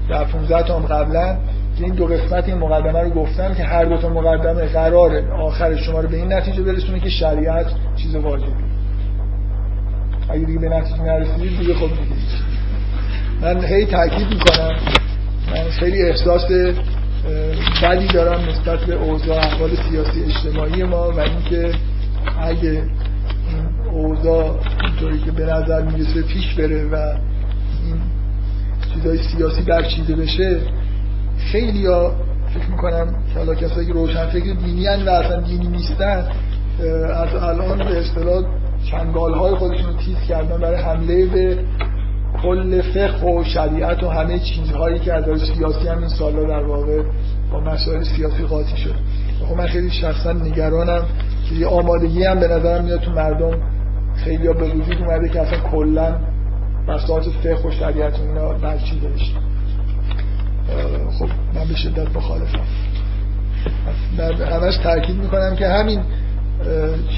در 0.09 0.23
15 0.23 0.63
تا 0.63 0.79
هم 0.79 0.85
قبلا 0.85 1.37
که 1.77 1.83
این 1.83 1.93
دو 1.93 2.05
قسمت 2.05 2.47
این 2.47 2.57
مقدمه 2.57 2.99
رو 2.99 3.09
گفتم 3.09 3.53
که 3.53 3.63
هر 3.63 3.85
دو 3.85 3.97
تا 3.97 4.09
مقدمه 4.09 4.65
قراره 4.65 5.31
آخر 5.31 5.75
شما 5.75 5.99
رو 5.99 6.09
به 6.09 6.17
این 6.17 6.33
نتیجه 6.33 6.63
برسونه 6.63 6.99
که 6.99 7.09
شریعت 7.09 7.65
چیز 7.95 8.15
واجبی 8.15 8.51
اگه 10.29 10.45
دیگه 10.45 10.59
به 10.59 10.69
نتیجه 10.69 11.01
نرسیدید 11.01 11.59
دیگه 11.59 11.73
خب 11.73 11.87
دیگه 11.87 12.15
من 13.41 13.65
هی 13.65 13.85
تاکید 13.85 14.27
می‌کنم. 14.29 14.75
من 15.51 15.69
خیلی 15.79 16.03
احساس 16.03 16.41
بدی 17.83 18.07
دارم 18.07 18.49
نسبت 18.49 18.79
به 18.79 18.95
اوضاع 18.95 19.37
احوال 19.37 19.69
سیاسی 19.89 20.23
اجتماعی 20.23 20.83
ما 20.83 21.11
و 21.11 21.19
اینکه 21.19 21.71
اگه 22.41 22.83
اوضاع 23.91 24.59
اینطوری 24.85 25.19
که 25.19 25.31
به 25.31 25.45
نظر 25.45 25.81
می‌رسه 25.81 26.21
پیش 26.21 26.53
بره 26.53 26.85
و 26.85 26.95
این 26.95 28.01
چیزای 28.93 29.17
سیاسی 29.17 29.61
برچیده 29.61 30.15
بشه 30.15 30.59
خیلی 31.37 31.85
ها 31.85 32.15
فکر 32.53 32.71
می‌کنم 32.71 33.15
که 33.33 33.39
حالا 33.39 33.55
کسایی 33.55 33.87
که 33.87 33.93
روشن 33.93 34.25
فکر 34.25 34.53
دینی 34.53 34.87
و 34.87 35.09
اصلا 35.09 35.41
دینی 35.41 35.67
نیستن 35.67 36.27
از 37.15 37.35
الان 37.35 37.77
به 37.77 37.99
اصطلاح 37.99 38.43
چنگال 38.91 39.33
های 39.33 39.55
خودشون 39.55 39.97
تیز 39.97 40.17
کردن 40.27 40.57
برای 40.57 40.81
حمله 40.81 41.25
به 41.25 41.57
کل 42.43 42.81
فقه 42.81 43.27
و 43.27 43.43
شریعت 43.43 44.03
و 44.03 44.09
همه 44.09 44.39
چیزهایی 44.39 44.99
که 44.99 45.13
از 45.13 45.23
سیاسی 45.55 45.87
هم 45.87 45.97
این 45.97 46.09
سالا 46.09 46.43
در 46.43 46.63
واقع 46.63 47.03
با 47.51 47.59
مسائل 47.59 48.03
سیاسی 48.03 48.43
قاطی 48.43 48.77
شد. 48.77 48.95
خب 49.49 49.57
من 49.57 49.67
خیلی 49.67 49.89
شخصا 49.89 50.33
نگرانم 50.33 51.05
که 51.49 51.55
یه 51.55 51.67
آمادگی 51.67 52.23
هم 52.23 52.39
به 52.39 52.47
نظرم 52.47 52.83
میاد 52.83 52.99
تو 52.99 53.11
مردم. 53.11 53.57
خیلی 54.15 54.47
ها 54.47 54.53
به 54.53 54.65
وجود 54.65 54.97
اومده 54.97 55.29
که 55.29 55.41
اصلا 55.41 55.59
کلا 55.59 56.15
بساط 56.87 57.23
فقه 57.43 57.67
و 57.67 57.71
شریعت 57.71 58.19
اینا 58.19 58.53
برچیده 58.53 59.07
بشه 59.07 59.33
خب 61.19 61.29
من 61.55 61.67
به 61.67 61.75
شدت 61.75 62.15
مخالفم. 62.15 62.59
من 64.17 64.33
همش 64.33 64.77
تاکید 64.77 65.15
می‌کنم 65.15 65.55
که 65.55 65.67
همین 65.67 66.01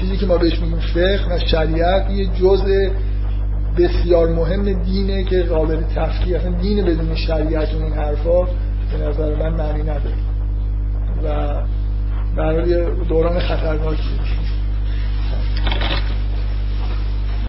چیزی 0.00 0.16
که 0.16 0.26
ما 0.26 0.38
بهش 0.38 0.60
میگیم 0.60 0.78
فقه 0.78 1.34
و 1.34 1.38
شریعت 1.38 2.10
یه 2.10 2.26
جزء 2.26 2.88
بسیار 3.78 4.28
مهم 4.28 4.82
دینه 4.82 5.24
که 5.24 5.42
قابل 5.42 5.82
تفکیه 5.94 6.36
اصلا 6.36 6.50
دین 6.50 6.84
بدون 6.84 7.14
شریعت 7.14 7.74
اون 7.74 7.82
این 7.82 7.92
حرفا 7.92 8.44
به 8.44 9.08
نظر 9.08 9.34
من 9.34 9.54
معنی 9.54 9.82
نداره. 9.82 10.14
و 11.24 11.62
برای 12.36 12.90
دوران 13.08 13.38
خطرناکی. 13.38 14.02